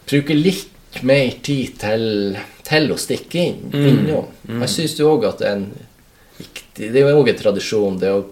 bruke 0.09 0.35
litt 0.35 1.01
mer 1.07 1.31
tid 1.43 1.77
til, 1.81 2.37
til 2.67 2.91
å 2.93 2.97
stikke 2.99 3.39
inn 3.43 3.61
Mm. 3.73 3.87
innom. 3.89 4.27
Mm. 4.47 4.59
Jeg 4.63 4.69
syns 4.69 4.97
jo 4.99 5.11
òg 5.15 5.27
at 5.29 5.39
det 5.39 5.47
er 5.47 5.55
en 5.59 5.67
viktig 6.37 6.91
Det 6.91 7.01
er 7.01 7.09
jo 7.09 7.21
òg 7.21 7.29
en 7.29 7.37
tradisjon, 7.37 7.99
det 8.01 8.09
å 8.11 8.23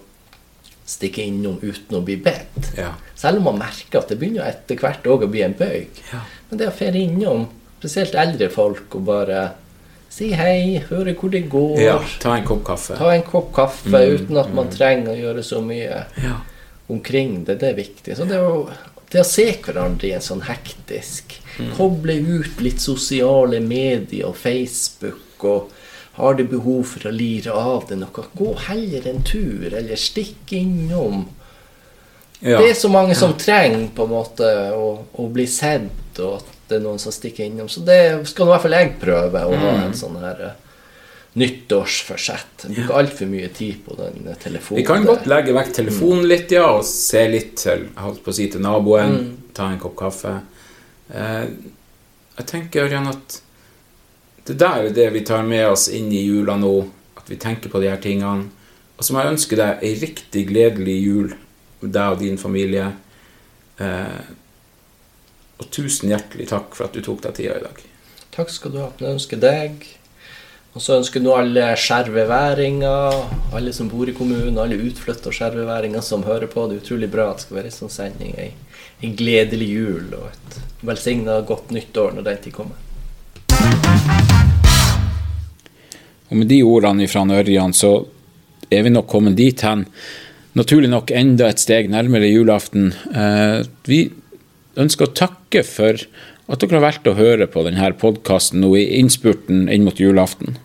stikke 0.91 1.23
innom 1.23 1.59
uten 1.61 1.97
å 1.99 2.03
bli 2.03 2.15
bedt. 2.17 2.71
Ja. 2.77 2.95
Selv 3.15 3.37
om 3.37 3.43
man 3.51 3.59
merker 3.61 3.99
at 4.01 4.09
det 4.09 4.17
begynner 4.19 4.47
etter 4.49 4.75
hvert 4.81 5.05
òg 5.07 5.23
å 5.23 5.29
bli 5.31 5.43
en 5.45 5.53
bøyg. 5.53 5.87
Men 6.51 6.59
det 6.59 6.67
å 6.69 6.75
fære 6.75 6.99
innom, 6.99 7.47
spesielt 7.79 8.13
eldre 8.19 8.49
folk, 8.51 8.93
og 8.99 9.05
bare 9.07 9.41
si 10.11 10.33
hei, 10.35 10.77
høre 10.89 11.13
hvor 11.15 11.31
det 11.31 11.45
går. 11.49 11.77
ja. 11.79 11.97
Ta 12.19 12.35
en 12.37 12.45
kopp 12.45 12.65
kaffe. 12.67 12.97
Ta 12.99 13.13
en 13.15 13.23
kopp 13.23 13.53
kaffe 13.55 13.87
Mm, 13.87 14.15
uten 14.19 14.37
at 14.37 14.53
man 14.53 14.69
trenger 14.69 15.13
å 15.13 15.19
gjøre 15.21 15.43
så 15.47 15.61
mye 15.63 16.03
omkring 16.91 17.45
det. 17.47 17.55
Det 17.61 17.69
er 17.69 17.77
viktig. 17.79 18.17
Så 18.17 18.25
det 18.27 18.39
å, 18.43 18.65
det 19.11 19.21
å 19.23 19.27
se 19.27 19.45
hverandre 19.63 20.07
i 20.09 20.15
en 20.17 20.21
sånn 20.21 20.43
hektisk 20.47 21.37
Mm. 21.59 21.73
Koble 21.75 22.13
ut 22.15 22.61
litt 22.63 22.79
sosiale 22.79 23.59
medier 23.59 24.29
og 24.29 24.37
Facebook 24.39 25.43
og 25.43 25.71
har 26.15 26.37
du 26.39 26.45
behov 26.47 26.85
for 26.93 27.09
å 27.09 27.11
lire 27.11 27.51
av 27.51 27.89
deg 27.89 27.99
noe, 27.99 28.23
gå 28.39 28.53
heller 28.69 29.07
en 29.11 29.19
tur, 29.27 29.65
eller 29.75 29.99
stikk 29.99 30.53
innom. 30.55 31.25
Ja. 32.39 32.61
Det 32.63 32.69
er 32.69 32.79
så 32.79 32.87
mange 32.89 33.15
som 33.19 33.33
trenger 33.37 33.89
på 33.95 34.07
en 34.07 34.13
måte 34.15 34.47
å, 34.73 34.87
å 35.11 35.27
bli 35.27 35.43
sett, 35.45 35.91
og 36.19 36.41
at 36.41 36.45
det 36.69 36.75
er 36.77 36.83
noen 36.83 36.99
som 36.99 37.11
stikker 37.11 37.45
innom. 37.45 37.69
Så 37.69 37.83
det 37.85 38.27
skal 38.27 38.45
i 38.47 38.51
hvert 38.51 38.61
fall 38.65 38.75
jeg 38.75 38.93
prøve 38.99 39.45
å 39.45 39.55
ha 39.55 39.71
Mm. 39.77 39.83
en 39.85 39.93
sånn 39.93 40.19
her 40.19 40.41
eh, 40.41 40.53
nyttårsforsett. 41.41 42.65
Jeg 42.67 42.75
bruker 42.75 42.97
altfor 42.99 43.29
mye 43.31 43.49
tid 43.55 43.81
på 43.85 43.95
den 43.99 44.27
eh, 44.27 44.37
telefonen. 44.41 44.79
Vi 44.81 44.85
kan 44.87 45.05
godt 45.07 45.27
legge 45.31 45.53
vekk 45.55 45.73
telefonen 45.77 46.27
litt, 46.29 46.51
ja, 46.55 46.65
og 46.77 46.85
se 46.87 47.23
litt 47.31 47.55
til, 47.63 47.87
holdt 47.99 48.23
på 48.25 48.33
å 48.33 48.37
si, 48.37 48.47
til 48.51 48.63
naboen. 48.65 49.15
Mm. 49.17 49.53
Ta 49.57 49.69
en 49.71 49.79
kopp 49.81 49.95
kaffe. 49.99 50.33
Eh, 51.13 51.45
jeg 52.39 52.47
tenker, 52.51 52.87
Ørjan, 52.87 53.07
at 53.11 53.41
det 54.47 54.57
der 54.59 54.87
er 54.89 54.95
det 54.95 55.09
vi 55.13 55.21
tar 55.27 55.43
med 55.45 55.67
oss 55.69 55.87
inn 55.93 56.09
i 56.11 56.23
jula 56.25 56.55
nå. 56.59 56.73
At 57.19 57.29
vi 57.29 57.37
tenker 57.37 57.69
på 57.69 57.79
de 57.83 57.91
her 57.91 58.01
tingene. 58.01 58.49
Og 58.97 59.05
så 59.05 59.13
må 59.13 59.21
jeg 59.23 59.33
ønske 59.35 59.57
deg 59.57 59.81
ei 59.85 59.95
riktig 60.01 60.45
gledelig 60.49 60.95
jul, 61.03 61.33
deg 61.81 62.15
og 62.15 62.19
din 62.21 62.37
familie. 62.41 62.91
Eh, 63.81 64.21
og 65.61 65.69
tusen 65.69 66.09
hjertelig 66.09 66.49
takk 66.49 66.73
for 66.73 66.87
at 66.87 66.95
du 66.97 67.03
tok 67.05 67.21
deg 67.21 67.37
tida 67.37 67.57
i 67.59 67.63
dag. 67.63 67.81
Takk 68.33 68.49
skal 68.49 68.73
du 68.73 68.79
ha. 68.81 68.87
Jeg 68.97 69.17
ønsker 69.19 69.41
deg. 69.41 69.83
Og 70.71 70.79
så 70.79 70.95
ønsker 70.95 71.19
nå 71.19 71.33
alle 71.35 71.65
skjerveværinger, 71.75 73.17
alle 73.57 73.73
som 73.75 73.89
bor 73.91 74.07
i 74.07 74.15
kommunen, 74.15 74.55
alle 74.57 74.79
utflytta 74.79 75.33
skjerveværinger 75.35 76.01
som 76.05 76.23
hører 76.23 76.47
på. 76.49 76.63
Det 76.69 76.77
er 76.77 76.85
utrolig 76.85 77.09
bra 77.11 77.27
at 77.29 77.41
det 77.41 77.45
skal 77.45 77.57
være 77.59 77.69
en 77.69 77.75
sånn 77.75 77.91
sending. 77.91 78.31
Ei, 78.39 78.53
ei 79.03 79.11
gledelig 79.19 79.67
jul 79.67 80.15
og 80.15 80.29
et 80.31 80.57
velsigna 80.87 81.41
godt 81.45 81.75
nyttår 81.75 82.15
når 82.15 82.27
den 82.29 82.41
tid 82.45 82.55
kommer. 82.55 82.79
Og 86.31 86.39
med 86.39 86.47
de 86.47 86.61
ordene 86.63 87.09
fra 87.11 87.25
Ørjan 87.27 87.75
så 87.75 87.93
er 88.71 88.87
vi 88.87 88.95
nok 88.95 89.11
kommet 89.11 89.35
dit 89.35 89.67
hen. 89.67 89.83
Naturlig 90.55 90.87
nok 90.91 91.11
enda 91.15 91.51
et 91.51 91.59
steg 91.59 91.91
nærmere 91.91 92.31
julaften. 92.31 92.93
Eh, 93.11 93.59
vi 93.91 94.05
ønsker 94.79 95.07
å 95.07 95.15
takke 95.15 95.63
for 95.67 95.99
at 96.51 96.63
dere 96.63 96.77
har 96.79 96.85
valgt 96.85 97.07
å 97.07 97.15
høre 97.17 97.47
på 97.47 97.63
denne 97.67 97.91
podkasten 97.99 98.61
nå 98.63 98.73
i 98.79 98.85
innspurten 98.99 99.67
inn 99.71 99.87
mot 99.87 99.99
julaften. 99.99 100.57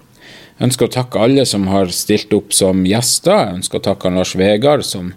Jeg 0.57 0.70
ønsker 0.70 0.89
å 0.89 0.95
takke 0.95 1.20
alle 1.20 1.45
som 1.45 1.66
har 1.69 1.91
stilt 1.93 2.33
opp 2.33 2.55
som 2.57 2.87
gjester. 2.89 3.35
Jeg 3.37 3.59
ønsker 3.59 3.78
å 3.81 3.85
takke 3.91 4.12
Lars 4.15 4.33
Vegard, 4.41 4.87
som 4.89 5.12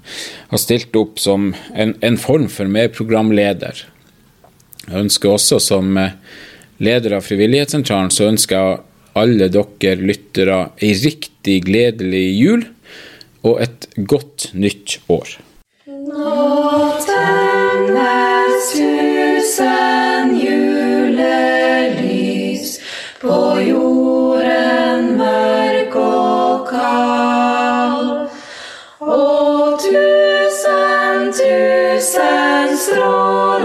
har 0.50 0.60
stilt 0.60 0.96
opp 1.00 1.22
som 1.22 1.54
en, 1.72 1.96
en 2.04 2.20
form 2.20 2.50
for 2.52 2.68
medprogramleder. 2.68 3.86
Jeg 4.90 5.06
ønsker 5.06 5.38
også 5.38 5.62
som 5.64 5.96
eh, 6.02 6.18
leder 6.84 7.16
av 7.16 7.24
Frivillighetssentralen, 7.28 8.12
så 8.12 8.28
ønsker 8.28 8.60
jeg 8.60 8.80
alle 9.20 9.48
dere 9.52 9.96
lyttere 10.04 10.60
ei 10.84 10.92
riktig 11.06 11.62
gledelig 11.68 12.26
jul 12.36 12.66
og 13.48 13.62
et 13.64 13.88
godt 13.96 14.52
nytt 14.54 15.00
år. 15.08 15.38
Nå 16.10 16.42
tennes 17.06 18.70
tusen 18.74 20.32
julelys 20.42 22.00
på 23.22 23.38
jorden 23.68 25.18
mørk 25.20 25.96
og 26.02 26.68
kald. 26.72 28.10
Og 29.00 29.80
tusen, 29.86 31.30
tusen 31.38 32.70
stråler 32.86 33.59